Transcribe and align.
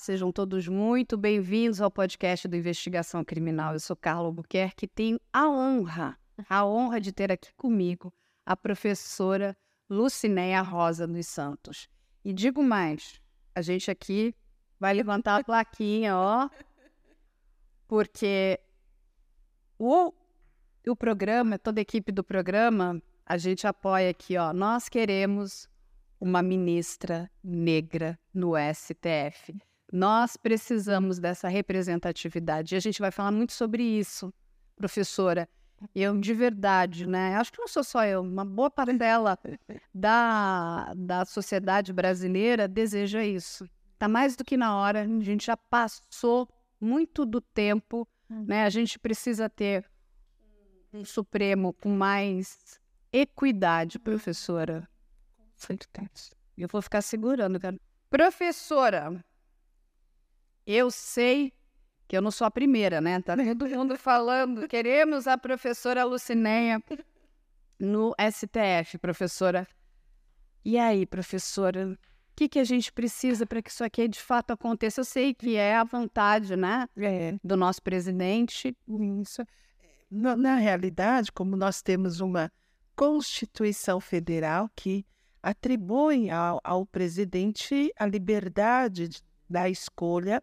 Sejam 0.00 0.30
todos 0.30 0.68
muito 0.68 1.16
bem-vindos 1.16 1.80
ao 1.80 1.90
podcast 1.90 2.46
do 2.46 2.54
Investigação 2.54 3.24
Criminal. 3.24 3.72
Eu 3.72 3.80
sou 3.80 3.96
Carla 3.96 4.26
Albuquerque 4.26 4.84
e 4.84 4.88
tenho 4.88 5.20
a 5.32 5.50
honra, 5.50 6.16
a 6.48 6.64
honra 6.64 7.00
de 7.00 7.10
ter 7.10 7.32
aqui 7.32 7.52
comigo 7.56 8.14
a 8.46 8.56
professora 8.56 9.56
Lucinéia 9.90 10.62
Rosa 10.62 11.04
dos 11.04 11.26
Santos. 11.26 11.88
E 12.24 12.32
digo 12.32 12.62
mais, 12.62 13.20
a 13.52 13.60
gente 13.60 13.90
aqui 13.90 14.32
vai 14.78 14.94
levantar 14.94 15.40
a 15.40 15.44
plaquinha, 15.44 16.16
ó, 16.16 16.48
porque 17.88 18.60
o, 19.76 20.12
o 20.86 20.94
programa, 20.94 21.58
toda 21.58 21.80
a 21.80 21.82
equipe 21.82 22.12
do 22.12 22.22
programa, 22.22 23.02
a 23.26 23.36
gente 23.36 23.66
apoia 23.66 24.10
aqui, 24.10 24.36
ó, 24.36 24.52
nós 24.52 24.88
queremos 24.88 25.68
uma 26.20 26.40
ministra 26.40 27.28
negra 27.42 28.16
no 28.32 28.52
STF. 28.56 29.60
Nós 29.92 30.36
precisamos 30.36 31.18
dessa 31.18 31.48
representatividade. 31.48 32.74
E 32.74 32.76
a 32.76 32.80
gente 32.80 33.00
vai 33.00 33.10
falar 33.10 33.32
muito 33.32 33.52
sobre 33.52 33.82
isso, 33.82 34.32
professora. 34.76 35.48
Eu, 35.94 36.18
de 36.18 36.34
verdade, 36.34 37.06
né? 37.06 37.36
Acho 37.36 37.52
que 37.52 37.60
não 37.60 37.68
sou 37.68 37.84
só 37.84 38.04
eu, 38.04 38.20
uma 38.20 38.44
boa 38.44 38.70
parcela 38.70 39.38
da, 39.94 40.92
da 40.96 41.24
sociedade 41.24 41.92
brasileira 41.92 42.66
deseja 42.66 43.24
isso. 43.24 43.68
Está 43.94 44.08
mais 44.08 44.36
do 44.36 44.44
que 44.44 44.56
na 44.56 44.76
hora, 44.76 45.02
a 45.02 45.06
gente 45.06 45.46
já 45.46 45.56
passou 45.56 46.48
muito 46.80 47.24
do 47.24 47.40
tempo, 47.40 48.06
né? 48.28 48.64
A 48.64 48.70
gente 48.70 48.98
precisa 48.98 49.48
ter 49.48 49.84
um 50.92 51.04
Supremo 51.04 51.72
com 51.72 51.90
mais 51.90 52.80
equidade, 53.12 53.98
professora. 53.98 54.88
Eu 56.56 56.68
vou 56.68 56.82
ficar 56.82 57.02
segurando, 57.02 57.58
cara. 57.60 57.78
Professora, 58.10 59.24
eu 60.70 60.90
sei 60.90 61.52
que 62.06 62.14
eu 62.16 62.20
não 62.20 62.30
sou 62.30 62.46
a 62.46 62.50
primeira, 62.50 63.00
né? 63.00 63.20
Tá 63.22 63.34
todo 63.36 63.68
mundo 63.70 63.96
falando. 63.96 64.68
Queremos 64.68 65.26
a 65.26 65.38
professora 65.38 66.04
Lucinéia 66.04 66.82
no 67.78 68.14
STF, 68.18 68.98
professora. 68.98 69.66
E 70.64 70.76
aí, 70.78 71.06
professora, 71.06 71.88
o 71.92 71.98
que, 72.36 72.48
que 72.48 72.58
a 72.58 72.64
gente 72.64 72.92
precisa 72.92 73.46
para 73.46 73.62
que 73.62 73.70
isso 73.70 73.82
aqui 73.82 74.06
de 74.08 74.20
fato 74.20 74.50
aconteça? 74.52 75.00
Eu 75.00 75.04
sei 75.06 75.32
que 75.32 75.56
é 75.56 75.74
a 75.76 75.84
vontade, 75.84 76.54
né, 76.54 76.86
É, 76.96 77.34
do 77.42 77.56
nosso 77.56 77.82
presidente. 77.82 78.76
isso. 79.22 79.42
Na, 80.10 80.36
na 80.36 80.56
realidade, 80.56 81.32
como 81.32 81.56
nós 81.56 81.80
temos 81.82 82.20
uma 82.20 82.50
Constituição 82.94 84.00
Federal 84.00 84.70
que 84.76 85.06
atribui 85.42 86.28
ao, 86.30 86.60
ao 86.64 86.84
presidente 86.86 87.92
a 87.98 88.04
liberdade 88.06 89.08
de- 89.08 89.22
da 89.48 89.68
escolha 89.68 90.42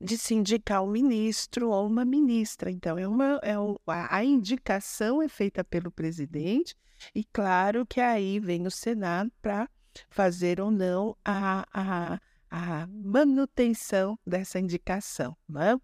de 0.00 0.16
se 0.16 0.34
indicar 0.34 0.82
um 0.82 0.90
ministro 0.90 1.70
ou 1.70 1.86
uma 1.86 2.04
ministra. 2.04 2.70
Então, 2.70 2.98
é 2.98 3.06
uma, 3.06 3.40
é 3.42 3.58
o- 3.58 3.80
a, 3.86 4.24
indicação 4.24 5.20
é 5.22 5.28
feita 5.28 5.64
pelo 5.64 5.90
presidente, 5.90 6.76
e 7.14 7.24
claro 7.24 7.86
que 7.86 8.00
aí 8.00 8.38
vem 8.38 8.66
o 8.66 8.70
Senado 8.70 9.30
para 9.42 9.68
fazer 10.08 10.60
ou 10.60 10.70
não 10.70 11.16
a, 11.24 11.66
a, 11.72 12.20
a 12.50 12.86
manutenção 12.86 14.18
dessa 14.26 14.58
indicação. 14.58 15.36
Né? 15.48 15.78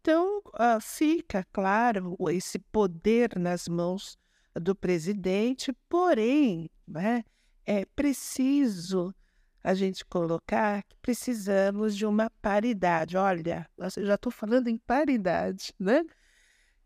Então, 0.00 0.42
ah, 0.54 0.80
fica 0.80 1.46
claro 1.52 2.16
esse 2.30 2.58
poder 2.58 3.38
nas 3.38 3.68
mãos 3.68 4.18
do 4.54 4.74
presidente, 4.74 5.72
porém, 5.88 6.68
né, 6.86 7.24
é 7.64 7.84
preciso 7.84 9.14
a 9.62 9.74
gente 9.74 10.04
colocar 10.04 10.82
que 10.82 10.96
precisamos 11.00 11.96
de 11.96 12.04
uma 12.04 12.30
paridade. 12.40 13.16
Olha, 13.16 13.68
eu 13.96 14.06
já 14.06 14.14
estou 14.14 14.32
falando 14.32 14.68
em 14.68 14.76
paridade, 14.76 15.72
né? 15.78 16.02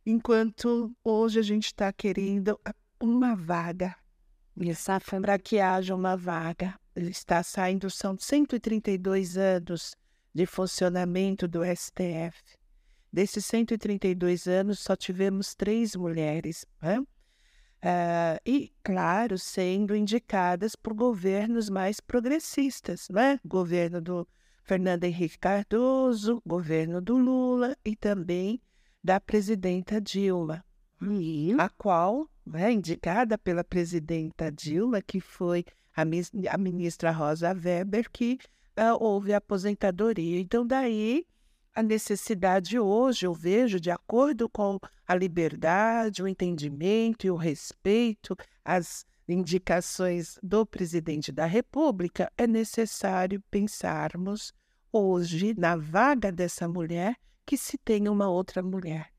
Enquanto 0.04 0.94
hoje 1.02 1.40
a 1.40 1.42
gente 1.42 1.66
está 1.66 1.92
querendo 1.92 2.60
uma 3.00 3.34
vaga, 3.34 3.96
para 5.20 5.38
que 5.38 5.58
haja 5.58 5.94
uma 5.94 6.16
vaga. 6.16 6.78
Está 6.94 7.42
saindo, 7.42 7.90
são 7.90 8.16
132 8.18 9.36
anos 9.36 9.94
de 10.34 10.46
funcionamento 10.46 11.46
do 11.46 11.60
STF. 11.64 12.42
Desses 13.12 13.44
132 13.46 14.46
anos, 14.46 14.80
só 14.80 14.96
tivemos 14.96 15.54
três 15.54 15.94
mulheres. 15.94 16.64
Né? 16.80 17.02
Ah, 17.88 18.40
e, 18.44 18.72
claro, 18.82 19.38
sendo 19.38 19.94
indicadas 19.94 20.74
por 20.74 20.92
governos 20.92 21.70
mais 21.70 22.00
progressistas, 22.00 23.08
né? 23.08 23.38
Governo 23.44 24.00
do 24.00 24.26
Fernando 24.64 25.04
Henrique 25.04 25.38
Cardoso, 25.38 26.42
governo 26.44 27.00
do 27.00 27.16
Lula 27.16 27.76
e 27.84 27.94
também 27.94 28.60
da 29.04 29.20
presidenta 29.20 30.00
Dilma, 30.00 30.64
a 31.60 31.68
qual, 31.68 32.28
né, 32.44 32.72
indicada 32.72 33.38
pela 33.38 33.62
presidenta 33.62 34.50
Dilma, 34.50 35.00
que 35.00 35.20
foi 35.20 35.64
a, 35.96 36.02
a 36.02 36.58
ministra 36.58 37.12
Rosa 37.12 37.52
Weber, 37.52 38.10
que 38.10 38.40
ah, 38.74 38.96
houve 38.96 39.32
a 39.32 39.36
aposentadoria. 39.36 40.40
Então, 40.40 40.66
daí 40.66 41.24
a 41.76 41.82
necessidade 41.82 42.78
hoje, 42.78 43.26
eu 43.26 43.34
vejo, 43.34 43.78
de 43.78 43.90
acordo 43.90 44.48
com 44.48 44.78
a 45.06 45.14
liberdade, 45.14 46.22
o 46.22 46.26
entendimento 46.26 47.26
e 47.26 47.30
o 47.30 47.36
respeito 47.36 48.34
às 48.64 49.04
indicações 49.28 50.38
do 50.42 50.64
presidente 50.64 51.30
da 51.30 51.44
República, 51.44 52.32
é 52.38 52.46
necessário 52.46 53.42
pensarmos 53.50 54.54
hoje 54.90 55.54
na 55.58 55.76
vaga 55.76 56.32
dessa 56.32 56.66
mulher 56.66 57.14
que 57.44 57.58
se 57.58 57.76
tenha 57.76 58.10
uma 58.10 58.26
outra 58.26 58.62
mulher. 58.62 59.12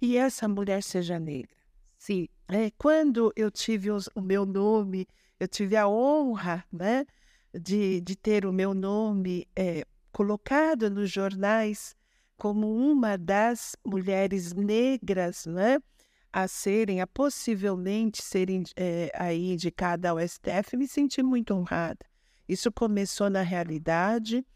E 0.00 0.16
essa 0.16 0.48
mulher 0.48 0.82
seja 0.82 1.20
negra. 1.20 1.54
Sim. 1.98 2.26
É, 2.48 2.70
quando 2.78 3.30
eu 3.36 3.50
tive 3.50 3.90
os- 3.90 4.08
o 4.14 4.22
meu 4.22 4.46
nome, 4.46 5.06
eu 5.38 5.46
tive 5.46 5.76
a 5.76 5.86
honra 5.86 6.64
né, 6.72 7.04
de, 7.52 8.00
de 8.00 8.16
ter 8.16 8.46
o 8.46 8.52
meu 8.52 8.72
nome 8.72 9.46
é, 9.54 9.84
colocado 10.10 10.88
nos 10.88 11.10
jornais 11.10 11.97
como 12.38 12.72
uma 12.72 13.18
das 13.18 13.76
mulheres 13.84 14.54
negras 14.54 15.44
né, 15.44 15.78
a 16.32 16.46
serem, 16.46 17.00
a 17.00 17.06
possivelmente 17.06 18.22
serem 18.22 18.62
é, 18.76 19.10
aí 19.14 19.52
indicada 19.52 20.10
ao 20.10 20.20
STF, 20.20 20.76
me 20.76 20.86
senti 20.86 21.22
muito 21.22 21.52
honrada. 21.52 21.98
Isso 22.48 22.70
começou 22.72 23.28
na 23.28 23.42
realidade. 23.42 24.46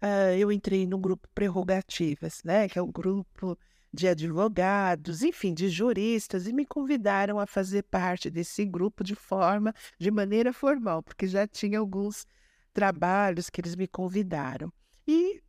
ah, 0.00 0.36
eu 0.36 0.52
entrei 0.52 0.86
no 0.86 0.98
grupo 0.98 1.26
Prerrogativas, 1.34 2.42
né, 2.44 2.68
que 2.68 2.78
é 2.78 2.82
o 2.82 2.86
grupo 2.86 3.58
de 3.92 4.06
advogados, 4.06 5.22
enfim, 5.22 5.52
de 5.52 5.68
juristas, 5.68 6.46
e 6.46 6.52
me 6.52 6.64
convidaram 6.64 7.40
a 7.40 7.46
fazer 7.46 7.82
parte 7.84 8.30
desse 8.30 8.64
grupo 8.64 9.02
de 9.02 9.14
forma, 9.14 9.74
de 9.98 10.10
maneira 10.10 10.52
formal, 10.52 11.02
porque 11.02 11.26
já 11.26 11.46
tinha 11.46 11.78
alguns 11.78 12.26
trabalhos 12.72 13.50
que 13.50 13.60
eles 13.60 13.74
me 13.74 13.88
convidaram. 13.88 14.72
E 15.08 15.42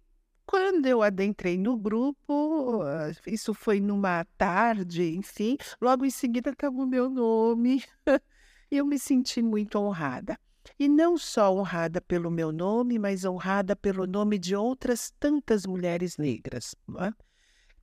quando 0.45 0.85
eu 0.85 1.01
adentrei 1.01 1.57
no 1.57 1.77
grupo, 1.77 2.81
ah, 2.83 3.11
isso 3.27 3.53
foi 3.53 3.79
numa 3.79 4.25
tarde, 4.37 5.15
enfim, 5.15 5.57
logo 5.81 6.05
em 6.05 6.09
seguida 6.09 6.51
acabou 6.51 6.85
meu 6.85 7.09
nome, 7.09 7.83
eu 8.69 8.85
me 8.85 8.99
senti 8.99 9.41
muito 9.41 9.77
honrada. 9.79 10.37
E 10.77 10.87
não 10.87 11.17
só 11.17 11.53
honrada 11.53 11.99
pelo 12.01 12.29
meu 12.31 12.51
nome, 12.51 12.99
mas 12.99 13.25
honrada 13.25 13.75
pelo 13.75 14.05
nome 14.05 14.37
de 14.37 14.55
outras 14.55 15.11
tantas 15.19 15.65
mulheres 15.65 16.17
negras. 16.17 16.75
é? 16.99 17.11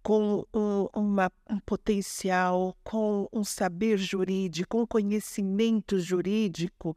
com 0.03 0.45
um, 0.55 0.87
uma- 0.95 1.31
um 1.51 1.59
potencial, 1.61 2.77
com 2.83 3.29
um 3.33 3.45
saber 3.45 3.99
jurídico, 3.99 4.81
um 4.81 4.87
conhecimento 4.87 5.99
jurídico, 5.99 6.97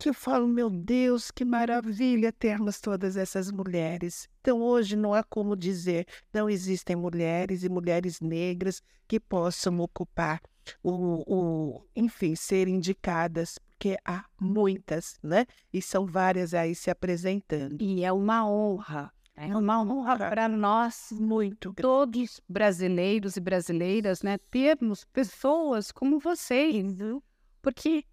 que 0.00 0.08
eu 0.08 0.14
falo, 0.14 0.48
meu 0.48 0.70
Deus, 0.70 1.30
que 1.30 1.44
maravilha 1.44 2.32
termos 2.32 2.80
todas 2.80 3.18
essas 3.18 3.52
mulheres. 3.52 4.26
Então, 4.40 4.62
hoje 4.62 4.96
não 4.96 5.12
há 5.12 5.22
como 5.22 5.54
dizer, 5.54 6.06
não 6.32 6.48
existem 6.48 6.96
mulheres 6.96 7.62
e 7.64 7.68
mulheres 7.68 8.18
negras 8.18 8.82
que 9.06 9.20
possam 9.20 9.78
ocupar 9.78 10.40
o, 10.82 11.22
o 11.26 11.86
enfim, 11.94 12.34
ser 12.34 12.66
indicadas, 12.66 13.58
porque 13.68 13.98
há 14.02 14.24
muitas, 14.40 15.18
né? 15.22 15.44
E 15.70 15.82
são 15.82 16.06
várias 16.06 16.54
aí 16.54 16.74
se 16.74 16.90
apresentando. 16.90 17.76
E 17.82 18.02
é 18.02 18.10
uma 18.10 18.48
honra. 18.48 19.12
É 19.36 19.54
uma 19.54 19.82
honra 19.82 20.16
para 20.16 20.48
nós, 20.48 21.08
Muito 21.12 21.74
todos 21.74 22.40
brasileiros 22.48 23.36
e 23.36 23.40
brasileiras, 23.40 24.22
né, 24.22 24.38
termos 24.50 25.04
pessoas 25.04 25.92
como 25.92 26.18
vocês, 26.18 26.94
viu? 26.94 27.22
porque 27.62 28.04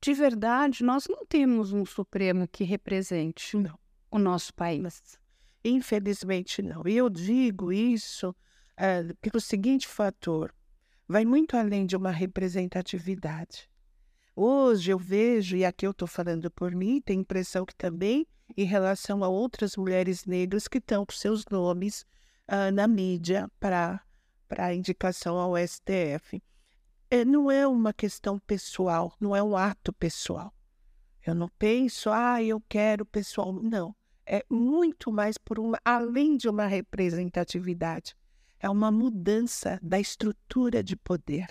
de 0.00 0.14
verdade 0.14 0.82
nós 0.82 1.06
não 1.08 1.24
temos 1.26 1.72
um 1.72 1.84
Supremo 1.84 2.48
que 2.48 2.64
represente 2.64 3.56
Não. 3.56 3.78
o 4.10 4.18
nosso 4.18 4.54
país. 4.54 5.18
Infelizmente 5.64 6.62
não. 6.62 6.82
E 6.86 6.96
eu 6.96 7.10
digo 7.10 7.72
isso 7.72 8.34
eh, 8.76 9.12
pelo 9.20 9.40
seguinte 9.40 9.86
fator: 9.86 10.54
vai 11.06 11.24
muito 11.24 11.56
além 11.56 11.84
de 11.84 11.96
uma 11.96 12.10
representatividade. 12.10 13.68
Hoje 14.34 14.90
eu 14.90 14.98
vejo, 14.98 15.56
e 15.56 15.64
aqui 15.64 15.86
eu 15.86 15.90
estou 15.90 16.08
falando 16.08 16.50
por 16.50 16.74
mim, 16.74 17.00
tenho 17.02 17.18
a 17.18 17.22
impressão 17.22 17.66
que 17.66 17.74
também 17.74 18.26
em 18.56 18.64
relação 18.64 19.22
a 19.22 19.28
outras 19.28 19.76
mulheres 19.76 20.24
negras 20.24 20.66
que 20.66 20.78
estão 20.78 21.04
com 21.04 21.12
seus 21.12 21.44
nomes 21.50 22.06
uh, 22.48 22.72
na 22.72 22.88
mídia 22.88 23.50
para 23.60 24.74
indicação 24.74 25.36
ao 25.36 25.54
STF. 25.56 26.42
É, 27.10 27.24
não 27.24 27.50
é 27.50 27.66
uma 27.66 27.92
questão 27.92 28.38
pessoal, 28.38 29.12
não 29.20 29.34
é 29.34 29.42
um 29.42 29.56
ato 29.56 29.92
pessoal. 29.92 30.54
Eu 31.26 31.34
não 31.34 31.48
penso, 31.58 32.08
ah, 32.10 32.42
eu 32.42 32.62
quero 32.68 33.04
pessoal. 33.04 33.52
Não. 33.52 33.94
É 34.24 34.44
muito 34.48 35.10
mais 35.10 35.36
por 35.36 35.58
uma, 35.58 35.78
além 35.84 36.36
de 36.36 36.48
uma 36.48 36.66
representatividade, 36.66 38.14
é 38.60 38.70
uma 38.70 38.92
mudança 38.92 39.80
da 39.82 39.98
estrutura 39.98 40.84
de 40.84 40.94
poder. 40.94 41.48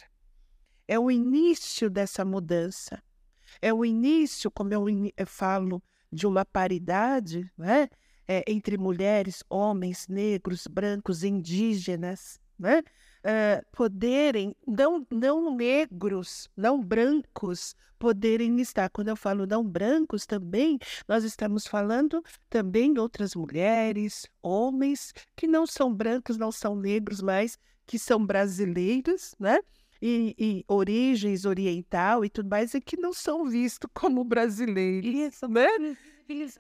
É 0.88 0.98
o 0.98 1.12
início 1.12 1.90
dessa 1.90 2.24
mudança. 2.24 3.04
É 3.62 3.74
o 3.74 3.84
início, 3.84 4.50
como 4.50 4.74
eu, 4.74 4.86
eu 5.18 5.28
falo, 5.28 5.84
de 6.12 6.26
uma 6.26 6.46
paridade 6.46 7.52
né? 7.58 7.90
É, 8.26 8.44
entre 8.48 8.78
mulheres, 8.78 9.44
homens, 9.50 10.08
negros, 10.08 10.68
brancos, 10.68 11.24
indígenas, 11.24 12.40
né? 12.58 12.82
Uh, 13.20 13.66
poderem, 13.76 14.56
não, 14.66 15.06
não 15.12 15.54
negros, 15.54 16.50
não 16.56 16.82
brancos, 16.82 17.76
poderem 18.00 18.60
estar. 18.62 18.90
Quando 18.90 19.10
eu 19.10 19.16
falo 19.16 19.46
não 19.46 19.64
brancos 19.64 20.26
também, 20.26 20.80
nós 21.08 21.26
estamos 21.26 21.68
falando 21.68 22.24
também 22.50 22.94
de 22.94 23.00
outras 23.00 23.36
mulheres, 23.36 24.26
homens 24.42 25.14
que 25.36 25.46
não 25.46 25.68
são 25.68 25.94
brancos, 25.94 26.38
não 26.38 26.52
são 26.52 26.76
negros, 26.76 27.22
mas 27.22 27.60
que 27.86 28.00
são 28.00 28.26
brasileiros, 28.26 29.36
né? 29.38 29.60
E, 30.02 30.34
e, 30.40 30.66
origens 30.66 31.44
oriental 31.44 32.24
e 32.24 32.30
tudo 32.30 32.50
mais, 32.50 32.74
e 32.74 32.80
que 32.80 32.96
não 32.96 33.12
são 33.12 33.44
vistos 33.50 33.90
como 33.94 34.24
brasileiros, 34.24 35.14
Isso, 35.14 35.48
né? 35.50 35.68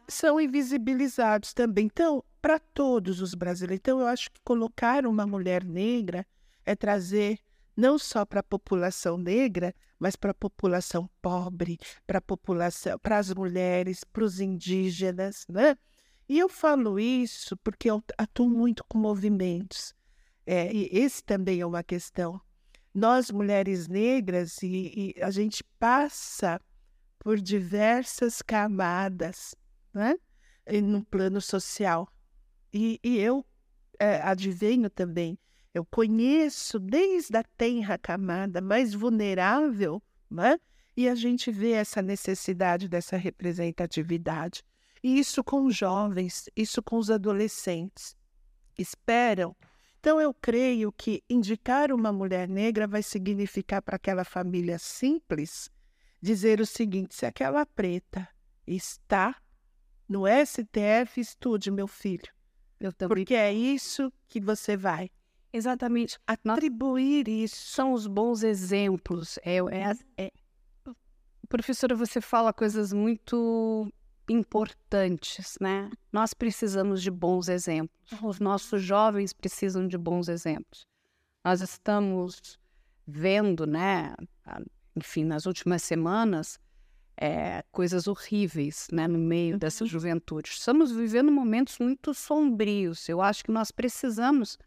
São 0.07 0.41
invisibilizados 0.41 1.53
também. 1.53 1.85
Então, 1.85 2.21
para 2.41 2.59
todos 2.59 3.21
os 3.21 3.33
brasileiros. 3.33 3.79
Então, 3.79 3.99
eu 4.01 4.07
acho 4.07 4.29
que 4.31 4.41
colocar 4.43 5.05
uma 5.05 5.25
mulher 5.25 5.63
negra 5.63 6.25
é 6.69 6.75
trazer 6.75 7.39
não 7.75 7.97
só 7.97 8.25
para 8.25 8.41
a 8.41 8.43
população 8.43 9.17
negra, 9.17 9.73
mas 9.97 10.15
para 10.15 10.31
a 10.31 10.35
população 10.35 11.09
pobre, 11.21 11.79
para 12.05 12.19
a 12.19 12.21
população, 12.21 12.99
para 12.99 13.17
as 13.17 13.33
mulheres, 13.33 14.03
para 14.03 14.23
os 14.23 14.39
indígenas, 14.39 15.45
né? 15.49 15.75
E 16.27 16.37
eu 16.37 16.47
falo 16.47 16.99
isso 16.99 17.57
porque 17.57 17.89
eu 17.89 18.03
atuo 18.17 18.47
muito 18.47 18.83
com 18.87 18.99
movimentos. 18.99 19.95
É, 20.45 20.71
e 20.71 20.89
esse 20.91 21.23
também 21.23 21.59
é 21.61 21.65
uma 21.65 21.83
questão. 21.83 22.39
Nós, 22.93 23.31
mulheres 23.31 23.87
negras, 23.87 24.61
e, 24.61 25.15
e 25.17 25.23
a 25.23 25.31
gente 25.31 25.63
passa 25.79 26.61
por 27.17 27.39
diversas 27.39 28.43
camadas 28.43 29.55
né? 29.91 30.15
no 30.83 31.03
plano 31.03 31.41
social. 31.41 32.07
E, 32.71 32.99
e 33.03 33.17
eu 33.17 33.43
é, 33.99 34.21
advenho 34.21 34.89
também 34.89 35.39
eu 35.79 35.85
conheço 35.85 36.79
desde 36.79 37.35
a 37.37 37.43
tenra 37.43 37.97
camada 37.97 38.61
mais 38.61 38.93
vulnerável, 38.93 40.01
né? 40.29 40.59
e 40.99 41.07
a 41.07 41.15
gente 41.15 41.49
vê 41.49 41.71
essa 41.71 42.01
necessidade 42.01 42.89
dessa 42.89 43.15
representatividade. 43.15 44.61
E 45.01 45.17
isso 45.17 45.41
com 45.41 45.65
os 45.65 45.73
jovens, 45.73 46.49
isso 46.53 46.83
com 46.83 46.97
os 46.97 47.09
adolescentes. 47.09 48.17
Esperam. 48.77 49.55
Então, 49.97 50.19
eu 50.19 50.33
creio 50.33 50.91
que 50.91 51.23
indicar 51.29 51.93
uma 51.93 52.11
mulher 52.11 52.49
negra 52.49 52.85
vai 52.85 53.01
significar 53.01 53.81
para 53.81 53.95
aquela 53.95 54.25
família 54.25 54.77
simples 54.77 55.71
dizer 56.21 56.59
o 56.59 56.65
seguinte: 56.65 57.15
se 57.15 57.25
aquela 57.25 57.65
preta 57.65 58.27
está 58.67 59.33
no 60.05 60.23
STF, 60.27 61.21
estude, 61.21 61.71
meu 61.71 61.87
filho. 61.87 62.27
Porque 63.07 63.35
é 63.35 63.53
isso 63.53 64.11
que 64.27 64.41
você 64.41 64.75
vai. 64.75 65.09
Exatamente. 65.51 66.17
Atribuir 66.27 67.27
isso. 67.27 67.55
São 67.55 67.93
os 67.93 68.07
bons 68.07 68.43
exemplos. 68.43 69.37
É, 69.43 69.57
é, 69.57 70.25
é... 70.25 70.31
Professora, 71.47 71.95
você 71.95 72.21
fala 72.21 72.53
coisas 72.53 72.93
muito 72.93 73.91
importantes, 74.29 75.55
né? 75.59 75.89
Nós 76.11 76.33
precisamos 76.33 77.01
de 77.01 77.09
bons 77.09 77.49
exemplos. 77.49 77.99
Os 78.21 78.39
nossos 78.39 78.81
jovens 78.81 79.33
precisam 79.33 79.87
de 79.87 79.97
bons 79.97 80.29
exemplos. 80.29 80.85
Nós 81.43 81.61
estamos 81.61 82.59
vendo, 83.07 83.65
né? 83.65 84.13
Enfim, 84.95 85.23
nas 85.23 85.47
últimas 85.47 85.81
semanas, 85.81 86.59
é, 87.17 87.63
coisas 87.71 88.07
horríveis, 88.07 88.87
né? 88.91 89.07
No 89.07 89.17
meio 89.17 89.57
dessa 89.57 89.83
uhum. 89.83 89.89
juventude. 89.89 90.49
Estamos 90.49 90.91
vivendo 90.91 91.31
momentos 91.31 91.79
muito 91.79 92.13
sombrios. 92.13 93.09
Eu 93.09 93.21
acho 93.21 93.43
que 93.43 93.51
nós 93.51 93.71
precisamos 93.71 94.59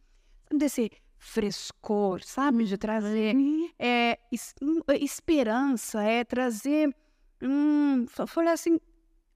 desse 0.59 0.91
frescor, 1.23 2.23
sabe? 2.25 2.65
De 2.65 2.77
trazer 2.77 3.35
é, 3.79 4.19
es, 4.31 4.55
hum, 4.61 4.81
esperança, 5.01 6.03
é 6.03 6.25
trazer. 6.25 6.95
Hum, 7.41 8.07
olhar 8.37 8.53
assim, 8.53 8.79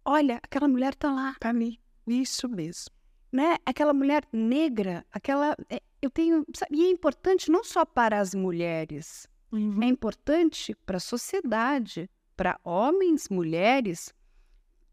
olha, 0.05 0.37
aquela 0.43 0.69
mulher 0.69 0.95
tá 0.95 1.13
lá. 1.13 1.37
Tá 1.39 1.51
ali. 1.51 1.81
Isso 2.07 2.49
mesmo. 2.49 2.95
Né? 3.33 3.57
Aquela 3.65 3.93
mulher 3.93 4.25
negra, 4.33 5.05
aquela. 5.13 5.57
É, 5.71 5.81
eu 6.03 6.11
tenho. 6.11 6.45
Sabe? 6.55 6.77
E 6.77 6.87
é 6.87 6.91
importante 6.91 7.51
não 7.51 7.63
só 7.63 7.85
para 7.85 8.19
as 8.21 8.35
mulheres, 8.35 9.29
uhum. 9.53 9.83
é 9.83 9.87
importante 9.87 10.75
para 10.87 10.97
a 10.97 11.01
sociedade, 11.01 12.11
para 12.37 12.59
homens, 12.65 13.29
mulheres, 13.29 14.13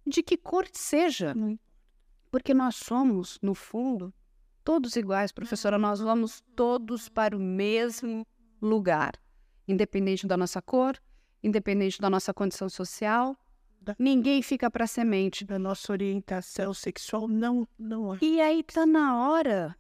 de 0.06 0.22
que 0.22 0.38
cor 0.38 0.68
seja. 0.72 1.34
Uhum. 1.36 1.58
Porque 2.32 2.54
nós 2.54 2.76
somos, 2.76 3.38
no 3.42 3.54
fundo, 3.54 4.12
todos 4.64 4.96
iguais, 4.96 5.32
professora, 5.32 5.78
nós 5.78 6.00
vamos 6.00 6.42
todos 6.56 7.10
para 7.10 7.36
o 7.36 7.40
mesmo 7.40 8.26
lugar, 8.62 9.14
independente 9.68 10.26
da 10.26 10.38
nossa 10.38 10.62
cor, 10.62 10.98
independente 11.42 12.00
da 12.00 12.10
nossa 12.10 12.34
condição 12.34 12.70
social. 12.70 13.38
Ninguém 14.00 14.42
fica 14.42 14.72
para 14.72 14.88
semente. 14.88 15.44
Da 15.44 15.60
nossa 15.60 15.92
orientação 15.92 16.74
sexual, 16.74 17.28
não, 17.28 17.68
não 17.78 18.14
é. 18.14 18.18
E 18.22 18.40
aí 18.40 18.62
está 18.62 18.86
na 18.86 19.28
hora 19.28 19.76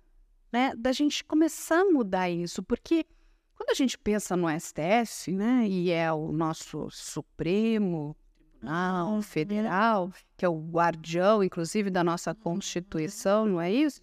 né, 0.51 0.73
da 0.77 0.91
gente 0.91 1.23
começar 1.23 1.81
a 1.81 1.85
mudar 1.85 2.29
isso, 2.29 2.61
porque 2.61 3.05
quando 3.55 3.69
a 3.69 3.73
gente 3.73 3.97
pensa 3.97 4.35
no 4.35 4.47
STF, 4.49 5.31
né, 5.31 5.65
e 5.67 5.89
é 5.89 6.11
o 6.11 6.31
nosso 6.31 6.89
Supremo 6.91 8.15
Tribunal 8.63 9.09
uhum. 9.09 9.21
Federal, 9.21 10.11
que 10.37 10.45
é 10.45 10.49
o 10.49 10.57
guardião, 10.57 11.43
inclusive, 11.43 11.89
da 11.89 12.03
nossa 12.03 12.33
Constituição, 12.33 13.45
não 13.45 13.59
é 13.59 13.71
isso? 13.71 14.01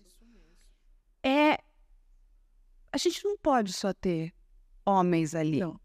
É. 1.23 1.59
A 2.93 2.99
gente 2.99 3.25
não 3.25 3.37
pode 3.37 3.73
só 3.73 3.93
ter 3.93 4.35
homens 4.85 5.35
ali. 5.35 5.61
Não. 5.61 5.81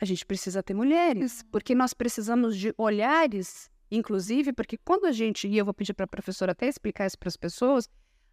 A 0.00 0.04
gente 0.04 0.24
precisa 0.26 0.62
ter 0.62 0.74
mulheres, 0.74 1.40
uhum. 1.40 1.48
porque 1.50 1.74
nós 1.74 1.94
precisamos 1.94 2.56
de 2.56 2.74
olhares, 2.76 3.70
inclusive, 3.90 4.52
porque 4.52 4.76
quando 4.76 5.06
a 5.06 5.12
gente, 5.12 5.48
e 5.48 5.56
eu 5.56 5.64
vou 5.64 5.74
pedir 5.74 5.94
para 5.94 6.04
a 6.04 6.08
professora 6.08 6.52
até 6.52 6.68
explicar 6.68 7.06
isso 7.06 7.18
para 7.18 7.28
as 7.28 7.36
pessoas, 7.36 7.88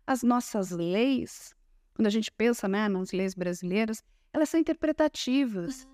as 0.05 0.24
nossas 0.24 0.72
leis, 0.72 1.53
quando 1.93 2.08
a 2.08 2.10
gente 2.10 2.32
pensa 2.32 2.67
né, 2.67 2.89
nas 2.89 3.12
leis 3.12 3.34
brasileiras, 3.34 4.03
elas 4.34 4.50
são 4.50 4.60
interpretativas. 4.60 5.88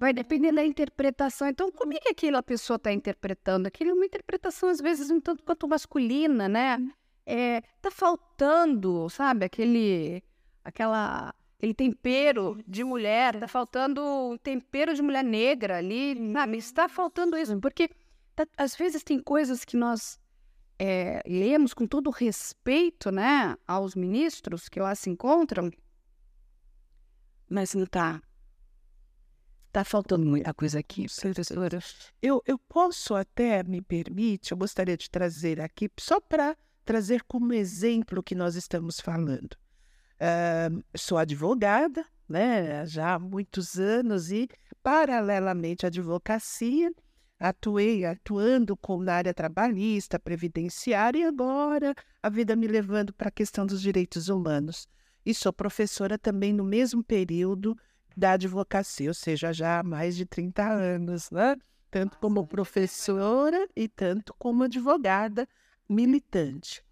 Vai 0.00 0.10
ah. 0.10 0.14
depender 0.14 0.52
da 0.52 0.64
interpretação. 0.64 1.48
Então, 1.48 1.70
como 1.70 1.92
é 1.92 2.00
que 2.00 2.08
aquela 2.08 2.42
pessoa 2.42 2.76
está 2.76 2.92
interpretando? 2.92 3.66
Aquilo 3.66 3.90
é 3.90 3.94
uma 3.94 4.06
interpretação, 4.06 4.68
às 4.68 4.80
vezes, 4.80 5.10
um 5.10 5.20
tanto 5.20 5.44
quanto 5.44 5.68
masculina, 5.68 6.48
né? 6.48 6.78
É, 7.26 7.62
tá 7.80 7.90
faltando, 7.90 9.08
sabe, 9.08 9.46
aquele, 9.46 10.22
aquela, 10.62 11.34
aquele 11.56 11.72
tempero 11.72 12.62
de 12.66 12.84
mulher, 12.84 13.40
tá 13.40 13.48
faltando 13.48 14.02
um 14.02 14.36
tempero 14.36 14.94
de 14.94 15.00
mulher 15.00 15.24
negra 15.24 15.78
ali, 15.78 16.32
sabe? 16.32 16.58
Está 16.58 16.88
faltando 16.88 17.36
isso, 17.36 17.58
porque 17.60 17.88
tá, 18.34 18.46
às 18.56 18.76
vezes 18.76 19.02
tem 19.02 19.18
coisas 19.18 19.64
que 19.64 19.76
nós 19.76 20.18
é, 20.78 21.22
lemos 21.26 21.72
com 21.72 21.86
todo 21.86 22.10
respeito, 22.10 23.10
né, 23.10 23.56
aos 23.66 23.94
ministros 23.94 24.68
que 24.68 24.80
lá 24.80 24.94
se 24.94 25.08
encontram, 25.08 25.70
mas 27.48 27.74
não 27.74 27.86
tá. 27.86 28.20
Tá 29.72 29.82
faltando 29.82 30.24
muita 30.24 30.54
coisa 30.54 30.78
aqui, 30.78 31.06
professora. 31.20 31.80
Eu, 32.22 32.40
eu 32.46 32.56
posso 32.56 33.14
até, 33.14 33.62
me 33.64 33.82
permite, 33.82 34.52
eu 34.52 34.56
gostaria 34.56 34.96
de 34.96 35.10
trazer 35.10 35.60
aqui, 35.60 35.90
só 35.98 36.20
para 36.20 36.56
trazer 36.84 37.22
como 37.24 37.52
exemplo 37.52 38.20
o 38.20 38.22
que 38.22 38.34
nós 38.34 38.54
estamos 38.54 39.00
falando. 39.00 39.54
Uh, 40.14 40.82
sou 40.96 41.18
advogada, 41.18 42.04
né, 42.28 42.86
já 42.86 43.14
há 43.14 43.18
muitos 43.18 43.78
anos 43.78 44.30
e, 44.30 44.48
paralelamente 44.82 45.84
à 45.84 45.88
advocacia, 45.88 46.92
atuei 47.38 48.04
atuando 48.04 48.76
com, 48.76 49.02
na 49.02 49.14
área 49.14 49.34
trabalhista, 49.34 50.18
previdenciária 50.18 51.18
e 51.18 51.24
agora 51.24 51.94
a 52.22 52.28
vida 52.28 52.54
me 52.56 52.66
levando 52.66 53.12
para 53.12 53.28
a 53.28 53.32
questão 53.32 53.66
dos 53.66 53.82
direitos 53.82 54.28
humanos. 54.28 54.88
E 55.26 55.34
sou 55.34 55.52
professora 55.52 56.18
também 56.18 56.52
no 56.52 56.64
mesmo 56.64 57.02
período 57.02 57.76
da 58.16 58.32
advocacia, 58.32 59.08
ou 59.10 59.14
seja, 59.14 59.52
já 59.52 59.80
há 59.80 59.82
mais 59.82 60.16
de 60.16 60.24
30 60.24 60.62
anos, 60.62 61.30
né? 61.30 61.56
Tanto 61.90 62.18
como 62.18 62.46
professora 62.46 63.68
e 63.74 63.88
tanto 63.88 64.34
como 64.38 64.64
advogada, 64.64 65.48
militante. 65.88 66.84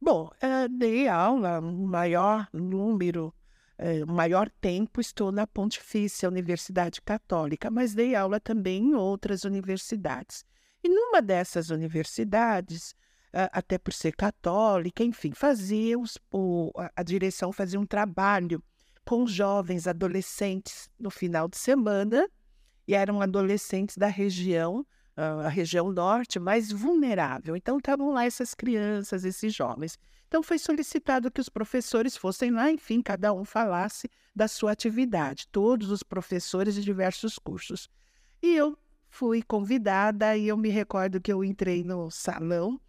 Bom, 0.00 0.30
uh, 0.42 0.68
dei 0.68 1.06
aula, 1.06 1.60
um 1.60 1.86
maior 1.86 2.48
número, 2.52 3.32
uh, 3.78 4.12
maior 4.12 4.50
tempo 4.60 5.00
estou 5.00 5.30
na 5.30 5.46
Pontifícia 5.46 6.28
Universidade 6.28 7.00
Católica, 7.00 7.70
mas 7.70 7.94
dei 7.94 8.14
aula 8.14 8.40
também 8.40 8.82
em 8.82 8.94
outras 8.94 9.44
universidades. 9.44 10.44
E 10.82 10.88
numa 10.88 11.22
dessas 11.22 11.70
universidades, 11.70 12.92
uh, 13.32 13.48
até 13.52 13.78
por 13.78 13.92
ser 13.92 14.16
católica, 14.16 15.04
enfim, 15.04 15.32
fazia 15.32 15.98
os, 15.98 16.18
o, 16.32 16.72
a 16.96 17.02
direção 17.02 17.52
fazia 17.52 17.78
um 17.78 17.86
trabalho 17.86 18.62
com 19.04 19.26
jovens 19.26 19.86
adolescentes 19.86 20.90
no 20.98 21.10
final 21.10 21.48
de 21.48 21.56
semana, 21.56 22.28
e 22.86 22.94
eram 22.94 23.20
adolescentes 23.20 23.96
da 23.96 24.08
região 24.08 24.84
a 25.16 25.48
região 25.48 25.92
norte 25.92 26.38
mais 26.38 26.72
vulnerável. 26.72 27.56
Então, 27.56 27.78
estavam 27.78 28.10
lá 28.10 28.24
essas 28.24 28.54
crianças, 28.54 29.24
esses 29.24 29.54
jovens. 29.54 29.98
Então, 30.28 30.42
foi 30.42 30.58
solicitado 30.58 31.30
que 31.30 31.40
os 31.40 31.48
professores 31.48 32.16
fossem 32.16 32.50
lá, 32.50 32.70
enfim, 32.70 33.02
cada 33.02 33.32
um 33.32 33.44
falasse 33.44 34.08
da 34.34 34.48
sua 34.48 34.72
atividade, 34.72 35.46
todos 35.48 35.90
os 35.90 36.02
professores 36.02 36.74
de 36.74 36.82
diversos 36.82 37.38
cursos. 37.38 37.88
E 38.42 38.54
eu 38.54 38.76
fui 39.10 39.42
convidada, 39.42 40.36
e 40.36 40.48
eu 40.48 40.56
me 40.56 40.70
recordo 40.70 41.20
que 41.20 41.32
eu 41.32 41.44
entrei 41.44 41.84
no 41.84 42.10
salão 42.10 42.80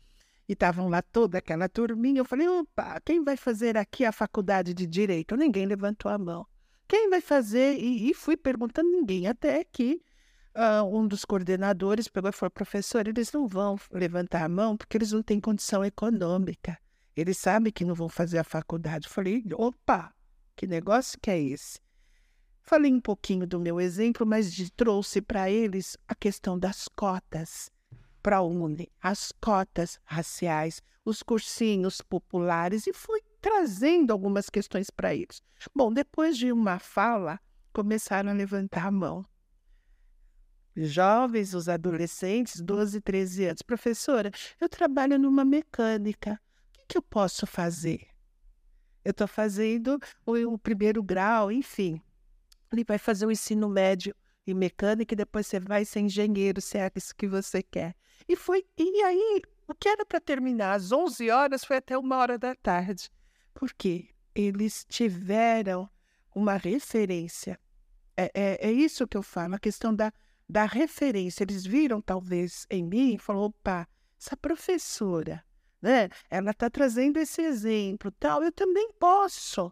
e 0.47 0.53
estavam 0.53 0.87
lá 0.87 1.01
toda 1.01 1.37
aquela 1.37 1.67
turminha. 1.67 2.21
Eu 2.21 2.25
falei: 2.25 2.47
opa, 2.47 2.99
quem 3.01 3.23
vai 3.23 3.35
fazer 3.35 3.77
aqui 3.77 4.05
a 4.05 4.11
faculdade 4.11 4.73
de 4.73 4.87
direito? 4.87 5.35
Ninguém 5.35 5.65
levantou 5.65 6.09
a 6.09 6.17
mão. 6.17 6.47
Quem 6.87 7.09
vai 7.09 7.21
fazer? 7.21 7.77
E, 7.77 8.09
e 8.09 8.13
fui 8.13 8.37
perguntando 8.37 8.89
ninguém, 8.89 9.27
até 9.27 9.63
que 9.63 10.01
uh, 10.55 10.83
um 10.85 11.07
dos 11.07 11.25
coordenadores 11.25 12.07
pegou 12.07 12.29
e 12.29 12.33
falou: 12.33 12.51
professor, 12.51 13.07
eles 13.07 13.31
não 13.31 13.47
vão 13.47 13.77
levantar 13.91 14.43
a 14.43 14.49
mão 14.49 14.77
porque 14.77 14.97
eles 14.97 15.11
não 15.11 15.21
têm 15.21 15.39
condição 15.39 15.83
econômica. 15.83 16.77
Eles 17.15 17.37
sabem 17.37 17.71
que 17.71 17.85
não 17.85 17.93
vão 17.93 18.09
fazer 18.09 18.39
a 18.39 18.43
faculdade. 18.43 19.07
Eu 19.07 19.11
falei: 19.11 19.43
opa, 19.53 20.13
que 20.55 20.67
negócio 20.67 21.19
que 21.21 21.29
é 21.29 21.39
esse? 21.39 21.79
Falei 22.61 22.93
um 22.93 23.01
pouquinho 23.01 23.45
do 23.45 23.59
meu 23.59 23.79
exemplo, 23.79 24.25
mas 24.25 24.55
trouxe 24.75 25.21
para 25.21 25.49
eles 25.49 25.97
a 26.07 26.15
questão 26.15 26.57
das 26.57 26.87
cotas 26.87 27.69
para 28.21 28.37
a 28.37 28.41
UNE, 28.41 28.89
as 29.01 29.33
cotas 29.33 29.99
raciais, 30.05 30.81
os 31.03 31.21
cursinhos 31.21 31.99
populares 31.99 32.87
e 32.87 32.93
fui 32.93 33.19
trazendo 33.41 34.11
algumas 34.11 34.49
questões 34.49 34.89
para 34.89 35.13
eles. 35.13 35.41
Bom, 35.75 35.91
depois 35.91 36.37
de 36.37 36.53
uma 36.53 36.79
fala, 36.79 37.37
começaram 37.73 38.29
a 38.29 38.33
levantar 38.33 38.85
a 38.85 38.91
mão 38.91 39.25
jovens, 40.75 41.53
os 41.53 41.69
adolescentes, 41.69 42.61
12, 42.61 43.01
13 43.01 43.45
anos. 43.45 43.61
Professora, 43.61 44.31
eu 44.59 44.67
trabalho 44.67 45.19
numa 45.19 45.45
mecânica. 45.45 46.39
O 46.69 46.79
que, 46.79 46.85
que 46.87 46.97
eu 46.97 47.01
posso 47.01 47.45
fazer? 47.45 48.07
Eu 49.03 49.11
estou 49.11 49.27
fazendo 49.27 49.99
o, 50.25 50.53
o, 50.53 50.57
primeiro 50.57 51.03
grau, 51.03 51.51
enfim. 51.51 52.01
Ele 52.71 52.83
vai 52.83 52.97
fazer 52.97 53.25
o 53.25 53.31
ensino 53.31 53.67
médio 53.67 54.15
em 54.47 54.53
mecânica 54.53 55.13
e 55.13 55.17
depois 55.17 55.47
você 55.47 55.59
vai 55.59 55.85
ser 55.85 55.99
engenheiro, 55.99 56.61
se 56.61 56.77
é 56.77 56.89
isso 56.95 57.15
que 57.15 57.27
você 57.27 57.61
quer. 57.61 57.95
E 58.27 58.35
foi, 58.35 58.65
e 58.77 59.03
aí, 59.03 59.41
o 59.67 59.75
que 59.75 59.89
era 59.89 60.05
para 60.05 60.19
terminar 60.19 60.73
às 60.73 60.91
11 60.91 61.29
horas 61.29 61.65
foi 61.65 61.77
até 61.77 61.97
uma 61.97 62.17
hora 62.17 62.37
da 62.37 62.55
tarde. 62.55 63.09
Por 63.53 63.73
quê? 63.73 64.09
Eles 64.33 64.85
tiveram 64.89 65.89
uma 66.33 66.55
referência. 66.55 67.59
É, 68.15 68.31
é, 68.33 68.69
é 68.69 68.71
isso 68.71 69.07
que 69.07 69.17
eu 69.17 69.23
falo, 69.23 69.55
a 69.55 69.59
questão 69.59 69.93
da 69.93 70.11
da 70.47 70.65
referência. 70.65 71.43
Eles 71.43 71.65
viram, 71.65 72.01
talvez, 72.01 72.65
em 72.69 72.83
mim 72.83 73.15
e 73.15 73.19
falaram: 73.19 73.45
opa, 73.45 73.87
essa 74.19 74.37
professora, 74.37 75.43
né? 75.81 76.09
Ela 76.29 76.51
está 76.51 76.69
trazendo 76.69 77.17
esse 77.17 77.41
exemplo, 77.41 78.11
tal, 78.11 78.43
eu 78.43 78.51
também 78.51 78.89
posso. 78.99 79.71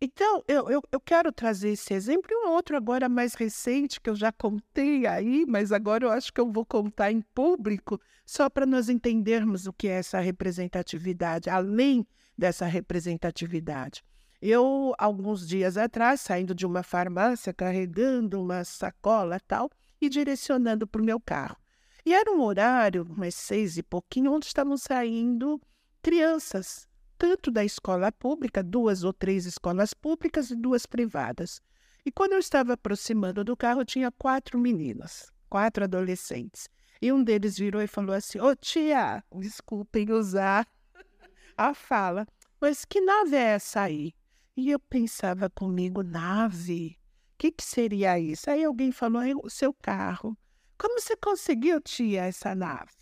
então, 0.00 0.42
eu, 0.48 0.70
eu, 0.70 0.82
eu 0.90 1.00
quero 1.00 1.30
trazer 1.30 1.70
esse 1.70 1.92
exemplo 1.92 2.30
e 2.30 2.46
um 2.46 2.50
outro 2.50 2.76
agora 2.76 3.08
mais 3.08 3.34
recente, 3.34 4.00
que 4.00 4.08
eu 4.08 4.14
já 4.14 4.32
contei 4.32 5.06
aí, 5.06 5.44
mas 5.46 5.72
agora 5.72 6.06
eu 6.06 6.10
acho 6.10 6.32
que 6.32 6.40
eu 6.40 6.50
vou 6.50 6.64
contar 6.64 7.12
em 7.12 7.20
público, 7.20 8.00
só 8.24 8.48
para 8.48 8.64
nós 8.64 8.88
entendermos 8.88 9.66
o 9.66 9.72
que 9.72 9.88
é 9.88 9.98
essa 9.98 10.18
representatividade, 10.20 11.50
além 11.50 12.06
dessa 12.36 12.64
representatividade. 12.64 14.02
Eu, 14.40 14.94
alguns 14.98 15.46
dias 15.46 15.76
atrás, 15.76 16.20
saindo 16.20 16.54
de 16.54 16.66
uma 16.66 16.82
farmácia, 16.82 17.54
carregando 17.54 18.42
uma 18.42 18.64
sacola 18.64 19.40
tal, 19.40 19.70
e 20.00 20.08
direcionando 20.08 20.86
para 20.86 21.00
o 21.00 21.04
meu 21.04 21.20
carro. 21.20 21.56
E 22.04 22.14
era 22.14 22.30
um 22.30 22.40
horário, 22.42 23.02
umas 23.02 23.34
seis 23.34 23.76
e 23.76 23.82
pouquinho, 23.82 24.32
onde 24.32 24.46
estavam 24.46 24.76
saindo 24.76 25.60
crianças, 26.02 26.86
tanto 27.18 27.50
da 27.50 27.64
escola 27.64 28.12
pública, 28.12 28.62
duas 28.62 29.02
ou 29.02 29.12
três 29.12 29.46
escolas 29.46 29.92
públicas 29.92 30.50
e 30.50 30.54
duas 30.54 30.86
privadas. 30.86 31.60
E 32.04 32.12
quando 32.12 32.34
eu 32.34 32.38
estava 32.38 32.74
aproximando 32.74 33.42
do 33.42 33.56
carro, 33.56 33.84
tinha 33.84 34.12
quatro 34.12 34.58
meninas, 34.58 35.32
quatro 35.48 35.82
adolescentes. 35.82 36.68
E 37.02 37.12
um 37.12 37.22
deles 37.22 37.58
virou 37.58 37.82
e 37.82 37.88
falou 37.88 38.14
assim: 38.14 38.38
Ô 38.38 38.54
tia, 38.54 39.24
desculpem 39.34 40.12
usar 40.12 40.66
a 41.56 41.74
fala, 41.74 42.26
mas 42.60 42.84
que 42.84 43.00
nave 43.00 43.34
é 43.34 43.54
essa 43.54 43.80
aí? 43.80 44.14
E 44.56 44.70
eu 44.70 44.78
pensava 44.78 45.50
comigo, 45.50 46.02
nave? 46.02 46.98
O 47.34 47.38
que, 47.38 47.52
que 47.52 47.62
seria 47.64 48.18
isso? 48.18 48.50
Aí 48.50 48.64
alguém 48.64 48.90
falou, 48.90 49.22
é 49.22 49.34
o 49.34 49.50
seu 49.50 49.72
carro. 49.74 50.36
Como 50.78 51.00
você 51.00 51.16
conseguiu, 51.16 51.80
tia, 51.80 52.24
essa 52.24 52.54
nave? 52.54 52.92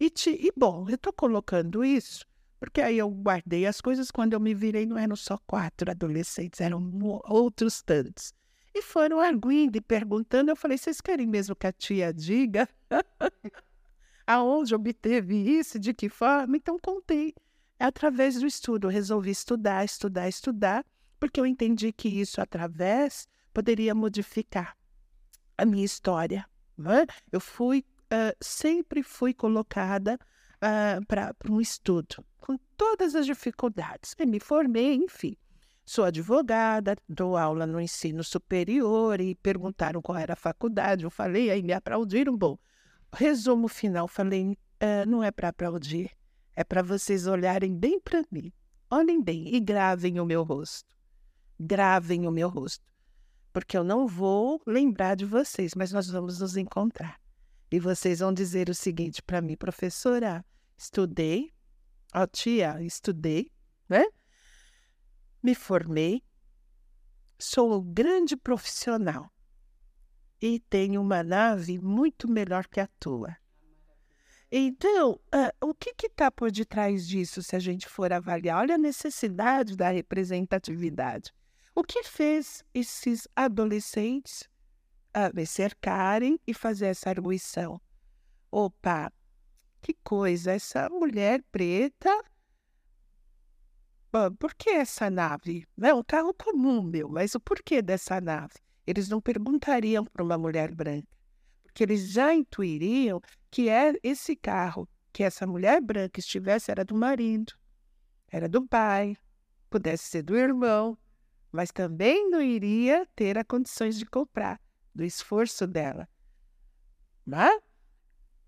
E, 0.00 0.08
ti, 0.10 0.30
e 0.30 0.52
bom, 0.56 0.88
eu 0.88 0.94
estou 0.94 1.12
colocando 1.12 1.84
isso 1.84 2.26
porque 2.58 2.80
aí 2.80 2.98
eu 2.98 3.08
guardei 3.10 3.66
as 3.66 3.80
coisas. 3.80 4.10
Quando 4.10 4.32
eu 4.32 4.40
me 4.40 4.54
virei, 4.54 4.86
não 4.86 4.98
eram 4.98 5.16
só 5.16 5.38
quatro 5.46 5.90
adolescentes, 5.90 6.60
eram 6.60 6.90
outros 7.24 7.82
tantos. 7.82 8.32
E 8.74 8.82
foram 8.82 9.20
arguindo 9.20 9.76
e 9.76 9.80
perguntando. 9.80 10.50
Eu 10.50 10.56
falei: 10.56 10.78
vocês 10.78 11.00
querem 11.00 11.26
mesmo 11.26 11.54
que 11.54 11.66
a 11.66 11.72
tia 11.72 12.12
diga? 12.12 12.68
Aonde 14.26 14.74
obteve 14.74 15.36
isso? 15.36 15.78
De 15.78 15.94
que 15.94 16.08
forma? 16.08 16.56
Então 16.56 16.78
contei. 16.78 17.34
É 17.78 17.84
através 17.84 18.40
do 18.40 18.46
estudo. 18.46 18.86
Eu 18.86 18.90
resolvi 18.90 19.30
estudar, 19.30 19.84
estudar, 19.84 20.28
estudar, 20.28 20.84
porque 21.18 21.40
eu 21.40 21.46
entendi 21.46 21.92
que 21.92 22.08
isso, 22.08 22.40
através, 22.40 23.28
poderia 23.52 23.94
modificar 23.94 24.76
a 25.56 25.64
minha 25.64 25.84
história. 25.84 26.46
É? 26.78 27.06
Eu 27.32 27.40
fui, 27.40 27.84
uh, 28.12 28.36
sempre 28.40 29.02
fui 29.02 29.32
colocada 29.32 30.18
uh, 30.56 31.04
para 31.06 31.34
um 31.48 31.60
estudo, 31.60 32.24
com 32.38 32.58
todas 32.76 33.14
as 33.14 33.26
dificuldades. 33.26 34.14
E 34.18 34.26
me 34.26 34.40
formei, 34.40 34.94
enfim. 34.94 35.36
Sou 35.84 36.04
advogada, 36.04 36.96
dou 37.08 37.36
aula 37.36 37.64
no 37.64 37.80
ensino 37.80 38.24
superior 38.24 39.20
e 39.20 39.36
perguntaram 39.36 40.02
qual 40.02 40.18
era 40.18 40.32
a 40.32 40.36
faculdade. 40.36 41.04
Eu 41.04 41.10
falei, 41.10 41.50
aí 41.50 41.62
me 41.62 41.72
aplaudiram. 41.72 42.36
Bom, 42.36 42.58
resumo 43.12 43.68
final, 43.68 44.08
falei, 44.08 44.52
uh, 44.52 45.08
não 45.08 45.22
é 45.22 45.30
para 45.30 45.48
aplaudir, 45.48 46.10
é 46.56 46.64
para 46.64 46.82
vocês 46.82 47.26
olharem 47.26 47.76
bem 47.76 48.00
para 48.00 48.24
mim. 48.30 48.50
Olhem 48.90 49.22
bem 49.22 49.54
e 49.54 49.60
gravem 49.60 50.18
o 50.18 50.24
meu 50.24 50.42
rosto. 50.42 50.96
Gravem 51.60 52.26
o 52.26 52.30
meu 52.32 52.48
rosto. 52.48 52.82
Porque 53.52 53.76
eu 53.76 53.84
não 53.84 54.06
vou 54.06 54.62
lembrar 54.66 55.16
de 55.16 55.26
vocês, 55.26 55.74
mas 55.74 55.92
nós 55.92 56.08
vamos 56.08 56.40
nos 56.40 56.56
encontrar. 56.56 57.20
E 57.70 57.78
vocês 57.78 58.20
vão 58.20 58.32
dizer 58.32 58.70
o 58.70 58.74
seguinte 58.74 59.22
para 59.22 59.42
mim, 59.42 59.56
professora: 59.56 60.44
estudei, 60.76 61.52
ó 62.14 62.22
oh, 62.22 62.26
tia, 62.26 62.82
estudei, 62.82 63.50
né? 63.88 64.04
Me 65.42 65.54
formei, 65.54 66.22
sou 67.38 67.78
um 67.78 67.92
grande 67.92 68.36
profissional 68.36 69.30
e 70.40 70.60
tenho 70.60 71.00
uma 71.00 71.22
nave 71.22 71.78
muito 71.78 72.28
melhor 72.28 72.66
que 72.66 72.80
a 72.80 72.88
tua. 72.98 73.36
Então, 74.58 75.20
uh, 75.34 75.68
o 75.68 75.74
que 75.74 76.06
está 76.06 76.30
por 76.30 76.50
detrás 76.50 77.06
disso, 77.06 77.42
se 77.42 77.54
a 77.54 77.58
gente 77.58 77.86
for 77.86 78.10
avaliar? 78.10 78.62
Olha 78.62 78.76
a 78.76 78.78
necessidade 78.78 79.76
da 79.76 79.90
representatividade. 79.90 81.30
O 81.74 81.84
que 81.84 82.02
fez 82.02 82.64
esses 82.72 83.28
adolescentes 83.36 84.48
uh, 85.14 85.28
me 85.34 85.44
cercarem 85.44 86.40
e 86.46 86.54
fazer 86.54 86.86
essa 86.86 87.10
arguição? 87.10 87.78
Opa, 88.50 89.12
que 89.82 89.92
coisa, 90.02 90.52
essa 90.52 90.88
mulher 90.88 91.44
preta. 91.52 92.24
por 94.38 94.54
que 94.54 94.70
essa 94.70 95.10
nave? 95.10 95.66
É 95.82 95.92
um 95.92 96.02
carro 96.02 96.32
comum, 96.32 96.82
meu, 96.82 97.10
mas 97.10 97.34
o 97.34 97.40
porquê 97.40 97.82
dessa 97.82 98.22
nave? 98.22 98.54
Eles 98.86 99.10
não 99.10 99.20
perguntariam 99.20 100.06
para 100.06 100.24
uma 100.24 100.38
mulher 100.38 100.74
branca 100.74 101.15
que 101.76 101.84
eles 101.84 102.10
já 102.10 102.34
intuiriam 102.34 103.20
que 103.50 103.68
é 103.68 103.92
esse 104.02 104.34
carro 104.34 104.88
que 105.12 105.22
essa 105.22 105.46
mulher 105.46 105.78
branca 105.78 106.18
estivesse 106.18 106.70
era 106.70 106.82
do 106.82 106.94
marido, 106.94 107.52
era 108.28 108.48
do 108.48 108.66
pai, 108.66 109.14
pudesse 109.68 110.04
ser 110.04 110.22
do 110.22 110.34
irmão, 110.34 110.96
mas 111.52 111.70
também 111.70 112.30
não 112.30 112.40
iria 112.40 113.06
ter 113.14 113.36
as 113.36 113.44
condições 113.46 113.98
de 113.98 114.06
comprar, 114.06 114.58
do 114.94 115.04
esforço 115.04 115.66
dela. 115.66 116.08
Mas, 117.26 117.60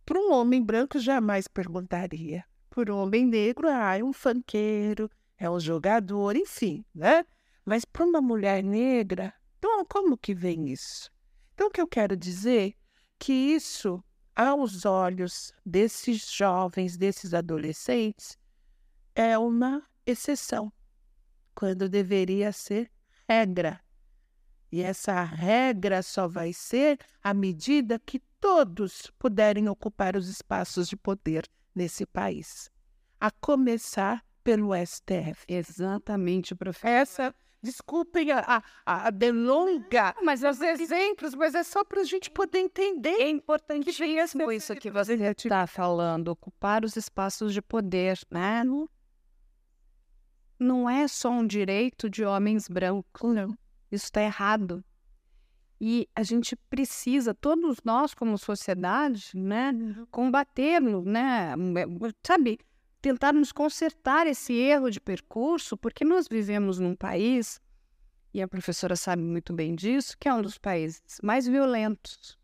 para 0.07 0.19
um 0.19 0.33
homem 0.33 0.63
branco 0.63 0.99
jamais 0.99 1.47
perguntaria. 1.47 2.43
Por 2.71 2.91
um 2.91 2.97
homem 2.97 3.27
negro, 3.27 3.69
ah, 3.69 3.99
é 3.99 4.03
um 4.03 4.13
fanqueiro, 4.13 5.11
é 5.37 5.51
um 5.51 5.61
jogador, 5.61 6.35
enfim, 6.35 6.83
né? 6.95 7.27
Mas 7.63 7.85
para 7.85 8.07
uma 8.07 8.23
mulher 8.23 8.65
negra, 8.65 9.35
então 9.59 9.85
como 9.85 10.17
que 10.17 10.35
vem 10.35 10.71
isso? 10.71 11.11
Então, 11.53 11.67
o 11.67 11.71
que 11.71 11.81
eu 11.81 11.87
quero 11.87 12.17
dizer 12.17 12.75
que 13.19 13.33
isso, 13.33 14.03
aos 14.35 14.85
olhos 14.85 15.53
desses 15.65 16.31
jovens, 16.31 16.97
desses 16.97 17.35
adolescentes, 17.35 18.39
é 19.15 19.37
uma 19.37 19.83
exceção, 20.07 20.73
quando 21.55 21.89
deveria 21.89 22.53
ser 22.53 22.91
regra. 23.29 23.81
E 24.71 24.83
essa 24.83 25.23
regra 25.23 26.03
só 26.03 26.29
vai 26.29 26.53
ser 26.53 26.99
à 27.23 27.35
medida 27.35 27.99
que 27.99 28.21
todos 28.41 29.11
puderem 29.19 29.69
ocupar 29.69 30.15
os 30.15 30.29
espaços 30.29 30.89
de 30.89 30.97
poder 30.97 31.49
nesse 31.75 32.07
país, 32.07 32.71
a 33.21 33.31
começar 33.31 34.25
pelo 34.45 34.71
STF. 34.75 35.45
Exatamente, 35.49 36.55
professor. 36.55 36.89
Essa, 36.89 37.35
desculpem 37.63 38.31
a, 38.31 38.63
a, 38.87 39.07
a 39.07 39.11
delonga, 39.11 40.15
mas 40.23 40.43
os 40.43 40.61
exemplos, 40.61 41.35
mas 41.35 41.55
é 41.55 41.63
só 41.63 41.85
para 41.85 42.01
a 42.01 42.05
gente 42.05 42.31
poder 42.31 42.59
entender. 42.59 43.21
É 43.21 43.29
importantíssimo 43.29 44.51
isso 44.53 44.75
que 44.77 44.91
você 44.91 45.15
está 45.15 45.67
falando, 45.67 46.29
ocupar 46.29 46.85
os 46.85 46.97
espaços 46.97 47.53
de 47.53 47.61
poder, 47.61 48.19
né? 48.31 48.63
Não 50.59 50.89
é 50.89 51.07
só 51.07 51.31
um 51.31 51.47
direito 51.47 52.09
de 52.11 52.25
homens 52.25 52.69
brancos, 52.69 53.35
não. 53.35 53.57
Isso 53.91 54.07
está 54.07 54.23
errado. 54.23 54.85
E 55.81 56.09
a 56.15 56.25
gente 56.25 56.57
precisa, 56.57 57.33
todos 57.33 57.79
nós 57.85 58.13
como 58.13 58.37
sociedade, 58.37 59.31
né, 59.35 59.71
uhum. 59.71 60.07
combatê-lo, 60.11 61.05
né, 61.05 61.55
sabe, 62.27 62.59
tentarmos 63.01 63.53
consertar 63.53 64.27
esse 64.27 64.53
erro 64.53 64.91
de 64.91 65.01
percurso, 65.01 65.77
porque 65.77 66.05
nós 66.05 66.27
vivemos 66.29 66.79
num 66.79 66.95
país, 66.95 67.61
e 68.33 68.43
a 68.43 68.49
professora 68.49 68.97
sabe 68.97 69.23
muito 69.23 69.53
bem 69.53 69.75
disso, 69.75 70.17
que 70.19 70.29
é 70.29 70.35
um 70.35 70.43
dos 70.43 70.59
países 70.59 71.03
mais 71.23 71.47
violentos, 71.47 72.39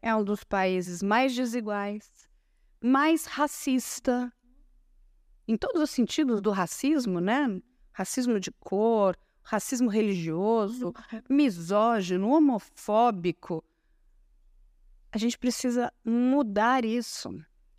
é 0.00 0.14
um 0.14 0.24
dos 0.24 0.44
países 0.44 1.02
mais 1.02 1.34
desiguais, 1.34 2.28
mais 2.82 3.26
racista, 3.26 4.32
em 5.46 5.56
todos 5.56 5.82
os 5.82 5.90
sentidos 5.90 6.40
do 6.40 6.50
racismo, 6.50 7.20
né? 7.20 7.60
Racismo 7.92 8.40
de 8.40 8.50
cor, 8.50 9.16
racismo 9.42 9.88
religioso, 9.88 10.92
misógino, 11.28 12.30
homofóbico. 12.30 13.62
A 15.12 15.18
gente 15.18 15.38
precisa 15.38 15.92
mudar 16.04 16.84
isso. 16.84 17.30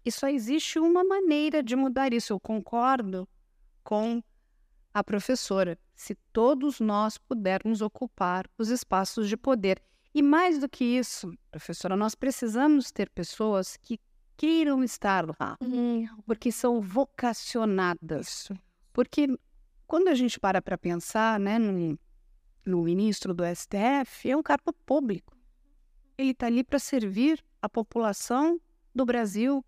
E 0.05 0.12
só 0.12 0.27
existe 0.27 0.77
uma 0.77 1.03
maneira 1.03 1.63
de 1.63 1.75
mudar 1.75 2.13
isso. 2.13 2.31
Eu 2.31 2.39
concordo 2.39 3.27
com 3.83 4.21
a 4.93 5.03
professora. 5.03 5.77
Se 5.95 6.15
todos 6.31 6.79
nós 6.79 7.17
pudermos 7.17 7.81
ocupar 7.81 8.45
os 8.57 8.69
espaços 8.69 9.27
de 9.27 9.35
poder. 9.35 9.81
E 10.13 10.21
mais 10.21 10.59
do 10.59 10.69
que 10.69 10.85
isso, 10.85 11.33
professora, 11.51 11.97
nós 11.97 12.15
precisamos 12.15 12.91
ter 12.91 13.09
pessoas 13.09 13.75
que 13.75 14.00
queiram 14.38 14.83
estar 14.83 15.25
lá, 15.39 15.57
uhum. 15.62 16.07
porque 16.25 16.51
são 16.51 16.79
vocacionadas. 16.79 18.50
Porque 18.94 19.27
quando 19.87 20.07
a 20.07 20.13
gente 20.15 20.39
para 20.39 20.61
para 20.61 20.77
pensar 20.77 21.39
né, 21.39 21.59
no, 21.59 22.00
no 22.65 22.83
ministro 22.83 23.33
do 23.33 23.44
STF, 23.44 24.29
é 24.29 24.37
um 24.37 24.44
cargo 24.44 24.72
público. 24.85 25.35
Ele 26.18 26.31
está 26.31 26.48
ali 26.48 26.63
para 26.63 26.79
servir 26.79 27.44
a 27.61 27.68
população 27.68 28.59
do 28.94 29.05
Brasil, 29.05 29.65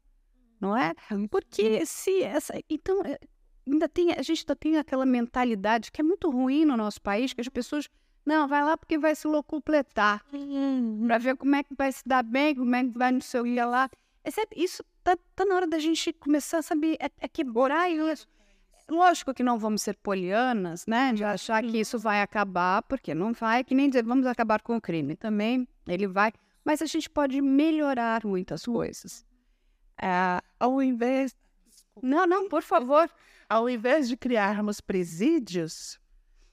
não 0.59 0.75
é? 0.75 0.93
Porque 1.29 1.85
se 1.85 2.23
essa. 2.23 2.53
Então, 2.69 3.01
é, 3.03 3.17
ainda 3.65 3.87
tem, 3.87 4.13
a 4.13 4.21
gente 4.21 4.41
ainda 4.41 4.55
tem 4.55 4.77
aquela 4.77 5.05
mentalidade 5.05 5.91
que 5.91 6.01
é 6.01 6.03
muito 6.03 6.29
ruim 6.29 6.65
no 6.65 6.77
nosso 6.77 7.01
país, 7.01 7.33
que 7.33 7.41
as 7.41 7.49
pessoas. 7.49 7.89
Não, 8.25 8.45
vai 8.45 8.61
lá 8.61 8.75
porque 8.75 8.97
vai 8.97 9.15
se 9.15 9.25
locupletar. 9.25 10.21
Uhum. 10.33 11.05
Para 11.07 11.17
ver 11.17 11.37
como 11.37 11.55
é 11.55 11.63
que 11.63 11.73
vai 11.73 11.91
se 11.91 12.03
dar 12.05 12.23
bem, 12.23 12.55
como 12.55 12.75
é 12.75 12.83
que 12.83 12.97
vai 12.97 13.11
no 13.11 13.21
seu 13.21 13.47
ia 13.47 13.65
lá. 13.65 13.89
Isso 14.53 14.83
tá, 15.01 15.17
tá 15.33 15.45
na 15.45 15.55
hora 15.55 15.67
da 15.67 15.79
gente 15.79 16.11
começar 16.11 16.57
a 16.57 16.61
saber, 16.61 16.97
é, 16.99 17.09
é 17.21 17.27
quebrar 17.29 17.89
isso. 17.89 18.27
Lógico 18.89 19.33
que 19.33 19.43
não 19.43 19.57
vamos 19.57 19.81
ser 19.81 19.95
polianas, 19.97 20.85
né? 20.85 21.13
De 21.13 21.23
achar 21.23 21.61
que 21.63 21.79
isso 21.79 21.99
vai 21.99 22.21
acabar, 22.21 22.81
porque 22.83 23.13
não 23.13 23.33
vai, 23.33 23.63
que 23.63 23.75
nem 23.75 23.89
dizer 23.89 24.03
vamos 24.03 24.25
acabar 24.25 24.61
com 24.61 24.75
o 24.77 24.81
crime. 24.81 25.15
Também 25.15 25.67
ele 25.87 26.07
vai, 26.07 26.31
mas 26.63 26.81
a 26.81 26.85
gente 26.85 27.09
pode 27.09 27.41
melhorar 27.41 28.25
muitas 28.25 28.65
coisas. 28.65 29.25
É, 30.01 30.41
ao 30.59 30.81
invés. 30.81 31.35
Não, 32.01 32.27
não, 32.27 32.47
por 32.47 32.61
favor. 32.61 33.09
Ao 33.49 33.69
invés 33.69 34.09
de 34.09 34.17
criarmos 34.17 34.81
presídios, 34.81 35.99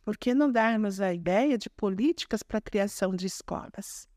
por 0.04 0.16
que 0.16 0.34
não 0.34 0.50
darmos 0.50 1.00
a 1.00 1.12
ideia 1.12 1.58
de 1.58 1.68
políticas 1.68 2.42
para 2.42 2.58
a 2.58 2.62
criação 2.62 3.14
de 3.14 3.26
escolas? 3.26 4.08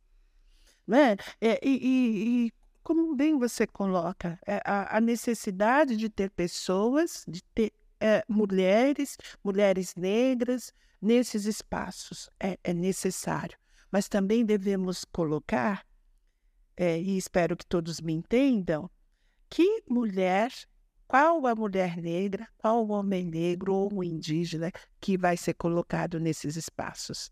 Né? 0.85 1.17
É, 1.41 1.59
e, 1.61 1.69
e, 1.69 2.47
e, 2.47 2.53
como 2.83 3.15
bem 3.15 3.37
você 3.37 3.65
coloca, 3.65 4.39
é, 4.45 4.61
a, 4.63 4.97
a 4.97 5.01
necessidade 5.01 5.97
de 5.97 6.07
ter 6.07 6.29
pessoas, 6.29 7.25
de 7.27 7.43
ter 7.43 7.73
é, 7.99 8.23
mulheres, 8.27 9.17
mulheres 9.43 9.95
negras, 9.95 10.73
nesses 11.01 11.45
espaços. 11.45 12.29
É, 12.39 12.57
é 12.63 12.73
necessário. 12.73 13.57
Mas 13.91 14.07
também 14.09 14.45
devemos 14.45 15.05
colocar, 15.05 15.85
é, 16.75 16.99
e 16.99 17.17
espero 17.17 17.55
que 17.55 17.65
todos 17.65 18.01
me 18.01 18.13
entendam, 18.13 18.89
que 19.49 19.83
mulher, 19.89 20.51
qual 21.07 21.45
a 21.47 21.55
mulher 21.55 21.97
negra, 21.97 22.47
qual 22.57 22.85
o 22.85 22.91
homem 22.91 23.25
negro 23.25 23.73
ou 23.73 23.93
o 23.93 24.03
indígena 24.03 24.71
que 24.99 25.17
vai 25.17 25.37
ser 25.37 25.53
colocado 25.53 26.19
nesses 26.19 26.55
espaços. 26.55 27.31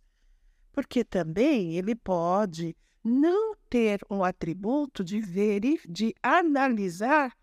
Porque 0.72 1.04
também 1.04 1.76
ele 1.76 1.96
pode 1.96 2.76
não 3.04 3.56
ter 3.70 4.02
um 4.10 4.24
atributo 4.24 5.04
de 5.04 5.20
ver 5.20 5.64
e 5.64 5.80
de 5.88 6.16
analisar 6.24 7.36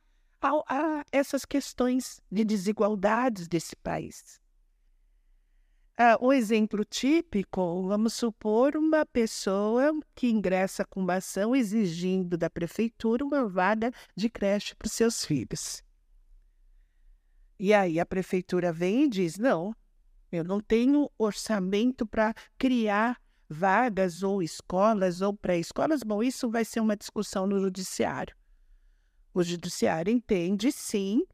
essas 1.12 1.44
questões 1.44 2.20
de 2.30 2.44
desigualdades 2.44 3.46
desse 3.46 3.76
país. 3.76 4.40
Uh, 5.98 6.26
um 6.26 6.32
exemplo 6.32 6.86
típico, 6.86 7.86
vamos 7.86 8.14
supor 8.14 8.76
uma 8.76 9.04
pessoa 9.04 9.92
que 10.14 10.26
ingressa 10.26 10.86
com 10.86 11.00
uma 11.00 11.16
ação 11.16 11.54
exigindo 11.54 12.38
da 12.38 12.48
prefeitura 12.48 13.22
uma 13.22 13.46
vaga 13.46 13.92
de 14.16 14.30
creche 14.30 14.74
para 14.74 14.86
os 14.86 14.92
seus 14.92 15.22
filhos. 15.22 15.82
E 17.58 17.74
aí 17.74 18.00
a 18.00 18.06
prefeitura 18.06 18.72
vem 18.72 19.04
e 19.04 19.08
diz: 19.08 19.36
não, 19.36 19.76
eu 20.32 20.42
não 20.42 20.60
tenho 20.60 21.10
orçamento 21.18 22.06
para 22.06 22.34
criar 22.56 23.20
vagas 23.46 24.22
ou 24.22 24.42
escolas 24.42 25.20
ou 25.20 25.36
pré-escolas. 25.36 26.02
Bom, 26.02 26.22
isso 26.22 26.50
vai 26.50 26.64
ser 26.64 26.80
uma 26.80 26.96
discussão 26.96 27.46
no 27.46 27.60
judiciário. 27.60 28.34
O 29.34 29.42
judiciário 29.42 30.10
entende, 30.10 30.72
sim, 30.72 31.26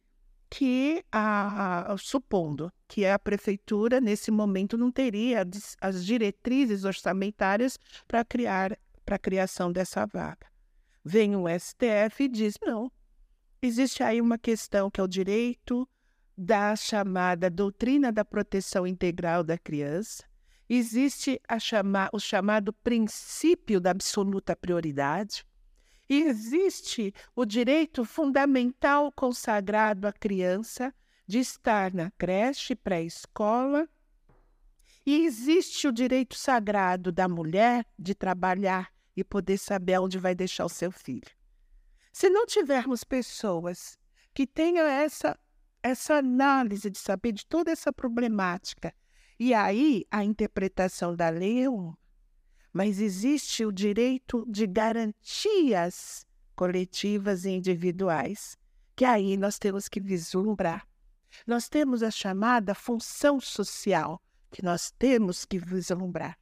que, 0.51 1.05
a, 1.13 1.93
a, 1.93 1.97
supondo 1.97 2.73
que 2.89 3.05
a 3.05 3.19
prefeitura, 3.19 4.01
nesse 4.01 4.31
momento, 4.31 4.79
não 4.79 4.91
teria 4.91 5.47
as 5.81 6.05
diretrizes 6.05 6.85
orçamentárias 6.85 7.79
para 8.09 8.25
criar 8.25 8.77
para 9.05 9.17
a 9.17 9.19
criação 9.19 9.73
dessa 9.73 10.05
vaga. 10.05 10.47
Vem 11.03 11.37
o 11.37 11.45
STF 11.49 12.25
e 12.25 12.29
diz: 12.29 12.57
não, 12.61 12.91
existe 13.63 14.03
aí 14.03 14.21
uma 14.21 14.37
questão 14.37 14.91
que 14.91 15.01
é 15.01 15.03
o 15.03 15.09
direito 15.09 15.89
da 16.37 16.77
chamada 16.77 17.51
doutrina 17.51 18.13
da 18.13 18.25
proteção 18.25 18.87
integral 18.87 19.43
da 19.43 19.59
criança, 19.59 20.25
existe 20.69 21.41
chama, 21.59 22.09
o 22.13 22.21
chamado 22.21 22.73
princípio 22.73 23.81
da 23.81 23.91
absoluta 23.91 24.55
prioridade, 24.55 25.45
e 26.09 26.23
existe 26.23 27.13
o 27.35 27.45
direito 27.45 28.05
fundamental 28.05 29.11
consagrado 29.13 30.07
à 30.07 30.13
criança 30.13 30.95
de 31.29 31.39
estar 31.39 31.93
na 31.93 32.11
creche, 32.13 32.75
pré-escola. 32.75 33.87
E 35.05 35.27
existe 35.27 35.87
o 35.87 35.93
direito 35.93 36.35
sagrado 36.35 37.13
da 37.13 37.29
mulher 37.29 37.87
de 37.99 38.15
trabalhar 38.15 38.91
e 39.15 39.23
poder 39.23 39.59
saber 39.59 40.01
onde 40.01 40.19
vai 40.19 40.35
deixar 40.35 40.65
o 40.65 40.71
seu 40.71 40.91
filho. 40.91 41.31
Se 42.13 42.31
não 42.31 42.47
tivermos 42.47 43.05
pessoas 43.05 43.99
que 44.33 44.47
tenham 44.47 44.87
essa, 44.87 45.39
essa 45.83 46.15
análise 46.15 46.89
de 46.89 46.99
saber 46.99 47.33
de 47.33 47.45
toda 47.45 47.71
essa 47.71 47.93
problemática, 47.93 48.95
e 49.39 49.53
aí 49.53 50.05
a 50.11 50.25
interpretação 50.25 51.15
da 51.15 51.29
lei 51.29 51.65
é 51.65 51.69
mas 52.73 53.01
existe 53.01 53.65
o 53.65 53.73
direito 53.73 54.45
de 54.49 54.67
garantias 54.67 56.27
coletivas 56.55 57.45
e 57.45 57.51
individuais, 57.51 58.57
que 58.97 59.05
aí 59.05 59.37
nós 59.37 59.59
temos 59.59 59.89
que 59.89 60.01
vislumbrar. 60.01 60.87
Nós 61.47 61.69
temos 61.69 62.03
a 62.03 62.11
chamada 62.11 62.75
função 62.75 63.41
social, 63.41 64.21
que 64.51 64.65
nós 64.65 64.91
temos 64.99 65.45
que 65.45 65.59
vislumbrar. 65.59 66.39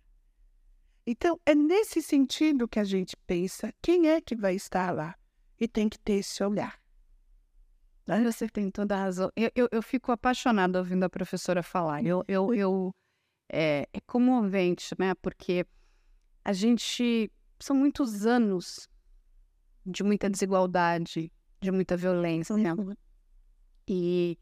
Então, 1.07 1.41
é 1.47 1.55
nesse 1.55 2.03
sentido 2.03 2.69
que 2.69 2.81
a 2.81 2.85
gente 2.85 3.17
pensa: 3.27 3.73
quem 3.81 4.09
é 4.09 4.21
que 4.21 4.35
vai 4.35 4.55
estar 4.55 4.93
lá? 4.93 5.17
e 5.59 5.67
tem 5.67 5.89
que 5.89 5.99
ter 5.99 6.15
esse 6.15 6.43
olhar. 6.43 6.79
Né? 8.07 8.23
Você 8.25 8.49
tem 8.49 8.71
toda 8.71 8.95
a 8.95 8.99
razão. 8.99 9.31
Eu, 9.35 9.51
eu, 9.55 9.69
eu, 9.73 9.83
fico 9.83 10.13
apaixonada 10.13 10.79
ouvindo 10.79 11.05
a 11.05 11.11
professora 11.11 11.63
falar. 11.63 12.05
Eu, 12.05 12.25
eu, 12.29 12.55
eu 12.55 12.95
é, 13.51 13.89
é 13.93 14.01
comovente, 14.07 14.95
né? 14.99 15.15
Porque 15.15 15.67
a 16.45 16.53
gente 16.53 17.31
são 17.59 17.75
muitos 17.75 18.27
anos 18.27 18.89
de 19.85 20.03
muita 20.05 20.31
desigualdade, 20.31 21.33
de 21.61 21.71
muita 21.71 21.97
violência. 21.97 22.55
Uhum. 22.55 22.95
E, 23.89 24.39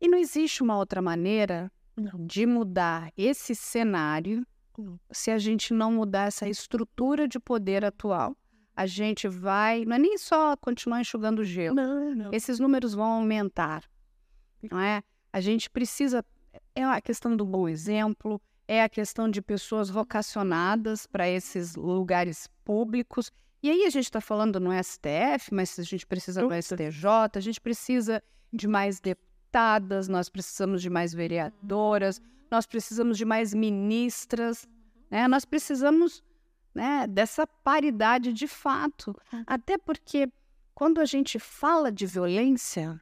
e 0.00 0.08
não 0.08 0.18
existe 0.18 0.62
uma 0.62 0.76
outra 0.76 1.00
maneira 1.00 1.70
não. 1.96 2.26
de 2.26 2.46
mudar 2.46 3.12
esse 3.16 3.54
cenário 3.54 4.46
não. 4.76 4.98
se 5.10 5.30
a 5.30 5.38
gente 5.38 5.72
não 5.72 5.92
mudar 5.92 6.28
essa 6.28 6.48
estrutura 6.48 7.26
de 7.26 7.38
poder 7.38 7.84
atual 7.84 8.36
a 8.76 8.86
gente 8.86 9.26
vai. 9.26 9.84
Não 9.86 9.96
é 9.96 9.98
nem 9.98 10.18
só 10.18 10.54
continuar 10.56 11.00
enxugando 11.00 11.42
gelo. 11.42 11.74
Não, 11.74 12.14
não. 12.14 12.30
Esses 12.32 12.60
números 12.60 12.92
vão 12.92 13.06
aumentar. 13.06 13.82
Não 14.70 14.78
é? 14.78 15.02
A 15.32 15.40
gente 15.40 15.70
precisa. 15.70 16.24
É 16.74 16.84
a 16.84 17.00
questão 17.00 17.34
do 17.34 17.44
bom 17.44 17.68
exemplo, 17.68 18.40
é 18.68 18.82
a 18.82 18.88
questão 18.88 19.30
de 19.30 19.40
pessoas 19.40 19.88
vocacionadas 19.88 21.06
para 21.06 21.28
esses 21.28 21.74
lugares 21.74 22.48
públicos. 22.64 23.30
E 23.62 23.70
aí 23.70 23.84
a 23.84 23.90
gente 23.90 24.04
está 24.04 24.20
falando 24.20 24.60
no 24.60 24.70
STF, 24.72 25.52
mas 25.52 25.78
a 25.78 25.82
gente 25.82 26.06
precisa 26.06 26.42
do 26.42 26.54
STJ, 26.54 27.08
a 27.34 27.40
gente 27.40 27.60
precisa 27.60 28.22
de 28.52 28.68
mais 28.68 29.00
deputadas, 29.56 30.06
nós 30.06 30.28
precisamos 30.28 30.82
de 30.82 30.90
mais 30.90 31.14
vereadoras, 31.14 32.20
nós 32.50 32.66
precisamos 32.66 33.16
de 33.16 33.24
mais 33.24 33.54
ministras, 33.54 34.68
né? 35.10 35.26
nós 35.26 35.44
precisamos 35.44 36.22
né, 36.74 37.06
dessa 37.06 37.46
paridade 37.46 38.32
de 38.32 38.46
fato. 38.46 39.16
Até 39.46 39.78
porque 39.78 40.30
quando 40.74 41.00
a 41.00 41.06
gente 41.06 41.38
fala 41.38 41.90
de 41.90 42.04
violência, 42.04 43.00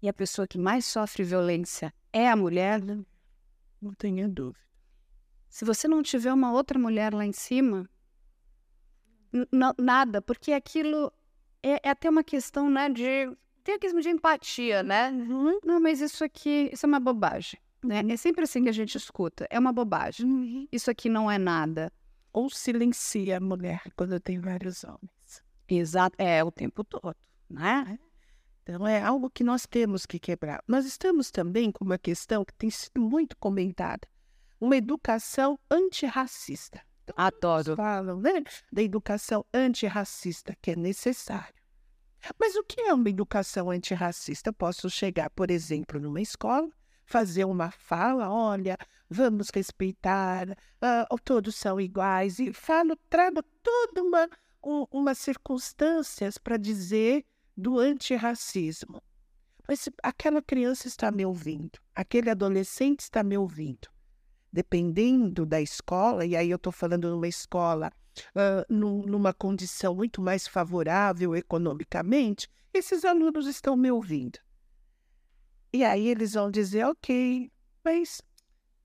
e 0.00 0.08
a 0.08 0.12
pessoa 0.12 0.46
que 0.46 0.58
mais 0.58 0.86
sofre 0.86 1.22
violência 1.22 1.92
é 2.12 2.30
a 2.30 2.36
mulher, 2.36 2.80
não 3.80 3.92
tenha 3.98 4.26
dúvida. 4.28 4.66
Se 5.50 5.64
você 5.64 5.86
não 5.86 6.02
tiver 6.02 6.32
uma 6.32 6.52
outra 6.52 6.78
mulher 6.78 7.12
lá 7.12 7.26
em 7.26 7.32
cima, 7.32 7.88
nada, 9.78 10.22
porque 10.22 10.52
aquilo 10.52 11.12
é, 11.62 11.80
é, 11.86 11.90
até 11.90 12.08
uma 12.08 12.24
questão, 12.24 12.70
né, 12.70 12.88
de 12.88 13.36
tem 13.68 13.74
a 13.74 13.78
questão 13.78 14.00
de 14.00 14.08
empatia, 14.08 14.82
né? 14.82 15.10
Uhum. 15.10 15.60
Não, 15.62 15.78
mas 15.78 16.00
isso 16.00 16.24
aqui, 16.24 16.70
isso 16.72 16.86
é 16.86 16.88
uma 16.88 16.98
bobagem. 16.98 17.60
Né? 17.84 18.02
É 18.08 18.16
sempre 18.16 18.44
assim 18.44 18.62
que 18.62 18.70
a 18.70 18.72
gente 18.72 18.96
escuta. 18.96 19.46
É 19.50 19.58
uma 19.58 19.74
bobagem. 19.74 20.24
Uhum. 20.24 20.68
Isso 20.72 20.90
aqui 20.90 21.10
não 21.10 21.30
é 21.30 21.36
nada. 21.36 21.92
Ou 22.32 22.48
silencia 22.48 23.36
a 23.36 23.40
mulher 23.40 23.82
quando 23.94 24.18
tem 24.18 24.40
vários 24.40 24.84
homens. 24.84 25.44
Exato. 25.68 26.16
É 26.18 26.42
o 26.42 26.50
tempo 26.50 26.82
todo, 26.82 27.14
né? 27.50 27.98
Então 28.62 28.86
é 28.86 29.02
algo 29.02 29.28
que 29.28 29.44
nós 29.44 29.66
temos 29.66 30.06
que 30.06 30.18
quebrar. 30.18 30.64
Nós 30.66 30.86
estamos 30.86 31.30
também 31.30 31.70
com 31.70 31.84
uma 31.84 31.98
questão 31.98 32.46
que 32.46 32.54
tem 32.54 32.70
sido 32.70 33.02
muito 33.02 33.36
comentada, 33.36 34.08
uma 34.58 34.78
educação 34.78 35.58
antirracista. 35.70 36.80
Então, 37.04 37.14
Adoro. 37.18 37.76
Falam, 37.76 38.18
né, 38.18 38.42
da 38.72 38.82
educação 38.82 39.44
antirracista 39.52 40.56
que 40.62 40.70
é 40.70 40.76
necessário. 40.76 41.57
Mas 42.38 42.56
o 42.56 42.64
que 42.64 42.80
é 42.80 42.94
uma 42.94 43.08
educação 43.08 43.70
antirracista? 43.70 44.50
Eu 44.50 44.54
posso 44.54 44.90
chegar, 44.90 45.30
por 45.30 45.50
exemplo, 45.50 46.00
numa 46.00 46.20
escola 46.20 46.68
fazer 47.08 47.46
uma 47.46 47.70
fala, 47.70 48.30
olha, 48.30 48.76
vamos 49.08 49.48
respeitar, 49.48 50.50
uh, 50.50 51.18
todos 51.24 51.56
são 51.56 51.80
iguais, 51.80 52.38
e 52.38 52.52
falo, 52.52 52.94
trago 53.08 53.42
toda 53.62 54.02
uma, 54.02 54.28
um, 54.62 55.14
circunstâncias 55.14 56.36
para 56.36 56.58
dizer 56.58 57.24
do 57.56 57.78
antirracismo. 57.78 59.02
Mas 59.66 59.88
aquela 60.02 60.42
criança 60.42 60.86
está 60.86 61.10
me 61.10 61.24
ouvindo, 61.24 61.78
aquele 61.94 62.28
adolescente 62.28 63.00
está 63.00 63.22
me 63.22 63.38
ouvindo. 63.38 63.88
Dependendo 64.52 65.44
da 65.44 65.60
escola, 65.60 66.24
e 66.24 66.34
aí 66.34 66.50
eu 66.50 66.56
estou 66.56 66.72
falando 66.72 67.10
numa 67.10 67.28
escola 67.28 67.92
uh, 68.34 68.64
num, 68.72 69.02
numa 69.02 69.32
condição 69.32 69.94
muito 69.94 70.20
mais 70.22 70.46
favorável 70.46 71.36
economicamente, 71.36 72.48
esses 72.72 73.04
alunos 73.04 73.46
estão 73.46 73.76
me 73.76 73.90
ouvindo. 73.90 74.38
E 75.72 75.84
aí 75.84 76.08
eles 76.08 76.32
vão 76.32 76.50
dizer, 76.50 76.86
ok, 76.86 77.50
mas 77.84 78.22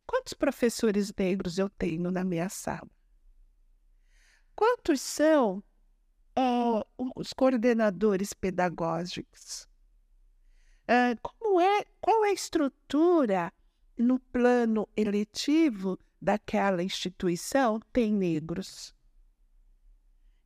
quantos 0.06 0.34
professores 0.34 1.14
negros 1.18 1.58
eu 1.58 1.70
tenho 1.70 2.12
na 2.12 2.24
minha 2.24 2.50
sala? 2.50 2.90
Quantos 4.56 5.02
são 5.02 5.64
uh, 6.38 6.86
os 7.16 7.34
coordenadores 7.34 8.34
pedagógicos? 8.34 9.68
Uh, 10.84 11.18
como 11.22 11.62
é, 11.62 11.86
qual 12.02 12.26
é 12.26 12.30
a 12.30 12.34
estrutura 12.34 13.54
no 13.98 14.20
plano 14.20 14.88
eletivo 14.96 15.98
daquela 16.22 16.84
instituição? 16.84 17.80
Tem 17.92 18.12
negros. 18.12 18.94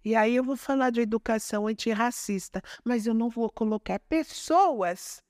E 0.03 0.15
aí 0.15 0.35
eu 0.35 0.43
vou 0.43 0.55
falar 0.55 0.89
de 0.89 1.01
educação 1.01 1.67
antirracista, 1.67 2.61
mas 2.83 3.05
eu 3.05 3.13
não 3.13 3.29
vou 3.29 3.49
colocar 3.49 3.99
pessoas 3.99 5.21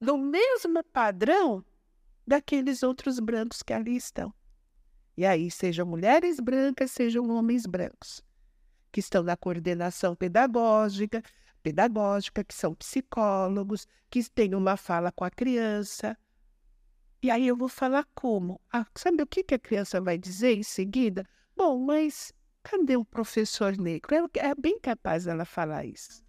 do 0.00 0.16
mesmo 0.16 0.82
padrão 0.84 1.64
daqueles 2.26 2.82
outros 2.82 3.18
brancos 3.18 3.62
que 3.62 3.72
ali 3.72 3.96
estão. 3.96 4.32
E 5.16 5.26
aí, 5.26 5.50
sejam 5.50 5.84
mulheres 5.84 6.38
brancas, 6.38 6.92
sejam 6.92 7.28
homens 7.30 7.66
brancos, 7.66 8.22
que 8.92 9.00
estão 9.00 9.22
na 9.22 9.36
coordenação 9.36 10.14
pedagógica, 10.14 11.22
pedagógica, 11.62 12.44
que 12.44 12.54
são 12.54 12.74
psicólogos, 12.74 13.86
que 14.08 14.22
têm 14.30 14.54
uma 14.54 14.76
fala 14.76 15.10
com 15.10 15.24
a 15.24 15.30
criança. 15.30 16.16
E 17.22 17.30
aí 17.30 17.48
eu 17.48 17.56
vou 17.56 17.68
falar 17.68 18.06
como? 18.14 18.60
Ah, 18.72 18.86
sabe 18.94 19.22
o 19.22 19.26
que, 19.26 19.42
que 19.42 19.54
a 19.54 19.58
criança 19.58 20.00
vai 20.00 20.16
dizer 20.16 20.56
em 20.56 20.62
seguida? 20.62 21.26
Bom, 21.56 21.78
mas 21.84 22.32
cadê 22.62 22.96
o 22.96 23.04
professor 23.04 23.76
negro? 23.76 24.14
É, 24.14 24.48
é 24.50 24.54
bem 24.54 24.78
capaz 24.78 25.26
ela 25.26 25.44
falar 25.44 25.84
isso. 25.84 26.22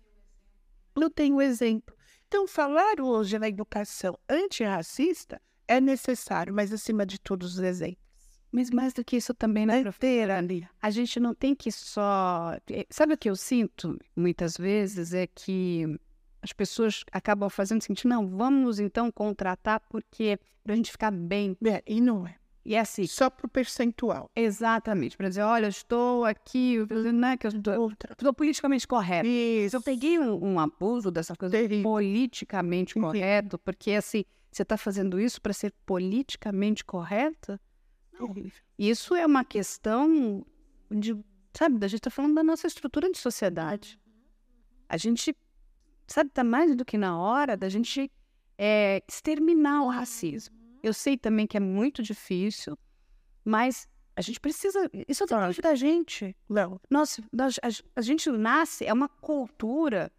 Não 0.95 1.10
tenho 1.10 1.39
exemplo. 1.39 1.95
Então, 2.28 2.47
falar 2.47 2.99
hoje 2.99 3.38
na 3.38 3.47
educação 3.47 4.17
antirracista 4.28 5.41
é 5.67 5.80
necessário, 5.80 6.54
mas 6.54 6.73
acima 6.73 7.06
de 7.06 7.19
todos 7.19 7.54
os 7.54 7.60
exemplos. 7.60 8.10
Mas 8.52 8.71
mais 8.71 8.93
do 8.93 9.06
que 9.06 9.17
isso 9.17 9.34
também, 9.34 9.67
né, 9.67 9.82
professora? 9.82 10.41
A 10.82 10.89
gente 10.89 11.19
não 11.19 11.36
tem 11.36 11.54
que 11.54 11.71
só. 11.71 12.58
Eh, 12.67 12.88
sabe 12.89 13.13
o 13.13 13.17
que 13.17 13.30
eu 13.30 13.36
sinto 13.36 13.95
muitas 14.15 14.58
vezes? 14.58 15.13
É 15.13 15.28
que 15.28 15.99
as 16.41 16.54
pessoas 16.54 17.04
acabam 17.12 17.49
fazendo 17.49 17.82
o 17.82 17.84
seguinte: 17.84 18.08
não, 18.08 18.28
vamos 18.28 18.80
então 18.80 19.12
contratar 19.12 19.82
porque 19.89 20.39
para 20.63 20.73
a 20.73 20.75
gente 20.75 20.91
ficar 20.91 21.12
bem. 21.12 21.58
É, 21.65 21.84
e 21.88 21.99
não 21.99 22.28
é. 22.28 22.36
E 22.65 22.75
é 22.75 22.80
assim. 22.80 23.08
Só 23.08 23.30
para 23.30 23.45
o 23.45 23.49
percentual. 23.49 24.30
Exatamente. 24.36 25.17
Para 25.17 25.30
dizer, 25.30 25.41
olha, 25.41 25.67
estou 25.67 26.25
aqui, 26.25 26.78
né, 27.13 27.38
que 27.38 27.47
eu 27.47 27.52
estou, 27.52 27.91
estou 27.91 28.34
politicamente 28.34 28.88
correto. 28.88 29.28
Isso. 29.28 29.75
Eu 29.75 29.82
peguei 29.82 30.19
um, 30.19 30.54
um 30.54 30.60
abuso 30.60 31.10
dessa 31.10 31.36
coisa 31.36 31.58
Terrível. 31.58 31.84
politicamente 31.84 32.93
correto, 32.93 33.58
porque 33.58 33.91
assim, 33.91 34.23
você 34.52 34.63
está 34.63 34.78
fazendo 34.78 35.19
isso 35.19 35.41
para 35.41 35.54
ser 35.54 35.73
politicamente 35.86 36.84
correta? 36.84 37.60
Não. 38.19 38.36
Isso 38.78 39.15
é 39.15 39.25
uma 39.25 39.43
questão 39.43 40.45
de, 40.91 41.17
sabe, 41.54 41.84
a 41.84 41.88
gente 41.88 41.99
está 41.99 42.10
falando 42.10 42.36
da 42.36 42.43
nossa 42.43 42.67
estrutura 42.67 43.10
de 43.12 43.17
sociedade. 43.17 43.99
A 44.88 44.97
gente, 44.97 45.36
sabe, 46.12 46.30
está 46.30 46.43
mais 46.43 46.76
do 46.76 46.84
que 46.84 46.98
na 46.98 47.17
hora 47.17 47.56
da 47.56 47.69
gente 47.69 48.12
é, 48.58 49.02
exterminar 49.08 49.84
o 49.84 49.88
racismo. 49.88 50.56
Eu 50.82 50.93
sei 50.93 51.17
também 51.17 51.48
que 51.48 51.58
é 51.58 51.60
muito 51.60 52.02
difícil, 52.02 52.78
mas 53.43 53.88
a 54.15 54.22
gente 54.22 54.39
precisa. 54.39 54.89
Isso 55.08 55.26
depende 55.26 55.62
da 55.62 55.76
gente. 55.76 56.36
Não. 56.48 56.80
Nossa, 56.89 57.22
a, 57.22 57.67
a, 57.95 58.02
gente 58.02 58.30
nasce, 58.30 58.86
é 58.86 58.91
uma 58.91 59.08
cultura 59.08 60.12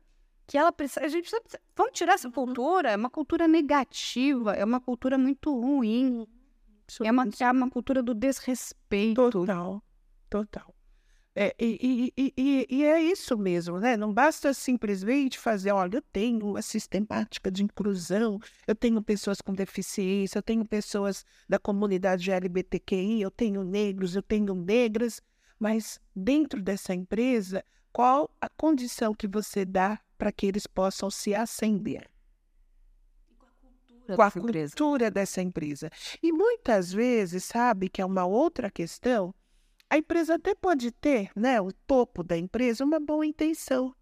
que 0.47 0.57
ela 0.57 0.73
precisa. 0.73 1.05
A 1.05 1.09
gente 1.09 1.29
precisa, 1.29 1.61
vamos 1.77 1.93
tirar 1.93 2.15
essa 2.15 2.31
cultura, 2.31 2.91
é 2.91 2.97
uma 2.97 3.11
cultura 3.11 3.47
negativa, 3.47 4.55
é 4.55 4.65
uma 4.65 4.81
cultura 4.81 5.19
muito 5.19 5.53
ruim. 5.53 6.27
É 7.05 7.11
uma, 7.11 7.29
é 7.39 7.53
uma 7.53 7.71
cultura 7.71 8.03
do 8.03 8.15
desrespeito. 8.15 9.31
Total. 9.31 9.83
Total. 10.29 10.75
É, 11.35 11.55
e, 11.61 12.13
e, 12.17 12.33
e, 12.37 12.67
e, 12.69 12.85
é 12.85 13.01
isso 13.01 13.39
mesmo, 13.39 13.79
né? 13.79 13.97
Não 13.97 14.13
basta 14.13 14.53
simplesmente 14.53 15.39
fazer, 15.39 15.71
olha, 15.71 15.99
eu 15.99 16.03
tenho 16.03 16.45
uma 16.45 16.63
sistemática 16.63 17.51
de 17.51 17.63
inclusão, 17.63 18.41
eu 18.67 18.75
tenho 18.75 19.01
pessoas 19.01 19.41
com 19.41 19.55
deficiência, 19.55 20.39
eu 20.39 20.43
tenho 20.43 20.65
pessoas 20.65 21.25
da 21.49 21.59
comunidade 21.59 22.33
LGBTQI, 22.33 23.23
eu 23.23 23.31
tenho 23.31 23.63
negros, 23.63 24.17
eu 24.17 24.23
tenho 24.23 24.55
negras, 24.55 25.23
mas 25.57 26.01
dentro 26.15 26.61
dessa 26.61 26.95
empresa, 26.95 27.65
qual 27.93 28.29
a 28.41 28.49
condição 28.49 29.15
que 29.15 29.29
você 29.29 29.65
dá 29.65 30.01
para 30.19 30.33
que 30.33 30.47
eles 30.47 30.67
possam 30.67 31.11
se 31.11 31.33
ascender? 31.33 32.11
Com 34.17 34.23
a 34.23 34.31
cultura 34.31 35.09
dessa 35.09 35.41
empresa. 35.41 35.89
E 36.21 36.33
muitas 36.33 36.93
vezes, 36.93 37.45
sabe, 37.45 37.89
que 37.89 38.03
é 38.03 38.05
uma 38.05 38.27
outra 38.27 38.69
questão, 38.69 39.33
A 39.91 39.99
empresa 39.99 40.37
até 40.37 40.55
pode 40.55 40.93
ter, 40.93 41.33
né, 41.35 41.61
o 41.61 41.73
topo 41.73 42.23
da 42.23 42.39
empresa, 42.39 42.85
uma 42.85 43.01
boa 43.01 43.27
intenção. 43.27 43.93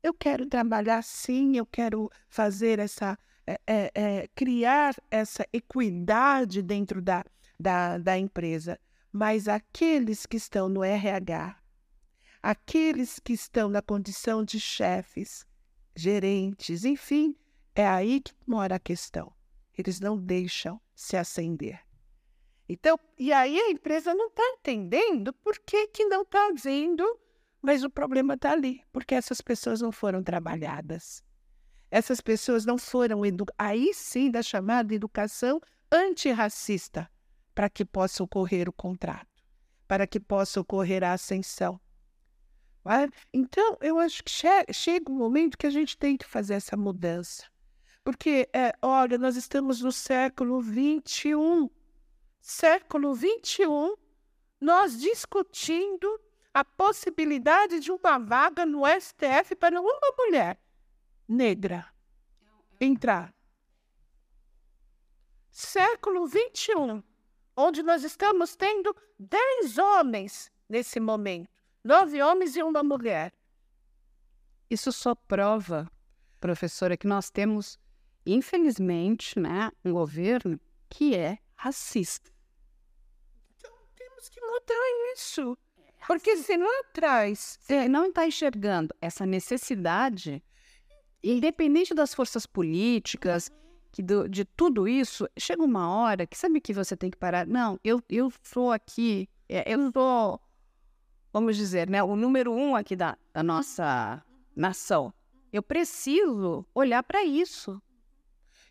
Eu 0.00 0.14
quero 0.14 0.46
trabalhar 0.46 1.02
sim, 1.02 1.56
eu 1.56 1.66
quero 1.66 2.08
fazer 2.28 2.78
essa, 2.78 3.18
é, 3.44 3.90
é, 3.96 4.28
criar 4.28 4.94
essa 5.10 5.44
equidade 5.52 6.62
dentro 6.62 7.02
da, 7.02 7.24
da, 7.58 7.98
da 7.98 8.16
empresa. 8.16 8.78
Mas 9.12 9.48
aqueles 9.48 10.24
que 10.24 10.36
estão 10.36 10.68
no 10.68 10.84
RH, 10.84 11.58
aqueles 12.40 13.18
que 13.18 13.32
estão 13.32 13.68
na 13.68 13.82
condição 13.82 14.44
de 14.44 14.60
chefes, 14.60 15.44
gerentes, 15.96 16.84
enfim, 16.84 17.34
é 17.74 17.84
aí 17.84 18.20
que 18.20 18.32
mora 18.46 18.76
a 18.76 18.80
questão. 18.80 19.32
Eles 19.76 19.98
não 19.98 20.16
deixam 20.16 20.80
se 20.94 21.16
acender. 21.16 21.87
Então, 22.68 22.98
e 23.16 23.32
aí 23.32 23.58
a 23.58 23.70
empresa 23.70 24.14
não 24.14 24.28
está 24.28 24.42
entendendo 24.58 25.32
por 25.32 25.58
que, 25.58 25.86
que 25.88 26.04
não 26.04 26.22
está 26.22 26.52
vindo, 26.52 27.02
mas 27.62 27.82
o 27.82 27.88
problema 27.88 28.34
está 28.34 28.52
ali, 28.52 28.82
porque 28.92 29.14
essas 29.14 29.40
pessoas 29.40 29.80
não 29.80 29.90
foram 29.90 30.22
trabalhadas. 30.22 31.22
Essas 31.90 32.20
pessoas 32.20 32.66
não 32.66 32.76
foram. 32.76 33.22
Aí 33.56 33.94
sim, 33.94 34.30
da 34.30 34.42
chamada 34.42 34.94
educação 34.94 35.60
antirracista, 35.90 37.10
para 37.54 37.70
que 37.70 37.84
possa 37.84 38.22
ocorrer 38.22 38.68
o 38.68 38.72
contrato, 38.72 39.42
para 39.86 40.06
que 40.06 40.20
possa 40.20 40.60
ocorrer 40.60 41.02
a 41.02 41.14
ascensão. 41.14 41.80
É? 42.84 43.08
Então, 43.32 43.76
eu 43.80 43.98
acho 43.98 44.22
que 44.22 44.30
che 44.30 44.72
chega 44.72 45.10
um 45.10 45.16
momento 45.16 45.58
que 45.58 45.66
a 45.66 45.70
gente 45.70 45.96
tem 45.96 46.16
que 46.16 46.24
fazer 46.26 46.54
essa 46.54 46.76
mudança. 46.76 47.44
Porque, 48.04 48.48
é, 48.54 48.72
olha, 48.80 49.18
nós 49.18 49.36
estamos 49.36 49.82
no 49.82 49.92
século 49.92 50.62
XXI 50.62 51.70
século 52.48 53.14
XXI, 53.14 53.94
nós 54.58 54.98
discutindo 54.98 56.18
a 56.52 56.64
possibilidade 56.64 57.78
de 57.78 57.92
uma 57.92 58.18
vaga 58.18 58.64
no 58.64 58.84
STF 58.86 59.54
para 59.54 59.78
uma 59.78 60.00
mulher 60.16 60.58
negra 61.28 61.86
entrar. 62.80 63.34
Século 65.50 66.26
XXI, 66.26 67.04
onde 67.54 67.82
nós 67.82 68.02
estamos 68.02 68.56
tendo 68.56 68.96
dez 69.18 69.76
homens 69.76 70.50
nesse 70.66 70.98
momento, 70.98 71.50
nove 71.84 72.22
homens 72.22 72.56
e 72.56 72.62
uma 72.62 72.82
mulher. 72.82 73.30
Isso 74.70 74.90
só 74.90 75.14
prova, 75.14 75.86
professora, 76.40 76.96
que 76.96 77.06
nós 77.06 77.28
temos, 77.28 77.78
infelizmente, 78.24 79.38
né, 79.38 79.70
um 79.84 79.92
governo 79.92 80.58
que 80.88 81.14
é 81.14 81.38
racista 81.54 82.37
temos 84.18 84.28
que 84.28 84.40
mudar 84.40 85.14
isso. 85.14 85.58
Porque 86.06 86.36
se 86.36 86.56
lá 86.56 86.80
atrás 86.80 87.58
você 87.60 87.88
não 87.88 88.06
está 88.06 88.26
enxergando 88.26 88.94
essa 89.00 89.24
necessidade, 89.24 90.42
independente 91.22 91.94
das 91.94 92.14
forças 92.14 92.46
políticas, 92.46 93.50
que 93.92 94.02
do, 94.02 94.28
de 94.28 94.44
tudo 94.44 94.86
isso, 94.86 95.28
chega 95.38 95.62
uma 95.62 95.88
hora 95.88 96.26
que 96.26 96.36
sabe 96.36 96.60
que 96.60 96.72
você 96.72 96.96
tem 96.96 97.10
que 97.10 97.16
parar. 97.16 97.46
Não, 97.46 97.78
eu, 97.82 98.02
eu 98.08 98.32
sou 98.42 98.72
aqui, 98.72 99.28
é, 99.48 99.72
eu 99.72 99.90
sou, 99.92 100.40
vamos 101.32 101.56
dizer, 101.56 101.88
né, 101.88 102.02
o 102.02 102.14
número 102.14 102.52
um 102.52 102.76
aqui 102.76 102.94
da, 102.94 103.16
da 103.32 103.42
nossa 103.42 104.22
nação. 104.54 105.12
Eu 105.52 105.62
preciso 105.62 106.66
olhar 106.74 107.02
para 107.02 107.24
isso. 107.24 107.80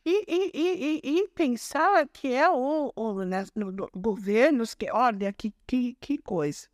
E, 0.09 0.23
e, 0.25 0.51
e, 0.53 1.19
e, 1.19 1.27
pensar 1.27 2.07
que 2.07 2.33
é 2.33 2.49
o, 2.49 2.93
o 2.95 3.25
né, 3.25 3.43
no, 3.53 3.73
no, 3.73 3.89
governos 3.93 4.73
que, 4.73 4.89
olha, 4.89 5.33
que, 5.33 5.53
que, 5.67 5.97
que 5.99 6.17
coisa. 6.17 6.69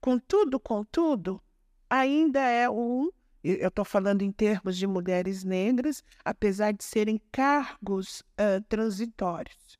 Contudo, 0.00 0.58
contudo, 0.58 1.42
ainda 1.90 2.40
é 2.40 2.70
um, 2.70 3.10
eu 3.44 3.68
estou 3.68 3.84
falando 3.84 4.22
em 4.22 4.32
termos 4.32 4.78
de 4.78 4.86
mulheres 4.86 5.44
negras, 5.44 6.02
apesar 6.24 6.72
de 6.72 6.82
serem 6.82 7.20
cargos 7.30 8.20
uh, 8.40 8.62
transitórios, 8.66 9.78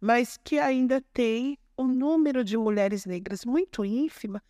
mas 0.00 0.38
que 0.42 0.58
ainda 0.58 1.02
tem 1.12 1.58
um 1.76 1.86
número 1.86 2.42
de 2.42 2.56
mulheres 2.56 3.04
negras 3.04 3.44
muito 3.44 3.84
ínfima, 3.84 4.42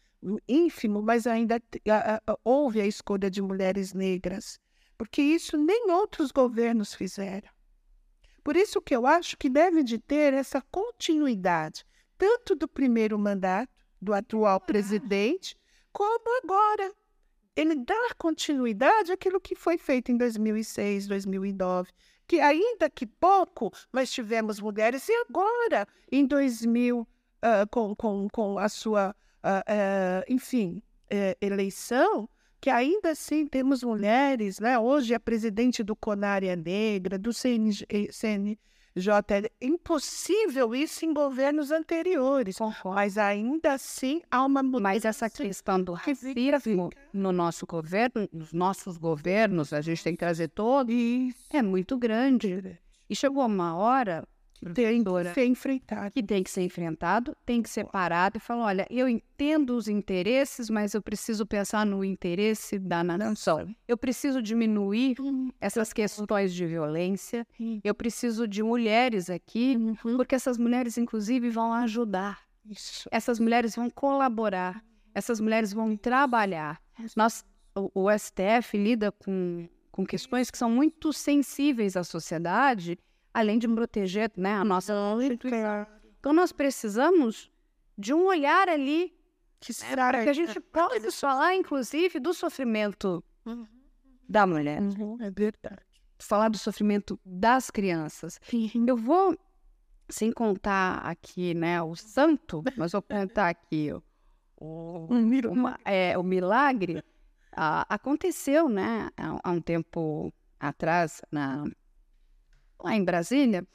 ínfimo, 0.49 1.03
mas 1.03 1.27
ainda 1.27 1.57
uh, 1.57 2.33
uh, 2.33 2.39
houve 2.45 2.81
a 2.81 2.87
escolha 2.87 3.29
de 3.29 3.43
mulheres 3.43 3.93
negras, 3.93 4.61
porque 4.97 5.21
isso 5.21 5.57
nem 5.57 5.91
outros 5.91 6.31
governos 6.31 6.95
fizeram. 6.95 7.58
Por 8.49 8.57
isso 8.57 8.81
que 8.81 8.97
eu 8.97 9.07
acho 9.07 9.37
que 9.37 9.51
deve 9.51 9.83
de 9.83 9.99
ter 9.99 10.33
essa 10.33 10.63
continuidade, 10.71 11.85
tanto 12.17 12.55
do 12.55 12.67
primeiro 12.67 13.19
mandato 13.19 13.71
do 14.01 14.15
atual 14.15 14.59
presidente, 14.59 15.55
como 15.93 16.25
agora. 16.43 16.91
Ele 17.55 17.75
dá 17.75 18.15
continuidade 18.17 19.13
àquilo 19.13 19.39
que 19.39 19.55
foi 19.55 19.77
feito 19.77 20.11
em 20.11 20.17
2006, 20.17 21.09
2009, 21.09 21.91
que 22.27 22.41
ainda 22.41 22.89
que 22.89 23.07
pouco, 23.07 23.71
mas 23.93 24.11
tivemos 24.11 24.61
mulheres, 24.61 25.07
e 25.11 25.13
agora, 25.29 25.87
em 26.11 26.25
2000, 26.25 27.01
uh, 27.01 27.07
ah, 27.43 27.67
com, 27.71 27.95
com, 27.95 28.31
com 28.31 28.59
a 28.59 28.71
sua, 28.71 29.15
uh, 29.45 29.61
uh, 29.61 30.25
enfim, 30.27 30.83
eh, 31.11 31.37
eleição, 31.39 32.27
que 32.61 32.71
ainda 32.71 33.11
assim 33.11 33.47
temos 33.47 33.83
mulheres, 33.83 34.59
né? 34.59 34.79
Hoje 34.79 35.15
a 35.15 35.21
presidente 35.21 35.83
do 35.83 35.95
CONAR 35.95 36.43
é 36.45 36.57
negra, 36.57 37.19
do 37.19 37.33
CNJ, 37.33 37.87
CNJ 38.11 38.59
é 39.31 39.51
impossível 39.61 40.75
isso 40.75 41.05
em 41.05 41.15
governos 41.15 41.71
anteriores, 41.71 42.59
Concordo. 42.59 42.97
mas 42.97 43.17
ainda 43.17 43.75
assim 43.75 44.23
há 44.31 44.45
uma 44.45 44.63
mudança. 44.63 44.83
Mas 44.83 45.05
essa 45.05 45.31
questão 45.31 45.81
do 45.83 45.93
racismo 45.93 46.91
no 47.13 47.33
nosso 47.33 47.65
governo, 47.67 48.29
nos 48.33 48.53
nossos 48.53 48.97
governos, 48.99 49.73
a 49.73 49.81
gente 49.81 50.03
tem 50.03 50.15
que 50.15 50.19
trazer 50.19 50.49
todos, 50.49 50.93
isso. 50.93 51.39
é 51.51 51.63
muito 51.63 51.97
grande. 51.97 52.79
E 53.09 53.15
chegou 53.15 53.47
uma 53.47 53.77
hora 53.77 54.27
tem 54.75 55.03
que 55.05 55.35
ser 55.35 55.47
enfrentado. 55.47 56.11
Que 56.11 56.23
tem 56.23 56.43
que 56.43 56.51
ser 56.51 56.63
enfrentado, 56.63 57.37
tem 57.47 57.63
que 57.63 57.71
ser 57.71 57.85
parado 57.87 58.39
e 58.39 58.41
falar: 58.41 58.67
olha, 58.67 58.87
eu 58.91 59.09
entendo 59.09 59.77
os 59.77 59.89
interesses, 59.89 60.69
mas 60.69 60.95
eu 60.95 61.03
preciso 61.03 61.47
pensar 61.47 61.87
no 61.87 62.05
interesse 62.05 62.79
da 62.79 63.05
nação. 63.05 63.73
Eu 63.87 63.97
preciso 63.97 64.43
diminuir 64.43 65.17
essas 65.61 65.93
questões 65.93 66.53
de 66.53 66.67
violência. 66.67 67.47
Eu 67.85 67.95
preciso 67.95 68.49
de 68.49 68.63
mulheres 68.63 69.31
aqui, 69.31 69.77
uhum. 69.77 70.17
porque 70.17 70.35
essas 70.35 70.59
mulheres, 70.59 70.99
inclusive, 70.99 71.51
vão 71.51 71.73
ajudar. 71.73 72.41
Isso. 72.69 73.09
Essas 73.11 73.39
mulheres 73.39 73.77
vão 73.77 73.89
colaborar. 73.89 74.85
Essas 75.15 75.41
mulheres 75.41 75.73
vão 75.73 75.97
trabalhar. 75.97 76.81
Nós, 77.17 77.45
o, 77.75 77.91
o 77.95 78.19
STF 78.19 78.77
lida 78.77 79.11
com, 79.11 79.69
com 79.91 80.05
questões 80.05 80.51
que 80.51 80.59
são 80.59 80.71
muito 80.71 81.13
sensíveis 81.13 81.97
à 81.97 82.05
sociedade 82.05 82.99
além 83.39 83.59
de 83.59 83.69
proteger 83.69 84.33
né, 84.37 84.55
a 84.55 84.65
nossa 84.65 84.93
instituição. 85.21 85.87
Então, 86.19 86.33
nós 86.33 86.51
precisamos 86.51 87.51
de 87.97 88.13
um 88.13 88.27
olhar 88.27 88.69
ali 88.69 89.17
que, 89.61 89.73
né, 89.73 89.91
para 89.93 90.25
que 90.25 90.29
a 90.29 90.33
gente 90.33 90.59
possa 90.59 91.11
falar, 91.13 91.55
inclusive, 91.55 92.19
do 92.19 92.35
sofrimento 92.35 93.23
uhum. 93.47 93.67
da 94.29 94.45
mulher. 94.45 94.83
Uhum, 94.83 95.17
é 95.21 95.31
verdade. 95.31 95.83
Falar 96.19 96.49
do 96.49 96.59
sofrimento 96.59 97.19
das 97.25 97.71
crianças. 97.71 98.41
Eu 98.87 98.97
vou, 98.97 99.39
sem 100.09 100.33
contar 100.33 100.99
aqui 100.99 101.55
né, 101.55 101.81
o 101.81 101.95
santo, 101.95 102.65
mas 102.77 102.91
vou 102.91 103.03
contar 103.03 103.51
aqui 103.51 103.93
o, 103.93 104.03
o, 104.61 105.53
uma, 105.53 105.79
é, 105.85 106.19
o 106.19 106.25
milagre. 106.25 107.05
Ah, 107.53 107.87
aconteceu 107.89 108.69
né, 108.69 109.09
há, 109.17 109.39
há 109.45 109.53
um 109.53 109.61
tempo 109.61 110.33
atrás, 110.59 111.23
na, 111.31 111.65
lá 112.83 112.95
em 112.95 113.05
Brasília, 113.05 113.67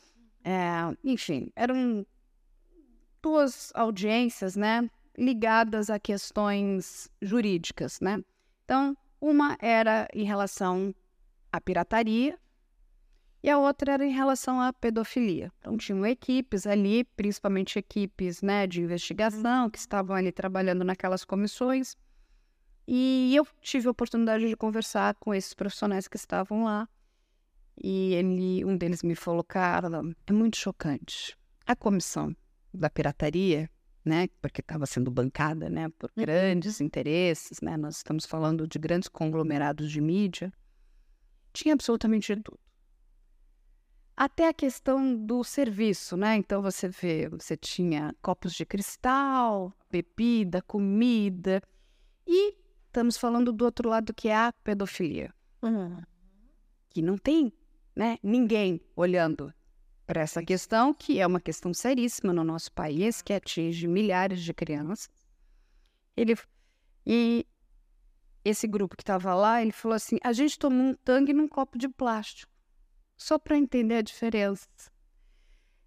é, 0.44 0.96
enfim, 1.04 1.52
eram 1.56 2.06
duas 3.22 3.72
audiências, 3.74 4.56
né, 4.56 4.90
ligadas 5.18 5.90
a 5.90 6.00
questões 6.00 7.10
jurídicas, 7.22 8.00
né? 8.00 8.24
Então, 8.66 8.98
uma 9.22 9.58
era 9.60 10.08
em 10.14 10.24
relação 10.24 10.94
à 11.52 11.62
pirataria 11.62 12.38
e 13.42 13.50
a 13.50 13.58
outra 13.58 13.94
era 13.94 14.06
em 14.06 14.12
relação 14.12 14.62
à 14.62 14.72
pedofilia. 14.72 15.52
Então, 15.60 15.78
tinham 15.78 16.06
equipes 16.06 16.66
ali, 16.66 17.04
principalmente 17.04 17.78
equipes 17.78 18.42
né, 18.42 18.66
de 18.66 18.82
investigação, 18.82 19.70
que 19.70 19.78
estavam 19.78 20.16
ali 20.16 20.32
trabalhando 20.32 20.84
naquelas 20.86 21.26
comissões. 21.26 21.98
E 22.88 23.36
eu 23.36 23.46
tive 23.62 23.88
a 23.88 23.92
oportunidade 23.92 24.48
de 24.48 24.56
conversar 24.56 25.16
com 25.16 25.34
esses 25.34 25.54
profissionais 25.54 26.08
que 26.08 26.16
estavam 26.16 26.64
lá. 26.64 26.88
E 27.82 28.14
ele, 28.14 28.64
um 28.66 28.78
deles 28.78 29.02
me 29.04 29.16
falou, 29.16 29.44
Carla, 29.44 30.02
é 30.28 30.34
muito 30.34 30.58
chocante. 30.58 31.38
A 31.66 31.76
comissão 31.76 32.36
da 32.74 32.90
pirataria, 32.90 33.70
né, 34.06 34.28
porque 34.42 34.62
estava 34.62 34.86
sendo 34.86 35.10
bancada, 35.10 35.70
né, 35.70 35.90
por 35.98 36.10
uhum. 36.16 36.24
grandes 36.24 36.82
interesses, 36.82 37.62
né, 37.62 37.78
nós 37.78 37.98
estamos 37.98 38.26
falando 38.26 38.68
de 38.68 38.78
grandes 38.78 39.08
conglomerados 39.10 39.90
de 39.92 40.02
mídia, 40.02 40.52
tinha 41.54 41.74
absolutamente 41.74 42.36
de 42.36 42.42
tudo. 42.42 42.60
até 44.16 44.48
a 44.48 44.54
questão 44.54 45.16
do 45.16 45.44
serviço, 45.44 46.16
né? 46.16 46.36
Então 46.36 46.62
você 46.62 46.88
vê, 46.88 47.28
você 47.30 47.58
tinha 47.58 48.14
copos 48.22 48.54
de 48.54 48.66
cristal, 48.66 49.74
bebida, 49.90 50.62
comida, 50.62 51.62
e 52.28 52.56
estamos 52.88 53.18
falando 53.18 53.52
do 53.52 53.66
outro 53.66 53.90
lado 53.90 54.14
que 54.14 54.30
é 54.30 54.36
a 54.36 54.54
pedofilia, 54.64 55.34
Uhum. 55.64 56.00
que 56.90 57.02
não 57.02 57.18
tem, 57.18 57.52
né? 57.96 58.18
Ninguém 58.22 58.82
olhando 58.96 59.54
para 60.06 60.22
essa 60.22 60.44
questão, 60.44 60.94
que 60.94 61.20
é 61.20 61.28
uma 61.28 61.40
questão 61.40 61.74
seríssima 61.74 62.34
no 62.34 62.44
nosso 62.44 62.72
país, 62.72 63.22
que 63.22 63.34
atinge 63.34 63.88
milhares 63.88 64.42
de 64.42 64.54
crianças. 64.54 65.10
Ele 66.16 66.36
e 67.06 67.46
esse 68.44 68.68
grupo 68.68 68.96
que 68.96 69.04
estava 69.04 69.34
lá, 69.34 69.62
ele 69.62 69.72
falou 69.72 69.96
assim: 69.96 70.18
a 70.24 70.34
gente 70.34 70.60
tomou 70.60 70.88
um 70.88 70.94
tangue 70.94 71.34
num 71.34 71.48
copo 71.48 71.78
de 71.78 71.88
plástico, 71.88 72.52
só 73.18 73.38
para 73.38 73.58
entender 73.58 73.96
a 73.96 74.02
diferença. 74.02 74.68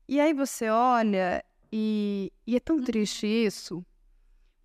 E 0.08 0.20
aí 0.20 0.32
você 0.32 0.68
olha 0.70 1.44
e, 1.70 2.32
e 2.46 2.56
é 2.56 2.60
tão 2.60 2.82
triste 2.82 3.26
isso, 3.26 3.84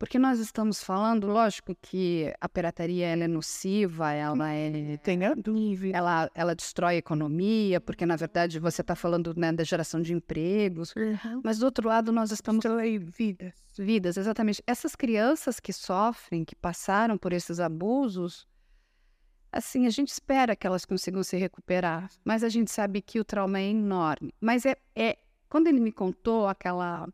porque 0.02 0.18
nós 0.18 0.40
estamos 0.40 0.84
falando, 0.84 1.28
lógico 1.28 1.76
que 1.80 2.34
a 2.42 2.50
pirataria 2.50 3.06
ela 3.06 3.26
é 3.26 3.28
nociva, 3.28 4.12
ela 4.12 4.52
é 4.52 4.98
Tem 4.98 5.24
a 5.24 5.36
dúvida. 5.36 5.96
ela, 5.96 6.28
ela 6.34 6.56
destrói 6.56 6.96
a 6.96 6.98
economia, 6.98 7.80
porque 7.80 8.04
na 8.04 8.16
verdade 8.16 8.58
você 8.58 8.82
está 8.82 8.96
falando 8.96 9.32
né, 9.38 9.52
da 9.54 9.64
geração 9.64 10.02
de 10.02 10.12
empregos, 10.12 10.92
Uhum. 10.96 11.42
mas 11.44 11.60
do 11.60 11.66
outro 11.66 11.88
lado 11.88 12.12
nós 12.12 12.32
estamos 12.32 12.64
Destrói 12.64 12.98
vidas. 12.98 13.54
vidas, 13.78 14.18
exatamente. 14.18 14.64
Essas 14.66 14.96
crianças 14.96 15.60
que 15.60 15.72
sofrem, 15.72 16.44
que 16.44 16.56
passaram 16.56 17.16
por 17.16 17.32
esses 17.32 17.60
abusos, 17.60 18.48
assim, 19.52 19.86
a 19.86 19.92
gente 19.92 20.10
espera 20.10 20.56
que 20.56 20.66
elas 20.66 20.84
consigam 20.84 21.22
se 21.22 21.38
recuperar, 21.38 22.10
mas 22.26 22.44
a 22.44 22.50
gente 22.50 22.72
sabe 22.72 23.04
que 23.04 23.20
o 23.20 23.24
trauma 23.24 23.60
é 23.60 23.70
enorme. 23.70 24.34
Mas 24.42 24.66
é, 24.66 24.76
é 24.96 25.20
quando 25.48 25.68
ele 25.68 25.80
me 25.80 25.92
contou 25.92 26.48
aquela, 26.48 27.08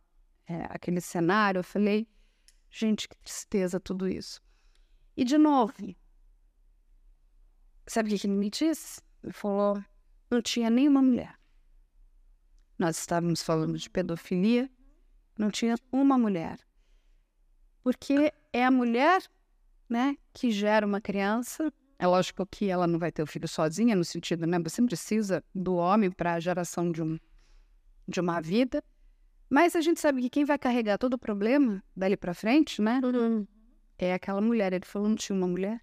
é, 0.47 0.65
aquele 0.69 1.01
cenário, 1.01 1.59
eu 1.59 1.63
falei, 1.65 2.07
gente, 2.77 3.09
que 3.09 3.17
tristeza 3.17 3.79
tudo 3.79 4.07
isso. 4.07 4.39
E 5.15 5.23
de 5.23 5.37
novo, 5.37 5.73
sabe 7.87 8.13
o 8.13 8.17
que 8.19 8.27
ele 8.27 8.35
me 8.35 8.49
disse? 8.49 9.01
Ele 9.23 9.33
falou, 9.33 9.83
não 10.29 10.41
tinha 10.41 10.69
nenhuma 10.69 11.01
mulher. 11.01 11.35
Nós 12.77 12.99
estávamos 12.99 13.41
falando 13.41 13.77
de 13.77 13.89
pedofilia, 13.89 14.69
não 15.37 15.49
tinha 15.49 15.75
uma 15.91 16.17
mulher. 16.17 16.59
Porque 17.81 18.31
é 18.53 18.63
a 18.63 18.69
mulher, 18.69 19.23
né, 19.89 20.15
que 20.31 20.51
gera 20.51 20.85
uma 20.85 21.01
criança. 21.01 21.73
É 21.97 22.05
lógico 22.05 22.45
que 22.45 22.69
ela 22.69 22.85
não 22.85 22.99
vai 22.99 23.11
ter 23.11 23.23
o 23.23 23.27
filho 23.27 23.47
sozinha, 23.47 23.95
no 23.95 24.05
sentido, 24.05 24.45
né, 24.45 24.59
você 24.59 24.83
precisa 24.83 25.43
do 25.55 25.75
homem 25.75 26.11
para 26.11 26.33
a 26.33 26.39
geração 26.39 26.91
de, 26.91 27.01
um, 27.01 27.17
de 28.07 28.19
uma 28.19 28.39
vida. 28.39 28.83
Mas 29.49 29.75
a 29.75 29.81
gente 29.81 29.99
sabe 29.99 30.21
que 30.21 30.29
quem 30.29 30.45
vai 30.45 30.57
carregar 30.57 30.97
todo 30.97 31.13
o 31.13 31.17
problema 31.17 31.83
dali 31.95 32.17
para 32.17 32.33
frente, 32.33 32.81
né, 32.81 32.99
é 33.97 34.13
aquela 34.13 34.41
mulher. 34.41 34.73
Ele 34.73 34.85
falou, 34.85 35.07
não 35.09 35.15
tinha 35.15 35.37
uma 35.37 35.47
mulher. 35.47 35.81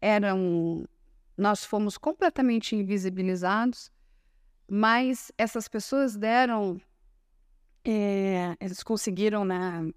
Era 0.00 0.34
um... 0.34 0.84
Nós 1.36 1.64
fomos 1.64 1.96
completamente 1.96 2.74
invisibilizados, 2.74 3.90
mas 4.68 5.32
essas 5.36 5.68
pessoas 5.68 6.16
deram 6.16 6.80
é, 7.84 8.56
eles 8.60 8.82
conseguiram, 8.82 9.44
né? 9.44 9.92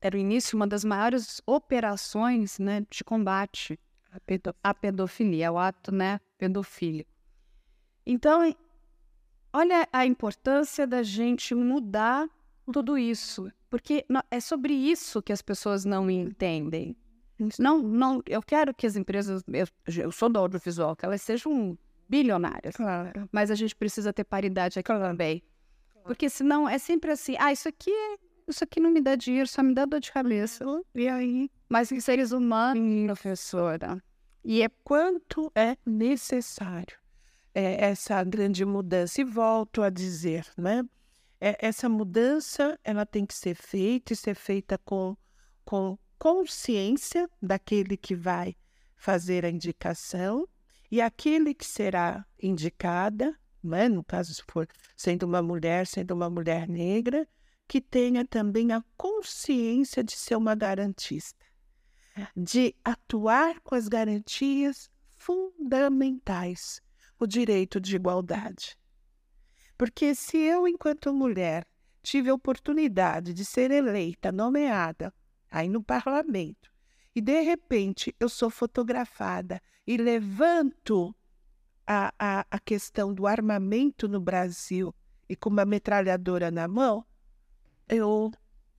Era 0.00 0.16
o 0.16 0.20
início 0.20 0.56
uma 0.56 0.66
das 0.66 0.84
maiores 0.84 1.40
operações 1.46 2.58
né, 2.58 2.84
de 2.90 3.02
combate 3.02 3.78
à 4.62 4.74
pedofilia, 4.74 5.48
ao 5.48 5.58
ato 5.58 5.92
né, 5.92 6.20
pedofílico. 6.38 7.10
Então, 8.04 8.54
olha 9.56 9.88
a 9.90 10.04
importância 10.04 10.86
da 10.86 11.02
gente 11.02 11.54
mudar 11.54 12.28
tudo 12.70 12.98
isso, 12.98 13.50
porque 13.70 14.04
é 14.30 14.38
sobre 14.38 14.74
isso 14.74 15.22
que 15.22 15.32
as 15.32 15.40
pessoas 15.40 15.84
não 15.86 16.10
entendem. 16.10 16.94
Não, 17.58 17.82
não, 17.82 18.22
eu 18.26 18.42
quero 18.42 18.74
que 18.74 18.86
as 18.86 18.96
empresas, 18.96 19.42
eu, 19.48 19.66
eu 20.02 20.12
sou 20.12 20.28
do 20.28 20.38
audiovisual, 20.38 20.94
que 20.94 21.06
elas 21.06 21.22
sejam 21.22 21.78
bilionárias, 22.08 22.76
Claro. 22.76 23.28
mas 23.32 23.50
a 23.50 23.54
gente 23.54 23.74
precisa 23.74 24.12
ter 24.12 24.24
paridade 24.24 24.78
aqui 24.78 24.92
também. 24.92 25.42
Porque 26.04 26.28
senão 26.28 26.68
é 26.68 26.78
sempre 26.78 27.10
assim, 27.10 27.34
ah, 27.38 27.50
isso 27.52 27.68
aqui, 27.68 27.90
isso 28.46 28.62
aqui 28.62 28.78
não 28.78 28.90
me 28.90 29.00
dá 29.00 29.16
dinheiro, 29.16 29.48
só 29.48 29.62
me 29.62 29.74
dá 29.74 29.84
dor 29.86 30.00
de 30.00 30.12
cabeça. 30.12 30.64
E 30.94 31.08
aí, 31.08 31.50
Mas 31.68 31.90
em 31.90 32.00
seres 32.00 32.30
humanos, 32.30 33.06
professora. 33.06 34.02
E 34.44 34.62
é 34.62 34.68
quanto 34.84 35.50
é 35.54 35.76
necessário 35.84 36.96
é, 37.58 37.86
essa 37.86 38.22
grande 38.22 38.64
mudança? 38.64 39.20
E 39.20 39.24
volto 39.24 39.82
a 39.82 39.88
dizer, 39.88 40.46
né? 40.56 40.84
É, 41.40 41.66
essa 41.66 41.88
mudança 41.88 42.78
ela 42.84 43.06
tem 43.06 43.24
que 43.24 43.34
ser 43.34 43.54
feita 43.54 44.12
e 44.12 44.16
ser 44.16 44.34
feita 44.34 44.78
com, 44.78 45.16
com 45.64 45.98
consciência 46.18 47.28
daquele 47.40 47.96
que 47.96 48.14
vai 48.14 48.56
fazer 48.96 49.44
a 49.44 49.50
indicação 49.50 50.48
e 50.90 51.00
aquele 51.00 51.54
que 51.54 51.66
será 51.66 52.24
indicada, 52.42 53.38
né? 53.62 53.88
no 53.88 54.02
caso, 54.02 54.32
se 54.32 54.42
for 54.48 54.66
sendo 54.96 55.24
uma 55.24 55.42
mulher, 55.42 55.86
sendo 55.86 56.12
uma 56.12 56.30
mulher 56.30 56.68
negra, 56.68 57.28
que 57.68 57.80
tenha 57.80 58.24
também 58.24 58.72
a 58.72 58.82
consciência 58.96 60.02
de 60.04 60.12
ser 60.12 60.36
uma 60.36 60.54
garantista 60.54 61.44
de 62.36 62.74
atuar 62.84 63.60
com 63.60 63.74
as 63.74 63.88
garantias 63.88 64.90
fundamentais, 65.14 66.80
o 67.18 67.26
direito 67.26 67.80
de 67.80 67.96
igualdade. 67.96 68.78
Porque 69.76 70.14
se 70.14 70.38
eu, 70.38 70.66
enquanto 70.66 71.12
mulher, 71.12 71.66
tive 72.02 72.30
a 72.30 72.34
oportunidade 72.34 73.34
de 73.34 73.44
ser 73.44 73.70
eleita, 73.70 74.32
nomeada, 74.32 75.12
aí 75.50 75.68
no 75.68 75.82
parlamento, 75.82 76.70
e 77.14 77.20
de 77.20 77.40
repente 77.40 78.14
eu 78.20 78.28
sou 78.28 78.50
fotografada 78.50 79.60
e 79.86 79.96
levanto 79.96 81.14
a, 81.86 82.12
a, 82.18 82.46
a 82.50 82.58
questão 82.58 83.14
do 83.14 83.26
armamento 83.26 84.08
no 84.08 84.20
Brasil 84.20 84.94
e 85.28 85.36
com 85.36 85.48
uma 85.48 85.64
metralhadora 85.64 86.50
na 86.50 86.68
mão, 86.68 87.04
eu, 87.88 88.30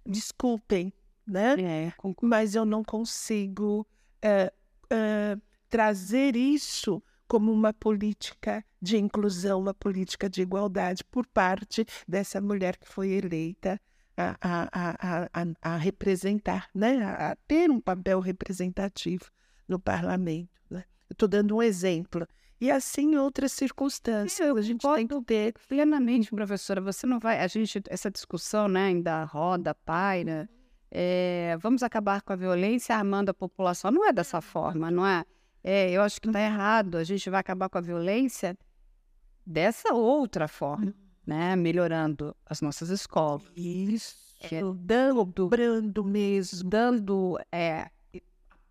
desculpem, 0.05 0.93
né? 1.25 1.55
É, 1.59 1.93
mas 2.21 2.55
eu 2.55 2.65
não 2.65 2.83
consigo 2.83 3.85
eh, 4.21 4.51
eh, 4.89 5.37
trazer 5.69 6.35
isso 6.35 7.03
como 7.27 7.51
uma 7.51 7.73
política 7.73 8.63
de 8.81 8.97
inclusão, 8.97 9.59
uma 9.59 9.73
política 9.73 10.29
de 10.29 10.41
igualdade 10.41 11.03
por 11.03 11.25
parte 11.27 11.85
dessa 12.07 12.39
mulher 12.39 12.77
que 12.77 12.87
foi 12.87 13.09
eleita 13.11 13.79
a, 14.17 14.35
a, 14.41 15.27
a, 15.33 15.47
a, 15.61 15.77
representar, 15.77 16.69
né? 16.73 17.03
a, 17.03 17.37
ter 17.47 17.69
um 17.69 17.79
papel 17.79 18.19
representativo 18.19 19.25
no 19.67 19.79
parlamento. 19.79 20.49
Né? 20.69 20.83
Eu 21.09 21.13
estou 21.13 21.27
dando 21.27 21.55
um 21.55 21.61
exemplo. 21.61 22.27
E 22.59 22.71
assim 22.71 23.15
outras 23.15 23.51
circunstâncias. 23.51 24.49
a 24.57 24.61
gente 24.61 24.81
tem 24.95 25.07
que 25.07 25.21
ter 25.21 25.53
plenamente, 25.67 26.31
professora. 26.31 26.81
Você 26.81 27.05
não 27.05 27.19
vai. 27.19 27.39
A 27.39 27.47
gente, 27.47 27.83
essa 27.87 28.09
discussão, 28.09 28.67
né, 28.67 28.87
ainda 28.87 29.23
roda, 29.25 29.75
paira. 29.75 30.49
é, 30.89 31.55
vamos 31.61 31.83
acabar 31.83 32.23
com 32.23 32.33
a 32.33 32.35
violência 32.35 32.95
armando 32.95 33.29
a 33.29 33.33
população. 33.33 33.91
Não 33.91 34.03
é 34.03 34.11
dessa 34.11 34.41
forma, 34.41 34.89
não 34.89 35.05
é? 35.05 35.23
É, 35.63 35.91
eu 35.91 36.01
acho 36.01 36.21
que 36.21 36.27
está 36.27 36.41
errado. 36.41 36.95
A 36.97 37.03
gente 37.03 37.29
vai 37.29 37.39
acabar 37.39 37.69
com 37.69 37.77
a 37.77 37.81
violência 37.81 38.57
dessa 39.45 39.93
outra 39.93 40.47
forma, 40.47 40.93
né? 41.25 41.55
Melhorando 41.55 42.35
as 42.45 42.61
nossas 42.61 42.89
escolas. 42.89 43.43
isso, 43.55 44.15
É, 44.39 44.61
dando, 44.75 45.47
brando 45.47 46.03
mesmo. 46.03 46.69
dando 46.69 47.39
é, 47.51 47.89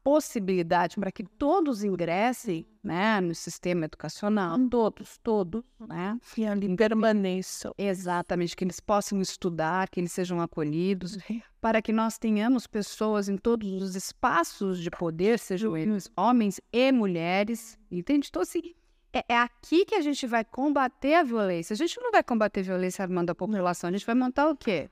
possibilidade 0.07 0.95
para 1.01 1.11
que 1.11 1.25
todos 1.25 1.83
ingressem 1.83 2.65
né, 2.81 3.21
no 3.21 3.35
sistema 3.35 3.87
educacional, 3.87 4.57
todos, 4.71 5.19
todos, 5.19 5.65
né? 5.81 6.17
E 6.39 6.47
ali 6.47 6.77
permaneçam. 6.77 7.75
Exatamente, 7.77 8.55
que 8.55 8.63
eles 8.63 8.79
possam 8.79 9.21
estudar, 9.21 9.89
que 9.89 9.99
eles 9.99 10.13
sejam 10.13 10.41
acolhidos, 10.41 11.19
para 11.61 11.83
que 11.83 11.93
nós 11.93 12.19
tenhamos 12.19 12.69
pessoas 12.69 13.29
em 13.29 13.37
todos 13.37 13.83
os 13.83 13.97
espaços 13.97 14.79
de 14.79 14.93
poder, 14.93 15.41
sejam 15.41 15.77
eles 15.77 16.09
homens 16.17 16.61
e 16.73 16.93
mulheres, 16.93 17.77
entende? 17.91 18.29
Então, 18.31 18.43
assim, 18.43 18.77
é, 19.13 19.25
é 19.29 19.37
aqui 19.37 19.85
que 19.85 19.97
a 19.97 20.01
gente 20.01 20.25
vai 20.25 20.45
combater 20.45 21.15
a 21.15 21.25
violência. 21.25 21.75
A 21.75 21.77
gente 21.77 22.01
não 22.01 22.13
vai 22.13 22.23
combater 22.23 22.61
a 22.61 22.63
violência 22.63 23.03
armando 23.03 23.31
a 23.31 23.35
população, 23.35 23.91
a 23.91 23.93
gente 23.93 24.07
vai 24.07 24.15
montar 24.15 24.49
o 24.49 24.57
quê? 24.57 24.89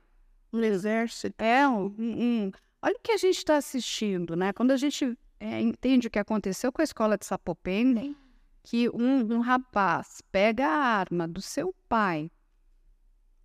Um 0.51 0.59
exército. 0.59 1.41
É 1.41 1.65
um- 1.65 1.93
um- 1.97 2.51
Olha 2.85 2.93
o 2.93 3.01
que 3.01 3.13
a 3.13 3.17
gente 3.17 3.37
está 3.37 3.57
assistindo, 3.57 4.35
né? 4.35 4.53
Quando 4.53 4.69
a 4.69 4.77
gente 4.77 5.17
é, 5.39 5.59
entende 5.59 6.05
o 6.05 6.11
que 6.11 6.19
aconteceu 6.19 6.71
com 6.71 6.81
a 6.81 6.83
escola 6.83 7.17
de 7.17 7.25
Sapopemba, 7.25 8.15
que 8.61 8.87
um, 8.89 9.33
um 9.33 9.39
rapaz 9.39 10.21
pega 10.31 10.67
a 10.67 10.99
arma 10.99 11.27
do 11.27 11.41
seu 11.41 11.73
pai, 11.89 12.29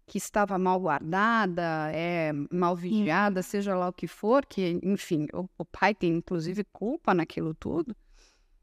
que 0.07 0.19
estava 0.19 0.59
mal 0.59 0.79
guardada, 0.79 1.91
é, 1.91 2.33
mal 2.53 2.77
vigiada, 2.77 3.43
seja 3.43 3.75
lá 3.75 3.89
o 3.89 3.95
que 3.95 4.07
for, 4.07 4.45
que, 4.45 4.79
enfim, 4.83 5.27
o, 5.33 5.49
o 5.57 5.65
pai 5.65 5.95
tem 5.95 6.19
inclusive 6.19 6.63
culpa 6.65 7.15
naquilo 7.15 7.55
tudo, 7.55 7.97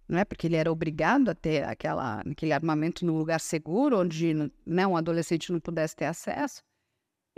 não 0.07 0.19
é? 0.19 0.25
Porque 0.25 0.45
ele 0.45 0.57
era 0.57 0.71
obrigado 0.71 1.29
a 1.29 1.33
ter 1.33 1.63
aquela, 1.63 2.19
aquele 2.19 2.53
armamento 2.53 3.03
num 3.03 3.17
lugar 3.17 3.39
seguro, 3.39 3.97
onde 3.97 4.31
né, 4.63 4.85
um 4.85 4.95
adolescente 4.95 5.51
não 5.51 5.59
pudesse 5.59 5.95
ter 5.95 6.05
acesso. 6.05 6.61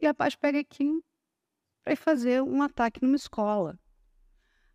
E 0.02 0.06
a 0.06 0.14
paz 0.14 0.36
pega 0.36 0.60
aqui 0.60 1.02
para 1.90 1.96
fazer 1.96 2.44
um 2.44 2.62
ataque 2.62 3.02
numa 3.02 3.16
escola. 3.16 3.80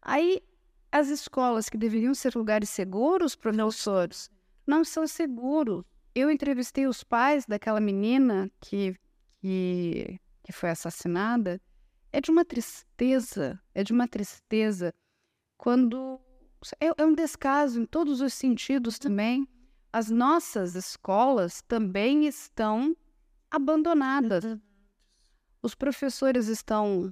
Aí 0.02 0.42
as 0.90 1.08
escolas 1.08 1.68
que 1.68 1.78
deveriam 1.78 2.12
ser 2.12 2.34
lugares 2.34 2.70
seguros, 2.70 3.36
professores, 3.36 4.28
não 4.66 4.84
são 4.84 5.06
seguros. 5.06 5.84
Eu 6.12 6.28
entrevistei 6.30 6.86
os 6.86 7.04
pais 7.04 7.46
daquela 7.46 7.80
menina 7.80 8.50
que, 8.60 8.96
que, 9.40 10.18
que 10.42 10.52
foi 10.52 10.70
assassinada. 10.70 11.60
É 12.12 12.20
de 12.20 12.30
uma 12.30 12.44
tristeza, 12.44 13.60
é 13.74 13.84
de 13.84 13.92
uma 13.92 14.08
tristeza. 14.08 14.92
Quando. 15.56 16.20
É, 16.80 17.00
é 17.00 17.04
um 17.04 17.14
descaso 17.14 17.80
em 17.80 17.86
todos 17.86 18.20
os 18.20 18.32
sentidos 18.32 18.98
também. 18.98 19.46
As 19.92 20.10
nossas 20.10 20.74
escolas 20.74 21.62
também 21.62 22.26
estão 22.26 22.96
abandonadas. 23.50 24.58
Os 25.64 25.74
professores 25.74 26.46
estão 26.46 27.10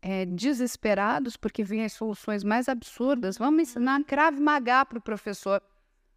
é, 0.00 0.24
desesperados 0.24 1.36
porque 1.36 1.62
vêm 1.62 1.84
as 1.84 1.92
soluções 1.92 2.42
mais 2.42 2.70
absurdas. 2.70 3.36
Vamos 3.36 3.60
ensinar 3.64 4.02
crave 4.04 4.40
magá 4.40 4.82
para 4.82 4.96
o 4.96 5.02
professor. 5.02 5.62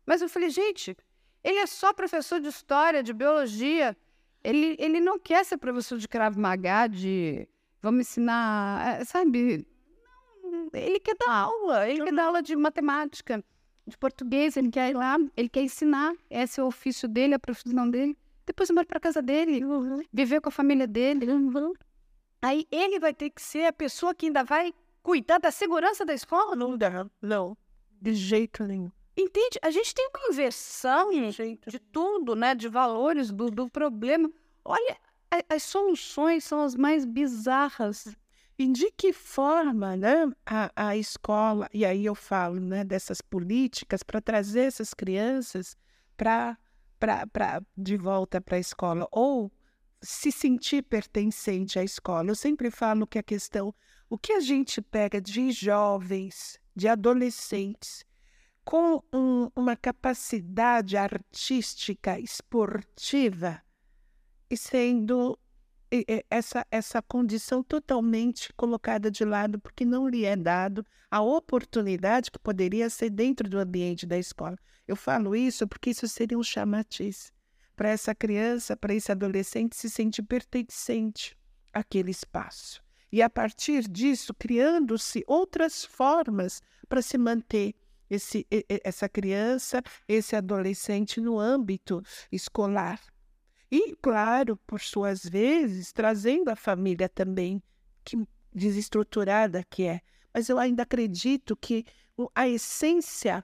Mas 0.05 0.21
eu 0.21 0.29
falei, 0.29 0.49
gente, 0.49 0.95
ele 1.43 1.59
é 1.59 1.67
só 1.67 1.91
professor 1.91 2.39
de 2.39 2.47
história, 2.47 3.03
de 3.03 3.11
biologia. 3.11 3.97
Ele, 4.41 4.77
ele 4.79 5.01
não 5.01 5.19
quer 5.19 5.43
ser 5.43 5.57
professor 5.57 5.97
de 5.97 6.07
crave 6.07 6.39
magá, 6.39 6.87
de 6.87 7.45
vamos 7.81 8.07
ensinar, 8.07 9.01
é, 9.01 9.03
sabe? 9.03 9.67
Ele 10.71 10.99
quer 11.01 11.17
dar 11.19 11.33
aula, 11.33 11.89
ele 11.89 12.05
quer 12.05 12.13
dar 12.13 12.27
aula 12.27 12.41
de 12.41 12.55
matemática, 12.55 13.43
de 13.85 13.97
português, 13.97 14.55
ele 14.55 14.69
quer 14.69 14.91
ir 14.91 14.93
lá, 14.93 15.17
ele 15.35 15.49
quer 15.49 15.63
ensinar. 15.63 16.15
Esse 16.29 16.61
é 16.61 16.63
o 16.63 16.67
ofício 16.67 17.05
dele, 17.05 17.33
a 17.33 17.39
profissão 17.39 17.89
dele. 17.89 18.17
Depois 18.49 18.67
embora 18.67 18.87
para 18.87 18.99
casa 18.99 19.21
dele, 19.21 19.61
viver 20.11 20.41
com 20.41 20.49
a 20.49 20.51
família 20.51 20.87
dele. 20.87 21.27
Aí 22.41 22.65
ele 22.71 22.99
vai 22.99 23.13
ter 23.13 23.29
que 23.29 23.39
ser 23.39 23.65
a 23.65 23.71
pessoa 23.71 24.15
que 24.15 24.25
ainda 24.25 24.43
vai 24.43 24.73
cuidar 25.03 25.37
da 25.37 25.51
segurança 25.51 26.03
da 26.03 26.15
escola? 26.15 26.55
Não 26.55 26.75
dá, 26.75 27.05
não. 27.21 27.55
De 28.01 28.11
jeito 28.11 28.63
nenhum. 28.63 28.91
Entende? 29.15 29.59
A 29.61 29.69
gente 29.69 29.93
tem 29.93 30.09
uma 30.09 30.33
inversão 30.33 31.11
de 31.67 31.77
tudo, 31.91 32.35
né? 32.35 32.55
De 32.55 32.67
valores 32.67 33.29
do, 33.31 33.51
do 33.51 33.69
problema. 33.69 34.31
Olha, 34.65 34.97
a, 35.29 35.55
as 35.55 35.61
soluções 35.61 36.43
são 36.43 36.61
as 36.61 36.73
mais 36.73 37.05
bizarras. 37.05 38.17
E 38.57 38.65
de 38.65 38.91
que 38.97 39.13
forma 39.13 39.95
né, 39.95 40.27
a, 40.43 40.71
a 40.75 40.97
escola, 40.97 41.69
e 41.71 41.85
aí 41.85 42.03
eu 42.03 42.15
falo 42.15 42.59
né, 42.59 42.83
dessas 42.83 43.21
políticas 43.21 44.01
para 44.01 44.19
trazer 44.19 44.61
essas 44.61 44.91
crianças 44.91 45.77
para 46.17 46.57
de 47.77 47.97
volta 47.97 48.41
para 48.41 48.57
a 48.57 48.59
escola, 48.59 49.07
ou 49.11 49.51
se 50.01 50.31
sentir 50.31 50.83
pertencente 50.83 51.77
à 51.79 51.83
escola. 51.83 52.29
Eu 52.29 52.35
sempre 52.35 52.69
falo 52.71 53.07
que 53.07 53.19
a 53.19 53.23
questão, 53.23 53.73
o 54.09 54.17
que 54.17 54.33
a 54.33 54.39
gente 54.39 54.81
pega 54.81 55.21
de 55.21 55.51
jovens, 55.51 56.59
de 56.75 56.87
adolescentes, 56.87 58.05
com 58.63 59.03
um, 59.13 59.49
uma 59.55 59.75
capacidade 59.75 60.95
artística, 60.95 62.19
esportiva, 62.19 63.61
e 64.49 64.57
sendo 64.57 65.37
essa, 66.29 66.65
essa 66.69 67.01
condição 67.01 67.63
totalmente 67.63 68.53
colocada 68.53 69.09
de 69.09 69.25
lado, 69.25 69.59
porque 69.59 69.83
não 69.85 70.07
lhe 70.07 70.25
é 70.25 70.35
dado 70.35 70.85
a 71.09 71.21
oportunidade 71.21 72.31
que 72.31 72.39
poderia 72.39 72.89
ser 72.89 73.09
dentro 73.09 73.49
do 73.49 73.57
ambiente 73.57 74.05
da 74.05 74.17
escola. 74.17 74.57
Eu 74.87 74.95
falo 74.95 75.35
isso 75.35 75.67
porque 75.67 75.91
isso 75.91 76.07
seria 76.07 76.37
um 76.37 76.43
chamatiz 76.43 77.31
para 77.75 77.89
essa 77.89 78.13
criança, 78.13 78.75
para 78.75 78.93
esse 78.93 79.11
adolescente 79.11 79.75
se 79.75 79.89
sentir 79.89 80.23
pertencente 80.23 81.37
àquele 81.73 82.11
espaço. 82.11 82.83
E 83.11 83.21
a 83.21 83.29
partir 83.29 83.87
disso, 83.87 84.33
criando-se 84.33 85.23
outras 85.25 85.83
formas 85.83 86.61
para 86.87 87.01
se 87.01 87.17
manter 87.17 87.73
esse, 88.09 88.45
essa 88.83 89.07
criança, 89.07 89.81
esse 90.07 90.35
adolescente 90.35 91.21
no 91.21 91.39
âmbito 91.39 92.03
escolar. 92.31 92.99
E, 93.71 93.95
claro, 93.97 94.57
por 94.65 94.81
suas 94.81 95.23
vezes, 95.23 95.91
trazendo 95.91 96.49
a 96.49 96.55
família 96.55 97.07
também, 97.07 97.61
que 98.03 98.17
desestruturada 98.53 99.63
que 99.69 99.83
é. 99.83 100.01
Mas 100.33 100.49
eu 100.49 100.57
ainda 100.57 100.83
acredito 100.83 101.55
que 101.55 101.85
a 102.33 102.47
essência 102.47 103.43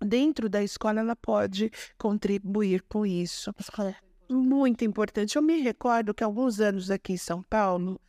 dentro 0.00 0.48
da 0.48 0.62
escola 0.62 1.00
ela 1.00 1.16
pode 1.16 1.70
contribuir 1.98 2.82
com 2.82 3.06
isso. 3.06 3.52
Muito 4.28 4.84
importante. 4.84 5.36
Eu 5.36 5.42
me 5.42 5.60
recordo 5.60 6.14
que 6.14 6.24
alguns 6.24 6.60
anos 6.60 6.90
aqui 6.90 7.12
em 7.12 7.18
São 7.18 7.42
Paulo 7.42 8.00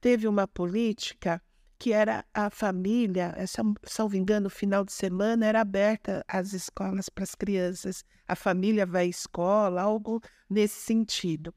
teve 0.00 0.28
uma 0.28 0.46
política 0.46 1.42
que 1.80 1.94
era 1.94 2.22
a 2.34 2.50
família, 2.50 3.32
essa, 3.38 3.62
salvo 3.84 4.14
engano, 4.14 4.50
final 4.50 4.84
de 4.84 4.92
semana 4.92 5.46
era 5.46 5.62
aberta 5.62 6.22
as 6.28 6.52
escolas 6.52 7.08
para 7.08 7.24
as 7.24 7.34
crianças. 7.34 8.04
A 8.28 8.36
família 8.36 8.84
vai 8.84 9.04
à 9.04 9.08
escola, 9.08 9.80
algo 9.80 10.20
nesse 10.48 10.78
sentido. 10.78 11.54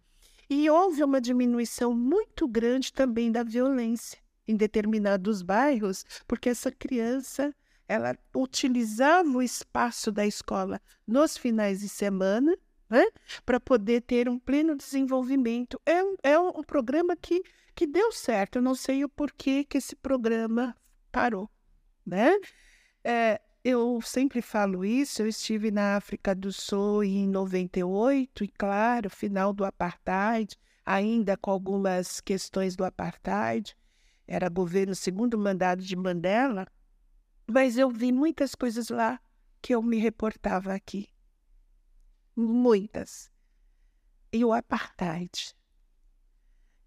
E 0.49 0.69
houve 0.69 1.03
uma 1.03 1.19
diminuição 1.19 1.93
muito 1.93 2.47
grande 2.47 2.93
também 2.93 3.34
da 3.34 3.43
violência 3.43 4.17
em 4.47 4.55
determinados 4.55 5.41
bairros, 5.41 6.05
porque 6.26 6.47
essa 6.47 6.71
criança 6.71 7.53
ela 7.86 8.17
utilizava 8.34 9.30
o 9.30 9.41
espaço 9.41 10.09
da 10.09 10.26
escola 10.26 10.82
nos 11.05 11.36
finais 11.36 11.82
de 11.82 11.89
semana 11.89 12.57
né, 12.89 13.03
para 13.45 13.59
poder 13.59 14.03
ter 14.03 14.30
um 14.30 14.39
pleno 14.39 14.78
desenvolvimento. 14.78 15.82
É 15.86 16.32
é 16.32 16.39
um 16.39 16.63
programa 16.63 17.13
que, 17.13 17.43
que 17.76 17.88
deu 17.88 18.11
certo. 18.11 18.57
Eu 18.57 18.61
não 18.61 18.76
sei 18.76 19.03
o 19.03 19.09
porquê 19.09 19.63
que 19.63 19.78
esse 19.78 19.95
programa 19.95 20.76
parou. 21.11 21.49
Né? 22.05 22.32
É, 23.03 23.41
eu 23.63 24.01
sempre 24.01 24.41
falo 24.41 24.84
isso. 24.84 25.21
Eu 25.21 25.28
estive 25.28 25.71
na 25.71 25.95
África 25.95 26.36
do 26.36 26.51
Sul 26.51 27.03
em 27.03 27.28
98, 27.28 28.43
e 28.43 28.47
claro, 28.47 29.09
final 29.09 29.53
do 29.53 29.63
apartheid, 29.63 30.57
ainda 30.86 31.38
com 31.38 31.51
algumas 31.51 32.19
questões 32.19 32.76
do 32.76 32.84
apartheid. 32.84 33.76
Era 34.28 34.49
governo 34.49 34.95
segundo 34.95 35.38
mandado 35.38 35.82
de 35.82 35.95
Mandela. 35.95 36.67
Mas 37.47 37.78
eu 37.78 37.89
vi 37.89 38.11
muitas 38.11 38.55
coisas 38.55 38.89
lá 38.89 39.19
que 39.61 39.76
eu 39.76 39.82
me 39.82 39.97
reportava 39.97 40.74
aqui. 40.74 41.09
Muitas. 42.36 43.32
E 44.32 44.43
o 44.43 44.51
apartheid. 44.51 45.55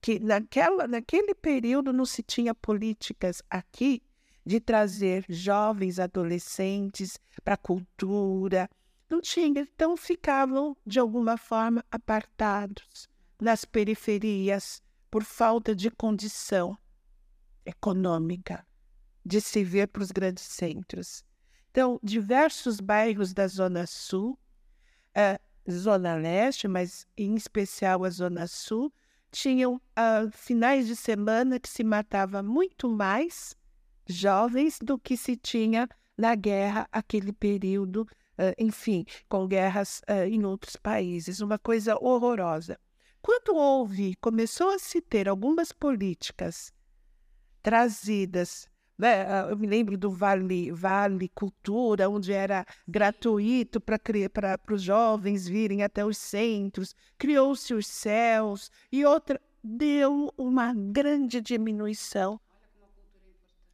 Que 0.01 0.19
naquela, 0.19 0.87
naquele 0.87 1.35
período 1.35 1.93
não 1.93 2.05
se 2.05 2.23
tinha 2.23 2.55
políticas 2.55 3.43
aqui 3.51 4.03
de 4.45 4.61
trazer 4.61 5.25
jovens 5.29 5.99
adolescentes 5.99 7.19
para 7.43 7.55
a 7.55 7.59
cultura. 7.59 8.69
Não 9.11 9.21
tinha. 9.21 9.61
Então 9.61 9.97
ficavam, 9.97 10.77
de 10.87 11.01
alguma 11.01 11.37
forma, 11.37 11.85
apartados 11.91 13.09
nas 13.41 13.65
periferias 13.65 14.83
por 15.11 15.25
falta 15.25 15.75
de 15.75 15.91
condição 15.91 16.77
econômica 17.65 18.65
de 19.25 19.41
se 19.41 19.65
ver 19.65 19.89
para 19.89 20.03
os 20.03 20.13
grandes 20.13 20.45
centros. 20.45 21.25
Então, 21.71 21.99
diversos 22.03 22.81
bairros 22.81 23.35
da 23.35 23.47
Zona 23.49 23.87
Sul, 23.87 24.39
a 25.15 25.39
Zona 25.71 26.15
Leste, 26.15 26.69
mas 26.69 27.07
em 27.17 27.35
especial 27.35 28.05
a 28.05 28.11
Zona 28.11 28.47
Sul, 28.47 28.93
tinham 29.37 29.75
uh, 29.75 30.31
finais 30.33 30.87
de 30.87 30.97
semana 30.97 31.61
que 31.61 31.69
se 31.69 31.85
matava 31.85 32.43
muito 32.43 32.89
mais 32.89 33.55
jovens 34.07 34.79
do 34.81 34.99
que 34.99 35.15
se 35.15 35.37
tinha 35.37 35.87
na 36.17 36.35
guerra, 36.35 36.89
aquele 36.91 37.35
período, 37.35 38.09
uh, 38.39 38.55
enfim, 38.59 39.05
com 39.29 39.47
guerras 39.47 40.01
uh, 40.09 40.27
em 40.27 40.43
outros 40.47 40.77
países, 40.77 41.41
uma 41.41 41.59
coisa 41.59 41.99
horrorosa. 42.01 42.81
Quando 43.21 43.55
houve, 43.55 44.17
começou 44.23 44.71
a 44.71 44.79
se 44.79 45.03
ter 45.03 45.29
algumas 45.29 45.71
políticas 45.71 46.73
trazidas 47.63 48.67
né? 48.99 49.23
Ah, 49.23 49.49
eu 49.51 49.57
me 49.57 49.67
lembro 49.67 49.97
do 49.99 50.11
Vale, 50.11 50.71
vale 50.73 51.29
Cultura, 51.29 52.09
onde 52.09 52.33
era 52.33 52.65
gratuito 52.87 53.81
para 53.81 54.01
os 54.71 54.83
jovens 54.83 55.47
virem 55.47 55.83
até 55.83 56.05
os 56.05 56.17
centros, 56.17 56.95
criou-se 57.19 57.73
os 57.75 57.87
céus 57.87 58.71
e 58.91 59.05
outra 59.05 59.41
deu 59.63 60.33
uma 60.37 60.73
grande 60.75 61.41
diminuição. 61.41 62.41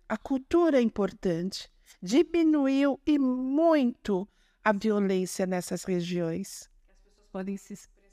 A 0.09 0.17
cultura 0.17 0.79
é 0.79 0.83
importante. 0.83 1.71
Diminuiu 2.03 3.01
e 3.07 3.19
muito 3.19 4.29
a 4.65 4.73
violência 4.73 5.47
nessas 5.47 5.85
regiões. 5.85 6.69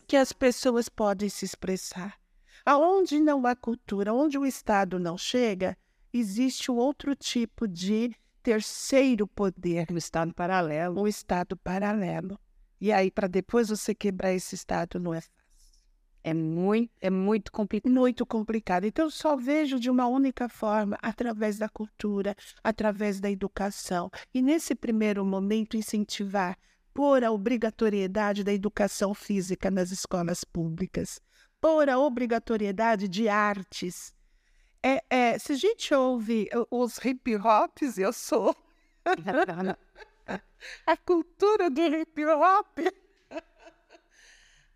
Que 0.08 0.16
as 0.16 0.32
pessoas 0.32 0.88
podem 0.90 1.30
se 1.30 1.46
expressar. 1.46 2.18
Aonde 2.66 3.20
não 3.20 3.46
há 3.46 3.56
cultura, 3.56 4.14
onde 4.14 4.38
o 4.38 4.46
Estado 4.46 5.00
não 5.00 5.18
chega, 5.18 5.78
existe 6.14 6.72
um 6.72 6.76
outro 6.76 7.16
tipo 7.16 7.68
de 7.68 8.16
terceiro 8.42 9.28
poder, 9.28 9.88
o 9.92 9.98
Estado 9.98 10.34
paralelo. 10.34 11.02
um 11.02 11.08
Estado 11.08 11.56
paralelo. 11.58 12.40
E 12.82 12.92
aí, 12.92 13.12
para 13.12 13.28
depois 13.28 13.70
você 13.70 13.94
quebrar 13.94 14.34
esse 14.34 14.56
Estado, 14.56 15.00
não 15.00 15.14
é 15.14 15.22
fácil. 15.22 15.40
É 16.24 16.34
muito, 16.34 16.92
é 17.02 17.10
muito 17.10 17.52
complicado. 17.52 17.92
Muito 17.92 18.26
complicado. 18.26 18.86
Então, 18.86 19.06
eu 19.06 19.12
só 19.12 19.36
vejo 19.36 19.80
de 19.80 19.90
uma 19.90 20.08
única 20.08 20.50
forma, 20.50 20.98
através 21.02 21.58
da 21.58 21.70
cultura, 21.70 22.36
através 22.64 23.20
da 23.20 23.30
educação. 23.30 24.10
E 24.34 24.42
nesse 24.42 24.76
primeiro 24.76 25.26
momento, 25.26 25.78
incentivar 25.78 26.58
por 26.94 27.24
a 27.24 27.32
obrigatoriedade 27.32 28.44
da 28.44 28.54
educação 28.54 29.14
física 29.14 29.72
nas 29.72 29.92
escolas 29.92 30.44
públicas, 30.44 31.22
por 31.62 31.90
a 31.90 31.98
obrigatoriedade 31.98 33.08
de 33.08 33.30
artes. 33.30 34.14
É, 34.82 35.04
é, 35.10 35.38
se 35.38 35.52
a 35.54 35.56
gente 35.56 35.94
ouve 35.94 36.48
os 36.72 36.98
hip 37.04 37.36
hops, 37.36 37.98
eu 37.98 38.14
sou. 38.14 38.56
a 40.86 40.98
cultura 40.98 41.70
do 41.70 41.82
hip 41.82 42.26
hop. 42.26 42.80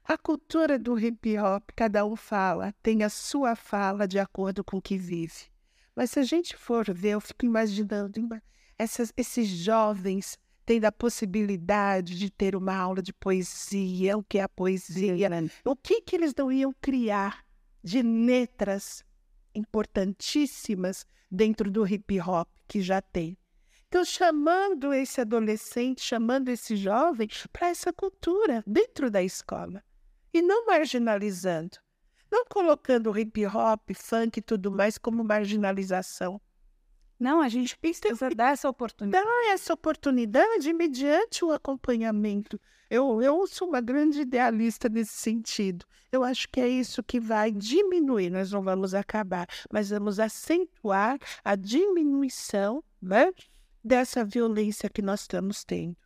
A 0.05 0.17
cultura 0.17 0.77
do 0.77 0.99
hip 0.99 1.37
hop, 1.39 1.69
cada 1.75 2.05
um 2.05 2.17
fala, 2.17 2.73
tem 2.83 3.03
a 3.03 3.09
sua 3.09 3.55
fala 3.55 4.05
de 4.05 4.19
acordo 4.19 4.61
com 4.61 4.77
o 4.77 4.81
que 4.81 4.97
vive. 4.97 5.49
Mas 5.95 6.11
se 6.11 6.19
a 6.19 6.23
gente 6.23 6.57
for 6.57 6.93
ver, 6.93 7.11
eu 7.11 7.21
fico 7.21 7.45
imaginando 7.45 8.19
essas, 8.77 9.13
esses 9.15 9.47
jovens 9.47 10.37
tendo 10.65 10.85
a 10.85 10.91
possibilidade 10.91 12.17
de 12.17 12.29
ter 12.29 12.55
uma 12.55 12.75
aula 12.75 13.01
de 13.01 13.13
poesia, 13.13 14.17
o 14.17 14.23
que 14.23 14.39
é 14.39 14.43
a 14.43 14.49
poesia, 14.49 15.15
o 15.63 15.75
que, 15.75 16.01
que 16.01 16.15
eles 16.15 16.33
não 16.35 16.51
iam 16.51 16.73
criar 16.81 17.45
de 17.83 18.01
letras 18.01 19.03
importantíssimas 19.55 21.05
dentro 21.29 21.69
do 21.71 21.85
hip 21.87 22.19
hop 22.19 22.47
que 22.67 22.81
já 22.81 23.01
tem. 23.01 23.37
Então, 23.87 24.03
chamando 24.03 24.91
esse 24.91 25.21
adolescente, 25.21 26.01
chamando 26.01 26.49
esse 26.49 26.75
jovem 26.75 27.27
para 27.51 27.67
essa 27.67 27.93
cultura 27.93 28.63
dentro 28.65 29.11
da 29.11 29.21
escola 29.21 29.83
e 30.33 30.41
não 30.41 30.65
marginalizando, 30.65 31.77
não 32.31 32.43
colocando 32.45 33.15
hip 33.17 33.45
hop, 33.45 33.91
funk 33.95 34.39
e 34.39 34.41
tudo 34.41 34.71
mais 34.71 34.97
como 34.97 35.23
marginalização. 35.23 36.41
Não, 37.19 37.39
a 37.39 37.47
gente 37.47 37.77
precisa 37.77 38.29
dar 38.31 38.53
essa 38.53 38.67
oportunidade. 38.67 39.23
Dar 39.23 39.53
essa 39.53 39.73
oportunidade 39.73 40.73
mediante 40.73 41.45
o 41.45 41.51
acompanhamento. 41.51 42.59
Eu, 42.93 43.23
eu 43.23 43.47
sou 43.47 43.69
uma 43.69 43.81
grande 43.81 44.21
idealista 44.21 44.87
nesse 44.87 45.13
sentido. 45.13 45.83
Eu 46.11 46.23
acho 46.23 46.47
que 46.47 46.61
é 46.61 46.67
isso 46.67 47.01
que 47.01 47.19
vai 47.19 47.51
diminuir. 47.51 48.29
Nós 48.29 48.51
não 48.51 48.61
vamos 48.61 48.93
acabar, 48.93 49.47
mas 49.71 49.89
vamos 49.89 50.19
acentuar 50.19 51.17
a 51.43 51.55
diminuição 51.55 52.83
né, 53.01 53.33
dessa 53.83 54.23
violência 54.23 54.91
que 54.91 55.01
nós 55.01 55.21
estamos 55.21 55.63
tendo. 55.63 55.97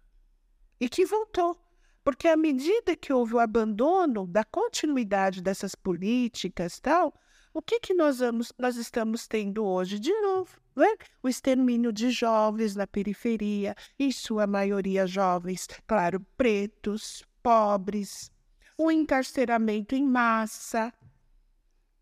E 0.80 0.88
que 0.88 1.06
voltou. 1.06 1.62
Porque 2.06 2.26
à 2.26 2.38
medida 2.38 2.96
que 2.96 3.12
houve 3.12 3.34
o 3.34 3.40
abandono 3.40 4.26
da 4.26 4.46
continuidade 4.46 5.42
dessas 5.42 5.76
políticas 5.76 6.80
tal, 6.80 7.14
o 7.58 7.62
que, 7.62 7.80
que 7.80 7.94
nós, 7.96 8.20
vamos, 8.20 8.54
nós 8.56 8.76
estamos 8.76 9.28
tendo 9.28 9.66
hoje? 9.66 9.98
De 9.98 10.14
novo, 10.22 10.62
né? 10.76 10.96
o 11.24 11.28
extermínio 11.28 11.92
de 11.92 12.12
jovens 12.12 12.76
na 12.76 12.86
periferia, 12.86 13.76
em 13.98 14.12
sua 14.12 14.46
maioria 14.46 15.08
jovens, 15.08 15.68
claro, 15.88 16.24
pretos, 16.38 17.24
pobres, 17.42 18.32
o 18.78 18.92
encarceramento 18.92 19.96
em 19.96 20.06
massa, 20.06 20.94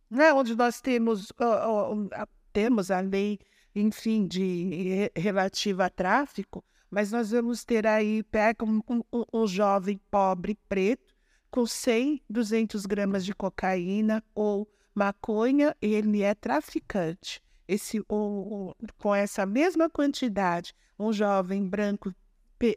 né? 0.10 0.34
onde 0.34 0.56
nós 0.56 0.82
temos, 0.82 1.30
uh, 1.40 2.04
uh, 2.04 2.28
temos 2.52 2.92
a 2.92 3.00
lei, 3.00 3.40
enfim, 3.74 4.28
de 4.28 5.10
relativa 5.16 5.86
a 5.86 5.90
tráfico, 5.90 6.66
mas 6.92 7.14
nós 7.14 7.32
vamos 7.32 7.64
ter 7.64 7.88
aí, 7.88 8.24
pega 8.24 8.66
um, 8.66 8.82
um, 8.90 9.24
um 9.32 9.48
jovem 9.48 9.98
pobre 10.12 10.60
preto 10.68 11.16
com 11.50 11.66
100, 11.66 12.22
200 12.30 12.86
gramas 12.86 13.24
de 13.24 13.34
cocaína 13.34 14.22
ou 14.36 14.70
maconha, 14.96 15.76
ele 15.82 16.24
é 16.24 16.34
traficante. 16.34 17.44
Esse, 17.68 18.04
um, 18.10 18.72
com 18.98 19.14
essa 19.14 19.46
mesma 19.46 19.90
quantidade, 19.90 20.74
um 20.98 21.12
jovem 21.12 21.68
branco 21.68 22.14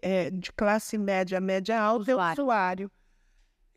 é, 0.02 0.30
de 0.30 0.52
classe 0.52 0.98
média, 0.98 1.40
média 1.40 1.80
alta, 1.80 2.12
usuário. 2.12 2.40
é 2.40 2.42
usuário. 2.42 2.90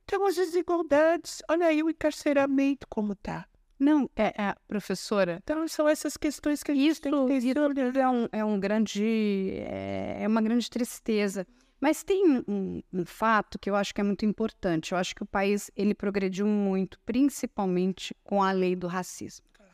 Então, 0.03 0.25
as 0.25 0.35
desigualdades, 0.35 1.41
olha 1.49 1.67
aí 1.67 1.83
o 1.83 1.89
encarceramento 1.89 2.87
como 2.89 3.13
está. 3.13 3.45
Não, 3.79 4.09
é, 4.15 4.27
é, 4.27 4.55
professora. 4.67 5.39
Então, 5.43 5.67
são 5.67 5.87
essas 5.87 6.15
questões 6.15 6.61
que 6.61 6.71
a 6.71 6.75
gente 6.75 6.87
isso, 6.91 7.01
tem 7.01 7.11
que 7.11 7.27
ter. 7.27 7.37
Isso 7.37 7.99
é, 7.99 8.09
um, 8.09 8.27
é 8.31 8.45
um 8.45 8.59
grande. 8.59 9.51
É, 9.55 10.17
é, 10.21 10.27
uma 10.27 10.41
grande 10.41 10.69
tristeza. 10.69 11.47
Mas 11.81 12.03
tem 12.03 12.43
um, 12.47 12.83
um, 12.93 13.05
fato 13.05 13.57
que 13.57 13.67
eu 13.67 13.75
acho 13.75 13.93
que 13.93 13.99
é 13.99 14.03
muito 14.03 14.23
importante. 14.23 14.91
Eu 14.91 14.99
acho 14.99 15.15
que 15.15 15.23
o 15.23 15.25
país 15.25 15.71
ele 15.75 15.95
progrediu 15.95 16.45
muito, 16.45 16.99
principalmente 17.03 18.15
com 18.23 18.43
a 18.43 18.51
lei 18.51 18.75
do 18.75 18.85
racismo. 18.85 19.47
Claro. 19.51 19.71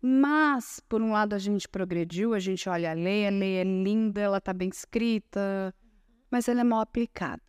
Mas, 0.00 0.80
por 0.88 1.02
um 1.02 1.12
lado, 1.12 1.34
a 1.34 1.38
gente 1.38 1.68
progrediu, 1.68 2.32
a 2.32 2.38
gente 2.38 2.66
olha 2.66 2.92
a 2.92 2.94
lei, 2.94 3.26
a 3.26 3.30
lei 3.30 3.56
é 3.56 3.64
linda, 3.64 4.22
ela 4.22 4.38
está 4.38 4.54
bem 4.54 4.70
escrita, 4.70 5.74
mas 6.30 6.48
ela 6.48 6.62
é 6.62 6.64
mal 6.64 6.80
aplicada. 6.80 7.42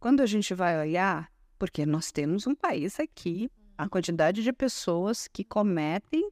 Quando 0.00 0.20
a 0.20 0.26
gente 0.26 0.52
vai 0.52 0.80
olhar, 0.80 1.30
porque 1.60 1.86
nós 1.86 2.10
temos 2.10 2.44
um 2.44 2.56
país 2.56 2.98
aqui 2.98 3.48
a 3.78 3.88
quantidade 3.88 4.42
de 4.42 4.52
pessoas 4.52 5.28
que 5.28 5.44
cometem, 5.44 6.28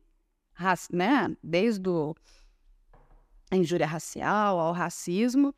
né, 0.93 1.37
desde 1.43 1.89
o, 1.89 2.15
a 3.51 3.57
injúria 3.57 3.87
racial 3.87 4.59
ao 4.59 4.73
racismo. 4.73 5.55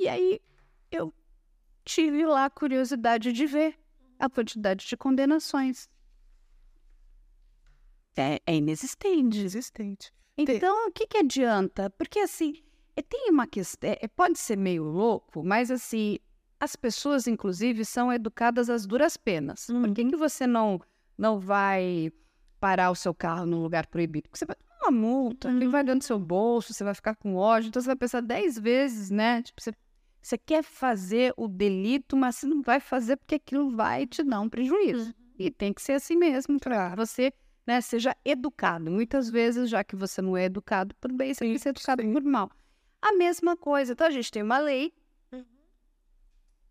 E 0.00 0.08
aí 0.08 0.40
eu 0.90 1.12
tive 1.84 2.24
lá 2.24 2.46
a 2.46 2.50
curiosidade 2.50 3.32
de 3.32 3.46
ver 3.46 3.78
a 4.18 4.28
quantidade 4.28 4.86
de 4.86 4.96
condenações. 4.96 5.88
É, 8.16 8.40
é 8.46 8.56
inexistente. 8.56 9.40
Inexistente. 9.40 10.12
Então, 10.36 10.88
o 10.88 10.92
que, 10.92 11.06
que 11.06 11.18
adianta? 11.18 11.90
Porque, 11.90 12.18
assim, 12.20 12.62
é, 12.96 13.02
tem 13.02 13.30
uma 13.30 13.46
questão... 13.46 13.90
É, 13.90 14.08
pode 14.08 14.38
ser 14.38 14.56
meio 14.56 14.84
louco, 14.84 15.44
mas, 15.44 15.70
assim, 15.70 16.18
as 16.58 16.74
pessoas, 16.74 17.26
inclusive, 17.26 17.84
são 17.84 18.12
educadas 18.12 18.70
às 18.70 18.86
duras 18.86 19.16
penas. 19.16 19.68
Hum. 19.68 19.82
Por 19.82 19.94
que, 19.94 20.04
que 20.06 20.16
você 20.16 20.46
não 20.46 20.80
não 21.20 21.38
vai 21.38 22.10
parar 22.58 22.90
o 22.90 22.94
seu 22.94 23.14
carro 23.14 23.44
num 23.44 23.62
lugar 23.62 23.86
proibido. 23.86 24.28
Porque 24.28 24.38
você 24.38 24.46
vai 24.46 24.56
tomar 24.56 24.88
uma 24.88 24.90
multa, 24.90 25.48
uhum. 25.48 25.70
vai 25.70 25.84
dentro 25.84 26.00
do 26.00 26.04
seu 26.04 26.18
bolso, 26.18 26.72
você 26.72 26.82
vai 26.82 26.94
ficar 26.94 27.14
com 27.14 27.36
ódio, 27.36 27.68
então 27.68 27.80
você 27.80 27.86
vai 27.86 27.96
pensar 27.96 28.22
dez 28.22 28.58
vezes, 28.58 29.10
né? 29.10 29.42
Tipo, 29.42 29.60
você, 29.60 29.72
você 30.20 30.36
quer 30.36 30.62
fazer 30.62 31.32
o 31.36 31.48
delito, 31.48 32.16
mas 32.16 32.36
você 32.36 32.46
não 32.46 32.62
vai 32.62 32.80
fazer 32.80 33.16
porque 33.16 33.36
aquilo 33.36 33.74
vai 33.74 34.06
te 34.06 34.22
dar 34.22 34.40
um 34.40 34.48
prejuízo. 34.48 35.06
Uhum. 35.06 35.14
E 35.38 35.50
tem 35.50 35.72
que 35.72 35.80
ser 35.80 35.92
assim 35.92 36.16
mesmo, 36.16 36.58
para 36.58 36.94
você 36.94 37.32
né, 37.66 37.80
seja 37.80 38.14
educado. 38.24 38.90
Muitas 38.90 39.30
vezes, 39.30 39.70
já 39.70 39.82
que 39.82 39.96
você 39.96 40.20
não 40.20 40.36
é 40.36 40.44
educado 40.44 40.94
por 40.96 41.10
bem, 41.12 41.32
você 41.32 41.44
tem 41.44 41.52
que 41.54 41.58
ser 41.58 41.70
educado 41.70 42.02
sim. 42.02 42.12
por 42.12 42.22
mal. 42.22 42.50
A 43.00 43.12
mesma 43.14 43.56
coisa. 43.56 43.92
Então, 43.92 44.06
a 44.06 44.10
gente 44.10 44.30
tem 44.30 44.42
uma 44.42 44.58
lei 44.58 44.92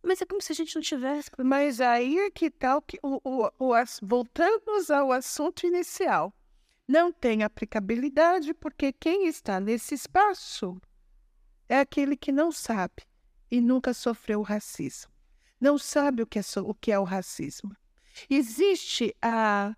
mas 0.02 0.22
é 0.22 0.26
como 0.26 0.42
se 0.42 0.52
a 0.52 0.56
gente 0.56 0.76
não 0.76 0.82
tivesse. 0.82 1.30
Mas 1.44 1.82
aí 1.82 2.18
é 2.20 2.32
que 2.32 2.50
tal 2.50 2.82
que 2.82 2.98
o, 3.04 3.20
o, 3.24 3.52
o, 3.60 3.74
voltamos 4.02 4.90
ao 4.90 5.12
assunto 5.12 5.66
inicial. 5.66 6.34
Não 6.88 7.12
tem 7.12 7.44
aplicabilidade 7.44 8.54
porque 8.54 8.92
quem 8.92 9.28
está 9.28 9.60
nesse 9.60 9.94
espaço 9.94 10.82
é 11.68 11.80
aquele 11.80 12.18
que 12.18 12.32
não 12.32 12.52
sabe 12.52 13.04
e 13.50 13.62
nunca 13.62 13.94
sofreu 13.94 14.42
racismo. 14.42 15.12
Não 15.60 15.78
sabe 15.78 16.24
o 16.24 16.28
que 16.28 16.40
é, 16.40 16.42
o, 16.64 16.74
que 16.74 16.92
é 16.92 17.00
o 17.00 17.04
racismo. 17.04 17.76
Existe 18.30 19.16
a, 19.22 19.76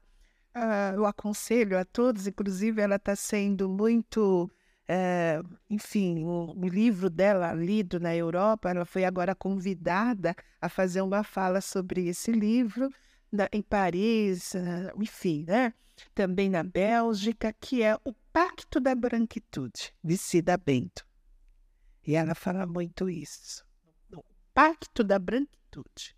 a, 0.53 0.93
eu 0.95 1.05
aconselho 1.05 1.77
a 1.77 1.85
todos, 1.85 2.27
inclusive 2.27 2.81
ela 2.81 2.95
está 2.95 3.15
sendo 3.15 3.67
muito 3.67 4.49
é, 4.87 5.41
enfim, 5.69 6.25
o, 6.25 6.53
o, 6.53 6.67
livro 6.67 7.09
dela, 7.09 7.53
lido 7.53 7.99
na 7.99 8.13
Europa, 8.13 8.69
ela 8.69 8.83
foi 8.83 9.05
agora 9.05 9.33
convidada 9.33 10.35
a 10.59 10.67
fazer 10.67 11.01
uma 11.01 11.23
fala 11.23 11.61
sobre 11.61 12.07
esse 12.07 12.31
livro 12.31 12.89
na, 13.31 13.47
em 13.53 13.61
Paris, 13.61 14.53
uh, 14.53 15.01
enfim, 15.01 15.45
né? 15.47 15.73
também 16.13 16.49
na 16.49 16.63
Bélgica, 16.63 17.53
que 17.53 17.83
é 17.83 17.95
O 18.03 18.13
Pacto 18.33 18.79
da 18.79 18.93
Branquitude, 18.93 19.93
de 20.03 20.17
Cida 20.17 20.57
Bento. 20.57 21.05
E 22.05 22.15
ela 22.15 22.35
fala 22.35 22.65
muito 22.65 23.09
isso. 23.09 23.65
O 24.13 24.23
Pacto 24.53 25.03
da 25.03 25.19
Branquitude. 25.19 26.15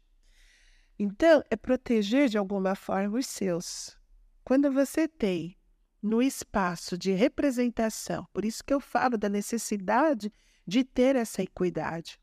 Então, 0.98 1.44
é 1.50 1.56
proteger 1.56 2.30
de 2.30 2.38
alguma 2.38 2.76
forma 2.76 3.18
os 3.18 3.28
seus. 3.28 3.98
Quando 4.44 4.72
você 4.72 5.08
tem 5.08 5.58
no 6.04 6.22
espaço 6.22 6.98
de 6.98 7.14
representação. 7.14 8.28
Por 8.34 8.44
isso 8.44 8.62
que 8.62 8.74
eu 8.74 8.82
falo 8.82 9.18
da 9.18 9.30
necessidade 9.30 10.30
de 10.68 10.84
ter 10.84 11.16
essa 11.16 11.42
equidade. 11.42 12.20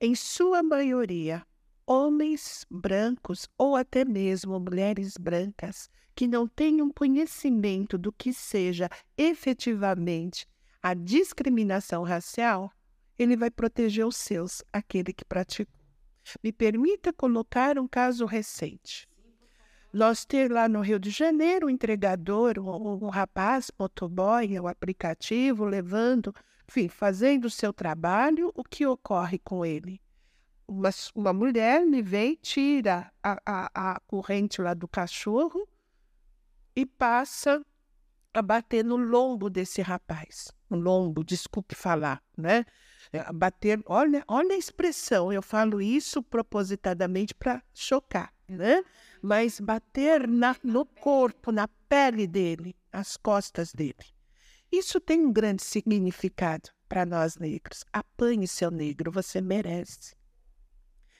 Em 0.00 0.14
sua 0.14 0.62
maioria, 0.62 1.46
homens 1.86 2.64
brancos 2.70 3.46
ou 3.58 3.76
até 3.76 4.02
mesmo 4.02 4.58
mulheres 4.58 5.18
brancas 5.18 5.90
que 6.14 6.26
não 6.26 6.48
tenham 6.48 6.90
conhecimento 6.90 7.98
do 7.98 8.10
que 8.10 8.32
seja 8.32 8.88
efetivamente 9.16 10.46
a 10.82 10.94
discriminação 10.94 12.02
racial, 12.02 12.72
ele 13.22 13.36
vai 13.36 13.50
proteger 13.50 14.06
os 14.06 14.16
seus, 14.16 14.62
aquele 14.72 15.12
que 15.12 15.24
praticou. 15.24 15.80
Me 16.42 16.52
permita 16.52 17.12
colocar 17.12 17.78
um 17.78 17.88
caso 17.88 18.24
recente. 18.26 19.08
Nós 19.92 20.24
ter 20.24 20.50
lá 20.50 20.68
no 20.68 20.80
Rio 20.80 20.98
de 20.98 21.10
Janeiro 21.10 21.66
um 21.66 21.70
entregador, 21.70 22.58
um, 22.58 23.04
um 23.04 23.08
rapaz, 23.10 23.70
motoboy, 23.78 24.58
o 24.58 24.62
um 24.62 24.66
aplicativo, 24.66 25.64
levando, 25.64 26.34
enfim, 26.68 26.88
fazendo 26.88 27.44
o 27.44 27.50
seu 27.50 27.72
trabalho, 27.72 28.50
o 28.54 28.64
que 28.64 28.86
ocorre 28.86 29.38
com 29.38 29.66
ele? 29.66 30.00
Uma, 30.66 30.90
uma 31.14 31.32
mulher 31.32 31.84
me 31.84 32.00
vem, 32.00 32.38
tira 32.40 33.12
a, 33.22 33.38
a, 33.44 33.92
a 33.94 34.00
corrente 34.00 34.62
lá 34.62 34.72
do 34.72 34.88
cachorro 34.88 35.68
e 36.74 36.86
passa 36.86 37.62
a 38.32 38.40
bater 38.40 38.82
no 38.82 38.96
lombo 38.96 39.50
desse 39.50 39.82
rapaz. 39.82 40.50
No 40.70 40.78
lombo, 40.78 41.22
desculpe 41.22 41.74
falar, 41.74 42.22
né? 42.34 42.64
É, 43.12 43.30
bater, 43.30 43.82
olha, 43.86 44.24
olha 44.26 44.54
a 44.54 44.58
expressão, 44.58 45.30
eu 45.30 45.42
falo 45.42 45.82
isso 45.82 46.22
propositadamente 46.22 47.34
para 47.34 47.62
chocar, 47.74 48.32
né? 48.48 48.82
Mas 49.20 49.60
bater 49.60 50.26
na, 50.26 50.56
no 50.64 50.86
corpo, 50.86 51.52
na 51.52 51.68
pele 51.88 52.26
dele, 52.26 52.74
as 52.90 53.18
costas 53.18 53.72
dele. 53.72 54.06
Isso 54.70 54.98
tem 54.98 55.26
um 55.26 55.32
grande 55.32 55.62
significado 55.62 56.70
para 56.88 57.04
nós 57.04 57.36
negros. 57.36 57.84
Apanhe 57.92 58.48
seu 58.48 58.70
negro, 58.70 59.12
você 59.12 59.42
merece. 59.42 60.16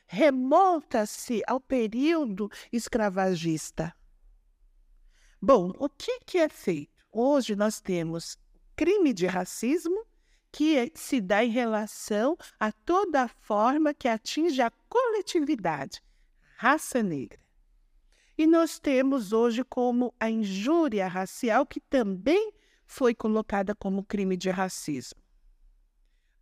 Remonta-se 0.06 1.42
ao 1.46 1.60
período 1.60 2.50
escravagista. 2.72 3.94
Bom, 5.40 5.72
o 5.78 5.88
que, 5.90 6.20
que 6.20 6.38
é 6.38 6.48
feito? 6.48 7.04
Hoje 7.12 7.54
nós 7.54 7.80
temos 7.80 8.38
crime 8.74 9.12
de 9.12 9.26
racismo 9.26 10.06
que 10.52 10.76
é, 10.76 10.90
se 10.94 11.20
dá 11.20 11.42
em 11.42 11.50
relação 11.50 12.36
a 12.60 12.70
toda 12.70 13.26
forma 13.26 13.94
que 13.94 14.06
atinge 14.06 14.60
a 14.60 14.70
coletividade, 14.88 16.02
raça 16.56 17.02
negra. 17.02 17.40
E 18.36 18.46
nós 18.46 18.78
temos 18.78 19.32
hoje 19.32 19.64
como 19.64 20.14
a 20.20 20.30
injúria 20.30 21.08
racial, 21.08 21.66
que 21.66 21.80
também 21.80 22.52
foi 22.84 23.14
colocada 23.14 23.74
como 23.74 24.04
crime 24.04 24.36
de 24.36 24.50
racismo. 24.50 25.20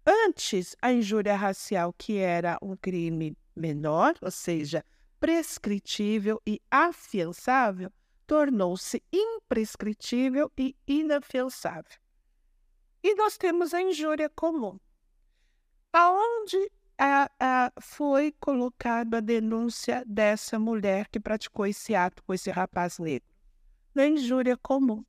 Antes, 0.05 0.75
a 0.83 0.93
injúria 0.93 1.37
racial, 1.37 1.93
que 1.93 2.17
era 2.17 2.59
um 2.61 2.75
crime 2.75 3.37
menor, 3.55 4.15
ou 4.21 4.31
seja, 4.31 4.85
prescritível 5.21 6.41
e 6.47 6.61
afiançável, 6.71 7.93
tornou-se 8.27 9.03
imprescritível 9.13 10.51
e 10.57 10.75
inafiançável. 10.87 11.99
E 13.03 13.15
nós 13.15 13.37
temos 13.37 13.73
a 13.73 13.81
injúria 13.81 14.29
comum. 14.29 14.79
Aonde 15.93 16.71
a, 16.99 17.31
a, 17.41 17.73
foi 17.81 18.33
colocada 18.39 19.19
a 19.19 19.21
denúncia 19.21 20.05
dessa 20.07 20.59
mulher 20.59 21.09
que 21.09 21.19
praticou 21.19 21.67
esse 21.67 21.95
ato 21.95 22.23
com 22.25 22.35
esse 22.35 22.51
rapaz 22.51 22.99
negro? 22.99 23.29
Na 23.95 24.07
injúria 24.07 24.57
comum. 24.57 25.05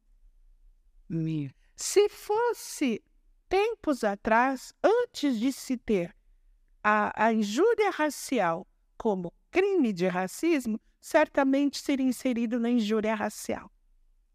Minha. 1.10 1.54
Se 1.76 2.08
fosse 2.08 3.04
tempos 3.50 4.04
atrás, 4.04 4.74
antes 4.82 5.38
de 5.38 5.52
se 5.52 5.76
ter 5.76 6.16
a, 6.82 7.26
a 7.26 7.34
injúria 7.34 7.89
racial 7.89 8.66
como 8.98 9.34
crime 9.52 9.92
de 9.92 10.08
racismo, 10.08 10.80
certamente 11.02 11.78
seria 11.80 12.06
inserido 12.06 12.60
na 12.60 12.70
injúria 12.70 13.14
racial. 13.14 13.70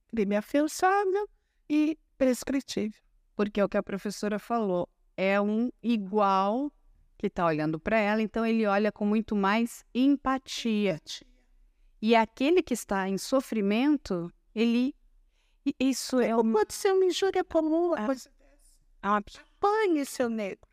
Crime 0.08 0.36
afiançável 0.36 1.28
e 1.68 1.98
prescritível. 2.18 3.05
Porque 3.36 3.60
é 3.60 3.64
o 3.64 3.68
que 3.68 3.76
a 3.76 3.82
professora 3.82 4.38
falou, 4.38 4.88
é 5.16 5.40
um 5.40 5.70
igual 5.82 6.72
que 7.18 7.28
está 7.28 7.46
olhando 7.46 7.78
para 7.78 7.98
ela, 7.98 8.20
então 8.22 8.44
ele 8.44 8.66
olha 8.66 8.90
com 8.90 9.06
muito 9.06 9.36
mais 9.36 9.84
empatia. 9.94 11.00
E 12.00 12.14
aquele 12.14 12.62
que 12.62 12.74
está 12.74 13.08
em 13.08 13.18
sofrimento, 13.18 14.32
ele. 14.54 14.94
Isso 15.78 16.20
é. 16.20 16.34
Uma... 16.34 16.60
Pode 16.60 16.74
ser 16.74 16.92
uma 16.92 17.04
injúria 17.04 17.44
comum, 17.44 17.88
uma 17.88 18.00
é. 18.00 18.06
coisa 18.06 18.30
dessa. 18.38 18.74
Apanhe 19.02 20.04
seu 20.04 20.28
negro. 20.28 20.66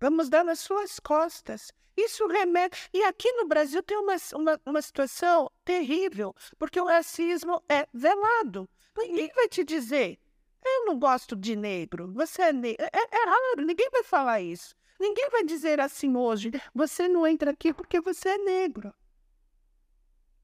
Vamos 0.00 0.28
dar 0.28 0.44
nas 0.44 0.60
suas 0.60 0.98
costas. 0.98 1.72
Isso 1.96 2.26
remete. 2.26 2.88
E 2.92 3.02
aqui 3.04 3.30
no 3.32 3.46
Brasil 3.46 3.82
tem 3.82 3.96
uma, 3.96 4.16
uma, 4.34 4.60
uma 4.66 4.82
situação 4.82 5.50
terrível, 5.64 6.34
porque 6.58 6.80
o 6.80 6.86
racismo 6.86 7.62
é 7.68 7.86
velado. 7.92 8.68
Ninguém 8.96 9.30
vai 9.34 9.48
te 9.48 9.64
dizer, 9.64 10.18
eu 10.64 10.86
não 10.86 10.98
gosto 10.98 11.36
de 11.36 11.54
negro, 11.54 12.12
você 12.12 12.42
é 12.42 12.52
negro. 12.52 12.84
É, 12.84 12.90
é 12.92 13.24
raro, 13.28 13.66
ninguém 13.66 13.88
vai 13.90 14.02
falar 14.02 14.40
isso. 14.40 14.74
Ninguém 14.98 15.28
vai 15.30 15.44
dizer 15.44 15.80
assim 15.80 16.16
hoje, 16.16 16.50
você 16.74 17.08
não 17.08 17.26
entra 17.26 17.50
aqui 17.50 17.72
porque 17.74 18.00
você 18.00 18.30
é 18.30 18.38
negro. 18.38 18.94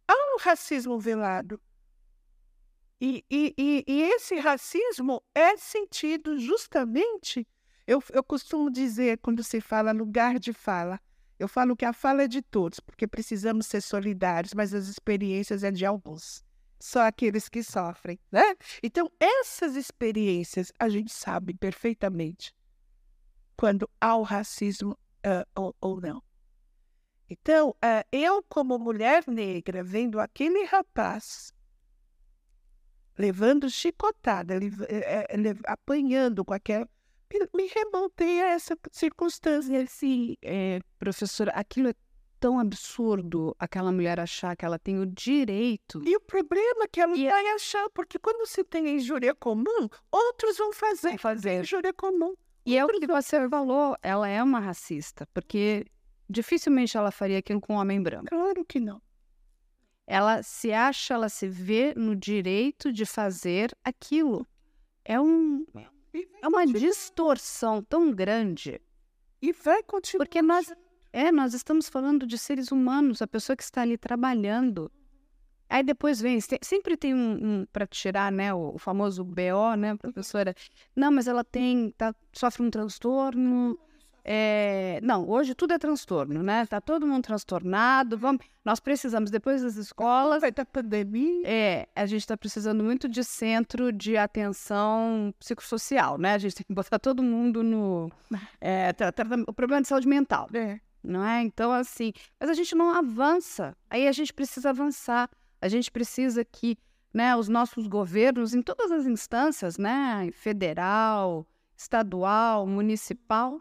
Há 0.06 0.34
um 0.34 0.38
racismo 0.38 0.98
velado. 0.98 1.60
E, 3.00 3.24
e, 3.30 3.54
e, 3.56 3.84
e 3.86 4.02
esse 4.02 4.36
racismo 4.36 5.22
é 5.34 5.56
sentido 5.56 6.38
justamente, 6.38 7.48
eu, 7.86 8.02
eu 8.12 8.22
costumo 8.22 8.70
dizer, 8.70 9.18
quando 9.18 9.42
se 9.42 9.60
fala 9.60 9.90
lugar 9.92 10.38
de 10.38 10.52
fala, 10.52 11.00
eu 11.38 11.48
falo 11.48 11.74
que 11.74 11.86
a 11.86 11.92
fala 11.94 12.24
é 12.24 12.28
de 12.28 12.42
todos, 12.42 12.78
porque 12.78 13.06
precisamos 13.06 13.66
ser 13.66 13.80
solidários, 13.80 14.52
mas 14.52 14.74
as 14.74 14.88
experiências 14.88 15.64
é 15.64 15.70
de 15.70 15.86
alguns. 15.86 16.44
Só 16.80 17.00
aqueles 17.02 17.48
que 17.48 17.62
sofrem, 17.62 18.18
né? 18.32 18.54
Então, 18.82 19.10
essas 19.20 19.76
experiências 19.76 20.72
a 20.78 20.88
gente 20.88 21.12
sabe 21.12 21.52
perfeitamente 21.52 22.54
quando 23.56 23.88
há 24.00 24.16
o 24.16 24.22
racismo 24.22 24.92
uh, 24.92 25.46
ou, 25.54 25.76
ou, 25.80 26.00
não. 26.00 26.22
Então, 27.28 27.70
uh, 27.70 28.04
eu, 28.10 28.42
como 28.48 28.78
mulher 28.78 29.24
negra, 29.28 29.84
vendo 29.84 30.18
aquele 30.18 30.64
rapaz 30.64 31.52
levando 33.18 33.68
chicotada, 33.68 34.54
apanhando 35.66 36.42
com 36.42 36.54
aquela 36.54 36.88
me 37.54 37.66
remontei 37.68 38.42
a 38.42 38.48
essa 38.48 38.76
circunstância. 38.90 39.82
Assim, 39.82 40.36
é, 40.42 40.80
professora, 40.98 41.52
aquilo 41.52 41.88
é 41.88 41.94
tão 42.40 42.58
absurdo 42.58 43.54
aquela 43.58 43.92
mulher 43.92 44.18
achar 44.18 44.56
que 44.56 44.64
ela 44.64 44.78
tem 44.78 44.98
o 44.98 45.06
direito. 45.06 46.02
E 46.04 46.16
o 46.16 46.20
problema 46.20 46.84
é 46.84 46.88
que 46.88 47.00
ela 47.00 47.16
e... 47.16 47.28
vai 47.28 47.46
achar, 47.48 47.88
porque 47.90 48.18
quando 48.18 48.46
você 48.46 48.64
tem 48.64 48.86
a 48.86 48.92
injúria 48.92 49.34
comum, 49.34 49.88
outros 50.10 50.56
vão 50.56 50.72
fazer, 50.72 51.18
fazer. 51.18 51.60
injúria 51.60 51.92
comum. 51.92 52.34
E 52.64 52.76
é 52.76 52.84
o 52.84 52.88
que 52.88 53.06
você 53.06 53.48
falou, 53.48 53.96
ela 54.02 54.26
é 54.28 54.42
uma 54.42 54.60
racista, 54.60 55.28
porque 55.34 55.86
dificilmente 56.28 56.96
ela 56.96 57.10
faria 57.10 57.38
aquilo 57.38 57.60
com 57.60 57.74
um 57.74 57.76
homem 57.76 58.02
branco. 58.02 58.26
Claro 58.26 58.64
que 58.64 58.80
não. 58.80 59.00
Ela 60.06 60.42
se 60.42 60.72
acha, 60.72 61.14
ela 61.14 61.28
se 61.28 61.46
vê 61.46 61.94
no 61.94 62.16
direito 62.16 62.92
de 62.92 63.06
fazer 63.06 63.76
aquilo. 63.84 64.46
É 65.04 65.20
um 65.20 65.64
é 66.42 66.48
uma 66.48 66.66
distorção 66.66 67.82
tão 67.82 68.10
grande. 68.10 68.80
E 69.40 69.52
vai 69.52 69.82
continuar. 69.82 70.24
Porque 70.24 70.42
nós, 70.42 70.72
é, 71.12 71.32
nós 71.32 71.54
estamos 71.54 71.88
falando 71.88 72.26
de 72.26 72.38
seres 72.38 72.70
humanos, 72.70 73.22
a 73.22 73.26
pessoa 73.26 73.56
que 73.56 73.62
está 73.62 73.82
ali 73.82 73.98
trabalhando. 73.98 74.90
Aí 75.68 75.82
depois 75.84 76.20
vem, 76.20 76.38
sempre 76.62 76.96
tem 76.96 77.14
um, 77.14 77.60
um 77.60 77.66
para 77.72 77.86
tirar, 77.86 78.32
né, 78.32 78.52
o, 78.52 78.74
o, 78.74 78.78
famoso 78.78 79.22
BO, 79.24 79.76
né, 79.78 79.96
professora? 79.96 80.54
Não, 80.96 81.12
mas 81.12 81.28
ela 81.28 81.44
tem, 81.44 81.92
tá, 81.96 82.14
sofre 82.32 82.62
um 82.62 82.70
transtorno, 82.70 83.78
é, 84.24 85.00
não, 85.02 85.28
hoje 85.28 85.54
tudo 85.54 85.72
é 85.72 85.78
transtorno, 85.78 86.42
né? 86.42 86.66
Tá 86.66 86.80
todo 86.80 87.06
mundo 87.06 87.22
transtornado. 87.22 88.18
Vamos, 88.18 88.44
nós 88.64 88.78
precisamos, 88.78 89.30
depois 89.30 89.62
das 89.62 89.76
escolas. 89.76 90.40
Vai 90.40 90.52
ter 90.52 90.64
pandemia. 90.66 91.42
É, 91.46 91.88
a 91.96 92.06
gente 92.06 92.20
está 92.20 92.36
precisando 92.36 92.84
muito 92.84 93.08
de 93.08 93.24
centro 93.24 93.92
de 93.92 94.16
atenção 94.16 95.34
psicossocial, 95.38 96.18
né? 96.18 96.34
A 96.34 96.38
gente 96.38 96.56
tem 96.56 96.66
que 96.66 96.74
botar 96.74 96.98
todo 96.98 97.22
mundo 97.22 97.62
no. 97.62 98.10
É, 98.60 98.94
o 99.46 99.52
problema 99.52 99.82
de 99.82 99.88
saúde 99.88 100.06
mental. 100.06 100.48
É. 100.52 100.78
Não 101.02 101.24
é? 101.24 101.42
Então, 101.42 101.72
assim. 101.72 102.12
Mas 102.38 102.50
a 102.50 102.54
gente 102.54 102.74
não 102.74 102.90
avança. 102.90 103.76
Aí 103.88 104.06
a 104.06 104.12
gente 104.12 104.32
precisa 104.32 104.70
avançar. 104.70 105.30
A 105.60 105.68
gente 105.68 105.90
precisa 105.90 106.44
que 106.44 106.78
né, 107.12 107.34
os 107.36 107.48
nossos 107.48 107.86
governos, 107.86 108.54
em 108.54 108.62
todas 108.62 108.90
as 108.90 109.06
instâncias, 109.06 109.76
né? 109.76 110.30
Federal, 110.32 111.46
estadual, 111.76 112.66
municipal, 112.66 113.60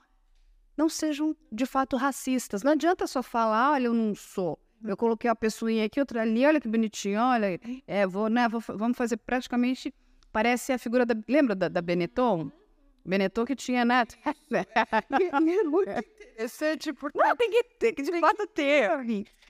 não 0.77 0.87
sejam 0.87 1.35
de 1.51 1.65
fato 1.65 1.97
racistas. 1.97 2.63
Não 2.63 2.73
adianta 2.73 3.07
só 3.07 3.23
falar, 3.23 3.71
olha, 3.71 3.87
eu 3.87 3.93
não 3.93 4.13
sou. 4.13 4.59
Eu 4.83 4.95
coloquei 4.95 5.29
uma 5.29 5.35
pessoinha 5.35 5.85
aqui, 5.85 5.99
outra 5.99 6.21
ali, 6.21 6.45
olha 6.45 6.61
que 6.61 6.67
bonitinho, 6.67 7.19
olha, 7.19 7.59
é, 7.85 8.07
vou, 8.07 8.29
né, 8.29 8.47
vou, 8.47 8.61
vamos 8.61 8.97
fazer 8.97 9.17
praticamente, 9.17 9.93
parece 10.31 10.71
a 10.71 10.77
figura 10.77 11.05
da, 11.05 11.15
lembra 11.27 11.53
da, 11.53 11.67
da 11.67 11.81
Benetton? 11.81 12.49
Benetton 13.05 13.45
que 13.45 13.55
tinha, 13.55 13.85
né? 13.85 14.03
é 15.31 15.63
muito 15.63 15.89
interessante, 15.89 16.93
porque... 16.93 17.17
Não, 17.17 17.35
tem 17.35 17.49
que 17.49 17.63
ter, 17.79 17.93
que 17.93 18.01
de 18.01 18.19
fato 18.19 18.47
ter. 18.47 18.89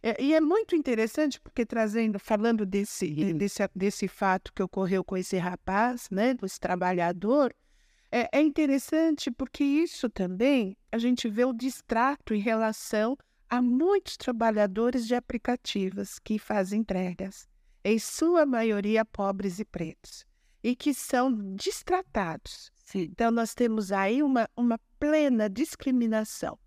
É, 0.02 0.22
e 0.22 0.34
é 0.34 0.40
muito 0.40 0.76
interessante, 0.76 1.40
porque 1.42 1.66
trazendo, 1.66 2.20
falando 2.20 2.66
desse, 2.66 3.34
desse, 3.34 3.62
desse 3.76 4.08
fato 4.08 4.54
que 4.54 4.64
ocorreu 4.64 5.04
com 5.04 5.18
esse 5.18 5.38
rapaz, 5.38 6.08
né, 6.10 6.34
desse 6.34 6.60
trabalhador, 6.60 7.54
É, 8.12 8.40
é 8.40 8.42
interessante 8.42 9.30
porque 9.30 9.64
isso 9.64 10.10
também 10.10 10.76
a 10.92 10.98
gente 10.98 11.30
vê 11.30 11.46
o 11.46 11.54
distrato 11.54 12.34
em 12.34 12.40
relação 12.40 13.16
a 13.48 13.62
muitos 13.62 14.18
trabalhadores 14.18 15.06
de 15.06 15.14
aplicativos 15.14 16.18
que 16.20 16.40
fazem 16.40 16.80
entregas, 16.82 17.48
em 17.84 18.00
sua 18.00 18.46
maioria 18.46 19.06
pobres 19.06 19.60
e 19.60 19.66
pretos, 19.66 20.26
e 20.64 20.76
que 20.76 20.94
são 20.94 21.56
distratados. 21.56 22.72
Sim. 22.90 23.02
Então, 23.02 23.30
nós 23.30 23.54
temos 23.54 23.92
aí 23.92 24.24
uma, 24.24 24.50
uma 24.58 24.80
plena 25.00 25.48
discriminação 25.48 26.58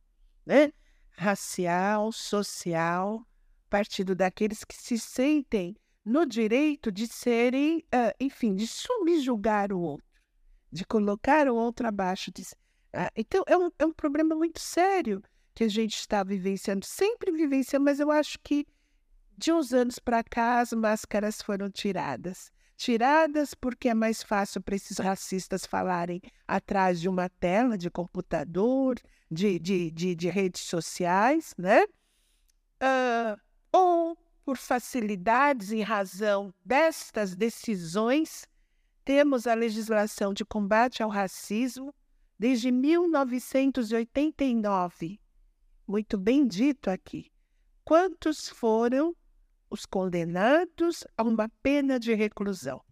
né? 0.47 0.73
racial, 1.11 2.12
social, 2.12 3.27
partido 3.68 4.14
daqueles 4.14 4.62
que 4.62 4.77
se 4.77 5.01
sentem 5.01 5.77
no 6.05 6.25
direito 6.25 6.93
de 6.93 7.09
serem, 7.09 7.79
uh, 7.93 8.14
enfim, 8.20 8.55
de 8.55 8.68
subjugar 8.68 9.73
o 9.73 9.81
outro, 9.81 10.07
de 10.70 10.85
colocar 10.85 11.49
o 11.49 11.57
outro 11.57 11.89
abaixo. 11.89 12.31
De, 12.31 12.43
uh, 12.43 13.11
então, 13.16 13.43
é 13.49 13.57
um, 13.57 13.68
é 13.77 13.85
um 13.85 13.93
problema 13.93 14.37
muito 14.37 14.61
sério 14.61 15.20
que 15.53 15.64
a 15.64 15.68
gente 15.68 15.97
está 15.97 16.23
vivenciando, 16.23 16.87
sempre 16.87 17.33
vivenciando, 17.33 17.85
mas 17.85 17.99
eu 17.99 18.12
acho 18.12 18.39
que 18.45 18.64
de 19.37 19.53
uns 19.53 19.73
anos 19.73 19.99
para 19.99 20.23
cá 20.23 20.61
as 20.61 20.73
máscaras 20.73 21.43
foram 21.43 21.68
tiradas. 21.68 22.51
Tiradas 22.83 23.55
porque 23.55 23.89
é 23.91 23.95
mais 23.95 24.24
fácil 24.24 24.61
para 24.61 24.74
esses 24.74 24.99
racistas 24.99 25.64
falarem 25.64 26.20
atrás 26.49 27.01
de 27.01 27.09
uma 27.09 27.28
tela 27.28 27.78
de 27.78 27.89
computador, 27.89 28.99
de, 29.30 29.57
de, 29.61 29.89
de, 29.93 30.16
de 30.16 30.28
redes 30.28 30.62
sociais, 30.62 31.55
né? 31.57 31.85
Uh, 32.83 33.39
ou 33.70 34.18
por 34.45 34.57
facilidades 34.57 35.70
em 35.70 35.83
razão 35.83 36.53
destas 36.64 37.37
decisões, 37.37 38.49
temos 39.05 39.47
a 39.47 39.55
legislação 39.55 40.35
de 40.35 40.45
combate 40.45 41.05
ao 41.05 41.09
racismo 41.09 41.95
desde 42.37 42.72
1989. 42.72 45.20
Muito 45.87 46.18
bem 46.18 46.45
dito 46.45 46.91
aqui. 46.91 47.30
Quantos 47.85 48.49
foram 48.49 49.14
os 49.73 49.87
condenados 49.87 51.05
a 51.16 51.23
uma 51.23 51.49
pena 51.62 51.99
de 51.99 52.12
reclusão? 52.12 52.83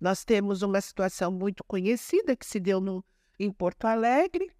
Nós 0.00 0.24
temos 0.24 0.60
uma 0.60 0.80
situação 0.80 1.30
muito 1.30 1.62
conhecida 1.64 2.34
que 2.34 2.44
se 2.44 2.58
deu 2.58 2.80
no, 2.80 3.04
em 3.38 3.50
Porto 3.52 3.84
Alegre, 3.84 4.50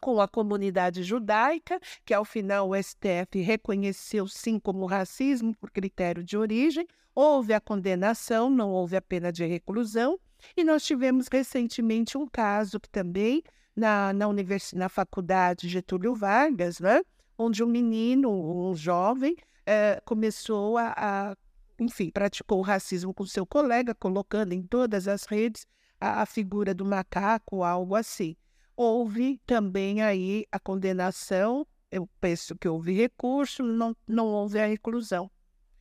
com 0.00 0.20
a 0.20 0.28
comunidade 0.28 1.02
judaica, 1.02 1.80
que 2.04 2.14
ao 2.14 2.24
final 2.24 2.70
o 2.70 2.80
STF 2.80 3.40
reconheceu 3.40 4.26
sim 4.28 4.58
como 4.58 4.86
racismo 4.86 5.54
por 5.56 5.70
critério 5.70 6.22
de 6.22 6.36
origem, 6.36 6.86
houve 7.14 7.52
a 7.52 7.60
condenação, 7.60 8.48
não 8.48 8.70
houve 8.70 8.96
a 8.96 9.02
pena 9.02 9.32
de 9.32 9.44
reclusão, 9.44 10.18
e 10.56 10.64
nós 10.64 10.84
tivemos 10.84 11.26
recentemente 11.30 12.16
um 12.16 12.26
caso 12.26 12.80
que 12.80 12.88
também 12.88 13.42
na, 13.74 14.12
na, 14.12 14.28
univers... 14.28 14.72
na 14.72 14.88
faculdade 14.88 15.68
Getúlio 15.68 16.14
Vargas, 16.14 16.80
né, 16.80 17.02
onde 17.36 17.62
um 17.62 17.68
menino, 17.68 18.30
um 18.30 18.74
jovem, 18.74 19.36
eh, 19.66 20.00
começou 20.04 20.78
a, 20.78 20.94
a, 20.96 21.36
enfim, 21.78 22.10
praticou 22.10 22.58
o 22.58 22.62
racismo 22.62 23.12
com 23.14 23.26
seu 23.26 23.46
colega, 23.46 23.94
colocando 23.94 24.52
em 24.52 24.62
todas 24.62 25.08
as 25.08 25.24
redes 25.24 25.66
a, 26.00 26.22
a 26.22 26.26
figura 26.26 26.74
do 26.74 26.84
macaco, 26.84 27.62
algo 27.62 27.94
assim 27.94 28.36
houve 28.76 29.40
também 29.46 30.02
aí 30.02 30.46
a 30.50 30.58
condenação, 30.58 31.66
eu 31.90 32.08
penso 32.20 32.56
que 32.56 32.68
houve 32.68 32.92
recurso, 32.92 33.62
não, 33.62 33.94
não 34.06 34.26
houve 34.28 34.58
a 34.58 34.66
reclusão. 34.66 35.30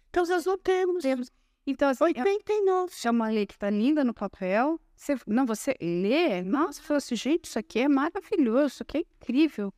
Então, 0.10 0.26
nós 0.26 0.46
não 0.46 0.58
temos. 0.58 1.04
temos. 1.04 1.32
Então, 1.66 1.90
assim, 1.90 2.04
89. 2.04 2.94
É 3.06 3.12
uma 3.12 3.30
lei 3.30 3.46
que 3.46 3.54
está 3.54 3.70
linda 3.70 4.04
no 4.04 4.14
papel. 4.14 4.80
Você, 4.96 5.16
não, 5.26 5.46
você 5.46 5.76
lê, 5.82 6.42
nossa, 6.42 6.82
falou 6.82 6.98
assim, 6.98 7.16
gente, 7.16 7.46
isso 7.46 7.58
aqui 7.58 7.80
é 7.80 7.88
maravilhoso, 7.88 8.68
isso 8.68 8.84
aqui 8.84 8.98
é 8.98 9.02
incrível. 9.02 9.74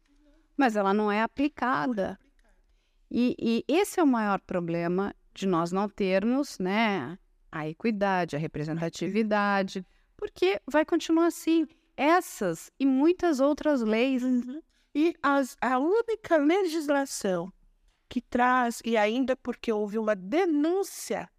Mas 0.58 0.76
ela 0.76 0.94
não 0.94 1.12
é 1.12 1.22
aplicada. 1.22 2.20
E, 3.14 3.36
e 3.40 3.64
esse 3.72 4.00
é 4.00 4.04
o 4.04 4.08
maior 4.08 4.42
problema 4.42 5.16
de 5.36 5.46
nós 5.46 5.72
não 5.72 5.88
termos, 5.88 6.58
né, 6.58 7.18
a 7.52 7.68
equidade, 7.70 8.36
a 8.36 8.40
representatividade, 8.40 9.86
porque 10.18 10.60
vai 10.68 10.84
continuar 10.84 11.28
assim 11.28 11.68
essas 11.96 12.72
e 12.80 12.86
muitas 12.88 13.40
outras 13.40 13.82
leis. 13.82 14.24
Uhum. 14.24 14.60
E 14.96 15.16
as, 15.22 15.56
a 15.62 15.78
única 15.78 16.38
legislação 16.38 17.54
que 18.10 18.20
traz, 18.20 18.82
e 18.84 18.98
ainda 18.98 19.36
porque 19.36 19.72
houve 19.72 20.00
uma 20.00 20.16
denúncia, 20.16 21.30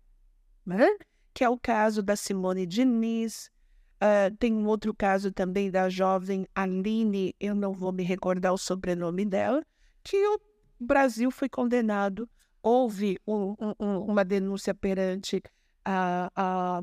né? 0.65 0.89
que 1.35 1.43
é 1.43 1.49
o 1.49 1.59
caso 1.59 2.01
da 2.01 2.15
Simone 2.15 2.65
Diniz, 2.65 3.51
uh, 3.97 4.35
tem 4.39 4.55
um 4.55 4.67
outro 4.67 4.95
caso 4.95 5.33
também 5.33 5.71
da 5.71 5.89
jovem 5.89 6.47
Aline, 6.55 7.35
eu 7.41 7.57
não 7.57 7.73
vou 7.73 7.91
me 7.93 8.05
recordar 8.05 8.53
o 8.53 8.59
sobrenome 8.59 9.25
dela, 9.25 9.65
que 10.05 10.17
o 10.17 10.39
Brasil 10.79 11.31
foi 11.31 11.49
condenado. 11.49 12.29
Houve 12.63 13.19
um, 13.27 13.55
um, 13.79 13.99
uma 14.01 14.25
denúncia 14.25 14.75
perante 14.75 15.43
a, 15.85 16.31
a 16.35 16.81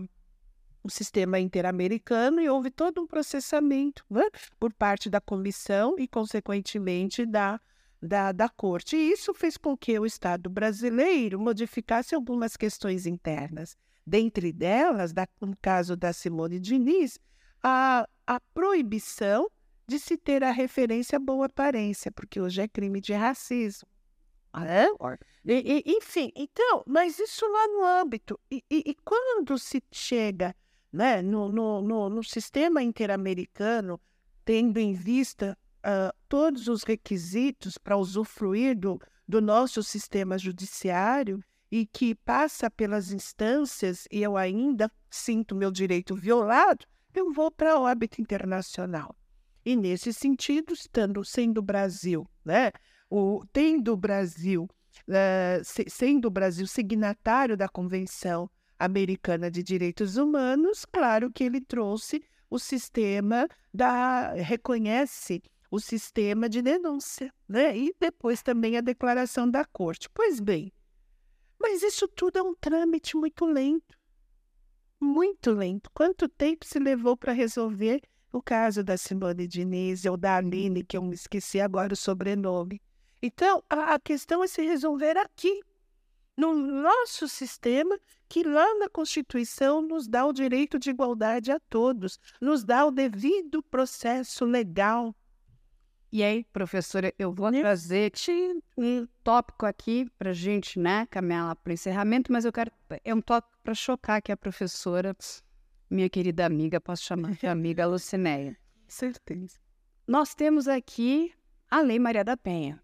o 0.84 0.89
sistema 0.89 1.39
interamericano 1.39 2.42
e 2.42 2.50
houve 2.50 2.72
todo 2.72 3.02
um 3.02 3.08
processamento 3.08 4.04
né, 4.10 4.24
por 4.60 4.74
parte 4.74 5.10
da 5.10 5.22
comissão 5.22 5.96
e, 5.98 6.08
consequentemente, 6.08 7.26
da, 7.26 7.60
da, 8.02 8.32
da 8.32 8.50
corte. 8.50 8.96
E 8.96 9.12
isso 9.12 9.34
fez 9.34 9.58
com 9.58 9.78
que 9.78 9.98
o 10.00 10.06
Estado 10.06 10.50
brasileiro 10.50 11.39
modificasse 11.39 12.16
algumas 12.16 12.58
questões 12.58 13.06
internas. 13.06 13.78
Dentre 14.06 14.52
delas, 14.52 15.14
da, 15.14 15.28
no 15.39 15.56
caso 15.62 15.96
da 15.96 16.12
Simone 16.12 16.60
Diniz, 16.60 17.20
a, 17.62 18.08
a 18.26 18.39
proibição 18.54 19.48
de 19.92 20.00
se 20.00 20.16
ter 20.16 20.42
a 20.42 20.52
referência 20.52 21.20
boa 21.20 21.48
aparência, 21.48 22.10
porque 22.14 22.39
hoje 22.39 22.62
é 22.62 22.68
crime 22.68 23.02
de 23.02 23.12
racismo. 23.12 23.89
Né? 24.56 24.88
E, 25.44 25.84
e, 25.86 25.98
enfim, 25.98 26.32
então, 26.34 26.82
mas 26.88 27.20
isso 27.20 27.46
lá 27.46 27.68
no 27.68 27.84
âmbito. 27.84 28.39
E, 28.50 28.64
e, 28.70 28.96
quando 29.04 29.58
se 29.58 29.84
chega 29.92 30.56
né, 30.94 31.22
no, 31.22 31.50
no, 31.50 31.82
no, 31.82 32.10
no 32.10 32.24
sistema 32.24 32.82
interamericano, 32.82 34.00
tendo 34.46 34.78
em 34.78 34.94
vista 34.94 35.58
uh, 35.80 36.18
todos 36.30 36.70
os 36.70 36.84
requisitos 36.84 37.78
para 37.78 37.98
usufruir 37.98 38.78
do, 38.78 38.98
do 39.28 39.42
nosso 39.42 39.84
sistema 39.84 40.38
judiciário 40.38 41.44
e 41.70 41.86
que 41.86 42.16
passa 42.16 42.72
pelas 42.72 43.12
instâncias 43.12 44.08
e 44.10 44.22
eu 44.22 44.38
ainda 44.38 44.89
sinto 45.10 45.54
meu 45.54 45.70
direito 45.70 46.16
violado, 46.16 46.86
eu 47.14 47.34
vou 47.34 47.52
para 47.52 47.74
a 47.74 47.80
órbita 47.80 48.22
internacional. 48.22 49.14
E 49.66 49.76
nesse 49.76 50.12
sentido, 50.14 50.74
estando 50.74 51.24
sendo 51.24 51.59
o 51.59 51.64
Brasil, 51.64 52.28
né, 52.43 52.72
o, 53.09 53.43
tendo 53.51 53.93
o 53.93 53.97
Brasil, 53.97 54.64
uh, 55.07 55.64
se, 55.64 55.86
sendo 55.89 56.28
o 56.28 56.32
Brasil 56.32 56.66
signatário 56.66 57.55
da 57.55 57.70
Convenção 57.70 58.49
Americana 58.80 59.51
de 59.51 59.62
Direitos 59.62 60.18
Humanos, 60.18 60.86
claro 60.86 61.32
que 61.32 61.43
ele 61.43 61.62
trouxe 61.62 62.24
o 62.49 62.57
sistema 62.57 63.47
da 63.74 64.34
reconhece 64.34 65.41
o 65.72 65.80
sistema 65.80 66.49
de 66.49 66.62
denúncia, 66.62 67.34
né? 67.47 67.76
E 67.78 67.95
depois 67.97 68.43
também 68.43 68.76
a 68.76 68.82
declaração 68.82 69.49
da 69.49 69.64
corte. 69.64 70.09
Pois 70.14 70.41
bem, 70.41 70.72
mas 71.57 71.82
isso 71.82 72.07
tudo 72.09 72.38
é 72.38 72.41
um 72.41 72.53
trâmite 72.53 73.16
muito 73.16 73.45
lento. 73.45 73.97
Muito 74.99 75.51
lento. 75.51 75.89
Quanto 75.93 76.28
tempo 76.28 76.66
se 76.66 76.78
levou 76.78 77.16
para 77.16 77.32
resolver 77.32 78.01
o 78.32 78.42
caso 78.42 78.84
da 78.84 78.98
Simone 78.98 79.48
Diniz 79.48 80.06
ou 80.06 80.16
da 80.16 80.38
Aline, 80.38 80.84
que 80.84 80.98
eu 80.98 81.02
me 81.02 81.16
esqueci 81.16 81.60
agora 81.60 81.94
o 81.94 81.98
sobrenome? 81.98 82.82
Então, 83.22 83.64
a, 83.70 83.96
a 83.96 84.00
questão 84.00 84.44
é 84.44 84.48
se 84.48 84.64
resolver 84.64 85.18
aqui, 85.18 85.62
no 86.36 86.54
nosso 86.56 87.28
sistema, 87.28 88.00
que 88.28 88.44
lá 88.44 88.76
na 88.80 88.90
Constituição 88.90 89.82
nos 89.82 90.08
dá 90.08 90.26
o 90.26 90.34
direito 90.34 90.80
de 90.80 90.90
igualdade 90.90 91.52
a 91.52 91.60
todos, 91.60 92.18
nos 92.40 92.64
dá 92.64 92.86
o 92.86 92.92
devido 92.92 93.62
processo 93.62 94.46
legal. 94.46 95.14
E 96.12 96.24
aí, 96.24 96.44
professora, 96.52 97.14
eu 97.18 97.32
vou 97.32 97.52
né? 97.52 97.62
trazer 97.62 98.12
um 98.78 99.08
tópico 99.24 99.66
aqui 99.66 100.10
para 100.18 100.32
a 100.32 100.34
gente 100.34 100.78
né, 100.78 101.06
caminhar 101.06 101.56
para 101.56 101.72
o 101.72 101.74
encerramento, 101.74 102.32
mas 102.32 102.44
eu 102.44 102.52
quero. 102.52 102.72
É 103.04 103.14
um 103.14 103.22
tópico 103.22 103.58
para 103.64 103.74
chocar 103.74 104.18
aqui 104.18 104.32
a 104.32 104.38
professora, 104.38 105.16
minha 105.92 106.10
querida 106.10 106.46
amiga, 106.46 106.80
posso 106.80 107.04
chamar 107.04 107.34
de 107.36 107.46
amiga 107.46 107.86
Lucinéia. 107.86 108.58
Certeza. 108.88 109.60
Nós 110.08 110.34
temos 110.34 110.68
aqui 110.68 111.34
a 111.70 111.82
Lei 111.82 112.00
Maria 112.00 112.24
da 112.24 112.38
Penha. 112.38 112.82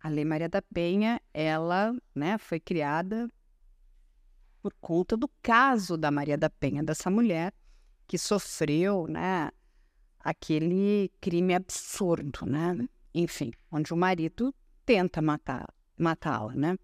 A 0.00 0.08
Lei 0.08 0.24
Maria 0.24 0.48
da 0.48 0.60
Penha, 0.60 1.20
ela 1.32 1.96
né, 2.14 2.36
foi 2.36 2.58
criada 2.58 3.30
por 4.60 4.74
conta 4.80 5.16
do 5.16 5.28
caso 5.40 5.96
da 5.96 6.10
Maria 6.10 6.36
da 6.36 6.50
Penha, 6.50 6.82
dessa 6.82 7.10
mulher 7.10 7.52
que 8.06 8.18
sofreu 8.18 9.06
né, 9.06 9.50
aquele 10.18 11.10
crime 11.20 11.54
absurdo, 11.54 12.44
né? 12.44 12.76
Enfim, 13.14 13.52
onde 13.70 13.94
o 13.94 13.96
marido 13.96 14.54
tenta 14.84 15.22
matar, 15.22 15.72
matá-la, 15.96 16.52
né? 16.54 16.76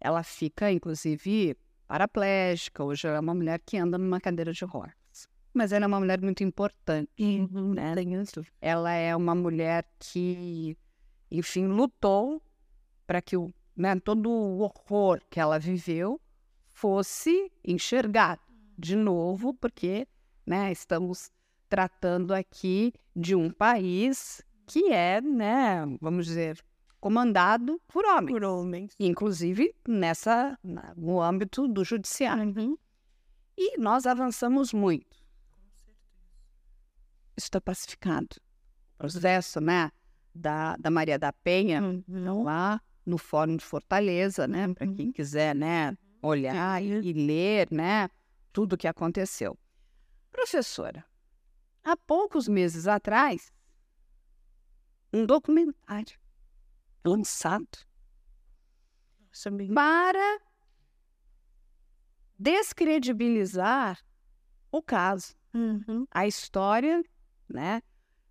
Ela 0.00 0.22
fica, 0.22 0.70
inclusive, 0.72 1.56
paraplégica. 1.86 2.84
Hoje 2.84 3.06
ela 3.06 3.16
é 3.16 3.20
uma 3.20 3.34
mulher 3.34 3.60
que 3.64 3.76
anda 3.76 3.96
numa 3.98 4.20
cadeira 4.20 4.52
de 4.52 4.64
rodas. 4.64 5.28
mas 5.54 5.72
ela 5.72 5.84
é 5.84 5.88
uma 5.88 6.00
mulher 6.00 6.20
muito 6.20 6.44
importante. 6.44 7.10
Uhum, 7.18 7.74
né? 7.74 7.94
Ela 8.60 8.92
é 8.92 9.16
uma 9.16 9.34
mulher 9.34 9.88
que, 9.98 10.76
enfim, 11.30 11.66
lutou 11.66 12.42
para 13.06 13.22
que 13.22 13.36
o, 13.36 13.52
né, 13.74 13.98
todo 14.00 14.30
o 14.30 14.60
horror 14.60 15.20
que 15.30 15.40
ela 15.40 15.58
viveu 15.58 16.20
fosse 16.72 17.50
enxergado 17.64 18.42
de 18.76 18.94
novo, 18.94 19.54
porque 19.54 20.06
né, 20.44 20.70
estamos 20.70 21.30
tratando 21.68 22.34
aqui 22.34 22.92
de 23.14 23.34
um 23.34 23.50
país 23.50 24.42
que 24.66 24.92
é, 24.92 25.20
né, 25.22 25.86
vamos 26.00 26.26
dizer, 26.26 26.62
comandado 27.06 27.80
por 27.86 28.04
homens, 28.04 28.32
Por 28.32 28.42
homens. 28.42 28.92
inclusive 28.98 29.72
nessa 29.86 30.58
no 30.96 31.22
âmbito 31.22 31.68
do 31.68 31.84
judiciário. 31.84 32.52
Uhum. 32.56 32.76
E 33.56 33.78
nós 33.78 34.06
avançamos 34.06 34.72
muito. 34.72 35.16
Isso 37.36 37.46
está 37.46 37.60
pacificado. 37.60 38.34
O 38.94 38.98
processo, 38.98 39.60
né, 39.60 39.92
da, 40.34 40.76
da 40.78 40.90
Maria 40.90 41.16
da 41.16 41.32
Penha, 41.32 41.80
Uhum. 41.80 42.42
lá 42.42 42.80
no 43.04 43.18
Fórum 43.18 43.56
de 43.56 43.64
Fortaleza, 43.64 44.48
né, 44.48 44.74
para 44.74 44.88
quem 44.88 45.12
quiser, 45.12 45.54
né, 45.54 45.96
olhar 46.20 46.82
e, 46.82 46.88
e 47.08 47.12
ler, 47.12 47.68
né, 47.70 48.08
tudo 48.52 48.72
o 48.72 48.76
que 48.76 48.88
aconteceu. 48.88 49.56
Professora, 50.32 51.04
há 51.84 51.96
poucos 51.96 52.48
meses 52.48 52.88
atrás, 52.88 53.52
um 55.12 55.24
documentário 55.24 56.18
lançado 57.06 57.78
para 59.74 60.40
descredibilizar 62.38 63.98
o 64.70 64.82
caso, 64.82 65.34
Uhum. 65.54 66.06
a 66.10 66.26
história, 66.26 67.02
né, 67.48 67.80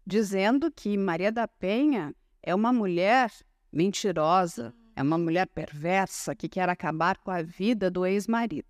dizendo 0.06 0.72
que 0.72 0.96
Maria 0.96 1.32
da 1.32 1.48
Penha 1.48 2.16
é 2.44 2.54
uma 2.54 2.72
mulher 2.72 3.32
mentirosa, 3.72 4.74
é 4.96 5.02
uma 5.02 5.18
mulher 5.18 5.48
perversa 5.48 6.36
que 6.36 6.48
quer 6.48 6.70
acabar 6.70 7.18
com 7.18 7.32
a 7.32 7.42
vida 7.42 7.90
do 7.90 8.06
ex-marido. 8.06 8.68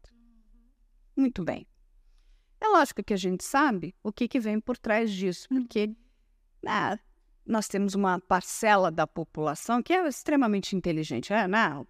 Muito 1.15 1.43
bem. 1.43 1.67
É 2.61 2.67
lógico 2.67 3.03
que 3.03 3.13
a 3.13 3.17
gente 3.17 3.43
sabe 3.43 3.93
o 4.01 4.11
que, 4.11 4.27
que 4.27 4.39
vem 4.39 4.59
por 4.59 4.77
trás 4.77 5.11
disso, 5.11 5.47
porque 5.49 5.93
ah, 6.65 6.97
nós 7.45 7.67
temos 7.67 7.93
uma 7.93 8.19
parcela 8.19 8.91
da 8.91 9.05
população 9.05 9.83
que 9.83 9.93
é 9.93 10.07
extremamente 10.07 10.75
inteligente. 10.75 11.31
É, 11.31 11.47
não, 11.47 11.87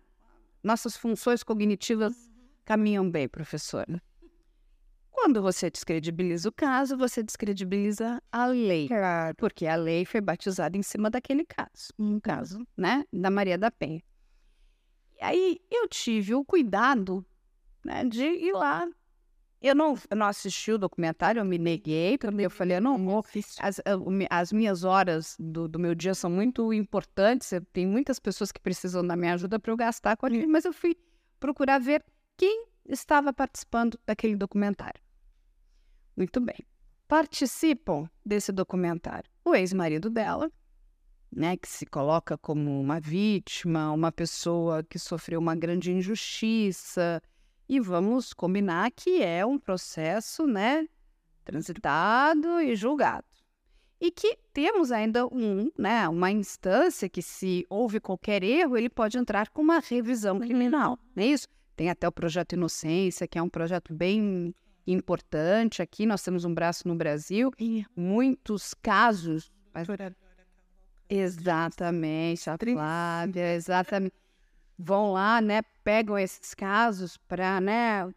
nossas 0.63 0.97
funções 0.97 1.43
cognitivas 1.43 2.13
caminham 2.65 3.09
bem, 3.09 3.27
professora. 3.27 4.01
Quando 5.11 5.41
você 5.41 5.69
descredibiliza 5.69 6.49
o 6.49 6.51
caso, 6.51 6.97
você 6.97 7.23
descredibiliza 7.23 8.21
a 8.31 8.47
lei. 8.47 8.87
Claro. 8.87 9.35
Porque 9.37 9.65
a 9.65 9.75
lei 9.75 10.03
foi 10.05 10.19
batizada 10.19 10.77
em 10.77 10.83
cima 10.83 11.09
daquele 11.09 11.45
caso. 11.45 11.93
Um 11.97 12.19
caso, 12.19 12.67
né? 12.75 13.05
Da 13.13 13.29
Maria 13.29 13.57
da 13.57 13.71
Penha. 13.71 14.03
E 15.17 15.23
aí 15.23 15.61
eu 15.71 15.87
tive 15.87 16.35
o 16.35 16.43
cuidado 16.43 17.25
né, 17.83 18.03
de 18.03 18.25
ir 18.25 18.51
lá. 18.51 18.87
Eu 19.61 19.73
não, 19.73 19.97
eu 20.09 20.17
não 20.17 20.27
assisti 20.27 20.71
o 20.71 20.77
documentário, 20.77 21.39
eu 21.39 21.45
me 21.45 21.57
neguei, 21.57 22.17
porque 22.17 22.41
eu 22.41 22.49
falei, 22.49 22.77
eu 22.77 22.81
não 22.81 23.03
vou. 23.03 23.25
As, 23.59 23.81
as 24.29 24.51
minhas 24.51 24.83
horas 24.83 25.35
do, 25.39 25.67
do 25.67 25.79
meu 25.79 25.95
dia 25.95 26.13
são 26.13 26.29
muito 26.29 26.71
importantes, 26.73 27.51
tem 27.73 27.87
muitas 27.87 28.19
pessoas 28.19 28.51
que 28.51 28.59
precisam 28.59 29.05
da 29.05 29.15
minha 29.15 29.33
ajuda 29.33 29.59
para 29.59 29.71
eu 29.71 29.77
gastar 29.77 30.17
com 30.17 30.25
aquilo, 30.25 30.47
mas 30.47 30.65
eu 30.65 30.73
fui 30.73 30.95
procurar 31.39 31.79
ver 31.79 32.03
quem 32.37 32.67
estava 32.87 33.33
participando 33.33 33.99
daquele 34.05 34.35
documentário. 34.35 35.01
Muito 36.15 36.39
bem. 36.39 36.57
Participam 37.07 38.09
desse 38.25 38.51
documentário 38.51 39.29
o 39.45 39.53
ex-marido 39.53 40.09
dela, 40.09 40.51
né, 41.31 41.55
que 41.55 41.67
se 41.67 41.85
coloca 41.85 42.37
como 42.37 42.81
uma 42.81 42.99
vítima, 42.99 43.91
uma 43.91 44.11
pessoa 44.11 44.83
que 44.83 44.97
sofreu 44.97 45.39
uma 45.39 45.55
grande 45.55 45.91
injustiça, 45.91 47.21
e 47.67 47.79
vamos 47.79 48.33
combinar 48.33 48.91
que 48.91 49.21
é 49.21 49.45
um 49.45 49.57
processo, 49.57 50.45
né, 50.45 50.87
transitado 51.43 52.59
e 52.61 52.75
julgado. 52.75 53.25
E 53.99 54.11
que 54.11 54.37
temos 54.53 54.91
ainda 54.91 55.25
um, 55.27 55.71
né, 55.77 56.07
uma 56.09 56.29
instância 56.29 57.07
que, 57.09 57.21
se 57.21 57.65
houve 57.69 57.99
qualquer 57.99 58.43
erro, 58.43 58.77
ele 58.77 58.89
pode 58.89 59.17
entrar 59.17 59.49
com 59.49 59.61
uma 59.61 59.79
revisão 59.79 60.39
criminal, 60.39 60.99
não 61.15 61.23
é 61.23 61.27
isso? 61.27 61.47
Tem 61.75 61.89
até 61.89 62.07
o 62.07 62.11
projeto 62.11 62.53
Inocência, 62.53 63.27
que 63.27 63.37
é 63.37 63.41
um 63.41 63.49
projeto 63.49 63.93
bem 63.93 64.53
importante 64.87 65.81
aqui. 65.81 66.05
Nós 66.05 66.21
temos 66.23 66.45
um 66.45 66.53
braço 66.53 66.87
no 66.87 66.95
Brasil, 66.95 67.51
muitos 67.95 68.73
casos. 68.75 69.51
mas- 69.73 69.87
Exatamente, 71.09 72.49
a 72.49 72.57
Flávia, 72.75 73.53
exatamente. 73.53 74.13
Vão 74.77 75.11
lá, 75.11 75.41
né? 75.41 75.61
Pegam 75.83 76.17
esses 76.17 76.53
casos 76.53 77.17
para, 77.17 77.61
né? 77.61 78.09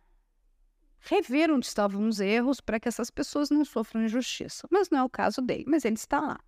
Rever 1.01 1.51
onde 1.51 1.67
estavam 1.67 2.09
os 2.09 2.21
erros 2.21 2.61
para 2.61 2.81
que 2.81 2.89
essas 2.89 3.11
pessoas 3.11 3.51
não 3.51 3.65
sofram 3.65 4.05
injustiça. 4.05 4.67
Mas 4.71 4.91
não 4.91 4.99
é 4.99 5.05
o 5.05 5.09
caso 5.09 5.41
dele, 5.41 5.65
mas 5.67 5.85
ele 5.85 5.95
está 5.95 6.21
lá. 6.21 6.41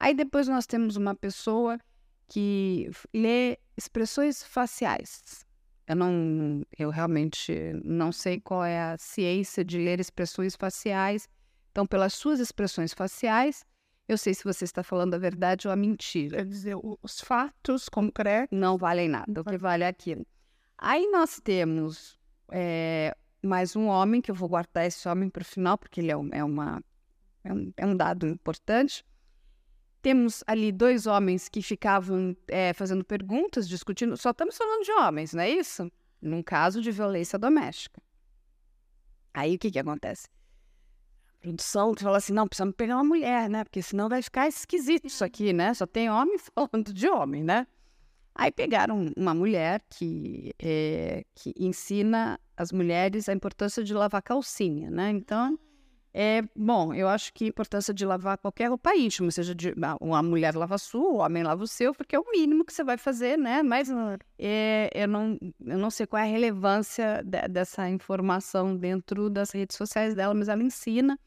Aí 0.00 0.14
depois 0.14 0.48
nós 0.48 0.66
temos 0.66 0.96
uma 0.96 1.14
pessoa 1.14 1.78
que 2.28 2.90
lê 3.14 3.58
expressões 3.76 4.42
faciais. 4.42 5.44
Eu 5.86 5.96
não, 5.96 6.62
eu 6.78 6.90
realmente 6.90 7.52
não 7.82 8.12
sei 8.12 8.38
qual 8.38 8.64
é 8.64 8.78
a 8.78 8.98
ciência 8.98 9.64
de 9.64 9.78
ler 9.78 10.00
expressões 10.00 10.54
faciais. 10.54 11.28
Então, 11.72 11.86
pelas 11.86 12.12
suas 12.12 12.40
expressões 12.40 12.92
faciais, 12.92 13.64
eu 14.08 14.16
sei 14.16 14.32
se 14.34 14.42
você 14.42 14.64
está 14.64 14.82
falando 14.82 15.14
a 15.14 15.18
verdade 15.18 15.68
ou 15.68 15.72
a 15.72 15.76
mentira. 15.76 16.38
Quer 16.38 16.46
dizer, 16.46 16.76
os 17.02 17.20
fatos 17.20 17.88
concretos. 17.88 18.56
Não 18.58 18.78
valem 18.78 19.08
nada. 19.08 19.40
O 19.40 19.44
que 19.44 19.58
vale 19.58 19.84
é 19.84 19.88
aquilo. 19.88 20.26
Aí 20.78 21.06
nós 21.10 21.40
temos 21.42 22.18
eh, 22.50 23.14
mais 23.42 23.76
um 23.76 23.86
homem, 23.86 24.20
que 24.22 24.30
eu 24.30 24.34
vou 24.34 24.48
guardar 24.48 24.86
esse 24.86 25.06
homem 25.08 25.28
para 25.28 25.42
o 25.42 25.44
final, 25.44 25.76
porque 25.76 26.00
ele 26.00 26.10
é, 26.10 26.16
um- 26.16 26.30
é 26.32 26.42
uma, 26.42 26.82
é, 27.44 27.52
um, 27.52 27.72
é 27.76 27.86
um 27.86 27.96
dado 27.96 28.26
importante. 28.26 29.04
Temos 30.00 30.42
ali 30.46 30.70
dois 30.72 31.06
homens 31.06 31.48
que 31.48 31.60
ficavam 31.60 32.34
eh, 32.48 32.72
fazendo 32.72 33.04
perguntas, 33.04 33.68
discutindo. 33.68 34.16
Só 34.16 34.30
estamos 34.30 34.56
falando 34.56 34.84
de 34.84 34.92
homens, 34.92 35.34
não 35.34 35.42
é 35.42 35.50
isso? 35.50 35.90
Num 36.22 36.42
caso 36.42 36.80
de 36.80 36.90
violência 36.90 37.38
doméstica. 37.38 38.00
Aí 39.34 39.56
o 39.56 39.58
que, 39.58 39.70
que 39.70 39.78
acontece? 39.78 40.28
Produção 41.40 41.94
fala 41.94 42.18
assim: 42.18 42.32
não, 42.32 42.46
precisamos 42.46 42.74
pegar 42.76 42.96
uma 42.96 43.04
mulher, 43.04 43.48
né? 43.48 43.64
Porque 43.64 43.80
senão 43.80 44.08
vai 44.08 44.20
ficar 44.22 44.48
esquisito 44.48 45.06
isso 45.06 45.24
aqui, 45.24 45.52
né? 45.52 45.72
Só 45.74 45.86
tem 45.86 46.10
homem 46.10 46.36
falando 46.54 46.92
de 46.92 47.08
homem, 47.08 47.42
né? 47.42 47.66
Aí 48.34 48.52
pegaram 48.52 49.12
uma 49.16 49.34
mulher 49.34 49.82
que, 49.90 50.54
eh, 50.60 51.24
que 51.34 51.52
ensina 51.58 52.38
as 52.56 52.70
mulheres 52.70 53.28
a 53.28 53.32
importância 53.32 53.82
de 53.82 53.92
lavar 53.92 54.22
calcinha, 54.22 54.90
né? 54.90 55.10
Então, 55.10 55.58
é 56.14 56.42
bom, 56.54 56.94
eu 56.94 57.08
acho 57.08 57.32
que 57.34 57.44
a 57.44 57.48
importância 57.48 57.92
de 57.92 58.04
lavar 58.06 58.38
qualquer 58.38 58.68
roupa 58.68 58.94
íntima, 58.96 59.30
seja 59.30 59.54
de 59.54 59.74
ah, 59.82 59.96
uma 60.00 60.22
mulher 60.22 60.54
lava 60.54 60.76
a 60.76 60.78
sua, 60.78 61.08
o 61.10 61.16
homem 61.16 61.42
lava 61.42 61.62
o 61.62 61.66
seu, 61.66 61.92
porque 61.94 62.16
é 62.16 62.18
o 62.18 62.30
mínimo 62.30 62.64
que 62.64 62.72
você 62.72 62.82
vai 62.82 62.96
fazer, 62.96 63.36
né? 63.36 63.62
Mas 63.62 63.88
é, 64.38 64.90
eu, 64.94 65.08
não, 65.08 65.38
eu 65.64 65.78
não 65.78 65.90
sei 65.90 66.06
qual 66.06 66.22
é 66.22 66.26
a 66.26 66.30
relevância 66.30 67.22
de- 67.24 67.48
dessa 67.48 67.88
informação 67.88 68.76
dentro 68.76 69.28
das 69.28 69.50
redes 69.50 69.76
sociais 69.76 70.14
dela, 70.14 70.32
mas 70.34 70.48
ela 70.48 70.62
ensina 70.62 71.18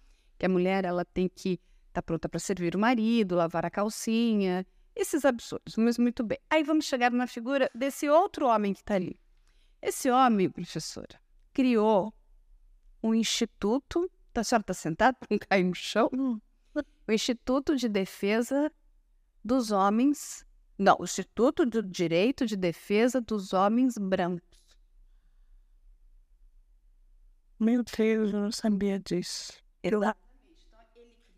que 0.41 0.45
a 0.47 0.49
mulher 0.49 0.85
ela 0.85 1.05
tem 1.05 1.29
que 1.29 1.59
estar 1.89 2.01
pronta 2.01 2.27
para 2.27 2.39
servir 2.39 2.75
o 2.75 2.79
marido, 2.79 3.35
lavar 3.35 3.63
a 3.63 3.69
calcinha, 3.69 4.65
esses 4.95 5.23
absurdos, 5.23 5.75
mas 5.77 5.99
muito 5.99 6.23
bem. 6.23 6.39
Aí 6.49 6.63
vamos 6.63 6.85
chegar 6.85 7.11
na 7.11 7.27
figura 7.27 7.69
desse 7.75 8.09
outro 8.09 8.47
homem 8.47 8.73
que 8.73 8.79
está 8.79 8.95
ali. 8.95 9.19
Esse 9.79 10.09
homem, 10.09 10.49
professora, 10.49 11.21
criou 11.53 12.11
um 13.03 13.13
instituto. 13.13 14.09
A 14.33 14.43
senhora 14.43 14.63
está 14.63 14.73
sentada 14.73 15.15
não 15.29 15.37
cair 15.37 15.63
no 15.63 15.75
chão? 15.75 16.09
O 17.07 17.11
Instituto 17.11 17.75
de 17.75 17.87
Defesa 17.87 18.71
dos 19.45 19.71
Homens. 19.71 20.43
Não, 20.75 20.97
o 20.99 21.03
Instituto 21.03 21.67
do 21.67 21.83
Direito 21.83 22.47
de 22.47 22.55
Defesa 22.55 23.21
dos 23.21 23.53
Homens 23.53 23.95
Brancos. 23.95 24.59
Meu 27.59 27.83
Deus, 27.83 28.33
eu 28.33 28.39
não 28.39 28.51
sabia 28.51 28.97
disso. 28.99 29.61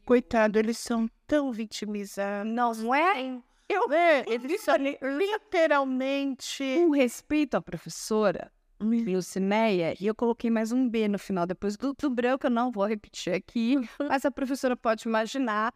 Coitado, 0.05 0.59
eles 0.59 0.77
são 0.77 1.09
tão 1.25 1.51
vitimizados. 1.51 2.51
Não, 2.51 2.73
não 2.73 2.93
é? 2.93 3.41
Eu, 3.69 3.91
é, 3.91 4.25
eles 4.27 4.61
são 4.61 4.75
li- 4.75 4.99
literalmente. 5.01 6.63
Com 6.75 6.91
respeito 6.91 7.55
à 7.55 7.61
professora, 7.61 8.51
Lucinéia, 8.79 9.95
e 9.99 10.05
eu 10.05 10.13
coloquei 10.13 10.49
mais 10.51 10.73
um 10.73 10.89
B 10.89 11.07
no 11.07 11.17
final, 11.17 11.45
depois 11.45 11.77
do, 11.77 11.93
do 11.93 12.09
branco, 12.09 12.47
eu 12.47 12.51
não 12.51 12.69
vou 12.69 12.85
repetir 12.85 13.33
aqui, 13.33 13.77
mas 14.09 14.25
a 14.25 14.31
professora 14.31 14.75
pode 14.75 15.07
imaginar 15.07 15.73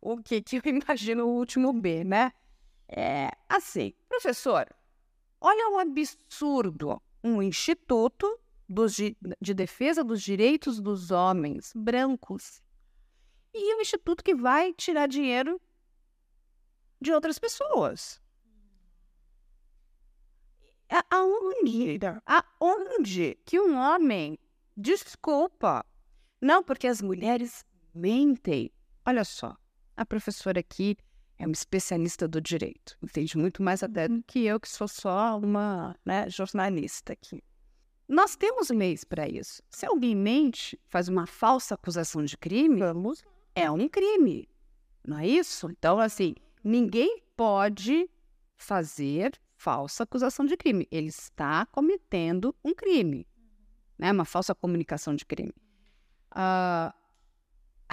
o 0.00 0.18
que, 0.18 0.42
que 0.42 0.56
eu 0.56 0.62
imagino 0.66 1.24
o 1.24 1.36
último 1.36 1.72
B, 1.72 2.04
né? 2.04 2.32
É 2.86 3.30
assim, 3.48 3.94
professora, 4.08 4.74
olha 5.40 5.70
o 5.70 5.78
absurdo. 5.78 7.00
Um 7.22 7.42
instituto 7.42 8.38
dos, 8.68 8.96
de 8.96 9.54
defesa 9.54 10.02
dos 10.02 10.22
direitos 10.22 10.80
dos 10.80 11.10
homens 11.10 11.72
brancos 11.74 12.62
e 13.54 13.76
o 13.76 13.80
instituto 13.80 14.22
que 14.24 14.34
vai 14.34 14.72
tirar 14.72 15.06
dinheiro 15.06 15.60
de 17.00 17.12
outras 17.12 17.38
pessoas. 17.38 18.20
Aonde? 21.08 21.98
Aonde 22.26 23.38
que 23.44 23.60
um 23.60 23.76
homem 23.76 24.38
desculpa? 24.76 25.84
Não, 26.40 26.62
porque 26.62 26.86
as 26.86 27.00
mulheres 27.00 27.64
mentem. 27.94 28.72
Olha 29.06 29.24
só, 29.24 29.56
a 29.96 30.04
professora 30.04 30.60
aqui 30.60 30.96
é 31.38 31.46
uma 31.46 31.52
especialista 31.52 32.28
do 32.28 32.40
direito, 32.40 32.98
entende 33.02 33.38
muito 33.38 33.62
mais 33.62 33.82
até 33.82 34.08
do 34.08 34.22
que 34.24 34.44
eu, 34.44 34.60
que 34.60 34.68
sou 34.68 34.86
só 34.86 35.38
uma 35.38 35.96
né, 36.04 36.28
jornalista 36.28 37.14
aqui. 37.14 37.42
Nós 38.06 38.34
temos 38.36 38.68
leis 38.70 39.04
para 39.04 39.28
isso. 39.28 39.62
Se 39.70 39.86
alguém 39.86 40.16
mente, 40.16 40.78
faz 40.88 41.08
uma 41.08 41.26
falsa 41.26 41.76
acusação 41.76 42.24
de 42.24 42.36
crime, 42.36 42.80
Vamos. 42.80 43.22
É 43.54 43.70
um 43.70 43.88
crime, 43.88 44.48
não 45.06 45.18
é 45.18 45.26
isso? 45.26 45.70
Então, 45.70 45.98
assim, 45.98 46.34
ninguém 46.62 47.22
pode 47.36 48.08
fazer 48.56 49.32
falsa 49.56 50.04
acusação 50.04 50.44
de 50.46 50.56
crime. 50.56 50.86
Ele 50.90 51.08
está 51.08 51.66
cometendo 51.66 52.54
um 52.64 52.74
crime, 52.74 53.26
né? 53.98 54.12
Uma 54.12 54.24
falsa 54.24 54.54
comunicação 54.54 55.14
de 55.14 55.24
crime. 55.24 55.54
Uh, 56.32 56.92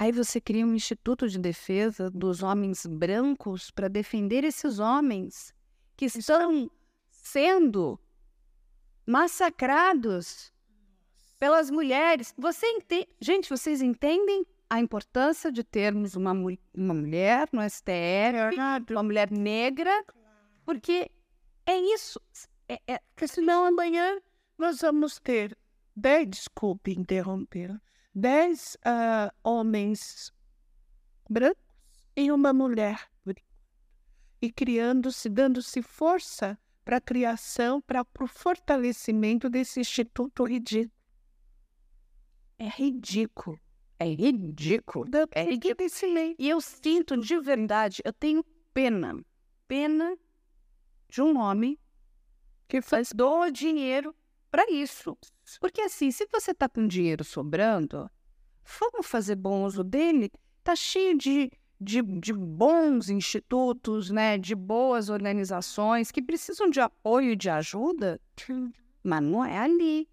Aí 0.00 0.12
você 0.12 0.40
cria 0.40 0.64
um 0.64 0.76
instituto 0.76 1.28
de 1.28 1.40
defesa 1.40 2.08
dos 2.08 2.40
homens 2.40 2.86
brancos 2.86 3.68
para 3.68 3.88
defender 3.88 4.44
esses 4.44 4.78
homens 4.78 5.52
que 5.96 6.04
estão 6.04 6.70
sendo 7.10 7.98
massacrados 9.04 10.52
pelas 11.36 11.68
mulheres. 11.68 12.32
Você 12.38 12.64
entende? 12.68 13.08
Gente, 13.20 13.50
vocês 13.50 13.82
entendem 13.82 14.46
a 14.70 14.80
importância 14.80 15.50
de 15.50 15.64
termos 15.64 16.14
uma, 16.14 16.32
uma 16.32 16.94
mulher 16.94 17.48
no 17.52 17.60
STF, 17.68 18.56
uma 18.90 19.02
mulher 19.02 19.30
negra? 19.30 20.04
Porque 20.64 21.10
é 21.66 21.76
isso. 21.76 22.20
É, 22.68 22.80
é... 22.86 22.98
Porque 23.14 23.26
senão 23.26 23.64
amanhã 23.64 24.20
nós 24.56 24.80
vamos 24.80 25.18
ter. 25.18 25.56
Desculpe 26.28 26.92
interromper 26.92 27.76
dez 28.14 28.76
uh, 28.76 29.34
homens 29.42 30.32
brancos 31.28 31.60
e 32.14 32.30
uma 32.30 32.52
mulher 32.52 33.08
e 34.40 34.50
criando-se, 34.52 35.28
dando-se 35.28 35.82
força 35.82 36.58
para 36.84 36.98
a 36.98 37.00
criação, 37.00 37.80
para 37.80 38.06
o 38.20 38.26
fortalecimento 38.26 39.50
desse 39.50 39.80
instituto 39.80 40.44
ridículo. 40.44 40.92
É 42.58 42.68
ridículo. 42.68 43.60
É 43.98 44.04
ridículo. 44.04 45.06
É 45.32 45.42
ridículo. 45.42 45.86
E 46.38 46.48
eu 46.48 46.60
sinto 46.60 47.16
de 47.16 47.38
verdade, 47.40 48.00
eu 48.04 48.12
tenho 48.12 48.44
pena, 48.72 49.20
pena 49.66 50.16
de 51.08 51.20
um 51.20 51.38
homem 51.38 51.78
que 52.68 52.80
faz 52.80 53.12
do 53.12 53.50
dinheiro 53.50 54.14
para 54.50 54.70
isso. 54.70 55.16
Porque 55.60 55.80
assim, 55.80 56.10
se 56.10 56.28
você 56.30 56.52
está 56.52 56.68
com 56.68 56.86
dinheiro 56.86 57.24
sobrando, 57.24 58.08
vamos 58.80 59.06
fazer 59.06 59.34
bom 59.34 59.64
uso 59.64 59.82
dele. 59.82 60.30
Está 60.58 60.76
cheio 60.76 61.16
de, 61.16 61.50
de, 61.80 62.02
de, 62.02 62.32
bons 62.32 63.08
institutos, 63.08 64.10
né, 64.10 64.36
de 64.36 64.54
boas 64.54 65.08
organizações 65.08 66.10
que 66.10 66.22
precisam 66.22 66.68
de 66.68 66.78
apoio 66.78 67.32
e 67.32 67.36
de 67.36 67.48
ajuda, 67.48 68.20
mas 69.02 69.22
não 69.22 69.44
é 69.44 69.58
ali. 69.58 70.08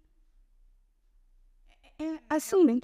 É, 1.98 2.18
assim, 2.28 2.80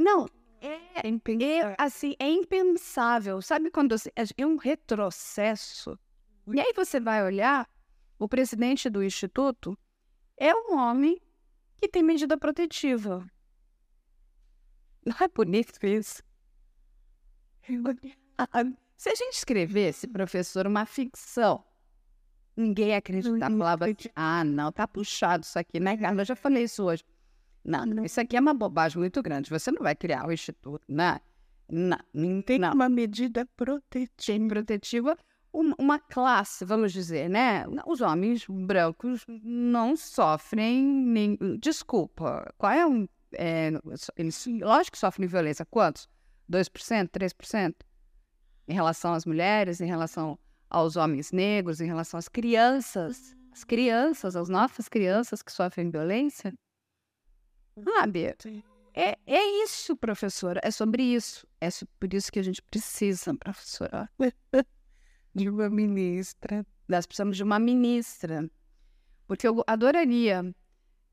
não, 0.00 0.26
é, 0.60 0.80
é, 1.06 1.74
assim, 1.78 2.14
é 2.18 2.28
impensável. 2.28 3.40
Sabe 3.42 3.70
quando 3.70 3.98
você, 3.98 4.10
é 4.16 4.46
um 4.46 4.56
retrocesso? 4.56 5.98
E 6.52 6.58
aí 6.58 6.72
você 6.74 6.98
vai 6.98 7.22
olhar, 7.22 7.68
o 8.18 8.26
presidente 8.26 8.88
do 8.88 9.02
instituto 9.02 9.78
é 10.36 10.54
um 10.54 10.76
homem 10.76 11.20
que 11.76 11.86
tem 11.86 12.02
medida 12.02 12.36
protetiva. 12.38 13.30
Não 15.04 15.16
é 15.20 15.28
bonito 15.28 15.78
isso? 15.86 16.22
Se 18.96 19.08
a 19.08 19.14
gente 19.14 19.34
escrevesse, 19.34 20.08
professor, 20.08 20.66
uma 20.66 20.86
ficção, 20.86 21.64
ninguém 22.56 22.88
ia 22.88 22.98
acreditar. 22.98 23.50
Falava 23.50 23.84
assim, 23.84 24.08
ah, 24.14 24.44
não, 24.44 24.72
tá 24.72 24.88
puxado 24.88 25.44
isso 25.44 25.58
aqui, 25.58 25.78
né? 25.78 25.98
Eu 26.18 26.24
já 26.24 26.34
falei 26.36 26.64
isso 26.64 26.84
hoje. 26.84 27.04
Não, 27.64 27.84
não, 27.84 28.04
isso 28.04 28.20
aqui 28.20 28.36
é 28.36 28.40
uma 28.40 28.54
bobagem 28.54 28.98
muito 28.98 29.22
grande. 29.22 29.50
Você 29.50 29.70
não 29.70 29.82
vai 29.82 29.94
criar 29.94 30.24
o 30.24 30.28
um 30.28 30.32
instituto, 30.32 30.82
né? 30.88 31.20
Não, 31.70 31.98
não 32.12 32.42
tem 32.42 32.58
não. 32.58 32.72
uma 32.72 32.88
medida 32.88 33.46
protetiva. 33.56 34.48
protetiva 34.48 35.16
uma 35.52 35.98
classe, 35.98 36.64
vamos 36.64 36.92
dizer, 36.92 37.28
né? 37.28 37.64
Os 37.86 38.00
homens 38.00 38.46
brancos 38.48 39.24
não 39.28 39.96
sofrem 39.96 40.84
nem. 40.84 41.38
Desculpa, 41.60 42.52
qual 42.56 42.72
é 42.72 42.86
um. 42.86 43.08
É, 43.32 43.70
eles, 44.16 44.46
lógico 44.60 44.92
que 44.92 44.98
sofrem 44.98 45.28
violência. 45.28 45.64
Quantos? 45.64 46.08
2%, 46.50 47.08
3%? 47.08 47.74
Em 48.68 48.74
relação 48.74 49.12
às 49.12 49.24
mulheres, 49.24 49.80
em 49.80 49.86
relação 49.86 50.38
aos 50.68 50.96
homens 50.96 51.32
negros, 51.32 51.80
em 51.80 51.86
relação 51.86 52.18
às 52.18 52.28
crianças. 52.28 53.36
As 53.52 53.64
crianças, 53.64 54.36
as 54.36 54.48
nossas 54.48 54.88
crianças 54.88 55.42
que 55.42 55.52
sofrem 55.52 55.90
violência. 55.90 56.54
Sabe? 57.84 58.34
É, 58.94 59.16
é 59.26 59.62
isso, 59.64 59.96
professora. 59.96 60.60
É 60.62 60.70
sobre 60.70 61.02
isso. 61.02 61.46
É 61.60 61.68
por 61.98 62.12
isso 62.12 62.30
que 62.30 62.38
a 62.38 62.42
gente 62.42 62.62
precisa, 62.62 63.34
professora. 63.34 64.10
de 65.34 65.48
uma 65.48 65.70
ministra. 65.70 66.66
Nós 66.88 67.06
precisamos 67.06 67.36
de 67.36 67.42
uma 67.42 67.58
ministra. 67.58 68.50
Porque 69.26 69.46
eu 69.46 69.62
adoraria 69.66 70.54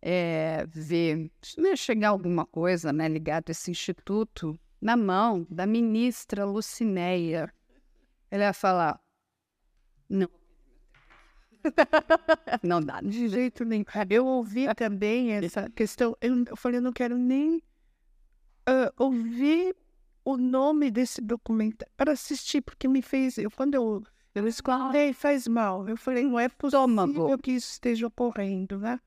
é, 0.02 0.66
ver 0.68 1.32
chegar 1.76 2.10
alguma 2.10 2.46
coisa 2.46 2.92
né, 2.92 3.08
ligada 3.08 3.46
a 3.50 3.52
esse 3.52 3.70
instituto 3.72 4.60
na 4.82 4.96
mão 4.96 5.46
da 5.50 5.66
ministra 5.66 6.46
Lucinéia. 6.46 7.54
Ela 8.32 8.46
ia 8.46 8.54
falar: 8.54 9.00
não. 10.10 10.30
não 12.64 12.82
dá. 12.82 13.02
De 13.02 13.28
jeito 13.28 13.66
nenhum. 13.66 13.86
Eu 14.10 14.26
ouvi 14.26 14.74
também 14.76 15.32
essa 15.34 15.70
questão. 15.70 16.16
Eu, 16.22 16.44
eu 16.46 16.56
falei: 16.56 16.80
eu 16.80 16.82
não 16.82 16.94
quero 16.94 17.18
nem 17.18 17.58
uh, 18.68 18.92
ouvir 18.98 19.76
o 20.26 20.36
nome 20.36 20.92
desse 20.92 21.22
documentário 21.22 21.92
para 21.96 22.12
assistir, 22.12 22.62
porque 22.62 22.88
me 22.88 23.02
fez. 23.02 23.38
Eu, 23.38 23.50
quando 23.50 23.76
eu, 23.76 24.04
eu 24.36 24.48
escutei, 24.48 25.14
faz 25.14 25.48
mal. 25.48 25.88
Eu 25.88 25.96
falei, 25.96 26.24
não 26.24 26.38
é 26.38 26.50
possível 26.50 27.38
que 27.42 27.52
isso 27.52 27.72
esteja 27.72 28.08
ocorrendo, 28.08 28.78
né? 28.78 29.00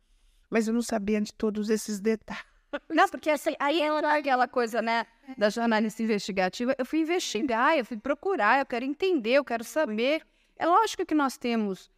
Mas 0.49 0.67
eu 0.67 0.75
não 0.75 0.83
sabia 0.83 1.21
de 1.21 1.33
todos 1.35 1.69
esses 1.69 2.01
detalhes. 2.01 2.51
Não, 2.89 3.09
porque 3.09 3.29
assim, 3.31 3.55
aí 3.59 3.81
era 3.81 4.17
aquela 4.17 4.47
coisa, 4.47 4.81
né, 4.81 5.05
da 5.37 5.51
jornalista 5.51 6.03
investigativa. 6.03 6.75
Eu 6.79 6.87
fui 6.87 7.01
investigar, 7.01 7.77
eu 7.77 7.85
fui 7.85 7.97
procurar, 7.97 8.61
eu 8.61 8.67
quero 8.67 8.85
entender, 8.85 9.33
eu 9.33 9.45
quero 9.45 9.65
saber. 9.65 10.23
É 10.57 10.67
lógico 10.67 11.05
que 11.05 11.15
nós 11.15 11.37
temos 11.37 11.91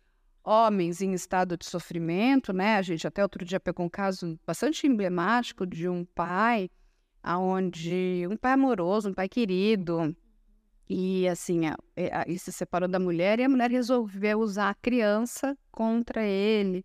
homens 0.45 1.01
em 1.01 1.13
estado 1.13 1.57
de 1.57 1.65
sofrimento, 1.65 2.53
né? 2.53 2.77
A 2.77 2.83
gente 2.83 3.07
até 3.07 3.23
outro 3.23 3.45
dia 3.45 3.61
pegou 3.61 3.87
um 3.87 3.89
caso 3.89 4.39
bastante 4.47 4.87
emblemático 4.87 5.67
de 5.67 5.89
um 5.89 6.05
pai 6.05 6.71
aonde 7.23 8.27
um 8.31 8.37
pai 8.37 8.53
amoroso, 8.53 9.09
um 9.09 9.15
pai 9.15 9.29
querido, 9.29 10.15
e 10.95 11.27
assim, 11.27 11.67
a, 11.67 11.75
a, 12.13 12.29
ele 12.29 12.39
se 12.39 12.53
separou 12.53 12.87
da 12.87 12.99
mulher 12.99 13.41
e 13.41 13.45
a 13.45 13.49
mulher 13.49 13.71
resolveu 13.71 14.41
usar 14.41 14.69
a 14.69 14.75
criança 14.75 15.57
contra 15.71 16.23
ele. 16.23 16.85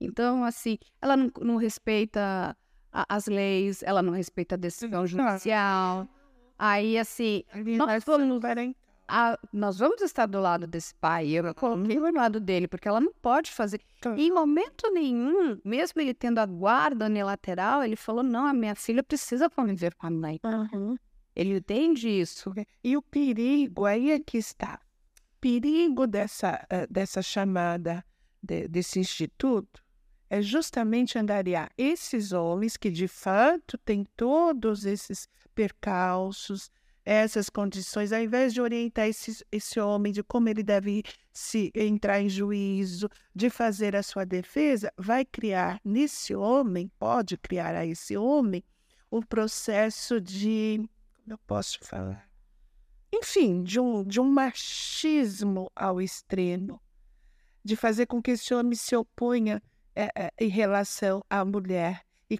Então, 0.00 0.44
assim, 0.44 0.78
ela 1.02 1.16
não, 1.16 1.32
não 1.40 1.56
respeita 1.56 2.56
a, 2.92 3.06
as 3.08 3.26
leis, 3.26 3.82
ela 3.82 4.02
não 4.02 4.12
respeita 4.12 4.54
a 4.54 4.58
decisão 4.58 5.04
judicial. 5.06 6.08
Aí, 6.56 6.96
assim, 6.96 7.42
nós 7.76 8.04
fomos, 8.04 8.40
a, 9.10 9.38
nós 9.52 9.78
vamos 9.78 10.00
estar 10.00 10.26
do 10.26 10.40
lado 10.40 10.66
desse 10.66 10.94
pai. 10.94 11.30
Eu 11.30 11.54
coloquei 11.54 11.98
do 11.98 12.12
lado 12.12 12.38
dele, 12.38 12.68
porque 12.68 12.86
ela 12.86 13.00
não 13.00 13.12
pode 13.12 13.50
fazer. 13.50 13.80
Em 14.16 14.30
momento 14.30 14.90
nenhum, 14.92 15.60
mesmo 15.64 16.00
ele 16.00 16.14
tendo 16.14 16.38
a 16.38 16.46
guarda 16.46 17.06
unilateral, 17.06 17.82
ele 17.82 17.96
falou: 17.96 18.22
não, 18.22 18.46
a 18.46 18.54
minha 18.54 18.74
filha 18.74 19.02
precisa 19.02 19.50
conviver 19.50 19.94
com 19.96 20.06
a 20.06 20.10
mãe. 20.10 20.40
Uhum. 20.44 20.96
Ele 21.34 21.56
entende 21.56 22.08
isso. 22.08 22.52
E 22.82 22.96
o 22.96 23.02
perigo, 23.02 23.84
aí 23.84 24.10
é 24.12 24.20
que 24.20 24.38
está. 24.38 24.80
Perigo 25.40 26.06
dessa, 26.06 26.66
uh, 26.72 26.92
dessa 26.92 27.22
chamada, 27.22 28.04
de, 28.42 28.68
desse 28.68 29.00
instituto, 29.00 29.82
é 30.28 30.40
justamente 30.40 31.18
angariar 31.18 31.70
esses 31.76 32.30
homens 32.32 32.76
que 32.76 32.90
de 32.90 33.08
fato 33.08 33.76
têm 33.78 34.06
todos 34.16 34.84
esses 34.84 35.28
percalços, 35.54 36.70
essas 37.04 37.48
condições, 37.48 38.12
ao 38.12 38.20
invés 38.20 38.52
de 38.52 38.60
orientar 38.60 39.08
esse, 39.08 39.44
esse 39.50 39.80
homem 39.80 40.12
de 40.12 40.22
como 40.22 40.48
ele 40.48 40.62
deve 40.62 41.02
se 41.32 41.72
entrar 41.74 42.20
em 42.20 42.28
juízo, 42.28 43.08
de 43.34 43.48
fazer 43.48 43.96
a 43.96 44.02
sua 44.02 44.24
defesa, 44.24 44.92
vai 44.96 45.24
criar 45.24 45.80
nesse 45.84 46.34
homem, 46.34 46.90
pode 46.98 47.36
criar 47.38 47.74
a 47.74 47.86
esse 47.86 48.16
homem, 48.16 48.62
um 49.10 49.22
processo 49.22 50.20
de. 50.20 50.88
Como 51.22 51.34
eu 51.34 51.38
posso 51.46 51.78
falar? 51.82 52.28
Enfim, 53.12 53.62
de 53.62 53.80
um, 53.80 54.04
de 54.04 54.20
um 54.20 54.30
machismo 54.30 55.70
ao 55.74 56.00
extremo, 56.00 56.80
de 57.64 57.74
fazer 57.74 58.06
com 58.06 58.22
que 58.22 58.32
esse 58.32 58.54
homem 58.54 58.74
se 58.74 58.94
oponha 58.94 59.60
é, 59.96 60.10
é, 60.14 60.32
em 60.38 60.48
relação 60.48 61.24
à 61.28 61.44
mulher 61.44 62.02
e, 62.30 62.38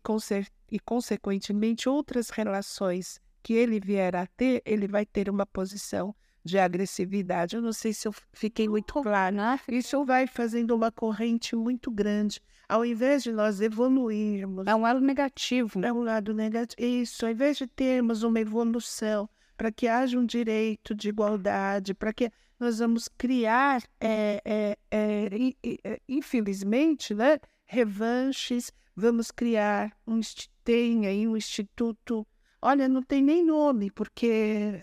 e, 0.71 0.79
consequentemente, 0.79 1.89
outras 1.89 2.31
relações 2.31 3.21
que 3.43 3.55
ele 3.55 3.81
vier 3.81 4.15
a 4.17 4.27
ter, 4.27 4.63
ele 4.65 4.87
vai 4.87 5.05
ter 5.05 5.29
uma 5.29 5.47
posição 5.47 6.15
de 6.45 6.59
agressividade. 6.59 7.57
Eu 7.57 7.63
não 7.63 7.73
sei 7.73 7.93
se 7.93 8.09
eu 8.09 8.15
fiquei 8.33 8.69
muito 8.69 8.95
claro. 9.03 9.37
Isso 9.69 10.05
vai 10.05 10.27
fazendo 10.27 10.75
uma 10.75 10.91
corrente 10.91 11.55
muito 11.55 11.91
grande. 11.91 12.41
Ao 12.69 12.85
invés 12.85 13.23
de 13.23 13.33
nós 13.33 13.61
evoluirmos. 13.61 14.67
É 14.67 14.75
um 14.75 14.83
lado 14.83 15.01
negativo. 15.01 15.85
É 15.85 15.93
um 15.93 16.03
lado 16.03 16.33
negativo. 16.33 16.81
Isso, 16.83 17.27
ao 17.27 17.33
invés 17.33 17.57
de 17.57 17.67
termos 17.67 18.23
uma 18.23 18.41
evolução 18.41 19.29
para 19.57 19.71
que 19.71 19.87
haja 19.87 20.19
um 20.19 20.25
direito 20.25 20.95
de 20.95 21.11
igualdade, 21.11 21.93
para 21.93 22.13
que 22.15 22.31
nós 22.59 22.79
vamos 22.79 23.09
criar, 23.09 23.83
é, 24.01 24.41
é, 24.45 24.77
é, 24.91 26.01
infelizmente, 26.09 27.15
né, 27.15 27.39
revanches, 27.67 28.73
vamos 28.97 29.31
criar 29.31 29.93
um, 30.07 30.21
tem 30.65 31.07
aí 31.07 31.27
um 31.27 31.37
instituto 31.37 32.27
Olha, 32.63 32.89
não 32.89 33.03
tem 33.03 33.23
nem 33.23 33.45
nome, 33.45 33.91
porque 33.91 34.81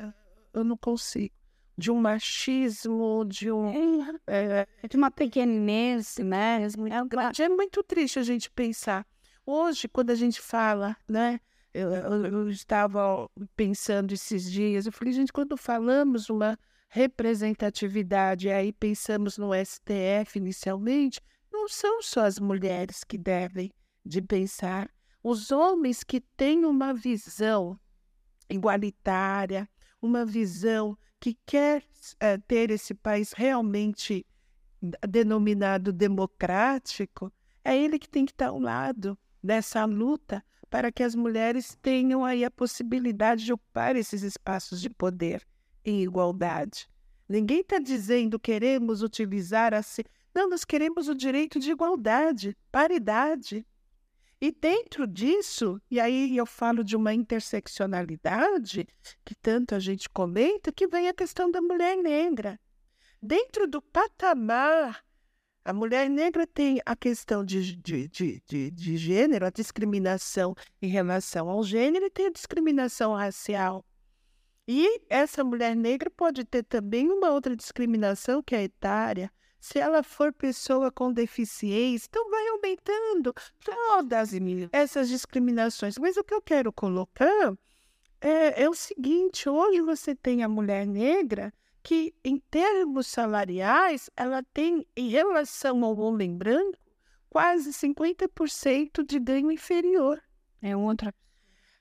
eu 0.53 0.63
não 0.63 0.78
consigo. 0.78 1.36
De 1.78 1.91
um 1.91 2.01
machismo, 2.01 3.23
de 3.25 3.51
um. 3.51 4.01
É, 4.25 4.67
é 4.82 4.88
de 4.88 4.97
uma 4.97 5.11
pequenez, 5.11 6.17
né? 6.17 6.63
É, 6.63 7.43
é 7.43 7.49
muito 7.49 7.84
triste 7.84 8.17
a 8.17 8.23
gente 8.23 8.49
pensar. 8.49 9.05
Hoje, 9.45 9.88
quando 9.88 10.09
a 10.09 10.15
gente 10.15 10.41
fala, 10.41 10.97
né? 11.07 11.39
Eu, 11.73 11.93
eu, 11.93 12.25
eu, 12.25 12.49
estava 12.49 13.30
pensando 13.55 14.11
esses 14.11 14.51
dias, 14.51 14.88
eu 14.88 14.91
falei, 14.91 15.13
gente, 15.13 15.32
quando 15.32 15.55
falamos 15.55 16.28
uma 16.28 16.57
representatividade, 16.89 18.49
aí 18.49 18.73
pensamos 18.73 19.38
no 19.38 19.51
STF 19.53 20.38
inicialmente, 20.38 21.21
não 21.51 21.67
são 21.67 22.01
só 22.01 22.21
as 22.21 22.39
mulheres 22.39 23.03
que 23.03 23.17
devem 23.17 23.71
de 24.03 24.21
pensar 24.23 24.89
os 25.30 25.51
homens 25.51 26.05
que 26.05 26.21
têm 26.21 26.63
uma 26.63 26.93
visão 26.93 27.78
igualitária, 28.49 29.69
uma 30.01 30.25
visão 30.25 30.97
que 31.19 31.38
quer 31.45 31.84
uh, 32.13 32.41
ter 32.47 32.71
esse 32.71 32.93
país 32.93 33.34
realmente 33.34 34.25
denominado 35.05 35.91
democrático, 35.91 37.30
é 37.61 37.75
ele 37.78 37.99
que 37.99 38.07
tem 38.07 38.25
que 38.25 38.32
estar 38.32 38.47
ao 38.47 38.59
lado 38.59 39.17
dessa 39.43 39.84
luta 39.84 40.41
para 40.69 40.93
que 40.93 41.03
as 41.03 41.13
mulheres 41.13 41.78
tenham 41.82 42.23
aí 42.23 42.45
a 42.45 42.51
possibilidade 42.51 43.43
de 43.43 43.51
ocupar 43.51 43.97
esses 43.97 44.23
espaços 44.23 44.80
de 44.80 44.89
poder 44.89 45.45
em 45.84 46.03
igualdade. 46.03 46.88
Ninguém 47.28 47.59
está 47.59 47.80
dizendo 47.80 48.39
queremos 48.39 49.01
utilizar 49.01 49.73
assim. 49.73 50.03
Não, 50.34 50.49
nós 50.49 50.63
queremos 50.63 51.09
o 51.09 51.15
direito 51.15 51.59
de 51.59 51.71
igualdade, 51.71 52.55
paridade. 52.71 53.65
E 54.39 54.51
dentro 54.51 55.07
disso, 55.07 55.81
e 55.89 55.99
aí 55.99 56.38
eu 56.38 56.45
falo 56.45 56.83
de 56.83 56.95
uma 56.95 57.11
interseccionalidade 57.11 58.88
que 59.25 59.33
tanto 59.33 59.73
a 59.73 59.79
gente 59.79 60.07
comenta, 60.09 60.71
que 60.71 60.88
vem 60.88 61.07
a 61.07 61.13
questão 61.13 61.49
da 61.49 61.59
mulher 61.59 61.97
negra. 61.97 62.59
Dentro 63.19 63.67
do 63.67 63.81
patamar, 63.81 65.03
a 65.65 65.73
mulher 65.73 66.07
negra 66.07 66.45
tem 66.45 66.79
a 66.85 66.95
questão 66.95 67.43
de, 67.43 67.75
de, 67.77 68.07
de, 68.07 68.43
de, 68.47 68.71
de 68.71 68.97
gênero, 68.97 69.45
a 69.45 69.49
discriminação 69.49 70.55
em 70.79 70.88
relação 70.88 71.49
ao 71.49 71.63
gênero, 71.63 72.05
e 72.05 72.11
tem 72.11 72.27
a 72.27 72.31
discriminação 72.31 73.15
racial. 73.15 73.83
E 74.67 75.01
essa 75.09 75.43
mulher 75.43 75.75
negra 75.75 76.11
pode 76.11 76.45
ter 76.45 76.63
também 76.63 77.09
uma 77.09 77.31
outra 77.31 77.55
discriminação, 77.55 78.43
que 78.43 78.55
é 78.55 78.63
etária, 78.63 79.31
se 79.68 79.80
ela 79.80 80.01
for 80.01 80.32
pessoa 80.32 80.89
com 80.89 81.11
deficiência, 81.11 82.07
então 82.09 82.30
vai 82.30 82.47
aumentando 82.47 83.34
todas 83.59 84.32
essas 84.72 85.09
discriminações. 85.09 85.97
Mas 85.97 86.15
o 86.15 86.24
que 86.24 86.34
eu 86.34 86.41
quero 86.41 86.72
colocar 86.72 87.53
é, 88.22 88.63
é 88.63 88.70
o 88.70 88.74
seguinte: 88.74 89.49
hoje 89.49 89.82
você 89.82 90.15
tem 90.15 90.41
a 90.41 90.47
mulher 90.47 90.88
negra 90.88 91.53
que, 91.84 92.15
em 92.24 92.39
termos 92.49 93.07
salariais, 93.07 94.09
ela 94.15 94.41
tem, 94.53 94.88
em 94.95 95.09
relação 95.09 95.84
ao 95.84 95.97
homem 95.99 96.34
branco, 96.34 96.78
quase 97.30 97.72
50% 97.72 99.05
de 99.05 99.20
ganho 99.20 99.51
inferior. 99.51 100.24
É 100.61 100.78
outra 100.78 101.13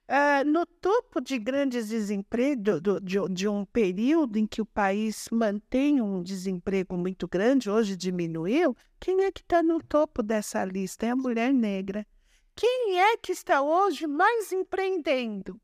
Uh, 0.08 0.48
no 0.48 0.64
topo 0.64 1.20
de 1.20 1.36
grandes 1.36 1.88
desemprego, 1.88 2.80
do, 2.80 3.00
de, 3.00 3.16
de, 3.28 3.48
um 3.48 3.64
período 3.64 4.38
em 4.38 4.46
que 4.46 4.62
o 4.62 4.66
país 4.66 5.28
mantém 5.32 6.00
um 6.00 6.22
desemprego 6.22 6.96
muito 6.96 7.26
grande, 7.26 7.68
hoje 7.68 7.96
diminuiu, 7.96 8.76
quem 9.00 9.24
é 9.24 9.32
que 9.32 9.40
está 9.40 9.64
no 9.64 9.82
topo 9.82 10.22
dessa 10.22 10.64
lista? 10.64 11.06
É 11.06 11.10
a 11.10 11.16
mulher 11.16 11.52
negra. 11.52 12.06
Quem 12.54 13.00
é 13.00 13.16
que 13.16 13.32
está 13.32 13.60
hoje 13.60 14.06
mais 14.06 14.52
empreendendo? 14.52 15.60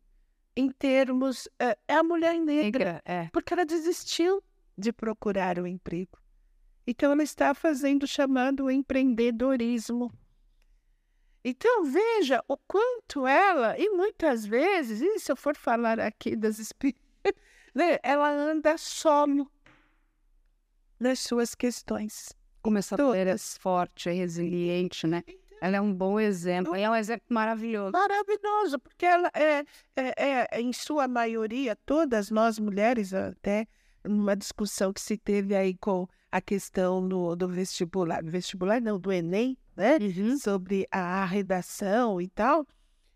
Em 0.57 0.71
termos. 0.71 1.47
Uh, 1.47 1.79
é 1.87 1.95
a 1.95 2.03
mulher 2.03 2.35
negra. 2.39 2.65
negra 2.65 3.03
é. 3.05 3.29
Porque 3.33 3.55
ela 3.55 3.65
desistiu 3.65 4.43
de 4.77 4.93
procurar 4.93 5.59
o 5.59 5.63
um 5.63 5.67
emprego. 5.67 6.19
Então, 6.85 7.13
ela 7.13 7.23
está 7.23 7.55
fazendo 7.55 8.03
o 8.03 8.09
chamado 8.09 8.69
empreendedorismo. 8.69 10.13
Então 11.45 11.85
veja 11.85 12.43
o 12.47 12.57
quanto 12.57 13.27
ela, 13.27 13.77
e 13.79 13.89
muitas 13.91 14.47
vezes, 14.47 15.01
e 15.01 15.19
se 15.19 15.33
eu 15.33 15.37
for 15.37 15.57
falar 15.57 15.99
aqui 15.99 16.37
das 16.37 16.59
né, 17.75 17.99
ela 18.03 18.31
anda 18.31 18.79
solo 18.79 19.51
nas 21.01 21.19
suas 21.19 21.55
questões. 21.55 22.33
Como 22.63 22.79
essa 22.79 22.97
mulher 22.97 23.27
é 23.27 23.37
forte, 23.37 24.09
é 24.09 24.13
resiliente, 24.13 25.07
né? 25.07 25.25
Então 25.27 25.43
ela 25.63 25.77
é 25.77 25.81
um 25.81 25.95
bom 25.95 26.19
exemplo, 26.19 26.75
é 26.75 26.91
um 26.91 26.95
exemplo 26.95 27.25
maravilhoso. 27.29 27.93
Maravilhoso, 27.93 28.81
porque 28.81 29.07
ela 29.07 29.31
é, 29.33 29.65
é, 29.95 30.49
é, 30.57 30.61
em 30.61 30.73
sua 30.73 31.07
maioria, 31.07 31.77
todas 31.87 32.33
nós 32.33 32.59
mulheres, 32.59 33.15
até 33.15 33.69
numa 34.05 34.35
discussão 34.35 34.93
que 34.93 35.01
se 35.01 35.17
teve 35.17 35.55
aí 35.55 35.77
com 35.77 36.09
a 36.33 36.41
questão 36.41 37.07
do, 37.07 37.37
do 37.37 37.47
vestibular, 37.47 38.25
vestibular 38.25 38.81
não, 38.81 38.99
do 38.99 39.13
Enem, 39.13 39.57
né? 39.77 39.99
Uhum. 39.99 40.37
Sobre 40.39 40.87
a 40.91 41.25
redação 41.25 42.21
e 42.21 42.29
tal. 42.29 42.67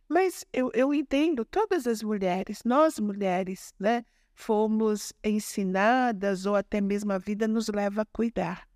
Mas 0.08 0.44
eu, 0.52 0.70
eu 0.74 0.94
entendo 0.94 1.44
todas 1.44 1.86
as 1.86 2.02
mulheres, 2.02 2.62
nós 2.64 2.98
mulheres, 2.98 3.74
né? 3.78 4.04
Fomos 4.34 5.12
ensinadas, 5.24 6.46
ou 6.46 6.54
até 6.54 6.80
mesmo 6.80 7.12
a 7.12 7.18
vida 7.18 7.48
nos 7.48 7.68
leva 7.68 8.02
a 8.02 8.06
cuidar. 8.06 8.68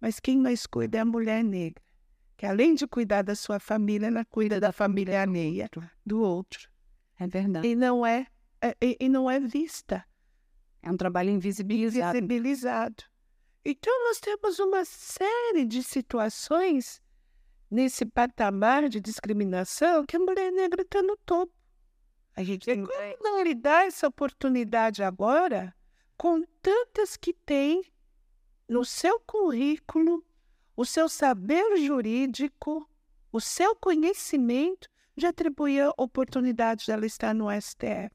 Mas 0.00 0.18
quem 0.20 0.38
mais 0.38 0.66
cuida 0.66 0.98
é 0.98 1.00
a 1.00 1.04
mulher 1.04 1.44
negra, 1.44 1.82
que 2.36 2.46
além 2.46 2.74
de 2.74 2.86
cuidar 2.86 3.22
da 3.22 3.34
sua 3.34 3.58
família, 3.58 4.06
ela 4.06 4.24
cuida 4.24 4.58
da 4.58 4.72
família 4.72 5.20
alheia, 5.22 5.68
do 6.06 6.22
outro. 6.22 6.70
É 7.18 7.26
verdade. 7.26 7.66
E 7.66 7.74
não 7.74 8.06
é, 8.06 8.26
é 8.62 8.74
e 8.80 9.08
não 9.08 9.30
é 9.30 9.38
vista. 9.38 10.04
É 10.82 10.90
um 10.90 10.96
trabalho 10.96 11.28
invisibilizado. 11.28 12.16
Invisibilizado. 12.16 13.04
Então, 13.62 13.92
nós 14.08 14.20
temos 14.20 14.58
uma 14.58 14.84
série 14.86 15.66
de 15.66 15.82
situações 15.82 17.02
nesse 17.70 18.04
patamar 18.04 18.88
de 18.88 19.00
discriminação 19.00 20.04
que 20.04 20.16
a 20.16 20.20
mulher 20.20 20.50
negra 20.50 20.82
está 20.82 21.02
no 21.02 21.16
topo. 21.18 21.52
A 22.36 22.42
gente 22.42 22.64
tem... 22.64 22.84
como 22.84 23.16
não 23.20 23.42
lhe 23.42 23.54
dá 23.54 23.84
essa 23.84 24.08
oportunidade 24.08 25.02
agora 25.02 25.74
com 26.16 26.42
tantas 26.60 27.16
que 27.16 27.32
tem 27.32 27.84
no 28.68 28.84
seu 28.84 29.18
currículo, 29.20 30.24
o 30.76 30.84
seu 30.84 31.08
saber 31.08 31.76
jurídico, 31.78 32.88
o 33.32 33.40
seu 33.40 33.74
conhecimento 33.76 34.88
de 35.16 35.26
atribuir 35.26 35.82
a 35.82 35.94
oportunidade 35.96 36.86
dela 36.86 37.06
estar 37.06 37.34
no 37.34 37.48
STF. 37.50 38.10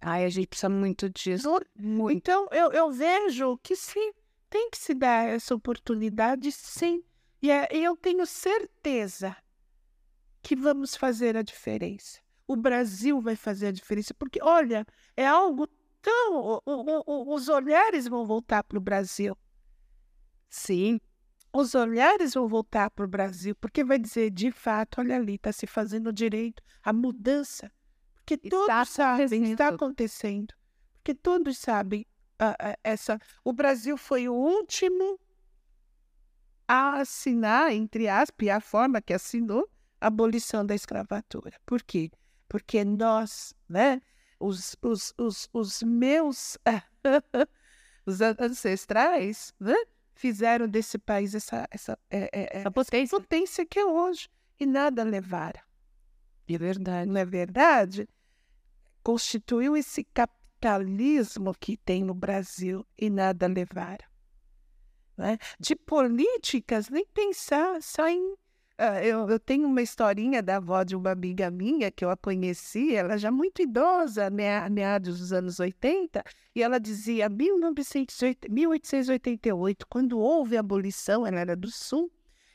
Ai, 0.00 0.24
a 0.24 0.28
gente 0.28 0.48
precisa 0.48 0.68
muito 0.68 1.10
disso. 1.10 1.48
Muito. 1.76 2.16
Então, 2.16 2.48
eu, 2.52 2.72
eu 2.72 2.90
vejo 2.90 3.58
que 3.58 3.76
sim, 3.76 4.12
tem 4.48 4.70
que 4.70 4.78
se 4.78 4.94
dar 4.94 5.28
essa 5.28 5.54
oportunidade, 5.54 6.50
sim. 6.52 7.02
E 7.42 7.50
é, 7.50 7.68
eu 7.72 7.96
tenho 7.96 8.26
certeza 8.26 9.36
que 10.42 10.56
vamos 10.56 10.96
fazer 10.96 11.36
a 11.36 11.42
diferença. 11.42 12.20
O 12.46 12.56
Brasil 12.56 13.20
vai 13.20 13.36
fazer 13.36 13.68
a 13.68 13.72
diferença, 13.72 14.12
porque, 14.14 14.40
olha, 14.42 14.86
é 15.16 15.26
algo 15.26 15.66
tão. 16.02 16.34
O, 16.34 16.62
o, 16.64 17.02
o, 17.06 17.34
os 17.34 17.48
olhares 17.48 18.06
vão 18.06 18.26
voltar 18.26 18.64
para 18.64 18.78
o 18.78 18.80
Brasil. 18.80 19.36
Sim, 20.48 21.00
os 21.52 21.74
olhares 21.74 22.34
vão 22.34 22.48
voltar 22.48 22.90
para 22.90 23.04
o 23.04 23.08
Brasil, 23.08 23.54
porque 23.56 23.84
vai 23.84 23.98
dizer, 23.98 24.30
de 24.30 24.50
fato, 24.50 25.00
olha 25.00 25.16
ali, 25.16 25.34
está 25.34 25.52
se 25.52 25.66
fazendo 25.66 26.12
direito, 26.12 26.62
a 26.82 26.92
mudança. 26.92 27.70
Porque 28.16 28.34
está 28.34 28.50
todos 28.50 28.88
sabem, 28.90 29.52
está 29.52 29.68
acontecendo. 29.68 30.54
Porque 30.94 31.14
todos 31.14 31.58
sabem, 31.58 32.06
uh, 32.40 32.50
uh, 32.50 32.76
essa, 32.84 33.18
o 33.44 33.52
Brasil 33.52 33.96
foi 33.96 34.28
o 34.28 34.34
último 34.34 35.18
a 36.72 37.00
assinar, 37.00 37.72
entre 37.72 38.08
aspas, 38.08 38.48
a 38.48 38.60
forma 38.60 39.02
que 39.02 39.12
assinou 39.12 39.68
a 40.00 40.06
abolição 40.06 40.64
da 40.64 40.72
escravatura. 40.72 41.58
Por 41.66 41.82
quê? 41.82 42.12
Porque 42.48 42.84
nós, 42.84 43.52
né, 43.68 44.00
os, 44.38 44.76
os, 44.80 45.12
os, 45.18 45.48
os 45.52 45.82
meus 45.82 46.56
os 48.06 48.20
ancestrais, 48.20 49.52
né, 49.58 49.74
fizeram 50.14 50.68
desse 50.68 50.96
país 50.96 51.34
essa, 51.34 51.66
essa, 51.72 51.98
é, 52.08 52.30
é, 52.32 52.60
é 52.60 52.70
potência. 52.70 53.18
potência 53.18 53.66
que 53.66 53.80
é 53.80 53.84
hoje 53.84 54.28
e 54.60 54.64
nada 54.64 55.02
levaram. 55.02 55.60
É 56.48 56.56
verdade. 56.56 57.10
Não 57.10 57.20
é 57.20 57.24
verdade? 57.24 58.08
Constituiu 59.02 59.76
esse 59.76 60.04
capitalismo 60.04 61.52
que 61.52 61.76
tem 61.76 62.04
no 62.04 62.14
Brasil 62.14 62.86
e 62.96 63.10
nada 63.10 63.48
levaram. 63.48 64.09
Né? 65.20 65.36
De 65.58 65.76
políticas, 65.76 66.88
nem 66.88 67.04
pensar, 67.04 67.82
só 67.82 68.08
em. 68.08 68.22
Uh, 68.22 69.04
eu, 69.04 69.28
eu, 69.28 69.38
tenho 69.38 69.68
uma 69.68 69.82
historinha 69.82 70.42
da 70.42 70.56
avó 70.56 70.82
de 70.82 70.96
uma 70.96 71.10
amiga 71.10 71.50
minha 71.50 71.90
que 71.90 72.02
eu 72.02 72.08
a 72.08 72.16
conheci, 72.16 72.96
ela 72.96 73.18
já 73.18 73.30
muito 73.30 73.60
idosa, 73.60 74.30
meados 74.30 75.18
dos 75.18 75.30
anos 75.34 75.60
80, 75.60 76.24
e 76.54 76.62
ela 76.62 76.80
dizia: 76.80 77.28
1908, 77.28 78.50
1888, 78.50 79.86
quando 79.86 80.18
houve 80.18 80.56
a 80.56 80.60
abolição, 80.60 81.26
ela 81.26 81.40
era 81.40 81.54
do 81.54 81.70
Sul, 81.70 82.10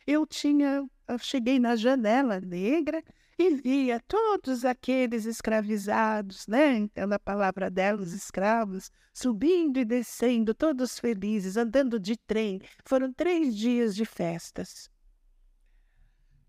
eu 0.08 0.26
tinha. 0.26 0.84
Eu 1.08 1.20
cheguei 1.20 1.60
na 1.60 1.76
janela 1.76 2.42
negra 2.42 3.04
e 3.38 3.56
via 3.56 4.00
todos 4.08 4.64
aqueles 4.64 5.26
escravizados, 5.26 6.48
né? 6.48 6.78
Então, 6.78 7.12
a 7.12 7.20
palavra 7.20 7.70
dela, 7.70 8.02
os 8.02 8.14
escravos, 8.14 8.90
subindo 9.14 9.78
e 9.78 9.86
descendo, 9.86 10.54
todos 10.54 11.00
felizes, 11.00 11.58
andando 11.58 12.00
de 12.00 12.16
trem. 12.16 12.62
Foram 12.86 13.12
três 13.12 13.56
dias 13.56 13.96
de 13.96 14.06
festas. 14.06 14.90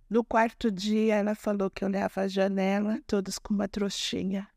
No 0.08 0.24
quarto 0.24 0.70
dia, 0.70 1.16
ela 1.16 1.34
falou 1.34 1.68
que 1.68 1.84
olhava 1.84 2.20
a 2.20 2.28
janela, 2.28 3.00
todos 3.06 3.38
com 3.38 3.52
uma 3.52 3.66
trouxinha 3.66 4.48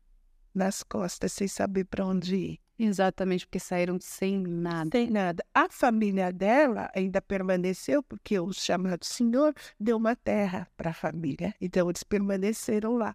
nas 0.54 0.82
costas, 0.82 1.32
sem 1.32 1.48
saber 1.48 1.84
para 1.86 2.06
onde 2.06 2.36
ir. 2.36 2.60
Exatamente, 2.82 3.46
porque 3.46 3.58
saíram 3.58 3.98
sem 4.00 4.38
nada. 4.38 4.90
Sem 4.92 5.10
nada. 5.10 5.44
A 5.54 5.68
família 5.68 6.32
dela 6.32 6.90
ainda 6.94 7.20
permaneceu, 7.20 8.02
porque 8.02 8.40
o 8.40 8.52
chamado 8.54 9.04
senhor 9.04 9.54
deu 9.78 9.98
uma 9.98 10.16
terra 10.16 10.66
para 10.78 10.90
a 10.90 10.94
família. 10.94 11.54
Então, 11.60 11.90
eles 11.90 12.02
permaneceram 12.02 12.96
lá. 12.96 13.14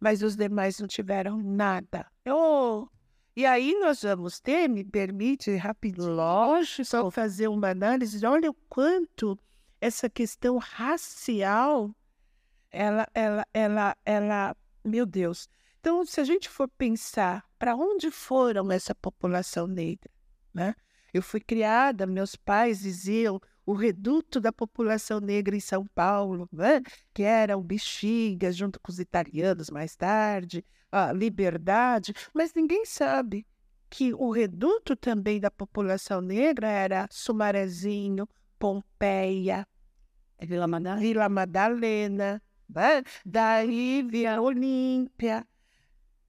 Mas 0.00 0.20
os 0.20 0.34
demais 0.34 0.80
não 0.80 0.88
tiveram 0.88 1.38
nada. 1.38 2.06
Oh, 2.26 2.88
e 3.36 3.46
aí 3.46 3.72
nós 3.78 4.02
vamos 4.02 4.40
ter, 4.40 4.68
me 4.68 4.82
permite 4.82 5.54
rapidinho, 5.54 6.12
Lógico. 6.12 6.84
só 6.84 7.08
fazer 7.08 7.46
uma 7.46 7.70
análise. 7.70 8.26
Olha 8.26 8.50
o 8.50 8.54
quanto 8.68 9.38
essa 9.80 10.10
questão 10.10 10.58
racial, 10.58 11.94
ela, 12.70 13.06
ela, 13.14 13.46
ela, 13.54 13.96
ela, 14.04 14.56
meu 14.84 15.06
Deus, 15.06 15.48
então, 15.82 16.06
se 16.06 16.20
a 16.20 16.24
gente 16.24 16.48
for 16.48 16.68
pensar 16.68 17.44
para 17.58 17.74
onde 17.74 18.08
foram 18.08 18.70
essa 18.70 18.94
população 18.94 19.66
negra, 19.66 20.08
né? 20.54 20.76
Eu 21.12 21.20
fui 21.20 21.40
criada, 21.40 22.06
meus 22.06 22.36
pais 22.36 22.82
diziam 22.82 23.40
o 23.66 23.72
reduto 23.72 24.40
da 24.40 24.52
população 24.52 25.18
negra 25.18 25.56
em 25.56 25.60
São 25.60 25.84
Paulo, 25.88 26.48
né? 26.52 26.80
que 27.12 27.24
era 27.24 27.56
o 27.58 27.62
Bexiga, 27.64 28.52
junto 28.52 28.78
com 28.78 28.92
os 28.92 29.00
italianos 29.00 29.70
mais 29.70 29.96
tarde, 29.96 30.64
a 30.90 31.12
Liberdade, 31.12 32.14
mas 32.32 32.54
ninguém 32.54 32.86
sabe 32.86 33.44
que 33.90 34.14
o 34.14 34.30
reduto 34.30 34.94
também 34.94 35.40
da 35.40 35.50
população 35.50 36.20
negra 36.20 36.68
era 36.68 37.08
Sumarezinho, 37.10 38.28
Pompeia, 38.56 39.66
Vila 40.40 40.68
Madalena, 40.68 41.00
Vila 41.00 41.28
Madalena 41.28 42.42
né? 42.74 43.02
daí 43.24 44.02
Via 44.02 44.40
Olímpia, 44.40 45.46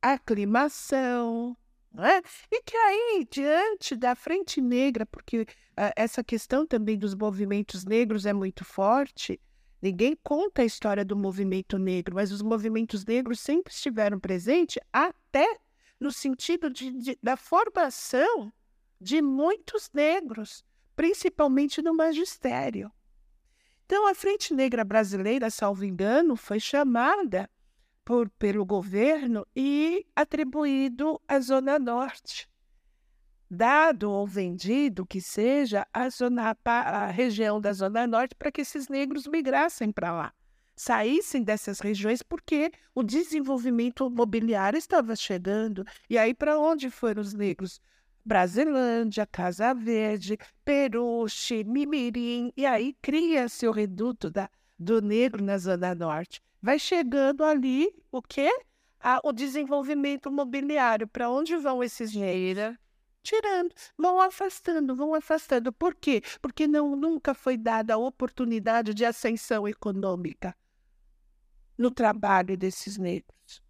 aclimação, 0.03 1.55
é? 1.97 2.21
E 2.51 2.61
que 2.63 2.75
aí, 2.75 3.27
diante 3.29 3.95
da 3.95 4.15
Frente 4.15 4.59
Negra, 4.59 5.05
porque 5.05 5.41
uh, 5.41 5.93
essa 5.95 6.23
questão 6.23 6.65
também 6.65 6.97
dos 6.97 7.15
movimentos 7.15 7.85
negros 7.85 8.25
é 8.25 8.33
muito 8.33 8.65
forte, 8.65 9.39
ninguém 9.81 10.17
conta 10.23 10.63
a 10.63 10.65
história 10.65 11.05
do 11.05 11.15
movimento 11.15 11.77
negro, 11.77 12.15
mas 12.15 12.31
os 12.31 12.41
movimentos 12.41 13.05
negros 13.05 13.39
sempre 13.39 13.71
estiveram 13.71 14.19
presentes, 14.19 14.77
até 14.91 15.59
no 15.99 16.11
sentido 16.11 16.69
de, 16.69 16.91
de, 16.91 17.19
da 17.21 17.37
formação 17.37 18.51
de 18.99 19.21
muitos 19.21 19.89
negros, 19.93 20.65
principalmente 20.95 21.81
no 21.81 21.95
magistério. 21.95 22.91
Então, 23.85 24.07
a 24.07 24.15
Frente 24.15 24.53
Negra 24.53 24.83
Brasileira, 24.83 25.49
salvo 25.51 25.85
engano, 25.85 26.35
foi 26.35 26.59
chamada 26.59 27.49
por, 28.05 28.29
pelo 28.31 28.65
governo 28.65 29.45
e 29.55 30.05
atribuído 30.15 31.19
à 31.27 31.39
Zona 31.39 31.79
Norte. 31.79 32.49
Dado 33.49 34.09
ou 34.09 34.25
vendido 34.25 35.05
que 35.05 35.21
seja 35.21 35.85
a, 35.93 36.09
zona, 36.09 36.57
a 36.65 37.05
região 37.07 37.61
da 37.61 37.71
Zona 37.71 38.07
Norte 38.07 38.35
para 38.35 38.51
que 38.51 38.61
esses 38.61 38.87
negros 38.87 39.27
migrassem 39.27 39.91
para 39.91 40.11
lá, 40.11 40.33
saíssem 40.75 41.43
dessas 41.43 41.79
regiões, 41.79 42.23
porque 42.23 42.71
o 42.95 43.03
desenvolvimento 43.03 44.07
imobiliário 44.07 44.77
estava 44.77 45.15
chegando. 45.15 45.85
E 46.09 46.17
aí, 46.17 46.33
para 46.33 46.57
onde 46.59 46.89
foram 46.89 47.21
os 47.21 47.33
negros? 47.33 47.79
Brasilândia, 48.25 49.27
Casa 49.27 49.73
Verde, 49.73 50.37
Peruche, 50.65 51.63
Mimirim, 51.63 52.51
e 52.55 52.65
aí 52.65 52.95
cria-se 53.01 53.67
o 53.67 53.71
reduto 53.71 54.31
da, 54.31 54.49
do 54.79 55.01
negro 55.01 55.43
na 55.43 55.57
Zona 55.57 55.93
Norte 55.93 56.41
vai 56.63 56.79
chegando 56.79 57.43
ali 57.43 57.93
o 58.09 58.21
quê? 58.21 58.49
A, 58.97 59.19
o 59.21 59.33
desenvolvimento 59.33 60.29
imobiliário. 60.29 61.05
Para 61.05 61.29
onde 61.29 61.57
vão 61.57 61.83
esses 61.83 62.09
dinheiro? 62.09 62.77
Tirando, 63.21 63.73
vão 63.97 64.19
afastando, 64.21 64.95
vão 64.95 65.13
afastando. 65.13 65.73
Por 65.73 65.93
quê? 65.93 66.21
Porque 66.41 66.65
não, 66.65 66.95
nunca 66.95 67.33
foi 67.33 67.57
dada 67.57 67.95
a 67.95 67.97
oportunidade 67.97 68.93
de 68.93 69.03
ascensão 69.03 69.67
econômica 69.67 70.55
no 71.77 71.91
trabalho 71.91 72.57
desses 72.57 72.97
negros. 72.97 73.61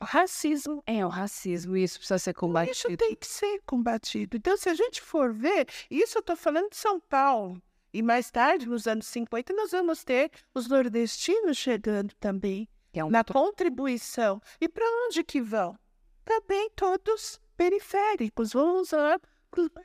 O 0.00 0.04
racismo 0.06 0.82
é 0.86 1.04
o 1.04 1.10
racismo, 1.10 1.76
isso 1.76 1.98
precisa 1.98 2.18
ser 2.18 2.32
combatido. 2.32 2.72
Isso 2.72 2.96
tem 2.96 3.14
que 3.14 3.26
ser 3.26 3.60
combatido. 3.66 4.38
Então, 4.38 4.56
se 4.56 4.70
a 4.70 4.74
gente 4.74 5.02
for 5.02 5.30
ver, 5.34 5.66
isso 5.90 6.16
eu 6.16 6.20
estou 6.20 6.36
falando 6.36 6.70
de 6.70 6.76
São 6.76 6.98
Paulo. 6.98 7.62
E 7.92 8.02
mais 8.02 8.30
tarde, 8.30 8.68
nos 8.68 8.86
anos 8.86 9.06
50, 9.06 9.52
nós 9.52 9.72
vamos 9.72 10.04
ter 10.04 10.30
os 10.54 10.68
nordestinos 10.68 11.56
chegando 11.56 12.14
também 12.20 12.68
é 12.92 13.04
um 13.04 13.10
na 13.10 13.22
contribuição. 13.22 14.40
E 14.60 14.68
para 14.68 14.84
onde 15.06 15.22
que 15.22 15.40
vão? 15.40 15.76
Também 16.24 16.70
todos 16.74 17.40
periféricos, 17.56 18.52
vão 18.52 18.80
usar. 18.80 19.20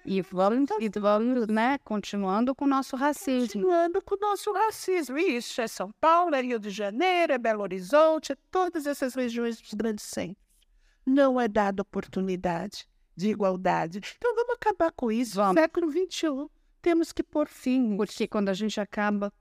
E 0.06 0.22
vamos, 0.22 0.70
e 0.80 0.90
vamos 1.00 1.48
né, 1.48 1.80
continuando 1.80 2.54
com 2.54 2.66
o 2.66 2.68
nosso 2.68 2.96
racismo. 2.96 3.48
Continuando 3.48 4.02
com 4.04 4.16
o 4.16 4.20
nosso 4.20 4.54
racismo. 4.54 5.18
Isso 5.18 5.60
é 5.60 5.68
São 5.68 5.92
Paulo, 6.00 6.36
é 6.36 6.42
Rio 6.42 6.60
de 6.60 6.70
Janeiro, 6.70 7.34
é 7.34 7.38
Belo 7.38 7.64
Horizonte, 7.64 8.34
é 8.34 8.38
todas 8.52 8.86
essas 8.86 9.16
regiões 9.16 9.60
dos 9.60 9.74
grandes 9.74 10.06
centros. 10.06 10.46
Não 11.04 11.42
é 11.42 11.48
dada 11.48 11.82
oportunidade 11.82 12.88
de 13.16 13.30
igualdade. 13.30 14.02
Então 14.18 14.36
vamos 14.36 14.56
acabar 14.56 14.92
com 14.92 15.12
isso. 15.12 15.36
Vamos. 15.36 15.60
Século 15.60 15.92
XXI 15.92 16.48
temos 16.86 17.12
que 17.12 17.24
pôr 17.24 17.48
fim. 17.48 17.98
Porque 17.98 18.28
quando 18.28 18.50
a 18.50 18.54
gente 18.54 18.80
acaba 18.80 19.34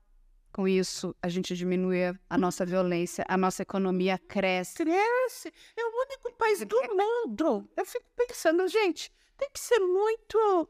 com 0.51 0.67
isso, 0.67 1.15
a 1.21 1.29
gente 1.29 1.55
diminui 1.55 1.99
a 2.27 2.37
nossa 2.39 2.65
violência, 2.65 3.23
a 3.27 3.37
nossa 3.37 3.61
economia 3.61 4.17
cresce. 4.17 4.77
Cresce. 4.77 5.53
É 5.77 5.85
o 5.85 5.91
único 6.05 6.33
país 6.33 6.65
do 6.65 6.75
mundo. 6.95 7.69
Eu 7.77 7.85
fico 7.85 8.05
pensando, 8.15 8.67
gente, 8.67 9.11
tem 9.37 9.47
que 9.51 9.59
ser 9.59 9.77
muito 9.77 10.67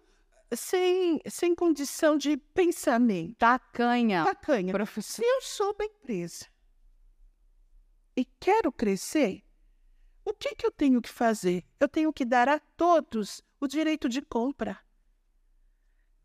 sem, 0.53 1.22
sem 1.30 1.56
condição 1.56 2.18
de 2.18 2.35
pensamento. 2.35 3.38
Tacanha. 3.38 4.26
Tacanha. 4.26 4.73
Professor. 4.73 5.23
Se 5.23 5.23
eu 5.23 5.41
sou 5.41 5.73
uma 5.73 5.85
empresa 5.85 6.45
e 8.18 8.26
quero 8.38 8.69
crescer, 8.69 9.43
o 10.26 10.34
que, 10.34 10.56
que 10.56 10.65
eu 10.65 10.72
tenho 10.72 11.02
que 11.02 11.10
fazer? 11.10 11.64
Eu 11.80 11.88
tenho 11.88 12.11
que 12.11 12.26
dar 12.26 12.49
a 12.49 12.60
todos 12.60 13.41
o 13.61 13.68
direito 13.68 14.10
de 14.10 14.22
compra. 14.22 14.77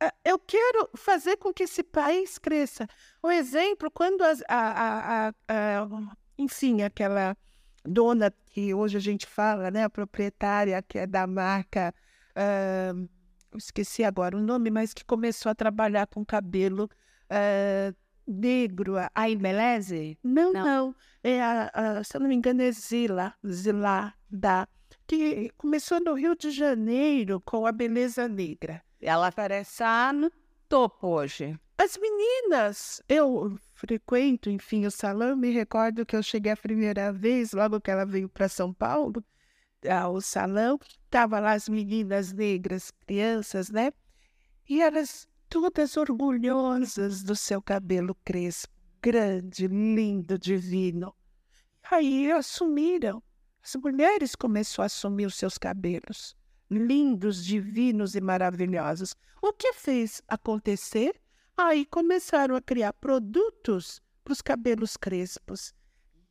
É, 0.02 0.12
eu 0.24 0.39
quero 0.39 0.89
fazer 0.97 1.36
com 1.36 1.52
que 1.52 1.64
esse 1.64 1.82
país 1.82 2.39
cresça. 2.39 2.89
O 3.22 3.31
exemplo, 3.31 3.90
quando 3.90 4.22
as, 4.22 4.43
a, 4.48 4.56
a, 4.56 5.28
a, 5.28 5.32
a, 5.48 6.16
enfim, 6.39 6.82
aquela 6.82 7.36
dona 7.85 8.32
que 8.47 8.72
hoje 8.72 8.97
a 8.97 9.01
gente 9.01 9.27
fala, 9.27 9.70
né, 9.70 9.85
a 9.85 9.90
proprietária 9.90 10.82
que 10.82 10.98
é 10.98 11.06
da 11.06 11.27
marca, 11.27 11.94
uh, 12.35 13.09
esqueci 13.56 14.02
agora 14.02 14.36
o 14.36 14.40
nome, 14.40 14.70
mas 14.70 14.94
que 14.94 15.05
começou 15.05 15.51
a 15.51 15.55
trabalhar 15.55 16.06
com 16.06 16.24
cabelo 16.24 16.89
uh, 17.31 17.94
negro, 18.27 18.94
a 19.14 19.28
Imbeleze? 19.28 20.18
Não, 20.24 20.52
não, 20.52 20.64
não, 20.64 20.94
é 21.22 21.43
a, 21.43 22.02
se 22.05 22.16
eu 22.16 22.20
não 22.20 22.28
me 22.28 22.35
engano 22.35 22.62
é 22.62 22.72
Zila, 22.72 23.35
Zila 23.47 24.14
da 24.31 24.66
que 25.06 25.51
começou 25.56 26.01
no 26.01 26.14
Rio 26.14 26.36
de 26.36 26.52
Janeiro 26.52 27.40
com 27.40 27.66
a 27.66 27.72
Beleza 27.72 28.28
Negra. 28.28 28.81
Ela 29.01 29.28
aparece 29.28 29.82
no 30.14 30.31
topo 30.68 31.09
hoje. 31.09 31.59
As 31.78 31.97
meninas, 31.97 33.02
eu 33.09 33.59
frequento, 33.72 34.51
enfim, 34.51 34.85
o 34.85 34.90
salão, 34.90 35.35
me 35.35 35.51
recordo 35.51 36.05
que 36.05 36.14
eu 36.14 36.22
cheguei 36.22 36.52
a 36.52 36.56
primeira 36.56 37.10
vez, 37.10 37.52
logo 37.52 37.81
que 37.81 37.90
ela 37.90 38.05
veio 38.05 38.28
para 38.28 38.48
São 38.48 38.72
Paulo, 38.72 39.24
ao 39.89 40.20
salão, 40.20 40.78
estavam 41.05 41.40
lá 41.40 41.52
as 41.52 41.68
meninas 41.68 42.32
negras, 42.35 42.90
crianças, 43.06 43.70
né? 43.70 43.93
E 44.68 44.82
elas 44.82 45.27
todas 45.48 45.97
orgulhosas 45.97 47.22
do 47.22 47.35
seu 47.35 47.62
cabelo 47.62 48.14
crespo, 48.24 48.72
grande, 49.01 49.66
lindo, 49.66 50.39
divino. 50.39 51.14
Aí 51.90 52.31
assumiram. 52.31 53.22
As 53.62 53.74
mulheres 53.77 54.35
começaram 54.35 54.85
a 54.85 54.86
assumir 54.86 55.27
os 55.27 55.35
seus 55.35 55.59
cabelos, 55.59 56.36
lindos, 56.70 57.44
divinos 57.44 58.14
e 58.14 58.20
maravilhosos. 58.20 59.16
O 59.42 59.52
que 59.52 59.72
fez 59.72 60.22
acontecer? 60.28 61.20
Aí 61.56 61.84
começaram 61.84 62.55
a 62.55 62.60
criar 62.60 62.92
produtos 62.92 64.01
para 64.22 64.32
os 64.32 64.40
cabelos 64.40 64.97
crespos. 64.97 65.74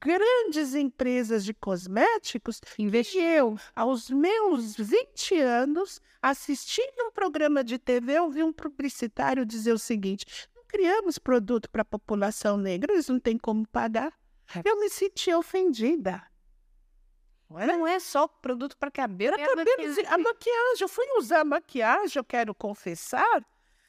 Grandes 0.02 0.74
empresas 0.76 1.44
de 1.44 1.54
cosméticos 1.54 2.62
investiu. 2.78 3.60
Aos 3.76 4.10
meus 4.10 4.76
20 4.78 5.40
anos, 5.40 6.00
assistindo 6.22 7.08
um 7.08 7.12
programa 7.12 7.64
de 7.64 7.78
TV, 7.78 8.14
eu 8.14 8.30
vi 8.30 8.42
um 8.42 8.54
publicitário 8.54 9.46
dizer 9.46 9.74
o 9.74 9.80
seguinte: 9.80 10.26
não 10.56 10.64
criamos 10.66 11.18
produto 11.18 11.70
para 11.70 11.82
a 11.82 11.86
população 11.86 12.56
negra, 12.56 12.94
eles 12.94 13.10
não 13.10 13.20
têm 13.20 13.38
como 13.38 13.68
pagar. 13.68 14.14
É. 14.56 14.62
Eu 14.64 14.80
me 14.80 14.90
senti 14.90 15.34
ofendida. 15.34 16.24
Não 17.50 17.60
é, 17.60 17.68
não 17.68 17.88
é 17.88 18.00
só 18.00 18.28
produto 18.28 18.78
para 18.78 18.92
cabelo. 18.92 19.36
Para 19.36 19.48
cabelo, 19.48 19.96
a 20.08 20.18
maquiagem. 20.18 20.82
Eu 20.82 20.88
fui 20.88 21.06
usar 21.18 21.44
maquiagem, 21.44 22.18
eu 22.18 22.24
quero 22.24 22.54
confessar. 22.54 23.44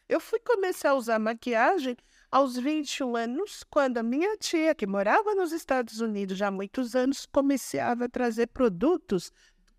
Eu 0.09 0.19
fui 0.19 0.41
começar 0.41 0.91
a 0.91 0.95
usar 0.95 1.19
maquiagem 1.19 1.97
aos 2.31 2.57
21 2.57 3.17
anos, 3.17 3.63
quando 3.65 3.99
a 3.99 4.03
minha 4.03 4.37
tia, 4.39 4.75
que 4.75 4.87
morava 4.87 5.35
nos 5.35 5.53
Estados 5.53 6.01
Unidos 6.01 6.39
já 6.39 6.49
há 6.49 6.51
muitos 6.51 6.97
anos, 6.97 7.27
começava 7.27 8.07
a 8.07 8.09
trazer 8.09 8.47
produtos 8.49 9.33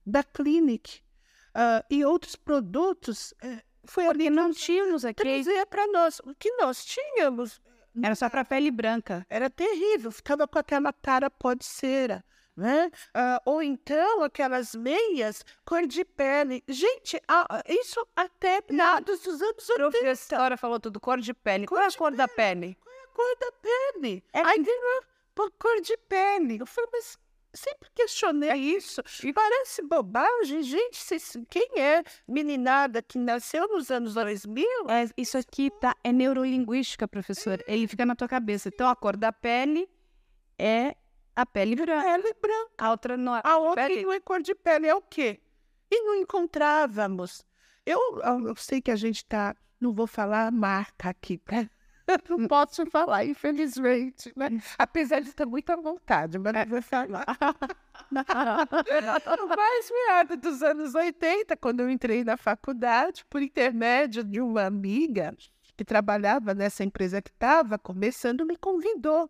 da 0.06 0.24
Clinic 0.24 1.00
uh, 1.56 1.84
e 1.90 2.06
outros 2.06 2.36
produtos. 2.36 3.34
Uh, 3.44 3.62
foi 3.84 4.06
ali 4.06 4.30
não 4.30 4.52
tínhamos 4.52 5.04
aqui. 5.04 5.24
Trazia 5.24 5.66
para 5.66 5.88
nós. 5.88 6.20
O 6.20 6.36
que 6.36 6.52
nós 6.58 6.86
tínhamos 6.86 7.60
era 8.02 8.16
só 8.16 8.30
para 8.30 8.46
pele 8.46 8.70
branca. 8.70 9.26
Era 9.30 9.50
terrível, 9.50 10.12
ficava 10.12 10.48
com 10.48 10.60
aquela 10.60 10.94
cara 10.94 11.30
pode 11.30 11.66
cera. 11.66 12.24
Né? 12.56 12.92
Uh, 13.16 13.42
ou 13.46 13.64
então 13.64 14.24
aquelas 14.24 14.76
meias 14.76 15.44
cor 15.66 15.88
de 15.88 16.04
pele. 16.04 16.64
Gente, 16.68 17.20
isso 17.68 18.06
até 18.16 18.62
meados 18.70 19.22
dos 19.22 19.42
anos 19.42 19.70
80. 19.70 19.88
A 19.88 19.92
professora 19.92 20.58
falou 20.58 20.80
tudo, 20.80 21.00
cor 21.00 21.20
de 21.20 21.34
pele. 21.34 21.66
Cor 21.66 21.78
Qual 21.78 21.84
é 21.84 21.88
a 21.88 21.98
cor 21.98 22.12
pele? 22.12 22.18
da 22.18 22.28
pele? 22.28 22.78
Qual 22.84 22.96
é 22.96 23.04
a 23.04 23.08
cor 23.08 23.38
da 23.40 23.52
pele? 23.54 24.24
É... 24.34 24.42
Aí 24.42 24.66
por 25.34 25.52
cor 25.52 25.82
de 25.82 25.98
pele. 26.10 26.60
Eu 26.60 26.66
falei, 26.66 26.90
mas 26.92 27.18
sempre 27.54 27.90
questionei 27.94 28.54
isso. 28.54 29.02
E 29.24 29.34
parece 29.34 29.82
bobagem, 29.82 30.64
gente. 30.64 30.98
Cês, 30.98 31.38
quem 31.50 31.70
é 31.78 32.04
meninada 32.28 33.02
que 33.02 33.18
nasceu 33.18 33.68
nos 33.68 33.90
anos 33.92 34.14
2000? 34.14 34.66
É, 34.90 35.10
isso 35.18 35.38
aqui 35.38 35.70
tá, 35.80 35.96
é 36.04 36.12
neurolinguística, 36.12 37.08
professor. 37.08 37.60
É. 37.68 37.74
Ele 37.74 37.88
fica 37.88 38.06
na 38.06 38.16
tua 38.16 38.28
cabeça. 38.28 38.70
Então, 38.70 38.90
a 38.90 38.96
cor 38.96 39.18
da 39.18 39.32
pele 39.32 39.90
é 40.58 40.96
a 41.36 41.46
pele 41.46 41.76
branca. 41.76 42.04
Pele 42.04 42.36
branca. 42.42 42.72
A 42.78 42.92
outra 42.92 43.18
não 43.18 43.36
é. 43.36 43.42
A 43.44 43.58
outra 43.58 43.88
pele... 43.88 44.04
não 44.04 44.14
é 44.14 44.20
cor 44.20 44.42
de 44.42 44.54
pele, 44.56 44.88
é 44.88 44.96
o 44.96 45.02
quê? 45.02 45.40
E 45.90 46.04
não 46.04 46.16
encontrávamos. 46.16 47.46
Eu, 47.86 48.20
eu 48.22 48.56
sei 48.56 48.82
que 48.82 48.92
a 48.92 48.96
gente 48.96 49.18
está. 49.18 49.56
Não 49.80 49.94
vou 49.94 50.08
falar 50.08 50.48
a 50.48 50.52
marca 50.52 51.10
aqui, 51.10 51.42
né? 51.52 51.70
não 52.30 52.48
posso 52.48 52.86
falar, 52.88 53.26
infelizmente, 53.26 54.32
né? 54.36 54.50
Apesar 54.78 55.22
de 55.22 55.30
estar 55.30 55.46
muito 55.46 55.70
à 55.72 55.76
vontade, 55.76 56.38
mas 56.38 56.54
não 56.54 56.66
vou 56.66 56.82
falar. 56.82 57.26
mas 59.58 59.92
meados 59.92 60.38
dos 60.38 60.62
anos 60.62 60.96
80, 60.96 61.58
quando 61.58 61.82
eu 61.82 61.90
entrei 61.90 62.24
na 62.24 62.38
faculdade, 62.38 63.26
por 63.30 63.42
intermédio 63.42 64.24
de 64.24 64.42
uma 64.42 64.66
amiga 64.66 65.36
que 65.76 65.86
trabalhava 65.86 66.54
nessa 66.54 66.84
empresa 66.84 67.22
que 67.22 67.32
estava 67.32 67.78
começando, 67.80 68.46
me 68.46 68.56
convidou 68.56 69.30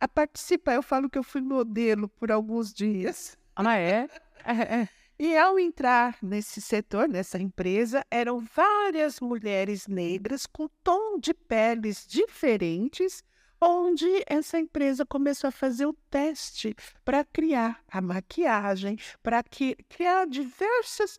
a 0.00 0.08
participar. 0.08 0.74
Eu 0.74 0.82
falo 0.82 1.08
que 1.08 1.18
eu 1.18 1.22
fui 1.22 1.40
modelo 1.40 2.08
por 2.08 2.30
alguns 2.30 2.72
dias. 2.72 3.36
Ah, 3.54 3.76
é? 3.76 4.08
é, 4.44 4.80
é. 4.80 4.88
E 5.18 5.34
ao 5.34 5.58
entrar 5.58 6.18
nesse 6.22 6.60
setor, 6.60 7.08
nessa 7.08 7.38
empresa, 7.38 8.04
eram 8.10 8.38
várias 8.38 9.18
mulheres 9.18 9.86
negras 9.86 10.44
com 10.44 10.68
tom 10.84 11.18
de 11.18 11.32
peles 11.32 12.06
diferentes, 12.06 13.22
onde 13.58 14.06
essa 14.26 14.58
empresa 14.58 15.06
começou 15.06 15.48
a 15.48 15.52
fazer 15.52 15.86
o 15.86 15.96
teste 16.10 16.76
para 17.02 17.24
criar 17.24 17.82
a 17.90 18.02
maquiagem, 18.02 18.98
para 19.22 19.42
criar 19.42 20.26
diversas. 20.26 21.18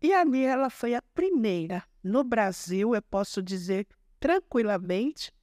E 0.00 0.12
ali 0.12 0.44
ela 0.44 0.70
foi 0.70 0.94
a 0.94 1.02
primeira 1.02 1.82
no 2.04 2.22
Brasil, 2.22 2.94
eu 2.94 3.02
posso 3.02 3.42
dizer 3.42 3.88
tranquilamente, 4.20 5.34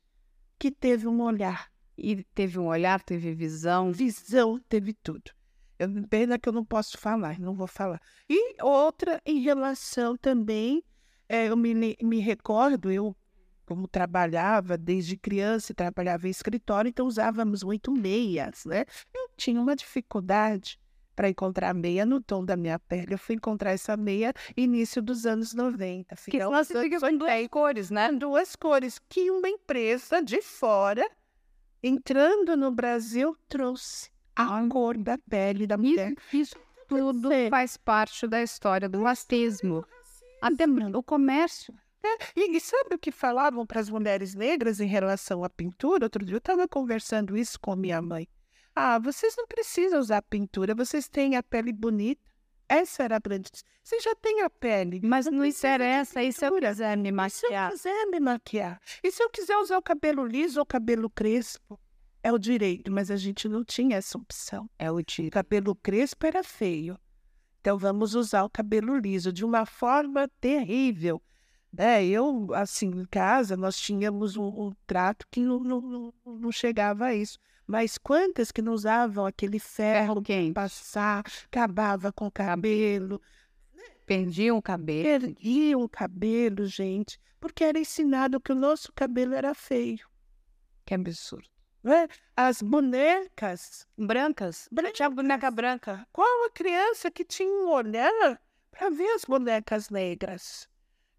que 0.58 0.72
teve 0.72 1.06
um 1.06 1.22
olhar 1.22 1.73
e 1.98 2.24
teve 2.36 2.60
um 2.60 2.68
olhar, 2.68 3.02
teve 3.02 3.34
visão. 3.34 3.92
Visão, 3.92 4.60
teve 4.68 4.94
tudo. 4.94 5.32
Eu, 5.78 5.90
pena 6.08 6.40
que 6.40 6.48
eu 6.48 6.54
não 6.54 6.64
posso 6.64 6.98
falar, 6.98 7.40
não 7.40 7.54
vou 7.56 7.68
falar. 7.68 8.02
E 8.30 8.62
outra 8.62 9.22
em 9.26 9.40
relação 9.40 10.16
também, 10.18 10.84
é, 11.28 11.50
eu 11.50 11.58
me, 11.58 11.96
me 12.02 12.20
recordo, 12.20 12.92
eu 12.92 13.16
como 13.66 13.88
trabalhava 13.88 14.78
desde 14.78 15.18
criança 15.18 15.72
e 15.72 15.76
trabalhava 15.76 16.28
em 16.28 16.32
escritório, 16.32 16.90
então 16.90 17.08
usávamos 17.08 17.64
muito 17.64 17.92
meias, 17.92 18.66
né? 18.66 18.86
Eu 19.14 19.30
tinha 19.38 19.60
uma 19.60 19.76
dificuldade 19.76 20.78
para 21.16 21.30
encontrar 21.30 21.74
meia 21.74 22.06
no 22.06 22.20
tom 22.20 22.44
da 22.44 22.58
minha 22.58 22.78
pele. 22.80 23.14
Eu 23.14 23.18
fui 23.18 23.36
encontrar 23.36 23.72
essa 23.72 23.96
meia 23.96 24.34
início 24.58 25.02
dos 25.02 25.26
anos 25.26 25.54
90. 25.54 26.16
Que 26.74 26.90
fica 26.90 27.00
com 27.00 27.18
duas 27.18 27.48
cores, 27.48 27.90
né? 27.90 28.12
Duas 28.12 28.56
cores 28.56 29.00
que 29.08 29.30
uma 29.32 29.48
empresa 29.48 30.22
de 30.22 30.42
fora 30.42 31.08
entrando 31.84 32.56
no 32.56 32.72
Brasil, 32.72 33.36
trouxe 33.48 34.10
a 34.36 34.68
cor 34.68 34.98
da 34.98 35.18
pele 35.18 35.68
da 35.68 35.78
mulher. 35.78 36.14
Isso, 36.32 36.56
isso 36.56 36.56
tudo 36.88 37.30
faz 37.50 37.78
parte 37.78 38.26
da 38.26 38.42
história 38.42 38.88
do 38.88 39.04
racismo. 39.04 39.86
Até 40.42 40.66
o 40.66 41.04
comércio. 41.04 41.74
É, 42.06 42.18
e, 42.36 42.58
e, 42.58 42.60
sabe 42.60 42.96
o 42.96 43.00
que 43.00 43.12
falavam 43.12 43.66
para 43.66 43.80
as 43.80 43.90
mulheres 43.90 44.36
negras 44.36 44.82
em 44.82 44.88
relação 44.88 45.44
à 45.44 45.50
pintura? 45.50 46.06
Outro 46.06 46.26
dia 46.26 46.36
eu 46.36 46.40
estava 46.40 46.68
conversando 46.68 47.38
isso 47.38 47.58
com 47.60 47.76
minha 47.78 48.02
mãe. 48.02 48.28
Ah, 48.76 49.00
vocês 49.00 49.36
não 49.38 49.48
precisam 49.48 50.00
usar 50.00 50.22
pintura, 50.24 50.76
vocês 50.76 51.08
têm 51.08 51.38
a 51.38 51.44
pele 51.44 51.72
bonita. 51.72 52.33
Essa 52.68 53.04
era 53.04 53.18
a 53.18 53.20
grande. 53.20 53.50
Você 53.84 54.00
já 54.00 54.16
tem 54.16 54.42
a 54.42 54.50
pele. 54.50 55.02
Mas 55.04 55.26
não 55.26 55.46
interessa. 55.46 56.24
E 56.24 56.32
se 56.32 56.46
eu 56.46 56.60
quiser 56.60 56.98
me 56.98 57.12
maquiar? 57.12 57.32
se 57.32 57.46
eu 57.46 57.72
quiser 57.72 58.06
me 58.08 58.20
maquiar? 58.20 58.82
E 59.04 59.12
se 59.12 59.24
eu 59.24 59.30
quiser 59.30 59.58
usar 59.58 59.78
o 59.78 59.82
cabelo 59.82 60.26
liso 60.26 60.60
ou 60.60 60.66
cabelo 60.66 61.10
crespo? 61.10 61.80
É 62.24 62.32
o 62.32 62.38
direito, 62.38 62.90
mas 62.90 63.12
a 63.12 63.18
gente 63.18 63.50
não 63.50 63.66
tinha 63.66 63.98
essa 63.98 64.18
opção. 64.18 64.70
É 64.80 64.90
o 64.90 65.02
direito. 65.02 65.34
O 65.34 65.34
cabelo 65.34 65.76
crespo 65.76 66.26
era 66.26 66.42
feio. 66.44 66.98
Então 67.60 67.78
vamos 67.78 68.16
usar 68.16 68.44
o 68.44 68.50
cabelo 68.50 68.98
liso 68.98 69.32
de 69.32 69.44
uma 69.44 69.66
forma 69.66 70.28
terrível. 70.40 71.22
É, 71.78 72.06
eu, 72.06 72.54
assim, 72.54 72.88
em 72.88 73.06
casa, 73.06 73.58
nós 73.58 73.78
tínhamos 73.78 74.38
um, 74.38 74.48
um 74.48 74.72
trato 74.86 75.26
que 75.30 75.40
não, 75.42 75.60
não, 75.60 76.14
não 76.26 76.52
chegava 76.52 77.06
a 77.06 77.16
isso. 77.16 77.40
Mas 77.66 77.98
quantas 77.98 78.52
que 78.52 78.62
não 78.62 78.74
usavam 78.74 79.26
aquele 79.26 79.60
ferro, 79.60 80.22
ferro 80.26 80.54
passar, 80.54 81.24
acabava 81.46 82.12
com 82.12 82.28
o 82.28 82.32
cabelo. 82.32 83.22
Perdiam 84.06 84.58
o 84.58 84.62
cabelo. 84.62 85.04
Perdiam 85.04 85.82
o 85.82 85.90
cabelo, 85.90 86.66
gente, 86.66 87.20
porque 87.40 87.64
era 87.64 87.80
ensinado 87.80 88.40
que 88.40 88.52
o 88.52 88.56
nosso 88.56 88.92
cabelo 88.94 89.34
era 89.34 89.54
feio. 89.54 90.08
Que 90.86 90.94
absurdo. 90.94 91.48
Né? 91.82 92.08
As 92.36 92.62
bonecas 92.62 93.88
brancas. 93.98 94.68
brancas. 94.72 94.96
Tinha 94.96 95.10
boneca 95.10 95.52
branca. 95.52 96.08
Qual 96.12 96.46
a 96.46 96.50
criança 96.50 97.12
que 97.12 97.26
tinha 97.26 97.50
um 97.50 97.70
olhar 97.70 98.42
para 98.72 98.90
ver 98.90 99.10
as 99.12 99.24
bonecas 99.26 99.90
negras? 99.90 100.70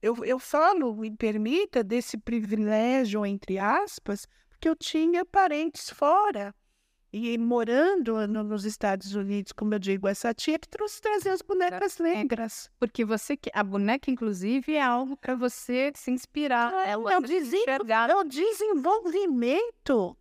Eu, 0.00 0.22
eu 0.24 0.38
falo, 0.38 0.94
me 0.94 1.10
permita, 1.10 1.82
desse 1.82 2.18
privilégio, 2.18 3.24
entre 3.24 3.58
aspas, 3.58 4.28
porque 4.64 4.68
eu 4.68 4.76
tinha 4.76 5.26
parentes 5.26 5.90
fora. 5.90 6.54
E 7.12 7.36
morando 7.38 8.26
no, 8.26 8.42
nos 8.42 8.64
Estados 8.64 9.14
Unidos, 9.14 9.52
como 9.52 9.74
eu 9.74 9.78
digo, 9.78 10.08
essa 10.08 10.34
tia 10.34 10.58
que 10.58 10.68
trouxe 10.68 11.00
trazer 11.00 11.28
as 11.30 11.42
bonecas 11.42 11.98
negras. 11.98 12.70
Porque 12.80 13.04
você 13.04 13.38
a 13.52 13.62
boneca, 13.62 14.10
inclusive, 14.10 14.74
é 14.74 14.82
algo 14.82 15.16
para 15.16 15.36
você 15.36 15.92
se 15.94 16.10
inspirar. 16.10 16.72
É, 16.72 16.92
é, 16.92 16.96
o, 16.96 17.08
é 17.08 17.18
o 17.18 18.24
desenvolvimento 18.24 20.16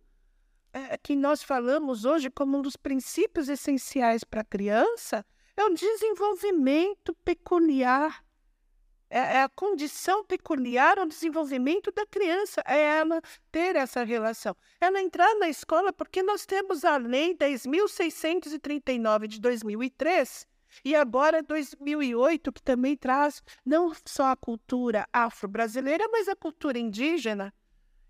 é, 0.72 0.96
que 0.98 1.16
nós 1.16 1.42
falamos 1.42 2.04
hoje 2.04 2.30
como 2.30 2.58
um 2.58 2.62
dos 2.62 2.76
princípios 2.76 3.48
essenciais 3.48 4.22
para 4.22 4.42
a 4.42 4.44
criança 4.44 5.26
é 5.56 5.64
o 5.64 5.74
desenvolvimento 5.74 7.14
peculiar. 7.24 8.23
É, 9.14 9.36
é 9.36 9.42
a 9.44 9.48
condição 9.48 10.24
peculiar 10.24 10.98
ao 10.98 11.06
desenvolvimento 11.06 11.92
da 11.92 12.04
criança, 12.04 12.60
é 12.66 12.98
ela 12.98 13.22
ter 13.52 13.76
essa 13.76 14.02
relação. 14.02 14.56
Ela 14.80 15.00
entrar 15.00 15.32
na 15.36 15.48
escola, 15.48 15.92
porque 15.92 16.20
nós 16.20 16.44
temos 16.44 16.84
a 16.84 16.96
Lei 16.96 17.32
10.639 17.32 19.28
de 19.28 19.40
2003, 19.40 20.48
e 20.84 20.96
agora 20.96 21.44
2008, 21.44 22.52
que 22.52 22.60
também 22.60 22.96
traz 22.96 23.40
não 23.64 23.92
só 24.04 24.32
a 24.32 24.36
cultura 24.36 25.06
afro-brasileira, 25.12 26.08
mas 26.10 26.26
a 26.26 26.34
cultura 26.34 26.76
indígena, 26.76 27.54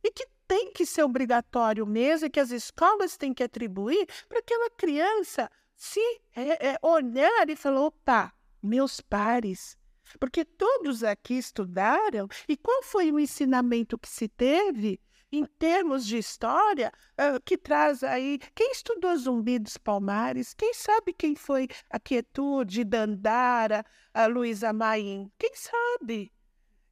e 0.02 0.10
que 0.10 0.26
tem 0.48 0.72
que 0.72 0.86
ser 0.86 1.02
obrigatório 1.02 1.84
mesmo, 1.84 2.28
e 2.28 2.30
que 2.30 2.40
as 2.40 2.50
escolas 2.50 3.18
têm 3.18 3.34
que 3.34 3.42
atribuir 3.42 4.08
para 4.26 4.38
aquela 4.38 4.70
criança 4.70 5.50
se 5.76 6.00
é, 6.34 6.70
é, 6.70 6.78
olhar 6.80 7.50
e 7.50 7.56
falar: 7.56 7.82
opa, 7.82 8.32
meus 8.62 9.02
pares. 9.02 9.76
Porque 10.18 10.44
todos 10.44 11.02
aqui 11.02 11.34
estudaram, 11.34 12.28
e 12.48 12.56
qual 12.56 12.82
foi 12.82 13.10
o 13.10 13.18
ensinamento 13.18 13.98
que 13.98 14.08
se 14.08 14.28
teve 14.28 15.00
em 15.36 15.44
termos 15.44 16.06
de 16.06 16.16
história, 16.16 16.92
que 17.44 17.58
traz 17.58 18.04
aí. 18.04 18.38
Quem 18.54 18.70
estudou 18.70 19.16
Zumbi 19.16 19.58
dos 19.58 19.76
Palmares? 19.76 20.54
Quem 20.54 20.72
sabe 20.72 21.12
quem 21.12 21.34
foi 21.34 21.68
a 21.90 21.98
Quietude, 21.98 22.84
Dandara, 22.84 23.84
a 24.12 24.26
Luísa 24.26 24.72
Maim? 24.72 25.30
Quem 25.38 25.52
sabe? 25.54 26.32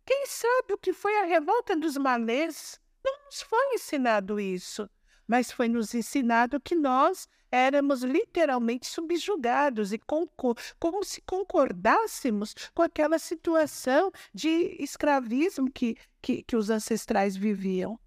Quem 0.04 0.26
sabe 0.26 0.74
o 0.74 0.78
que 0.78 0.92
foi 0.92 1.16
a 1.20 1.24
revolta 1.24 1.76
dos 1.76 1.96
malês? 1.96 2.80
Não 3.04 3.26
nos 3.26 3.42
foi 3.42 3.74
ensinado 3.74 4.40
isso, 4.40 4.90
mas 5.26 5.52
foi 5.52 5.68
nos 5.68 5.94
ensinado 5.94 6.60
que 6.60 6.74
nós 6.74 7.28
éramos 7.52 8.02
literalmente 8.02 8.86
subjugados 8.86 9.92
e 9.92 10.00
como 10.78 11.04
se 11.04 11.20
concordássemos 11.20 12.54
com 12.74 12.82
aquela 12.82 13.18
situação 13.18 14.10
de 14.32 14.74
escravismo 14.80 15.70
que, 15.70 15.96
que, 16.22 16.42
que 16.42 16.56
os 16.56 16.70
ancestrais 16.70 17.36
viviam. 17.36 18.00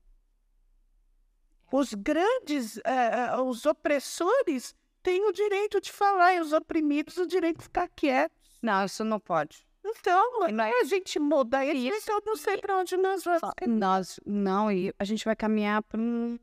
Os 1.72 1.94
grandes, 1.94 2.78
uh, 2.78 3.42
os 3.46 3.66
opressores 3.66 4.74
têm 5.04 5.24
o 5.28 5.32
direito 5.32 5.80
de 5.80 5.92
falar 5.92 6.34
e 6.34 6.40
os 6.40 6.52
oprimidos 6.52 7.18
o 7.18 7.28
direito 7.28 7.58
de 7.58 7.64
ficar 7.64 7.88
quietos. 7.90 8.58
Não, 8.62 8.86
isso 8.86 9.04
não 9.04 9.20
pode. 9.20 9.66
Então, 9.88 10.44
a 10.44 10.84
gente 10.86 11.20
muda 11.20 11.64
isso, 11.64 12.00
então 12.02 12.16
eu 12.16 12.24
não 12.26 12.36
sei 12.36 12.58
para 12.58 12.80
onde 12.80 12.98
nós 12.98 13.24
vamos. 13.24 13.42
Nós, 13.68 14.20
não, 14.26 14.72
e 14.72 14.92
a 14.98 15.04
gente 15.04 15.24
vai 15.24 15.36
caminhar 15.36 15.84
para 15.84 16.02
um, 16.02 16.40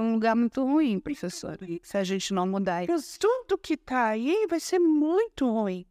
um, 0.00 0.14
lugar 0.14 0.34
muito 0.34 0.64
ruim, 0.64 0.98
professor, 0.98 1.58
se 1.82 1.96
a 1.96 2.04
gente 2.04 2.32
não 2.32 2.46
mudar 2.46 2.84
isso. 2.84 3.18
Tudo 3.18 3.58
que 3.58 3.74
está 3.74 4.06
aí 4.06 4.46
vai 4.48 4.60
ser 4.60 4.78
muito 4.78 5.50
ruim. 5.50 5.86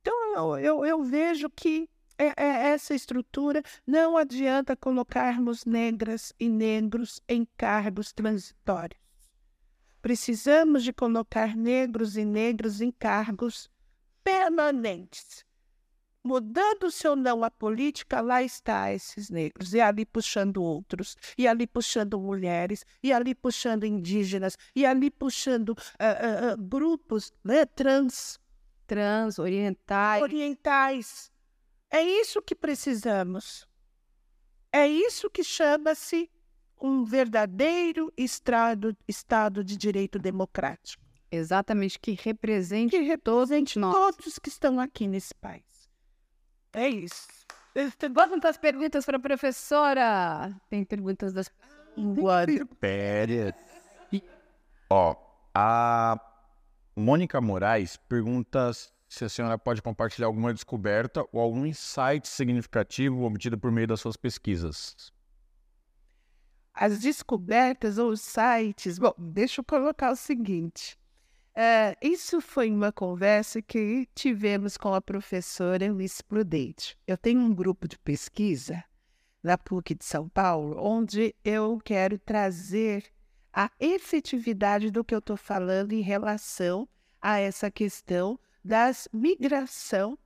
Então, 0.00 0.34
eu, 0.34 0.58
eu, 0.58 0.86
eu 0.86 1.02
vejo 1.02 1.48
que 1.50 1.88
é, 2.18 2.32
é 2.36 2.72
essa 2.72 2.94
estrutura 2.94 3.62
não 3.86 4.16
adianta 4.16 4.76
colocarmos 4.76 5.64
negras 5.64 6.32
e 6.38 6.48
negros 6.48 7.20
em 7.28 7.46
cargos 7.56 8.12
transitórios. 8.12 9.00
Precisamos 10.00 10.82
de 10.82 10.92
colocar 10.92 11.56
negros 11.56 12.16
e 12.16 12.24
negras 12.24 12.80
em 12.80 12.90
cargos 12.90 13.70
permanentes 14.24 15.44
mudando 16.24 16.90
seu 16.90 17.16
não 17.16 17.42
à 17.42 17.50
política, 17.50 18.20
lá 18.20 18.42
está 18.42 18.92
esses 18.92 19.28
negros, 19.28 19.74
e 19.74 19.80
ali 19.80 20.04
puxando 20.06 20.62
outros, 20.62 21.16
e 21.36 21.48
ali 21.48 21.66
puxando 21.66 22.20
mulheres, 22.20 22.84
e 23.02 23.12
ali 23.12 23.34
puxando 23.34 23.84
indígenas, 23.84 24.56
e 24.74 24.86
ali 24.86 25.10
puxando 25.10 25.70
uh, 25.70 25.74
uh, 25.74 26.54
uh, 26.54 26.56
grupos 26.56 27.32
né, 27.42 27.64
trans. 27.64 28.38
Trans, 28.86 29.38
orientais. 29.38 30.22
Orientais. 30.22 31.32
É 31.90 32.02
isso 32.02 32.40
que 32.40 32.54
precisamos. 32.54 33.66
É 34.72 34.86
isso 34.86 35.28
que 35.28 35.44
chama-se 35.44 36.30
um 36.80 37.04
verdadeiro 37.04 38.12
estrado, 38.16 38.96
Estado 39.06 39.62
de 39.62 39.76
Direito 39.76 40.18
Democrático. 40.18 41.02
Exatamente, 41.30 41.98
que 41.98 42.12
represente, 42.12 42.90
que 42.90 43.02
represente 43.02 43.80
todos 43.80 44.38
que 44.38 44.48
estão 44.48 44.78
aqui 44.80 45.06
nesse 45.06 45.34
país. 45.34 45.71
É 46.72 46.88
isso. 46.88 47.26
Vamos 48.12 48.44
as 48.44 48.56
perguntas 48.56 49.04
para 49.04 49.16
a 49.16 49.20
professora. 49.20 50.54
Tem 50.68 50.84
perguntas 50.84 51.32
das 51.32 51.50
Pérez. 52.80 53.54
Ó, 54.90 55.16
a 55.54 56.20
Mônica 56.96 57.40
Moraes 57.40 57.96
pergunta 57.96 58.70
se 59.08 59.24
a 59.24 59.28
senhora 59.28 59.58
pode 59.58 59.82
compartilhar 59.82 60.26
alguma 60.26 60.52
descoberta 60.54 61.24
ou 61.32 61.40
algum 61.40 61.66
insight 61.66 62.26
significativo 62.26 63.24
obtido 63.24 63.58
por 63.58 63.70
meio 63.70 63.86
das 63.86 64.00
suas 64.00 64.16
pesquisas. 64.16 65.12
As 66.74 66.98
descobertas 66.98 67.98
ou 67.98 68.10
os 68.10 68.22
sites. 68.22 68.98
Bom, 68.98 69.14
deixa 69.18 69.60
eu 69.60 69.64
colocar 69.64 70.10
o 70.10 70.16
seguinte. 70.16 70.98
Uh, 71.54 71.92
isso 72.00 72.40
foi 72.40 72.70
uma 72.70 72.90
conversa 72.90 73.60
que 73.60 74.08
tivemos 74.14 74.78
com 74.78 74.94
a 74.94 75.02
professora 75.02 75.92
Luiz 75.92 76.22
Prudente. 76.22 76.98
Eu 77.06 77.18
tenho 77.18 77.40
um 77.40 77.54
grupo 77.54 77.86
de 77.86 77.98
pesquisa 77.98 78.82
na 79.42 79.58
PUC 79.58 79.94
de 79.94 80.04
São 80.04 80.30
Paulo, 80.30 80.76
onde 80.78 81.34
eu 81.44 81.78
quero 81.84 82.18
trazer 82.18 83.04
a 83.52 83.70
efetividade 83.78 84.90
do 84.90 85.04
que 85.04 85.14
eu 85.14 85.18
estou 85.18 85.36
falando 85.36 85.92
em 85.92 86.00
relação 86.00 86.88
a 87.20 87.38
essa 87.38 87.70
questão 87.70 88.40
das 88.64 89.06
migração 89.12 90.18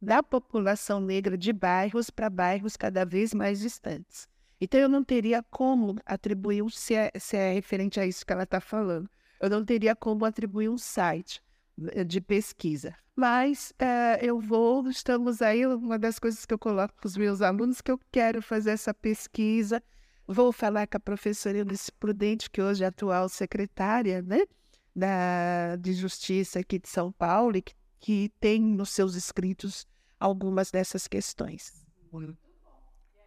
da 0.00 0.22
população 0.22 1.00
negra 1.00 1.36
de 1.36 1.52
bairros 1.52 2.08
para 2.08 2.30
bairros 2.30 2.78
cada 2.78 3.04
vez 3.04 3.34
mais 3.34 3.60
distantes. 3.60 4.26
Então, 4.58 4.80
eu 4.80 4.88
não 4.88 5.04
teria 5.04 5.42
como 5.50 5.96
atribuir 6.06 6.64
se 6.70 6.94
é, 6.94 7.10
se 7.18 7.36
é 7.36 7.52
referente 7.52 8.00
a 8.00 8.06
isso 8.06 8.24
que 8.24 8.32
ela 8.32 8.44
está 8.44 8.60
falando 8.60 9.10
eu 9.42 9.50
não 9.50 9.64
teria 9.64 9.94
como 9.96 10.24
atribuir 10.24 10.68
um 10.68 10.78
site 10.78 11.42
eh, 11.88 12.04
de 12.04 12.20
pesquisa. 12.20 12.94
Mas 13.14 13.74
é, 13.78 14.24
eu 14.24 14.38
vou, 14.40 14.88
estamos 14.88 15.42
aí, 15.42 15.66
uma 15.66 15.98
das 15.98 16.18
coisas 16.18 16.46
que 16.46 16.54
eu 16.54 16.58
coloco 16.58 16.94
para 16.94 17.06
os 17.06 17.16
meus 17.16 17.42
alunos, 17.42 17.80
que 17.80 17.90
eu 17.90 18.00
quero 18.10 18.40
fazer 18.40 18.70
essa 18.70 18.94
pesquisa. 18.94 19.82
Vou 20.26 20.52
falar 20.52 20.86
com 20.86 20.96
a 20.96 21.00
professora 21.00 21.58
Eunice 21.58 21.90
Prudente, 21.92 22.48
que 22.48 22.62
hoje 22.62 22.84
é 22.84 22.86
atual 22.86 23.28
secretária 23.28 24.22
né, 24.22 24.46
da, 24.94 25.76
de 25.76 25.92
Justiça 25.92 26.60
aqui 26.60 26.78
de 26.78 26.88
São 26.88 27.10
Paulo, 27.10 27.56
e 27.56 27.62
que, 27.62 27.74
que 27.98 28.32
tem 28.40 28.62
nos 28.62 28.90
seus 28.90 29.16
escritos 29.16 29.86
algumas 30.18 30.70
dessas 30.70 31.08
questões. 31.08 31.84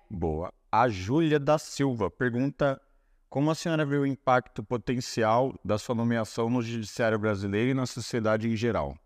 Boa. 0.10 0.52
A 0.72 0.88
Júlia 0.88 1.40
da 1.40 1.58
Silva 1.58 2.10
pergunta 2.10 2.82
como 3.30 3.52
a 3.52 3.56
senhora 3.56 3.86
vê 3.86 3.98
o 3.98 4.06
impacto 4.06 4.64
potencial 4.64 5.54
da 5.64 5.78
sua 5.78 5.96
nomeação 5.96 6.50
no 6.50 6.62
judiciário 6.62 7.20
brasileiro 7.20 7.72
e 7.72 7.74
na 7.74 7.86
sociedade 7.86 8.48
em 8.48 8.56
geral? 8.56 8.98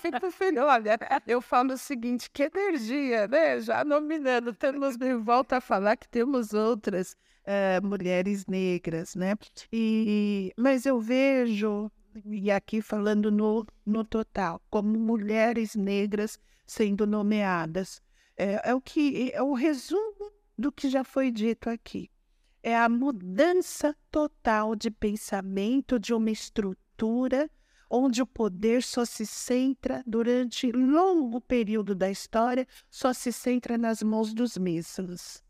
Fico 0.03 0.31
feliz. 0.31 0.63
Olha, 0.63 0.99
eu 1.27 1.41
falo 1.41 1.73
o 1.73 1.79
seguinte: 1.79 2.31
que 2.31 2.45
energia, 2.45 3.27
né? 3.27 3.61
Já 3.61 3.85
nominando, 3.85 4.53
temos 4.53 4.97
de 4.97 5.15
volta 5.15 5.59
a 5.59 5.61
falar 5.61 5.97
que 5.97 6.09
temos 6.09 6.53
outras 6.53 7.17
uh, 7.47 7.87
mulheres 7.87 8.47
negras, 8.47 9.15
né? 9.15 9.35
E, 9.73 10.53
mas 10.57 10.85
eu 10.85 11.01
vejo, 11.01 11.91
e 12.25 12.51
aqui 12.51 12.83
falando 12.83 13.31
no, 13.31 13.67
no 13.85 14.05
total, 14.05 14.61
como 14.71 14.99
mulheres 14.99 15.75
negras 15.75 16.39
sendo 16.67 17.07
nomeadas 17.07 18.03
é, 18.37 18.71
é 18.71 18.75
o 18.75 18.81
que 18.81 19.31
é 19.33 19.43
o 19.43 19.55
resumo 19.55 20.33
do 20.57 20.71
que 20.71 20.89
já 20.89 21.05
foi 21.05 21.31
dito 21.31 21.69
aqui. 21.69 22.11
É 22.63 22.77
a 22.77 22.89
mudança 22.89 23.97
total 24.11 24.75
de 24.75 24.91
pensamento 24.91 25.99
de 25.99 26.13
uma 26.13 26.31
estrutura 26.31 27.51
onde 27.89 28.21
o 28.21 28.27
poder 28.27 28.83
só 28.83 29.05
se 29.05 29.25
centra 29.25 30.03
durante 30.07 30.73
longo 30.73 31.41
período 31.41 31.95
da 31.95 32.11
história, 32.11 32.67
só 32.91 33.13
se 33.13 33.33
centra 33.33 33.79
nas 33.79 34.03
mãos 34.03 34.35
dos 34.35 34.59
mesmos. 34.59 35.43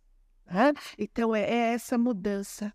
Né? 0.45 0.73
Então 0.99 1.35
é, 1.35 1.43
é 1.43 1.73
essa 1.73 1.97
mudança. 1.97 2.73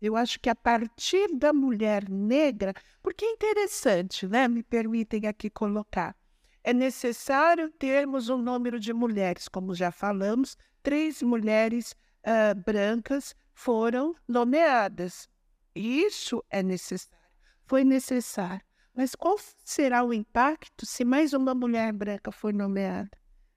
Eu 0.00 0.16
acho 0.16 0.40
que 0.40 0.48
a 0.48 0.54
partir 0.54 1.34
da 1.34 1.52
mulher 1.52 2.08
negra, 2.08 2.74
porque 3.02 3.24
é 3.24 3.32
interessante, 3.32 4.26
né? 4.26 4.48
Me 4.48 4.62
permitem 4.62 5.26
aqui 5.26 5.50
colocar 5.50 6.16
é 6.62 6.72
necessário 6.72 7.70
termos 7.70 8.28
um 8.28 8.38
número 8.38 8.78
de 8.78 8.92
mulheres, 8.92 9.48
como 9.48 9.74
já 9.74 9.90
falamos, 9.90 10.56
três 10.82 11.22
mulheres 11.22 11.94
uh, 12.24 12.54
brancas 12.64 13.34
foram 13.52 14.14
nomeadas. 14.28 15.28
Isso 15.74 16.44
é 16.50 16.62
necessário, 16.62 17.28
foi 17.66 17.84
necessário. 17.84 18.64
Mas 18.94 19.14
qual 19.14 19.36
será 19.64 20.02
o 20.04 20.12
impacto 20.12 20.84
se 20.84 21.04
mais 21.04 21.32
uma 21.32 21.54
mulher 21.54 21.92
branca 21.92 22.32
for 22.32 22.52
nomeada? 22.52 23.10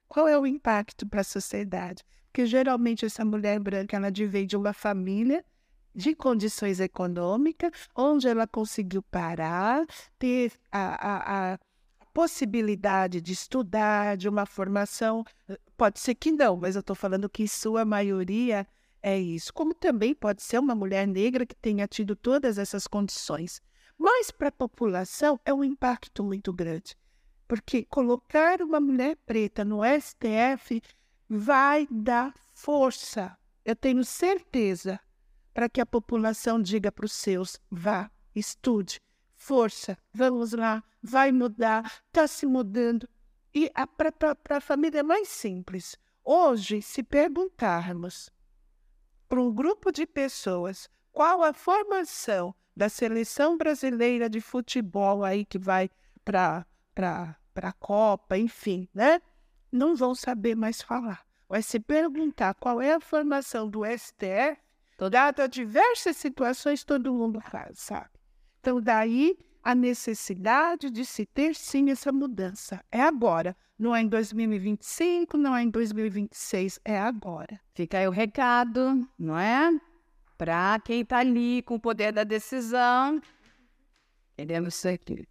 Qual 0.07 0.27
é 0.27 0.37
o 0.37 0.45
impacto 0.45 1.07
para 1.07 1.21
a 1.21 1.23
sociedade? 1.23 2.03
Porque 2.25 2.45
geralmente 2.45 3.05
essa 3.05 3.25
mulher 3.25 3.59
branca 3.59 3.97
ela 3.97 4.11
vem 4.11 4.45
de 4.45 4.55
uma 4.55 4.73
família 4.73 5.43
de 5.95 6.15
condições 6.15 6.79
econômicas, 6.79 7.71
onde 7.95 8.27
ela 8.27 8.47
conseguiu 8.47 9.03
parar, 9.03 9.85
ter 10.17 10.53
a, 10.71 10.95
a, 10.95 11.53
a 11.53 11.59
possibilidade 12.13 13.19
de 13.19 13.33
estudar, 13.33 14.15
de 14.15 14.29
uma 14.29 14.45
formação. 14.45 15.25
Pode 15.75 15.99
ser 15.99 16.15
que 16.15 16.31
não, 16.31 16.55
mas 16.55 16.75
eu 16.75 16.81
estou 16.81 16.95
falando 16.95 17.29
que 17.29 17.47
sua 17.47 17.83
maioria 17.83 18.67
é 19.01 19.19
isso. 19.19 19.53
Como 19.53 19.73
também 19.73 20.13
pode 20.13 20.43
ser 20.43 20.59
uma 20.59 20.75
mulher 20.75 21.07
negra 21.07 21.45
que 21.45 21.55
tenha 21.55 21.87
tido 21.87 22.15
todas 22.15 22.57
essas 22.57 22.87
condições. 22.87 23.61
Mas 23.97 24.31
para 24.31 24.49
a 24.49 24.51
população 24.51 25.39
é 25.45 25.53
um 25.53 25.63
impacto 25.63 26.23
muito 26.23 26.51
grande, 26.51 26.95
porque 27.47 27.85
colocar 27.85 28.61
uma 28.61 28.79
mulher 28.79 29.15
preta 29.25 29.63
no 29.63 29.81
STF 29.83 30.81
vai 31.29 31.87
dar 31.89 32.33
força, 32.53 33.37
eu 33.63 33.75
tenho 33.75 34.03
certeza, 34.03 34.99
para 35.53 35.69
que 35.69 35.79
a 35.79 35.85
população 35.85 36.61
diga 36.61 36.91
para 36.91 37.05
os 37.05 37.13
seus: 37.13 37.59
vá, 37.69 38.09
estude, 38.35 38.99
força, 39.43 39.97
vamos 40.13 40.53
lá, 40.53 40.81
vai 41.01 41.29
mudar, 41.29 41.83
está 42.07 42.25
se 42.27 42.45
mudando. 42.45 43.09
E 43.53 43.69
para 43.97 44.57
a 44.57 44.61
família 44.61 45.03
mais 45.03 45.27
simples, 45.27 45.97
hoje, 46.23 46.81
se 46.81 47.03
perguntarmos 47.03 48.31
para 49.27 49.41
um 49.41 49.53
grupo 49.53 49.91
de 49.91 50.07
pessoas 50.07 50.89
qual 51.11 51.43
a 51.43 51.53
formação 51.53 52.55
da 52.75 52.87
seleção 52.87 53.57
brasileira 53.57 54.29
de 54.29 54.39
futebol 54.39 55.25
aí 55.25 55.43
que 55.43 55.59
vai 55.59 55.89
para 56.23 56.65
a 57.57 57.73
Copa, 57.73 58.37
enfim, 58.37 58.87
né? 58.93 59.21
Não 59.69 59.93
vão 59.93 60.15
saber 60.15 60.55
mais 60.55 60.81
falar. 60.81 61.25
Vai 61.49 61.61
se 61.61 61.79
perguntar 61.81 62.53
qual 62.55 62.81
é 62.81 62.93
a 62.93 62.99
formação 63.01 63.69
do 63.69 63.81
STF, 63.85 64.57
dado 65.11 65.41
a 65.41 65.47
diversas 65.47 66.15
situações, 66.15 66.85
todo 66.85 67.13
mundo 67.13 67.39
sabe. 67.73 68.22
Então, 68.63 68.79
daí 68.79 69.37
a 69.61 69.75
necessidade 69.75 70.89
de 70.89 71.03
se 71.03 71.25
ter 71.25 71.53
sim 71.53 71.91
essa 71.91 72.13
mudança. 72.13 72.81
É 72.89 73.01
agora. 73.01 73.57
Não 73.77 73.93
é 73.93 74.01
em 74.01 74.07
2025, 74.07 75.35
não 75.37 75.53
é 75.53 75.63
em 75.63 75.69
2026, 75.69 76.79
é 76.85 76.97
agora. 76.97 77.59
Fica 77.75 77.97
aí 77.97 78.07
o 78.07 78.11
recado, 78.11 79.05
não 79.19 79.37
é? 79.37 79.69
Para 80.37 80.79
quem 80.79 81.01
está 81.01 81.17
ali 81.17 81.61
com 81.63 81.75
o 81.75 81.79
poder 81.79 82.13
da 82.13 82.23
decisão. 82.23 83.21
Queremos 84.37 84.75
ser 84.75 84.93
aqui. 84.93 85.27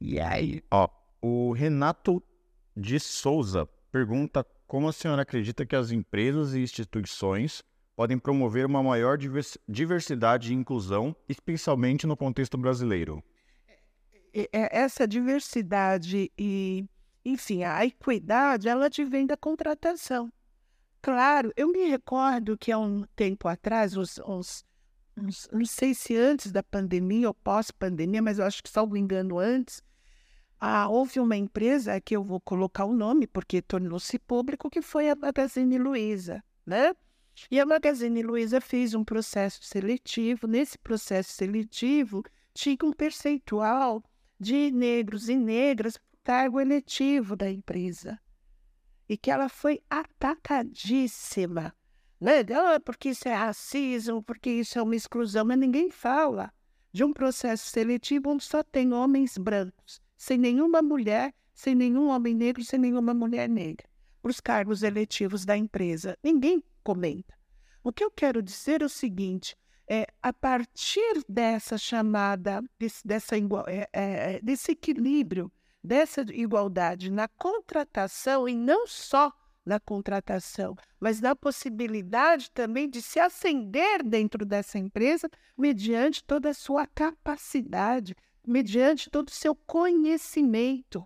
E 0.00 0.20
aí? 0.20 0.62
Ó, 0.70 0.88
o 1.20 1.52
Renato 1.52 2.22
de 2.76 3.00
Souza 3.00 3.66
pergunta 3.90 4.46
como 4.64 4.86
a 4.88 4.92
senhora 4.92 5.22
acredita 5.22 5.66
que 5.66 5.74
as 5.74 5.90
empresas 5.90 6.54
e 6.54 6.60
instituições 6.60 7.64
podem 7.96 8.18
promover 8.18 8.66
uma 8.66 8.82
maior 8.82 9.18
diversidade 9.66 10.52
e 10.52 10.54
inclusão, 10.54 11.16
especialmente 11.26 12.06
no 12.06 12.14
contexto 12.14 12.58
brasileiro. 12.58 13.24
Essa 14.52 15.08
diversidade 15.08 16.30
e, 16.36 16.84
enfim, 17.24 17.64
a 17.64 17.86
equidade, 17.86 18.68
ela 18.68 18.90
vem 19.08 19.26
da 19.26 19.36
contratação. 19.36 20.30
Claro, 21.00 21.50
eu 21.56 21.68
me 21.68 21.88
recordo 21.88 22.58
que 22.58 22.70
há 22.70 22.78
um 22.78 23.04
tempo 23.16 23.48
atrás, 23.48 23.96
uns, 23.96 24.18
uns, 24.18 24.64
uns 25.16 25.48
não 25.50 25.64
sei 25.64 25.94
se 25.94 26.14
antes 26.14 26.52
da 26.52 26.62
pandemia 26.62 27.28
ou 27.28 27.34
pós-pandemia, 27.34 28.20
mas 28.20 28.38
eu 28.38 28.44
acho 28.44 28.62
que, 28.62 28.68
salvo 28.68 28.96
engano, 28.96 29.38
antes, 29.38 29.82
ah, 30.60 30.86
houve 30.88 31.18
uma 31.18 31.36
empresa 31.36 31.98
que 31.98 32.14
eu 32.14 32.22
vou 32.22 32.40
colocar 32.40 32.84
o 32.84 32.94
nome 32.94 33.26
porque 33.26 33.62
tornou-se 33.62 34.18
público, 34.18 34.68
que 34.68 34.82
foi 34.82 35.08
a 35.08 35.16
Magazine 35.16 35.78
Luiza, 35.78 36.44
né? 36.66 36.92
E 37.50 37.60
a 37.60 37.66
Magazine 37.66 38.22
Luiza 38.22 38.60
fez 38.60 38.94
um 38.94 39.04
processo 39.04 39.62
seletivo. 39.62 40.46
Nesse 40.46 40.78
processo 40.78 41.32
seletivo, 41.32 42.22
tinha 42.54 42.76
um 42.82 42.92
percentual 42.92 44.02
de 44.38 44.70
negros 44.70 45.28
e 45.28 45.36
negras 45.36 45.96
para 45.96 46.06
cargo 46.24 46.60
eletivo 46.60 47.36
da 47.36 47.48
empresa. 47.50 48.18
E 49.08 49.16
que 49.16 49.30
ela 49.30 49.48
foi 49.48 49.80
atacadíssima. 49.88 51.72
Né? 52.20 52.40
Ah, 52.52 52.80
porque 52.80 53.10
isso 53.10 53.28
é 53.28 53.34
racismo, 53.34 54.22
porque 54.22 54.50
isso 54.50 54.78
é 54.78 54.82
uma 54.82 54.96
exclusão, 54.96 55.44
mas 55.44 55.58
ninguém 55.58 55.90
fala 55.90 56.52
de 56.92 57.04
um 57.04 57.12
processo 57.12 57.68
seletivo 57.68 58.30
onde 58.30 58.42
só 58.42 58.62
tem 58.62 58.92
homens 58.92 59.36
brancos, 59.36 60.00
sem 60.16 60.38
nenhuma 60.38 60.80
mulher, 60.80 61.34
sem 61.52 61.74
nenhum 61.74 62.08
homem 62.08 62.34
negro, 62.34 62.64
sem 62.64 62.78
nenhuma 62.78 63.12
mulher 63.12 63.48
negra, 63.48 63.86
para 64.22 64.30
os 64.30 64.40
cargos 64.40 64.82
eletivos 64.82 65.44
da 65.44 65.56
empresa. 65.56 66.18
Ninguém 66.22 66.62
comenta. 66.86 67.34
O 67.82 67.92
que 67.92 68.04
eu 68.04 68.10
quero 68.12 68.40
dizer 68.40 68.80
é 68.80 68.84
o 68.84 68.88
seguinte: 68.88 69.56
é, 69.90 70.06
a 70.22 70.32
partir 70.32 71.24
dessa 71.28 71.76
chamada, 71.76 72.62
desse, 72.78 73.04
dessa 73.04 73.36
igual, 73.36 73.64
é, 73.66 73.88
é, 73.92 74.40
desse 74.40 74.70
equilíbrio, 74.70 75.50
dessa 75.82 76.20
igualdade 76.32 77.10
na 77.10 77.26
contratação, 77.26 78.48
e 78.48 78.54
não 78.54 78.86
só 78.86 79.32
na 79.64 79.80
contratação, 79.80 80.76
mas 81.00 81.20
na 81.20 81.34
possibilidade 81.34 82.52
também 82.52 82.88
de 82.88 83.02
se 83.02 83.18
ascender 83.18 84.04
dentro 84.04 84.44
dessa 84.44 84.78
empresa 84.78 85.28
mediante 85.58 86.22
toda 86.22 86.50
a 86.50 86.54
sua 86.54 86.86
capacidade, 86.86 88.14
mediante 88.46 89.10
todo 89.10 89.26
o 89.28 89.32
seu 89.34 89.56
conhecimento. 89.56 91.04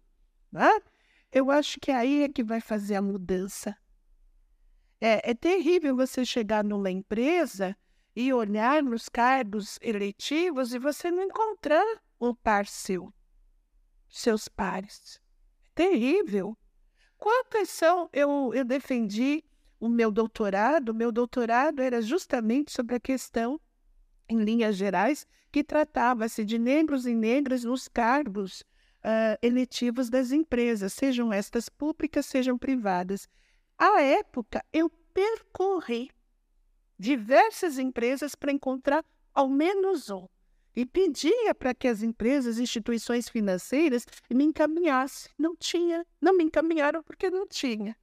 Né? 0.53 0.71
Eu 1.33 1.51
acho 1.51 1.81
que 1.81 1.91
aí 1.91 2.25
é 2.25 2.29
que 2.29 2.45
vai 2.45 2.61
fazer 2.61 2.97
a 2.97 3.03
mudança. 3.03 3.75
É, 5.01 5.31
é 5.31 5.35
terrível 5.35 5.97
você 5.97 6.25
chegar 6.25 6.63
numa 6.63 6.91
empresa 6.91 7.77
e 8.15 8.33
olhar 8.33 8.83
nos 8.83 9.09
cargos 9.09 9.79
eletivos 9.81 10.75
e 10.75 10.79
você 10.79 11.11
não 11.11 11.23
encontrar 11.23 11.87
um 12.21 12.35
par 12.35 12.67
seu, 12.67 13.13
seus 14.09 14.47
pares. 14.49 15.21
É 15.65 15.71
terrível. 15.75 16.57
Quantas 17.17 17.71
são? 17.71 18.11
Eu, 18.13 18.53
eu 18.55 18.65
defendi 18.65 19.43
o 19.79 19.89
meu 19.89 20.11
doutorado. 20.11 20.91
O 20.91 20.95
meu 20.95 21.11
doutorado 21.11 21.81
era 21.81 22.03
justamente 22.03 22.71
sobre 22.71 22.97
a 22.97 23.01
questão, 23.01 23.59
em 24.29 24.43
linhas 24.43 24.77
gerais, 24.77 25.27
que 25.51 25.65
tratava-se 25.65 26.45
de 26.45 26.59
negros 26.59 27.07
e 27.07 27.15
negras 27.15 27.65
nos 27.65 27.89
cargos 27.89 28.61
uh, 29.05 29.37
eletivos 29.43 30.09
das 30.09 30.31
empresas, 30.31 30.93
sejam 30.93 31.33
estas 31.33 31.69
públicas, 31.69 32.27
sejam 32.27 32.57
privadas. 32.59 33.29
À 33.81 34.03
época, 34.03 34.63
eu 34.75 34.91
percorri 35.15 36.11
diversas 36.99 37.79
empresas 37.79 38.35
para 38.35 38.53
encontrar 38.53 39.03
ao 39.35 39.49
menos 39.49 40.11
um. 40.11 40.29
E 40.77 40.85
pedia 40.85 41.55
para 41.55 41.73
que 41.73 41.89
as 41.89 42.03
empresas, 42.03 42.59
instituições 42.59 43.27
financeiras 43.27 44.05
me 44.31 44.45
encaminhassem. 44.45 45.33
Não 45.39 45.57
tinha, 45.57 46.07
não 46.21 46.37
me 46.37 46.45
encaminharam 46.45 47.03
porque 47.03 47.31
não 47.31 47.47
tinha. 47.47 47.97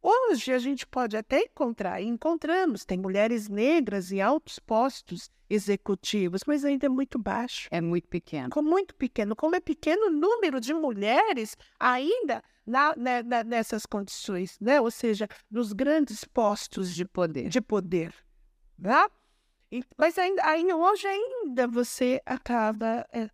Hoje 0.00 0.50
a 0.54 0.58
gente 0.58 0.86
pode 0.86 1.18
até 1.18 1.40
encontrar, 1.40 2.00
e 2.00 2.06
encontramos, 2.06 2.86
tem 2.86 2.98
mulheres 2.98 3.48
negras 3.48 4.10
em 4.10 4.22
altos 4.22 4.58
postos 4.58 5.30
executivos, 5.50 6.40
mas 6.46 6.64
ainda 6.64 6.86
é 6.86 6.88
muito 6.88 7.18
baixo. 7.18 7.68
É 7.70 7.80
muito 7.82 8.08
pequeno. 8.08 8.48
Com 8.48 8.62
muito 8.62 8.94
pequeno. 8.94 9.36
Como 9.36 9.54
é 9.54 9.60
pequeno 9.60 10.06
o 10.06 10.10
número 10.10 10.58
de 10.58 10.72
mulheres 10.72 11.58
ainda 11.78 12.42
na, 12.66 12.94
na, 12.96 13.22
na, 13.22 13.44
nessas 13.44 13.86
condições, 13.86 14.58
né? 14.60 14.80
ou 14.80 14.90
seja, 14.90 15.28
nos 15.50 15.72
grandes 15.72 16.24
postos 16.24 16.94
de 16.94 17.04
poder. 17.04 17.48
De 17.48 17.60
poder 17.60 18.14
né? 18.82 19.06
E, 19.70 19.82
mas 19.96 20.18
ainda, 20.18 20.44
ainda, 20.44 20.76
hoje 20.76 21.06
ainda 21.06 21.66
você 21.66 22.20
acaba 22.26 23.06
é, 23.12 23.30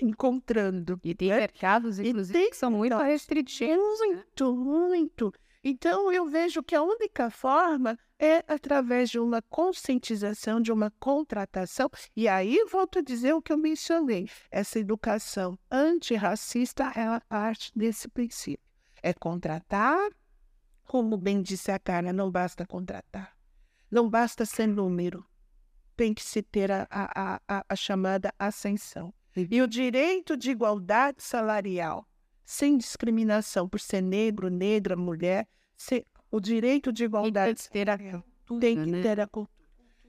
encontrando. 0.00 1.00
E 1.02 1.14
tem 1.14 1.30
né? 1.30 1.38
mercados, 1.38 1.98
inclusive, 1.98 2.38
tem, 2.38 2.50
que 2.50 2.56
são 2.56 2.70
muito 2.70 2.96
restritivos. 2.96 3.98
Muito, 4.00 4.54
muito. 4.54 5.32
Então, 5.64 6.12
eu 6.12 6.26
vejo 6.26 6.62
que 6.62 6.76
a 6.76 6.82
única 6.82 7.30
forma 7.30 7.98
é 8.18 8.44
através 8.48 9.10
de 9.10 9.18
uma 9.18 9.40
conscientização, 9.42 10.60
de 10.60 10.72
uma 10.72 10.90
contratação. 10.98 11.88
E 12.16 12.26
aí, 12.26 12.64
volto 12.70 12.98
a 12.98 13.02
dizer 13.02 13.32
o 13.34 13.42
que 13.42 13.52
eu 13.52 13.58
mencionei: 13.58 14.28
essa 14.50 14.78
educação 14.78 15.58
antirracista 15.70 16.92
é 16.96 17.06
a 17.06 17.20
parte 17.20 17.70
desse 17.74 18.08
princípio. 18.08 18.66
É 19.02 19.12
contratar, 19.12 20.10
como 20.84 21.16
bem 21.16 21.40
disse 21.40 21.70
a 21.70 21.78
Carla, 21.78 22.12
não 22.12 22.30
basta 22.30 22.66
contratar, 22.66 23.36
não 23.90 24.08
basta 24.10 24.44
ser 24.44 24.66
número, 24.66 25.24
tem 25.96 26.12
que 26.12 26.22
se 26.22 26.42
ter 26.42 26.72
a, 26.72 26.86
a, 26.90 27.40
a, 27.46 27.64
a 27.68 27.76
chamada 27.76 28.34
ascensão. 28.38 29.14
E 29.36 29.62
o 29.62 29.68
direito 29.68 30.36
de 30.36 30.50
igualdade 30.50 31.22
salarial, 31.22 32.08
sem 32.44 32.76
discriminação 32.76 33.68
por 33.68 33.78
ser 33.78 34.00
negro, 34.00 34.48
negra, 34.48 34.96
mulher, 34.96 35.46
ser, 35.76 36.04
o 36.30 36.40
direito 36.40 36.92
de 36.92 37.04
igualdade 37.04 37.54
tem 37.54 37.66
que 37.66 37.70
ter 37.70 37.90
a 37.90 37.98
cultura. 37.98 38.60
Tem 38.60 38.76
que 38.76 38.90
né? 38.90 39.02
ter 39.02 39.20
a 39.20 39.26
cultura. 39.26 39.58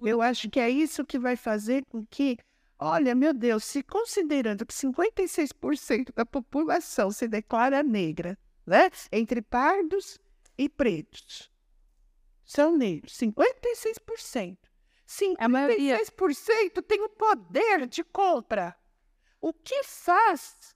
Eu 0.02 0.22
acho 0.22 0.50
que 0.50 0.60
é 0.60 0.70
isso 0.70 1.06
que 1.06 1.20
vai 1.20 1.36
fazer 1.36 1.84
com 1.86 2.06
que, 2.06 2.38
olha, 2.78 3.14
meu 3.14 3.34
Deus, 3.34 3.64
se 3.66 3.84
considerando 3.84 4.66
que 4.66 4.74
56% 4.74 6.14
da 6.16 6.26
população 6.26 7.12
se 7.12 7.28
declara 7.28 7.84
negra, 7.84 8.38
né? 8.66 8.90
Entre 9.12 9.42
pardos 9.42 10.18
e 10.58 10.70
pretos. 10.70 11.52
são 12.46 12.76
negros. 12.76 13.14
56%. 13.18 14.58
É 15.38 15.44
a 15.44 15.50
maioria. 15.50 16.00
56% 16.00 16.84
tem 16.84 17.02
o 17.02 17.10
poder 17.10 17.88
de 17.88 18.04
compra. 18.04 18.76
O 19.42 19.54
que 19.54 19.84
faz 19.84 20.76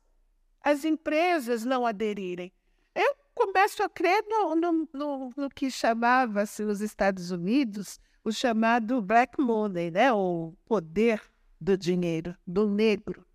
as 0.62 0.86
empresas 0.86 1.64
não 1.64 1.86
aderirem? 1.86 2.52
Eu 2.96 3.16
começo 3.34 3.84
a 3.84 3.90
crer 3.90 4.24
no, 4.28 4.56
no, 4.56 4.90
no, 4.94 5.30
no 5.36 5.50
que 5.50 5.70
chamava-se 5.70 6.64
os 6.64 6.82
Estados 6.82 7.32
Unidos 7.32 8.00
o 8.24 8.32
chamado 8.32 9.02
black 9.02 9.42
money, 9.42 9.92
né? 9.92 10.14
o 10.14 10.54
poder 10.66 11.22
do 11.60 11.78
dinheiro, 11.78 12.36
do 12.48 12.70
negro. 12.70 13.26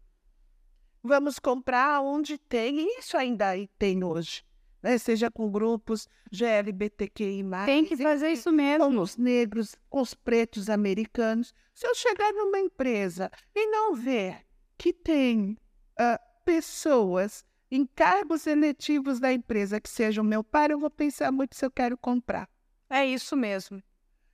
Vamos 1.03 1.39
comprar 1.39 2.01
onde 2.01 2.39
tem, 2.39 2.81
e 2.81 2.99
isso 2.99 3.17
ainda 3.17 3.53
tem 3.79 4.03
hoje 4.03 4.43
né? 4.83 4.99
seja 4.99 5.31
com 5.31 5.51
grupos 5.51 6.09
GLBTQI+. 6.31 7.45
Tem 7.67 7.85
que 7.85 7.97
fazer 7.97 8.31
isso 8.31 8.51
mesmo. 8.53 8.87
Com 8.87 9.01
os 9.01 9.17
negros, 9.17 9.77
com 9.89 10.01
os 10.01 10.15
pretos 10.15 10.69
americanos. 10.71 11.55
Se 11.75 11.87
eu 11.87 11.95
chegar 11.95 12.33
numa 12.33 12.59
empresa 12.59 13.31
e 13.55 13.67
não 13.67 13.95
ver 13.95 14.45
que 14.77 14.93
tem 14.93 15.57
uh, 16.01 16.19
pessoas 16.45 17.45
em 17.71 17.87
cargos 17.87 18.47
eletivos 18.47 19.21
da 19.21 19.33
empresa 19.33 19.81
que 19.81 19.89
sejam 19.89 20.25
meu 20.25 20.43
pai, 20.43 20.69
eu 20.71 20.79
vou 20.79 20.91
pensar 20.91 21.31
muito 21.31 21.55
se 21.55 21.65
eu 21.65 21.71
quero 21.71 21.97
comprar. 21.97 22.49
É 22.89 23.07
isso 23.07 23.37
mesmo. 23.37 23.83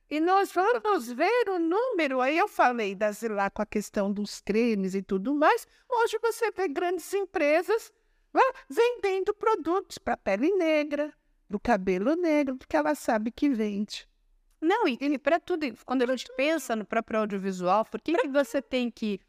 E 0.09 0.19
nós 0.19 0.51
vamos 0.51 1.11
ver 1.11 1.49
o 1.49 1.59
número. 1.59 2.21
Aí 2.21 2.37
eu 2.37 2.47
falei 2.47 2.93
das 2.93 3.21
lá 3.23 3.49
com 3.49 3.61
a 3.61 3.65
questão 3.65 4.11
dos 4.11 4.39
cremes 4.39 4.93
e 4.93 5.01
tudo 5.01 5.33
mais. 5.33 5.67
Hoje 5.89 6.17
você 6.21 6.51
vê 6.51 6.67
grandes 6.67 7.11
empresas 7.13 7.91
vendendo 8.69 9.33
produtos 9.33 9.97
para 9.97 10.17
pele 10.17 10.51
negra, 10.51 11.13
do 11.49 11.59
cabelo 11.59 12.15
negro, 12.15 12.57
porque 12.57 12.75
ela 12.75 12.95
sabe 12.95 13.31
que 13.31 13.49
vende. 13.49 14.07
Não, 14.59 14.87
e, 14.87 14.97
e 14.99 15.17
para 15.17 15.39
tudo, 15.39 15.65
quando 15.85 16.03
a 16.03 16.07
gente 16.07 16.31
pensa 16.35 16.75
no 16.75 16.85
próprio 16.85 17.19
audiovisual, 17.19 17.85
por 17.85 18.01
que, 18.01 18.15
que 18.15 18.27
você 18.27 18.61
tem 18.61 18.89
que. 18.89 19.19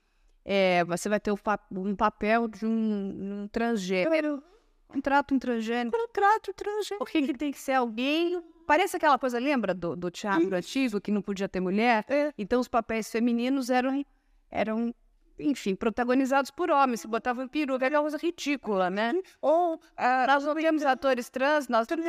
É, 0.49 0.85
você 0.85 1.09
vai 1.09 1.19
ter 1.19 1.33
um 1.33 1.97
papel 1.97 2.47
de 2.47 2.65
um, 2.65 3.43
um 3.43 3.49
transgênero. 3.49 4.41
Contrato 4.87 5.35
um 5.35 5.39
transgênero. 5.41 5.91
Contrato 5.91 6.55
transgênero. 6.55 6.99
Por 6.99 7.11
que, 7.11 7.23
que 7.23 7.35
tem 7.35 7.51
que 7.51 7.59
ser 7.59 7.73
alguém 7.73 8.41
Parece 8.67 8.97
aquela 8.97 9.19
coisa, 9.19 9.39
lembra 9.39 9.73
do, 9.73 9.95
do 9.95 10.11
teatro 10.11 10.55
antigo, 10.55 11.01
que 11.01 11.13
não 11.13 11.23
podia 11.23 11.49
ter 11.49 11.61
mulher? 11.61 12.05
É. 12.09 12.33
Então 12.37 12.61
os 12.61 12.67
papéis 12.67 13.09
femininos 13.09 13.71
eram, 13.71 14.05
eram 14.51 14.93
enfim, 15.39 15.77
protagonizados 15.77 16.51
por 16.51 16.71
homens, 16.71 17.01
se 17.01 17.07
botavam 17.07 17.47
peruca, 17.47 17.87
é 17.87 17.91
uma 17.91 18.03
coisa 18.03 18.19
ridícula, 18.19 18.91
né? 18.91 19.15
Ou 19.41 19.81
ah, 19.97 20.27
nós 20.27 20.45
não 20.45 20.55
temos 20.57 20.85
atores 20.85 21.31
trans, 21.31 21.69
nós 21.69 21.87
temos 21.87 22.05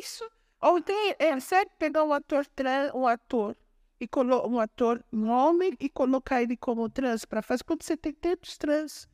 isso. 0.00 0.28
Ou 0.60 0.82
tem, 0.82 1.14
é 1.18 1.38
sério 1.38 1.70
pegar 1.78 2.02
um 2.02 2.12
ator 2.12 2.44
trans, 2.46 2.92
um 2.92 3.06
ator 3.06 3.56
e 4.00 4.08
colo 4.08 4.48
um 4.48 4.58
ator 4.58 5.04
um 5.12 5.28
homem 5.28 5.76
e 5.78 5.88
colocar 5.88 6.42
ele 6.42 6.56
como 6.56 6.88
trans 6.88 7.24
para 7.24 7.42
fazer 7.42 7.62
quando 7.64 7.82
você 7.82 7.96
tem 7.96 8.12
tantos 8.12 8.56
trans. 8.56 9.06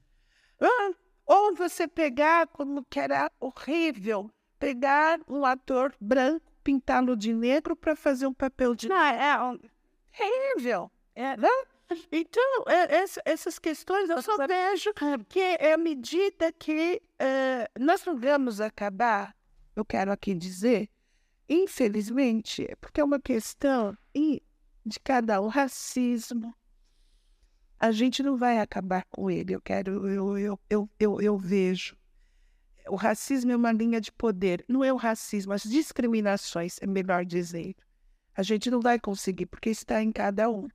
Ah, 0.60 0.90
ou 1.26 1.54
você 1.54 1.88
pegar, 1.88 2.46
como 2.46 2.84
que 2.84 3.00
era 3.00 3.30
horrível, 3.40 4.30
pegar 4.58 5.20
um 5.28 5.44
ator 5.44 5.92
branco, 6.00 6.46
pintá-lo 6.62 7.16
de 7.16 7.32
negro 7.32 7.74
para 7.74 7.96
fazer 7.96 8.26
um 8.26 8.32
papel 8.32 8.74
de. 8.74 8.88
Não, 8.88 8.96
é, 8.96 9.30
é 9.30 9.38
horrível. 9.40 10.90
É, 11.14 11.36
né? 11.36 11.48
Então, 12.10 12.64
é, 12.66 12.96
essa, 12.96 13.22
essas 13.24 13.58
questões 13.58 14.10
eu 14.10 14.20
só 14.20 14.36
vejo 14.46 14.92
que 15.28 15.38
é 15.38 15.72
à 15.72 15.76
medida 15.76 16.52
que 16.52 17.00
é, 17.18 17.70
nós 17.78 18.04
não 18.04 18.18
vamos 18.18 18.60
acabar, 18.60 19.36
eu 19.74 19.84
quero 19.84 20.10
aqui 20.10 20.34
dizer, 20.34 20.90
infelizmente, 21.48 22.68
porque 22.80 23.00
é 23.00 23.04
uma 23.04 23.20
questão 23.20 23.96
de 24.86 25.00
cada 25.00 25.40
um, 25.42 25.48
racismo, 25.48 26.54
a 27.78 27.90
gente 27.90 28.22
não 28.22 28.36
vai 28.36 28.60
acabar 28.60 29.04
com 29.10 29.28
ele, 29.28 29.54
eu 29.54 29.60
quero, 29.60 30.08
eu, 30.08 30.38
eu, 30.38 30.60
eu, 30.70 30.90
eu, 30.98 31.20
eu 31.20 31.36
vejo. 31.36 31.96
O 32.88 32.94
racismo 32.94 33.50
é 33.50 33.56
uma 33.56 33.72
linha 33.72 34.00
de 34.00 34.12
poder, 34.12 34.64
não 34.68 34.84
é 34.84 34.92
o 34.92 34.96
racismo, 34.96 35.52
as 35.52 35.64
discriminações, 35.64 36.78
é 36.80 36.86
melhor 36.86 37.24
dizer. 37.24 37.74
A 38.34 38.42
gente 38.42 38.70
não 38.70 38.80
vai 38.80 39.00
conseguir, 39.00 39.46
porque 39.46 39.70
está 39.70 40.00
em 40.02 40.12
cada 40.12 40.48
um. 40.48 40.68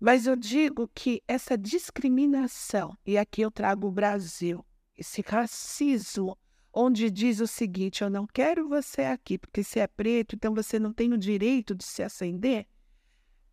Mas 0.00 0.26
eu 0.26 0.34
digo 0.34 0.88
que 0.94 1.22
essa 1.28 1.56
discriminação, 1.56 2.96
e 3.06 3.18
aqui 3.18 3.42
eu 3.42 3.50
trago 3.50 3.86
o 3.86 3.92
Brasil, 3.92 4.64
esse 4.96 5.22
racismo, 5.22 6.38
onde 6.74 7.10
diz 7.10 7.40
o 7.40 7.46
seguinte: 7.46 8.02
eu 8.02 8.10
não 8.10 8.26
quero 8.26 8.68
você 8.68 9.02
aqui, 9.02 9.38
porque 9.38 9.62
você 9.62 9.80
é 9.80 9.86
preto, 9.86 10.34
então 10.34 10.52
você 10.54 10.78
não 10.78 10.92
tem 10.92 11.12
o 11.12 11.18
direito 11.18 11.74
de 11.74 11.84
se 11.84 12.02
acender, 12.02 12.66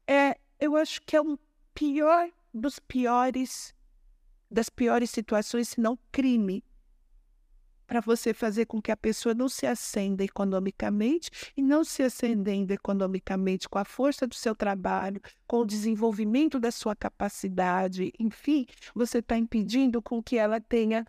é, 0.07 0.37
eu 0.59 0.75
acho 0.75 1.01
que 1.03 1.15
é 1.15 1.21
um 1.21 1.37
pior 1.73 2.29
dos 2.53 2.79
piores, 2.79 3.73
das 4.49 4.69
piores 4.69 5.11
situações, 5.11 5.69
se 5.69 5.79
não 5.79 5.97
crime, 6.11 6.63
para 7.85 7.99
você 7.99 8.33
fazer 8.33 8.67
com 8.67 8.81
que 8.81 8.89
a 8.89 8.95
pessoa 8.95 9.35
não 9.35 9.49
se 9.49 9.67
acenda 9.67 10.23
economicamente 10.23 11.29
e 11.57 11.61
não 11.61 11.83
se 11.83 12.01
acendendo 12.01 12.71
economicamente 12.71 13.67
com 13.67 13.77
a 13.77 13.83
força 13.83 14.25
do 14.25 14.33
seu 14.33 14.55
trabalho, 14.55 15.21
com 15.45 15.57
o 15.57 15.65
desenvolvimento 15.65 16.57
da 16.57 16.71
sua 16.71 16.95
capacidade, 16.95 18.13
enfim, 18.17 18.65
você 18.95 19.17
está 19.17 19.37
impedindo 19.37 20.01
com 20.01 20.23
que 20.23 20.37
ela 20.37 20.61
tenha 20.61 21.05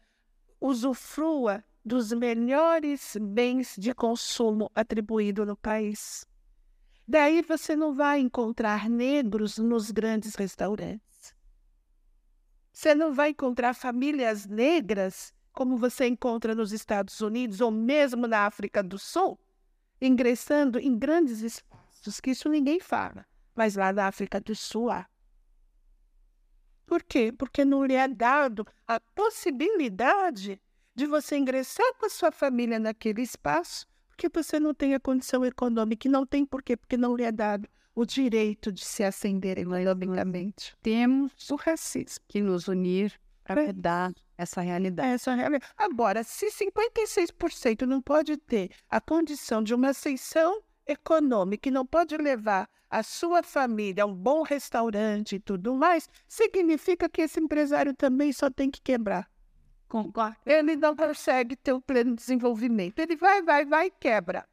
usufrua 0.61 1.63
dos 1.85 2.13
melhores 2.13 3.17
bens 3.21 3.75
de 3.77 3.95
consumo 3.95 4.71
atribuído 4.75 5.45
no 5.45 5.57
país. 5.57 6.25
Daí 7.07 7.43
você 7.43 7.75
não 7.75 7.95
vai 7.95 8.21
encontrar 8.21 8.89
negros 8.89 9.59
nos 9.59 9.91
grandes 9.91 10.35
restaurantes. 10.35 11.35
Você 12.73 12.95
não 12.95 13.13
vai 13.13 13.31
encontrar 13.31 13.75
famílias 13.75 14.47
negras 14.47 15.35
como 15.53 15.77
você 15.77 16.07
encontra 16.07 16.55
nos 16.55 16.73
Estados 16.73 17.21
Unidos 17.21 17.61
ou 17.61 17.71
mesmo 17.71 18.27
na 18.27 18.47
África 18.47 18.83
do 18.83 18.99
Sul, 18.99 19.39
ingressando 20.01 20.79
em 20.79 20.99
grandes 20.99 21.43
espaços, 21.43 22.21
que 22.21 22.31
isso 22.31 22.49
ninguém 22.49 22.81
fala, 22.81 23.27
mas 23.55 23.77
lá 23.77 23.93
na 23.93 24.07
África 24.07 24.41
do 24.41 24.55
Sul 24.55 24.91
há. 24.91 25.07
Por 26.87 27.03
quê? 27.03 27.33
Porque 27.33 27.65
não 27.65 27.85
lhe 27.85 27.95
é 27.95 28.09
dado 28.09 28.67
a 28.87 28.99
possibilidade 28.99 30.61
de 30.95 31.07
você 31.07 31.37
ingressar 31.37 31.87
com 31.99 32.07
a 32.07 32.11
sua 32.11 32.31
família 32.31 32.79
naquele 32.79 33.23
espaço, 33.23 33.87
porque 34.09 34.29
você 34.29 34.61
não 34.61 34.75
tem 34.75 34.95
a 34.95 35.01
condição 35.01 35.45
econômica, 35.45 36.07
e 36.07 36.11
não 36.11 36.27
tem 36.27 36.45
por 36.45 36.63
quê? 36.63 36.77
Porque 36.77 36.97
não 36.97 37.17
lhe 37.17 37.25
é 37.25 37.33
dado 37.33 37.69
o 37.95 38.05
direito 38.05 38.73
de 38.73 38.85
se 38.85 39.03
ascender 39.03 39.59
economicamente. 39.59 40.75
Temos 40.83 41.51
o 41.51 41.57
racismo 41.57 42.25
que 42.27 42.41
nos 42.41 42.69
unir 42.69 43.19
para 43.45 43.67
mudar 43.67 44.13
essa 44.37 44.61
realidade. 44.61 45.09
Essa 45.09 45.35
realidade. 45.35 45.73
Agora, 45.77 46.23
se 46.23 46.47
56% 46.47 47.83
não 47.83 48.01
pode 48.01 48.37
ter 48.37 48.71
a 48.89 49.01
condição 49.01 49.63
de 49.63 49.75
uma 49.75 49.91
ascensão 49.91 50.63
econômica 50.87 51.69
e 51.69 51.73
não 51.73 51.87
pode 51.87 52.17
levar 52.17 52.69
a 52.91 53.03
sua 53.03 53.43
família 53.43 54.05
a 54.05 54.07
um 54.07 54.15
bom 54.15 54.43
restaurante 54.43 55.37
e 55.37 55.41
tudo 55.41 55.75
mais, 55.75 56.09
significa 56.29 57.09
que 57.09 57.23
esse 57.23 57.41
empresário 57.41 57.95
também 57.95 58.33
só 58.33 58.51
tem 58.51 58.71
que 58.71 58.81
quebrar. 58.83 59.32
Ele 60.47 60.77
não 60.77 60.97
consegue 60.97 61.57
ter 61.57 61.73
o 61.73 61.81
pleno 61.81 62.15
desenvolvimento. 62.17 62.99
Ele 62.99 63.17
vai, 63.17 63.43
vai, 63.43 63.65
vai 63.65 63.87
e 63.89 63.91
quebra. 63.91 64.49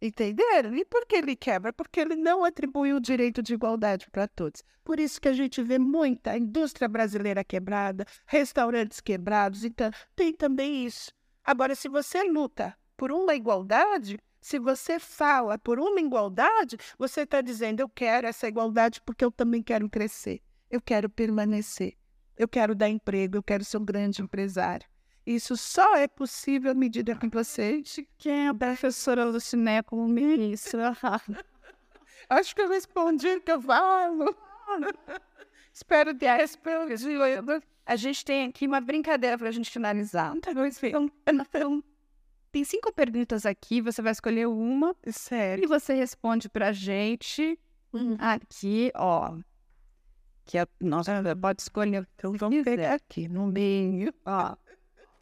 Entenderam? 0.00 0.74
E 0.74 0.84
por 0.84 1.06
que 1.06 1.16
ele 1.16 1.36
quebra? 1.36 1.72
Porque 1.72 2.00
ele 2.00 2.16
não 2.16 2.44
atribuiu 2.44 2.96
o 2.96 3.00
direito 3.00 3.42
de 3.42 3.54
igualdade 3.54 4.08
para 4.10 4.28
todos. 4.28 4.62
Por 4.84 5.00
isso 5.00 5.20
que 5.20 5.28
a 5.28 5.32
gente 5.32 5.62
vê 5.62 5.78
muita 5.78 6.36
indústria 6.36 6.88
brasileira 6.88 7.42
quebrada, 7.42 8.06
restaurantes 8.26 9.00
quebrados, 9.00 9.64
então 9.64 9.90
tem 10.14 10.32
também 10.32 10.84
isso. 10.84 11.10
Agora, 11.42 11.74
se 11.74 11.88
você 11.88 12.22
luta 12.24 12.76
por 12.96 13.10
uma 13.10 13.34
igualdade, 13.34 14.18
se 14.40 14.58
você 14.58 15.00
fala 15.00 15.58
por 15.58 15.80
uma 15.80 16.00
igualdade, 16.00 16.76
você 16.98 17.22
está 17.22 17.40
dizendo: 17.40 17.80
eu 17.80 17.88
quero 17.88 18.26
essa 18.26 18.46
igualdade 18.46 19.00
porque 19.00 19.24
eu 19.24 19.32
também 19.32 19.62
quero 19.62 19.88
crescer, 19.88 20.40
eu 20.70 20.80
quero 20.80 21.10
permanecer, 21.10 21.96
eu 22.36 22.48
quero 22.48 22.74
dar 22.74 22.88
emprego, 22.88 23.36
eu 23.36 23.42
quero 23.42 23.64
ser 23.64 23.78
um 23.78 23.84
grande 23.84 24.22
empresário. 24.22 24.86
Isso 25.26 25.56
só 25.56 25.96
é 25.96 26.06
possível 26.06 26.70
à 26.70 26.74
medida 26.74 27.16
que 27.16 27.28
você 27.28 27.82
quem 28.16 28.46
é 28.46 28.48
a 28.48 28.54
professora 28.54 29.24
Luciné 29.24 29.82
como 29.82 30.06
ministra. 30.06 30.96
Acho 32.30 32.54
que 32.54 32.62
eu 32.62 32.68
respondi 32.68 33.28
o 33.28 33.40
que 33.40 33.50
eu 33.50 33.60
falo. 33.60 34.36
Espero 35.72 36.14
ter 36.14 36.36
respondido. 36.36 37.62
A 37.84 37.96
gente 37.96 38.24
tem 38.24 38.48
aqui 38.48 38.66
uma 38.66 38.80
brincadeira 38.80 39.36
para 39.36 39.48
a 39.48 39.52
gente 39.52 39.70
finalizar. 39.70 40.34
Então, 40.36 40.52
então, 41.26 41.84
tem 42.52 42.64
cinco 42.64 42.92
perguntas 42.92 43.44
aqui, 43.44 43.80
você 43.80 44.00
vai 44.00 44.12
escolher 44.12 44.46
uma. 44.46 44.94
Sério? 45.08 45.64
E 45.64 45.66
você 45.66 45.92
responde 45.92 46.48
para 46.48 46.68
a 46.68 46.72
gente 46.72 47.58
uhum. 47.92 48.16
aqui, 48.18 48.90
ó. 48.94 49.36
Que 50.46 50.58
é, 50.58 50.66
nossa, 50.80 51.12
pode 51.36 51.60
escolher. 51.60 52.08
Então 52.14 52.32
vamos 52.32 52.62
pegar 52.62 52.94
aqui 52.94 53.28
no 53.28 53.46
meio. 53.46 54.14
Ó 54.24 54.56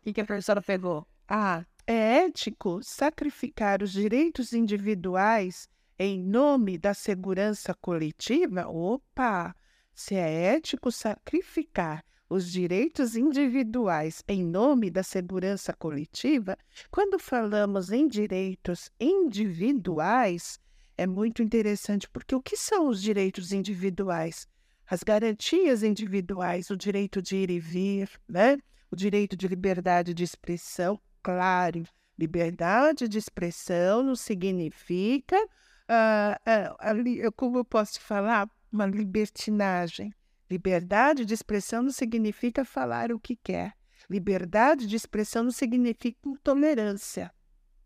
que, 0.05 0.13
que 0.13 0.21
a 0.21 0.25
professora 0.25 0.61
pegou? 0.61 1.07
Ah, 1.27 1.65
é 1.87 2.27
ético 2.27 2.83
sacrificar 2.83 3.83
os 3.83 3.93
direitos 3.93 4.53
individuais 4.53 5.67
em 5.99 6.23
nome 6.23 6.77
da 6.77 6.93
segurança 6.93 7.73
coletiva? 7.75 8.69
Opa! 8.69 9.57
Se 9.95 10.15
é 10.15 10.57
ético 10.57 10.93
sacrificar 10.93 12.05
os 12.29 12.51
direitos 12.51 13.17
individuais 13.17 14.23
em 14.29 14.45
nome 14.45 14.91
da 14.91 15.03
segurança 15.03 15.73
coletiva, 15.73 16.59
quando 16.91 17.19
falamos 17.19 17.91
em 17.91 18.07
direitos 18.07 18.91
individuais, 19.01 20.59
é 20.99 21.07
muito 21.07 21.43
interessante, 21.43 22.09
porque 22.11 22.35
o 22.35 22.43
que 22.43 22.57
são 22.57 22.89
os 22.89 23.01
direitos 23.01 23.53
individuais? 23.53 24.47
As 24.87 25.03
garantias 25.03 25.83
individuais, 25.83 26.71
o 26.71 26.77
direito 26.77 27.23
de 27.23 27.37
ir 27.37 27.51
e 27.51 27.59
vir, 27.59 28.11
né? 28.29 28.59
o 28.91 28.97
direito 28.97 29.37
de 29.37 29.49
liberdade 29.49 30.15
de 30.15 30.23
expressão, 30.23 31.01
claro, 31.23 31.83
liberdade 32.19 33.09
de 33.09 33.19
expressão 33.19 34.03
não 34.03 34.15
significa, 34.15 35.37
uh, 35.37 37.27
uh, 37.27 37.33
como 37.33 37.59
eu 37.59 37.65
posso 37.65 38.01
falar, 38.01 38.49
uma 38.71 38.87
libertinagem. 38.87 40.13
Liberdade 40.51 41.25
de 41.25 41.35
expressão 41.35 41.83
não 41.83 41.91
significa 41.91 42.65
falar 42.65 43.11
o 43.11 43.19
que 43.19 43.35
quer. 43.35 43.73
Liberdade 44.09 44.87
de 44.87 44.95
expressão 44.95 45.45
não 45.45 45.51
significa 45.51 46.29
intolerância. 46.29 47.33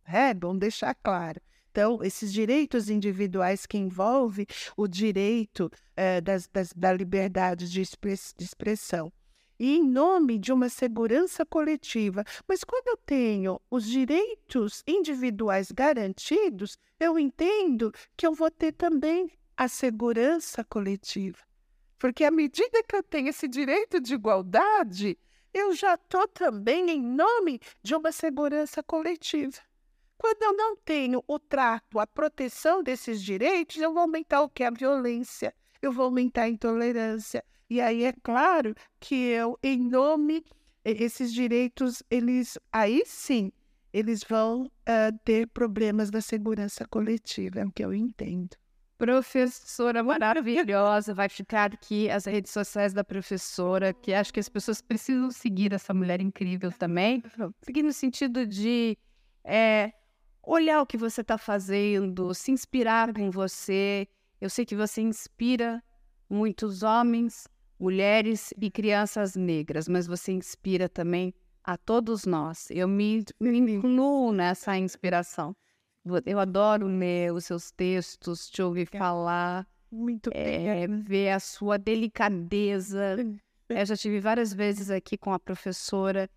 É 0.04 0.34
bom 0.34 0.56
deixar 0.56 0.94
claro. 0.94 1.40
Então, 1.70 2.02
esses 2.02 2.32
direitos 2.32 2.88
individuais 2.88 3.66
que 3.66 3.78
envolvem 3.78 4.46
o 4.76 4.88
direito 4.88 5.70
é, 5.96 6.20
das, 6.20 6.48
das, 6.48 6.72
da 6.72 6.92
liberdade 6.92 7.70
de, 7.70 7.80
express, 7.80 8.34
de 8.36 8.44
expressão 8.44 9.12
e 9.58 9.76
em 9.76 9.84
nome 9.84 10.38
de 10.38 10.52
uma 10.52 10.68
segurança 10.68 11.44
coletiva. 11.44 12.24
Mas 12.46 12.62
quando 12.62 12.88
eu 12.88 12.96
tenho 12.96 13.60
os 13.70 13.84
direitos 13.84 14.82
individuais 14.86 15.72
garantidos, 15.72 16.78
eu 17.00 17.18
entendo 17.18 17.92
que 18.16 18.26
eu 18.26 18.32
vou 18.32 18.50
ter 18.50 18.72
também 18.72 19.30
a 19.56 19.66
segurança 19.66 20.62
coletiva. 20.64 21.38
Porque 21.98 22.24
à 22.24 22.30
medida 22.30 22.82
que 22.84 22.94
eu 22.94 23.02
tenho 23.02 23.28
esse 23.28 23.48
direito 23.48 24.00
de 24.00 24.14
igualdade, 24.14 25.18
eu 25.52 25.74
já 25.74 25.94
estou 25.94 26.28
também 26.28 26.90
em 26.90 27.02
nome 27.02 27.60
de 27.82 27.94
uma 27.94 28.12
segurança 28.12 28.82
coletiva. 28.82 29.58
Quando 30.18 30.42
eu 30.42 30.52
não 30.52 30.76
tenho 30.76 31.22
o 31.28 31.38
trato, 31.38 32.00
a 32.00 32.06
proteção 32.06 32.82
desses 32.82 33.22
direitos, 33.22 33.76
eu 33.76 33.92
vou 33.92 34.02
aumentar 34.02 34.42
o 34.42 34.48
que? 34.48 34.64
A 34.64 34.70
violência, 34.70 35.54
eu 35.80 35.92
vou 35.92 36.06
aumentar 36.06 36.42
a 36.42 36.48
intolerância. 36.48 37.44
E 37.70 37.80
aí 37.80 38.02
é 38.02 38.12
claro 38.22 38.74
que 38.98 39.14
eu, 39.14 39.56
em 39.62 39.78
nome, 39.78 40.44
esses 40.84 41.32
direitos, 41.32 42.02
eles, 42.10 42.58
aí 42.72 43.02
sim, 43.06 43.52
eles 43.92 44.24
vão 44.24 44.64
uh, 44.64 45.18
ter 45.24 45.46
problemas 45.48 46.10
da 46.10 46.20
segurança 46.20 46.84
coletiva, 46.86 47.60
é 47.60 47.64
o 47.64 47.70
que 47.70 47.84
eu 47.84 47.94
entendo. 47.94 48.56
Professora 48.96 50.02
maravilhosa, 50.02 51.14
vai 51.14 51.28
ficar 51.28 51.72
aqui 51.72 52.10
as 52.10 52.24
redes 52.24 52.50
sociais 52.50 52.92
da 52.92 53.04
professora, 53.04 53.94
que 53.94 54.12
acho 54.12 54.32
que 54.32 54.40
as 54.40 54.48
pessoas 54.48 54.80
precisam 54.80 55.30
seguir 55.30 55.72
essa 55.72 55.94
mulher 55.94 56.20
incrível 56.20 56.72
também. 56.72 57.22
Seguir 57.62 57.84
no 57.84 57.92
sentido 57.92 58.44
de 58.44 58.98
é, 59.44 59.92
olhar 60.48 60.80
o 60.80 60.86
que 60.86 60.96
você 60.96 61.20
está 61.20 61.36
fazendo, 61.36 62.34
se 62.34 62.50
inspirar 62.50 63.12
com 63.12 63.30
você. 63.30 64.08
Eu 64.40 64.48
sei 64.48 64.64
que 64.64 64.74
você 64.74 65.02
inspira 65.02 65.82
muitos 66.28 66.82
homens, 66.82 67.46
mulheres 67.78 68.54
e 68.58 68.70
crianças 68.70 69.36
negras, 69.36 69.88
mas 69.88 70.06
você 70.06 70.32
inspira 70.32 70.88
também 70.88 71.34
a 71.62 71.76
todos 71.76 72.24
nós. 72.24 72.70
Eu 72.70 72.88
me, 72.88 73.24
me 73.38 73.58
incluo 73.58 74.32
nessa 74.32 74.76
inspiração. 74.78 75.54
Eu 76.24 76.38
adoro 76.38 76.86
ler 76.86 77.34
os 77.34 77.44
seus 77.44 77.70
textos, 77.70 78.48
te 78.48 78.62
ouvir 78.62 78.88
falar, 78.88 79.66
muito 79.92 80.30
é, 80.32 80.86
ver 80.86 81.30
a 81.30 81.40
sua 81.40 81.76
delicadeza. 81.76 83.16
Eu 83.68 83.84
já 83.84 83.94
tive 83.94 84.18
várias 84.18 84.54
vezes 84.54 84.90
aqui 84.90 85.18
com 85.18 85.30
a 85.30 85.38
professora 85.38 86.30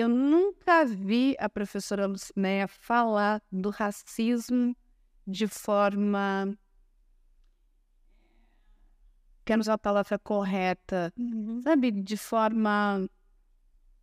eu 0.00 0.08
nunca 0.08 0.84
vi 0.84 1.36
a 1.38 1.48
professora 1.48 2.06
Lucinéia 2.06 2.68
falar 2.68 3.42
do 3.50 3.70
racismo 3.70 4.76
de 5.26 5.46
forma. 5.46 6.56
Quero 9.44 9.60
usar 9.60 9.74
a 9.74 9.78
palavra 9.78 10.18
correta, 10.18 11.12
uhum. 11.18 11.60
sabe? 11.62 11.90
De 11.90 12.16
forma 12.16 13.08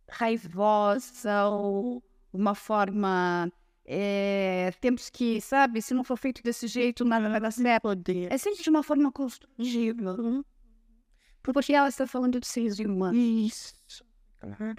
raivosa 0.08 1.46
ou 1.48 2.02
uma 2.32 2.54
forma. 2.54 3.50
É, 3.84 4.72
temos 4.80 5.08
que, 5.08 5.40
sabe, 5.40 5.80
se 5.80 5.94
não 5.94 6.02
for 6.02 6.16
feito 6.16 6.42
desse 6.42 6.66
jeito, 6.66 7.04
nada 7.04 7.28
vai 7.30 7.40
dar 7.40 7.52
certo. 7.52 7.88
É 8.28 8.36
sempre 8.36 8.62
de 8.62 8.68
uma 8.68 8.82
forma 8.82 9.12
construtiva. 9.12 10.20
Uhum. 10.20 10.44
Porque 11.42 11.72
ela 11.72 11.88
está 11.88 12.06
falando 12.06 12.40
de 12.40 12.46
seres 12.46 12.80
humanos. 12.80 13.16
Isso. 13.16 14.04
Claro. 14.40 14.76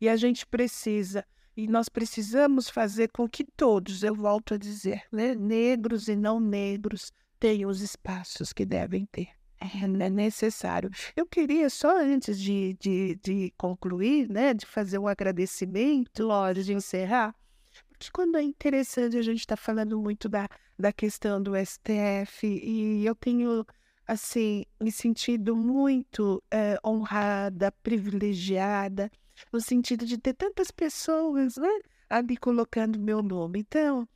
E 0.00 0.08
a 0.08 0.16
gente 0.16 0.46
precisa, 0.46 1.24
e 1.56 1.68
nós 1.68 1.88
precisamos 1.88 2.70
fazer 2.70 3.10
com 3.12 3.28
que 3.28 3.44
todos, 3.44 4.02
eu 4.02 4.14
volto 4.14 4.54
a 4.54 4.56
dizer, 4.56 5.02
né, 5.12 5.34
negros 5.34 6.08
e 6.08 6.16
não 6.16 6.40
negros, 6.40 7.12
tenham 7.38 7.68
os 7.70 7.80
espaços 7.80 8.52
que 8.52 8.64
devem 8.64 9.06
ter. 9.06 9.28
É, 9.60 9.84
é 9.84 10.08
necessário. 10.08 10.90
Eu 11.14 11.26
queria 11.26 11.68
só 11.68 11.98
antes 12.00 12.40
de, 12.40 12.74
de, 12.80 13.18
de 13.22 13.52
concluir, 13.58 14.28
né, 14.28 14.54
de 14.54 14.64
fazer 14.64 14.98
um 14.98 15.06
agradecimento, 15.06 16.22
lógico, 16.22 16.64
de 16.64 16.72
encerrar, 16.72 17.34
porque 17.90 18.10
quando 18.12 18.38
é 18.38 18.42
interessante 18.42 19.18
a 19.18 19.22
gente 19.22 19.40
está 19.40 19.56
falando 19.56 20.00
muito 20.00 20.26
da, 20.26 20.48
da 20.78 20.90
questão 20.90 21.42
do 21.42 21.52
STF 21.54 22.46
e 22.46 23.04
eu 23.04 23.14
tenho 23.14 23.66
assim 24.06 24.64
me 24.80 24.90
sentido 24.90 25.54
muito 25.54 26.42
é, 26.50 26.78
honrada, 26.82 27.70
privilegiada 27.82 29.10
no 29.52 29.60
sentido 29.60 30.04
de 30.04 30.18
ter 30.18 30.34
tantas 30.34 30.70
pessoas 30.70 31.56
né, 31.56 31.68
ali 32.08 32.36
colocando 32.36 32.98
meu 32.98 33.22
nome. 33.22 33.60
Então, 33.60 34.08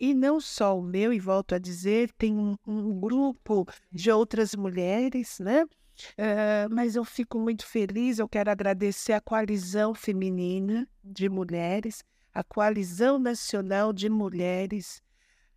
e 0.00 0.14
não 0.14 0.40
só 0.40 0.78
o 0.78 0.82
meu, 0.82 1.12
e 1.12 1.18
volto 1.18 1.54
a 1.54 1.58
dizer, 1.58 2.10
tem 2.12 2.36
um, 2.36 2.56
um 2.66 2.98
grupo 2.98 3.66
de 3.92 4.10
outras 4.10 4.54
mulheres, 4.54 5.38
né? 5.40 5.64
Uh, 6.12 6.70
mas 6.70 6.94
eu 6.94 7.04
fico 7.04 7.38
muito 7.38 7.66
feliz, 7.66 8.18
eu 8.18 8.28
quero 8.28 8.50
agradecer 8.50 9.12
a 9.12 9.20
coalizão 9.20 9.94
feminina 9.94 10.88
de 11.02 11.28
mulheres, 11.28 12.04
a 12.32 12.44
coalizão 12.44 13.18
nacional 13.18 13.92
de 13.92 14.08
mulheres 14.08 15.02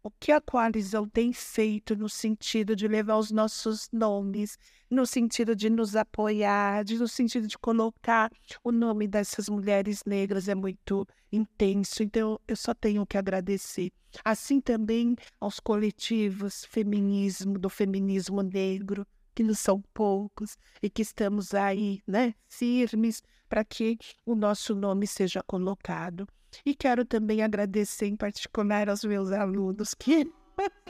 o 0.03 0.09
que 0.09 0.31
a 0.31 0.41
coalizão 0.41 1.07
tem 1.07 1.31
feito 1.31 1.95
no 1.95 2.09
sentido 2.09 2.75
de 2.75 2.87
levar 2.87 3.17
os 3.17 3.31
nossos 3.31 3.87
nomes, 3.91 4.57
no 4.89 5.05
sentido 5.05 5.55
de 5.55 5.69
nos 5.69 5.95
apoiar, 5.95 6.83
de, 6.83 6.97
no 6.97 7.07
sentido 7.07 7.47
de 7.47 7.57
colocar 7.57 8.31
o 8.63 8.71
nome 8.71 9.07
dessas 9.07 9.47
mulheres 9.47 10.03
negras 10.05 10.47
é 10.47 10.55
muito 10.55 11.07
intenso. 11.31 12.03
Então, 12.03 12.39
eu 12.47 12.55
só 12.55 12.73
tenho 12.73 13.05
que 13.05 13.17
agradecer. 13.17 13.91
Assim 14.25 14.59
também 14.59 15.15
aos 15.39 15.59
coletivos 15.59 16.65
feminismo, 16.65 17.57
do 17.57 17.69
feminismo 17.69 18.41
negro, 18.41 19.05
que 19.33 19.43
não 19.43 19.53
são 19.53 19.81
poucos 19.93 20.57
e 20.81 20.89
que 20.89 21.01
estamos 21.01 21.53
aí, 21.53 22.01
né, 22.05 22.33
firmes 22.49 23.23
para 23.47 23.63
que 23.63 23.97
o 24.25 24.35
nosso 24.35 24.75
nome 24.75 25.07
seja 25.07 25.41
colocado. 25.43 26.27
E 26.65 26.75
quero 26.75 27.05
também 27.05 27.41
agradecer 27.41 28.07
em 28.07 28.15
particular 28.15 28.89
aos 28.89 29.03
meus 29.03 29.31
alunos 29.31 29.93
que 29.93 30.29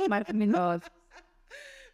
maravilhosos. 0.10 0.90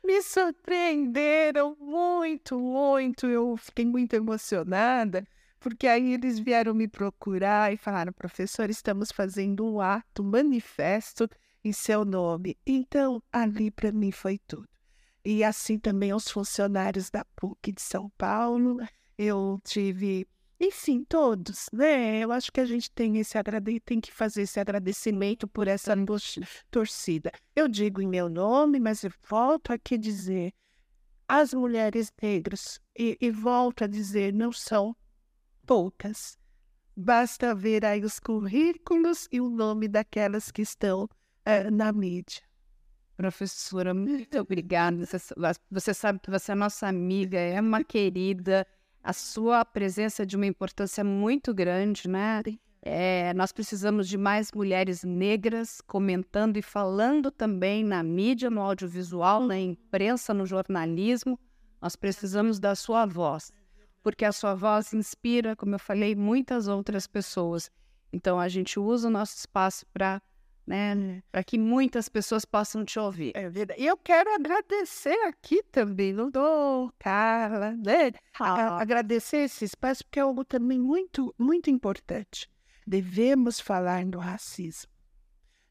Me 0.03 0.21
surpreenderam 0.21 1.75
muito, 1.79 2.57
muito. 2.59 3.25
Eu 3.25 3.57
fiquei 3.57 3.85
muito 3.85 4.13
emocionada, 4.13 5.27
porque 5.59 5.87
aí 5.87 6.13
eles 6.13 6.39
vieram 6.39 6.73
me 6.73 6.87
procurar 6.87 7.73
e 7.73 7.77
falaram: 7.77 8.13
professor, 8.13 8.69
estamos 8.69 9.11
fazendo 9.11 9.65
um 9.65 9.81
ato, 9.81 10.23
um 10.23 10.29
manifesto 10.29 11.27
em 11.63 11.73
seu 11.73 12.05
nome. 12.05 12.57
Então, 12.65 13.21
ali 13.31 13.69
para 13.69 13.91
mim 13.91 14.11
foi 14.11 14.39
tudo. 14.47 14.69
E 15.25 15.43
assim 15.43 15.77
também 15.77 16.11
aos 16.11 16.29
funcionários 16.29 17.09
da 17.09 17.25
PUC 17.35 17.73
de 17.73 17.81
São 17.81 18.09
Paulo. 18.17 18.77
Eu 19.17 19.59
tive 19.63 20.25
enfim, 20.59 21.03
todos, 21.03 21.67
né? 21.71 22.19
Eu 22.19 22.31
acho 22.31 22.51
que 22.51 22.59
a 22.59 22.65
gente 22.65 22.89
tem 22.91 23.17
esse 23.17 23.37
agrade... 23.37 23.79
tem 23.79 24.01
que 24.01 24.11
fazer 24.11 24.41
esse 24.41 24.59
agradecimento 24.59 25.47
por 25.47 25.67
essa 25.67 25.93
torcida. 26.71 27.31
Eu 27.55 27.67
digo 27.67 28.01
em 28.01 28.07
meu 28.07 28.27
nome, 28.27 28.79
mas 28.79 29.03
eu 29.03 29.11
volto 29.29 29.71
aqui 29.71 29.97
dizer 29.97 30.53
as 31.27 31.53
mulheres 31.53 32.11
negras 32.21 32.79
e, 32.97 33.17
e 33.19 33.29
volto 33.29 33.83
a 33.83 33.87
dizer 33.87 34.33
não 34.33 34.51
são 34.51 34.95
poucas. 35.65 36.37
Basta 36.95 37.53
ver 37.53 37.85
aí 37.85 38.03
os 38.03 38.19
currículos 38.19 39.27
e 39.31 39.39
o 39.39 39.49
nome 39.49 39.87
daquelas 39.87 40.49
que 40.49 40.63
estão 40.63 41.07
é, 41.45 41.69
na 41.69 41.91
mídia. 41.91 42.41
Professora, 43.15 43.93
muito 43.93 44.39
obrigada. 44.39 45.05
Você, 45.05 45.33
você 45.69 45.93
sabe 45.93 46.19
que 46.19 46.31
você 46.31 46.51
é 46.51 46.55
nossa 46.55 46.87
amiga, 46.87 47.37
é 47.37 47.59
uma 47.59 47.83
querida 47.83 48.65
a 49.07 49.13
sua 49.13 49.63
presença 49.63 50.23
é 50.23 50.25
de 50.25 50.35
uma 50.35 50.45
importância 50.45 51.01
muito 51.01 51.53
grande, 51.53 52.09
né? 52.09 52.43
É, 52.81 53.33
nós 53.35 53.53
precisamos 53.53 54.05
de 54.05 54.17
mais 54.17 54.51
mulheres 54.51 55.01
negras 55.01 55.79
comentando 55.79 56.57
e 56.57 56.61
falando 56.61 57.31
também 57.31 57.85
na 57.85 58.03
mídia, 58.03 58.49
no 58.49 58.59
audiovisual, 58.59 59.45
na 59.45 59.57
imprensa, 59.57 60.33
no 60.33 60.45
jornalismo. 60.45 61.39
Nós 61.81 61.95
precisamos 61.95 62.59
da 62.59 62.75
sua 62.75 63.05
voz, 63.05 63.53
porque 64.03 64.25
a 64.25 64.33
sua 64.33 64.53
voz 64.55 64.93
inspira, 64.93 65.55
como 65.55 65.75
eu 65.75 65.79
falei, 65.79 66.13
muitas 66.13 66.67
outras 66.67 67.07
pessoas. 67.07 67.71
Então 68.11 68.37
a 68.37 68.49
gente 68.49 68.77
usa 68.77 69.07
o 69.07 69.11
nosso 69.11 69.37
espaço 69.37 69.85
para 69.93 70.21
né, 70.67 71.23
para 71.31 71.43
que 71.45 71.57
muitas 71.57 72.09
pessoas 72.09 72.43
possam 72.43 72.83
te 72.83 72.99
ouvir. 72.99 73.31
É 73.35 73.49
verdade. 73.49 73.81
E 73.81 73.85
eu 73.85 73.95
quero 73.95 74.29
agradecer 74.35 75.17
aqui 75.25 75.63
também, 75.63 76.11
não 76.11 76.29
dou, 76.29 76.91
Carla, 76.99 77.71
né? 77.71 78.11
A- 78.37 78.81
Agradecer 78.81 79.37
esse 79.37 79.63
espaço, 79.63 80.03
porque 80.03 80.19
é 80.19 80.23
algo 80.23 80.43
também 80.43 80.77
muito, 80.77 81.33
muito 81.39 81.69
importante. 81.69 82.49
Devemos 82.85 83.59
falar 83.61 84.05
do 84.05 84.19
racismo. 84.19 84.91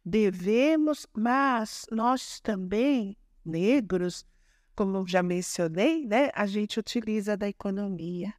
Devemos, 0.04 1.06
mas 1.16 1.84
nós 1.90 2.40
também, 2.40 3.16
negros, 3.44 4.24
como 4.74 5.06
já 5.06 5.22
mencionei, 5.22 6.06
né? 6.06 6.30
A 6.34 6.46
gente 6.46 6.78
utiliza 6.78 7.36
da 7.36 7.48
economia. 7.48 8.32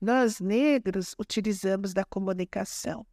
Nós, 0.00 0.40
negros, 0.40 1.14
utilizamos 1.18 1.92
da 1.92 2.04
comunicação. 2.04 3.06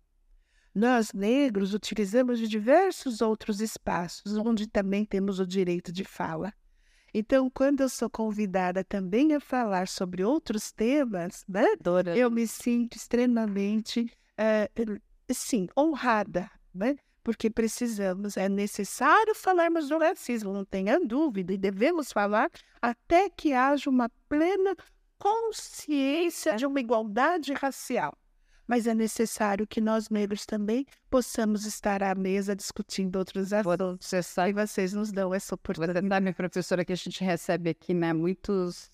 Nós, 0.73 1.13
negros, 1.13 1.73
utilizamos 1.73 2.39
de 2.39 2.47
diversos 2.47 3.21
outros 3.21 3.59
espaços, 3.59 4.37
onde 4.37 4.67
também 4.67 5.03
temos 5.03 5.39
o 5.39 5.47
direito 5.47 5.91
de 5.91 6.03
fala. 6.03 6.53
Então, 7.13 7.49
quando 7.49 7.81
eu 7.81 7.89
sou 7.89 8.09
convidada 8.09 8.83
também 8.83 9.33
a 9.33 9.39
falar 9.39 9.87
sobre 9.87 10.23
outros 10.23 10.71
temas, 10.71 11.43
né, 11.47 11.65
Adora. 11.79 12.15
eu 12.15 12.29
me 12.29 12.47
sinto 12.47 12.95
extremamente, 12.95 14.11
eh, 14.37 14.69
sim, 15.31 15.67
honrada, 15.77 16.49
né? 16.73 16.95
Porque 17.23 17.49
precisamos, 17.49 18.37
é 18.37 18.47
necessário 18.47 19.35
falarmos 19.35 19.89
do 19.89 19.97
racismo, 19.97 20.53
não 20.53 20.63
tenha 20.63 20.99
dúvida, 20.99 21.51
e 21.51 21.57
devemos 21.57 22.11
falar 22.11 22.49
até 22.81 23.29
que 23.29 23.53
haja 23.53 23.89
uma 23.89 24.09
plena 24.27 24.75
consciência 25.17 26.55
de 26.55 26.65
uma 26.65 26.79
igualdade 26.79 27.53
racial. 27.53 28.15
Mas 28.69 28.85
é 28.85 28.93
necessário 28.93 29.65
que 29.65 29.81
nós 29.81 30.11
negros 30.11 30.45
também 30.45 30.85
possamos 31.09 31.65
estar 31.65 32.03
à 32.03 32.13
mesa 32.13 32.55
discutindo 32.55 33.15
outros 33.15 33.51
assuntos. 33.51 34.05
Você 34.05 34.21
sabe, 34.21 34.51
E 34.51 34.53
vocês 34.53 34.93
nos 34.93 35.11
dão 35.11 35.33
essa 35.33 35.47
você 35.47 35.55
oportunidade. 35.55 36.07
sabe, 36.07 36.31
professora, 36.31 36.85
que 36.85 36.93
a 36.93 36.95
gente 36.95 37.23
recebe 37.23 37.71
aqui, 37.71 37.95
né, 37.95 38.13
muitos... 38.13 38.91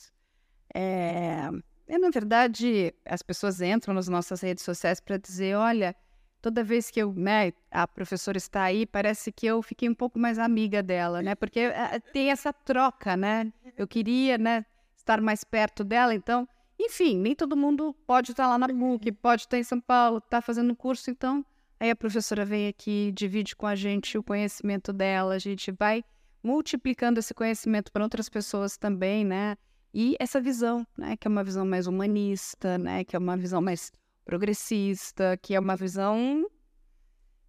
É, 0.74 1.50
é, 1.90 1.98
na 1.98 2.10
verdade, 2.10 2.96
as 3.06 3.22
pessoas 3.22 3.60
entram 3.60 3.94
nas 3.94 4.08
nossas 4.08 4.40
redes 4.40 4.64
sociais 4.64 5.02
para 5.02 5.18
dizer, 5.18 5.58
olha, 5.58 5.94
toda 6.42 6.64
vez 6.64 6.90
que 6.90 7.02
eu, 7.02 7.14
né, 7.14 7.52
a 7.70 7.86
professora 7.86 8.38
está 8.38 8.64
aí, 8.64 8.86
parece 8.86 9.30
que 9.30 9.46
eu 9.46 9.62
fiquei 9.62 9.90
um 9.90 9.94
pouco 9.94 10.18
mais 10.18 10.40
amiga 10.40 10.82
dela, 10.82 11.22
né, 11.22 11.36
porque 11.36 11.60
eh, 11.60 12.00
tem 12.14 12.32
essa 12.32 12.54
troca, 12.54 13.18
né, 13.18 13.52
eu 13.78 13.86
queria, 13.86 14.38
né, 14.38 14.66
estar 14.96 15.20
mais 15.20 15.44
perto 15.44 15.84
dela, 15.84 16.16
então, 16.16 16.48
enfim, 16.80 17.18
nem 17.18 17.36
todo 17.36 17.56
mundo 17.56 17.96
pode 18.06 18.32
estar 18.32 18.48
lá 18.48 18.58
na 18.58 18.68
PUC, 18.68 19.12
pode 19.12 19.44
estar 19.44 19.58
em 19.58 19.64
São 19.64 19.80
Paulo, 19.80 20.18
está 20.18 20.42
fazendo 20.42 20.76
curso, 20.76 21.10
então, 21.10 21.46
aí 21.80 21.90
a 21.90 21.96
professora 21.96 22.46
vem 22.46 22.68
aqui, 22.68 23.12
divide 23.14 23.56
com 23.56 23.66
a 23.68 23.76
gente 23.76 24.18
o 24.18 24.24
conhecimento 24.24 24.92
dela, 24.92 25.36
a 25.36 25.40
gente 25.40 25.72
vai 25.72 26.04
multiplicando 26.44 27.20
esse 27.20 27.34
conhecimento 27.34 27.92
para 27.92 28.04
outras 28.04 28.30
pessoas 28.30 28.78
também, 28.78 29.26
né? 29.26 29.58
E 29.94 30.16
essa 30.20 30.42
visão, 30.42 30.86
né, 30.98 31.16
que 31.16 31.28
é 31.28 31.30
uma 31.30 31.44
visão 31.44 31.66
mais 31.66 31.88
humanista, 31.88 32.78
né, 32.78 33.04
que 33.04 33.16
é 33.16 33.20
uma 33.20 33.38
visão 33.38 33.62
mais 33.62 33.92
progressista, 34.26 35.38
que 35.42 35.56
é 35.56 35.60
uma 35.60 35.76
visão 35.76 36.46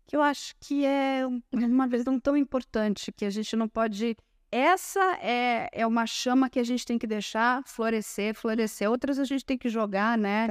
que 0.07 0.17
eu 0.17 0.23
acho 0.23 0.55
que 0.61 0.85
é 0.85 1.27
um- 1.27 1.43
uma 1.53 1.89
visão 1.89 2.21
tão 2.21 2.37
importante 2.37 3.11
que 3.11 3.25
a 3.25 3.31
gente 3.31 3.57
não 3.57 3.69
pode. 3.69 4.17
Essa 4.57 5.19
é, 5.21 5.69
é 5.71 5.87
uma 5.87 6.07
chama 6.07 6.49
que 6.49 6.59
a 6.59 6.65
gente 6.65 6.87
tem 6.87 6.99
que 6.99 7.07
deixar 7.07 7.63
florescer, 7.67 8.35
florescer. 8.35 8.91
Outras 8.91 9.19
a 9.19 9.25
gente 9.25 9.45
tem 9.45 9.59
que 9.59 9.69
jogar, 9.69 10.17
né? 10.17 10.47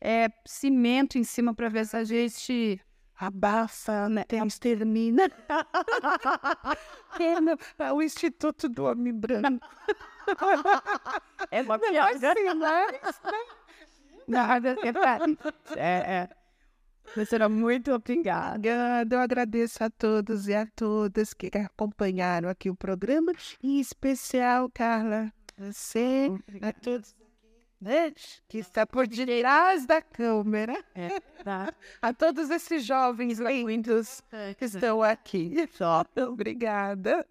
É 0.00 0.28
cimento 0.46 1.18
em 1.18 1.24
cima 1.24 1.52
para 1.52 1.68
ver 1.68 1.84
se 1.84 1.96
a 1.96 2.04
gente 2.04 2.80
Abafa, 3.18 4.08
né? 4.08 4.22
Tem, 4.22 4.46
extermina. 4.46 5.28
É 7.80 7.92
o 7.92 8.00
Instituto 8.00 8.68
do 8.68 8.84
Homem 8.84 9.12
Branco. 9.12 9.66
é 11.50 11.62
uma 11.62 11.74
Assim, 11.74 12.54
né? 12.54 12.86
Nada, 14.28 14.68
é 14.68 14.74
verdade. 14.76 15.36
É, 15.74 16.28
é. 17.10 17.14
Professora, 17.14 17.48
muito 17.48 17.92
obrigada. 17.92 18.56
Obrigada, 18.56 19.16
eu 19.16 19.20
agradeço 19.20 19.82
a 19.82 19.90
todos 19.90 20.48
e 20.48 20.54
a 20.54 20.66
todas 20.66 21.34
que 21.34 21.50
acompanharam 21.56 22.48
aqui 22.48 22.70
o 22.70 22.74
programa, 22.74 23.32
em 23.62 23.80
especial, 23.80 24.70
Carla, 24.72 25.32
você, 25.56 26.28
a 26.62 26.72
todos 26.72 27.16
né, 27.80 28.12
que 28.48 28.58
está 28.58 28.86
por 28.86 29.06
detrás 29.06 29.86
da 29.86 30.02
câmera, 30.02 30.84
É, 30.94 31.20
tá. 31.44 31.72
a 32.02 32.12
todos 32.12 32.50
esses 32.50 32.84
jovens 32.84 33.38
lindos 33.38 34.22
que 34.58 34.64
estão 34.64 35.02
aqui. 35.02 35.54
Obrigada. 36.28 37.26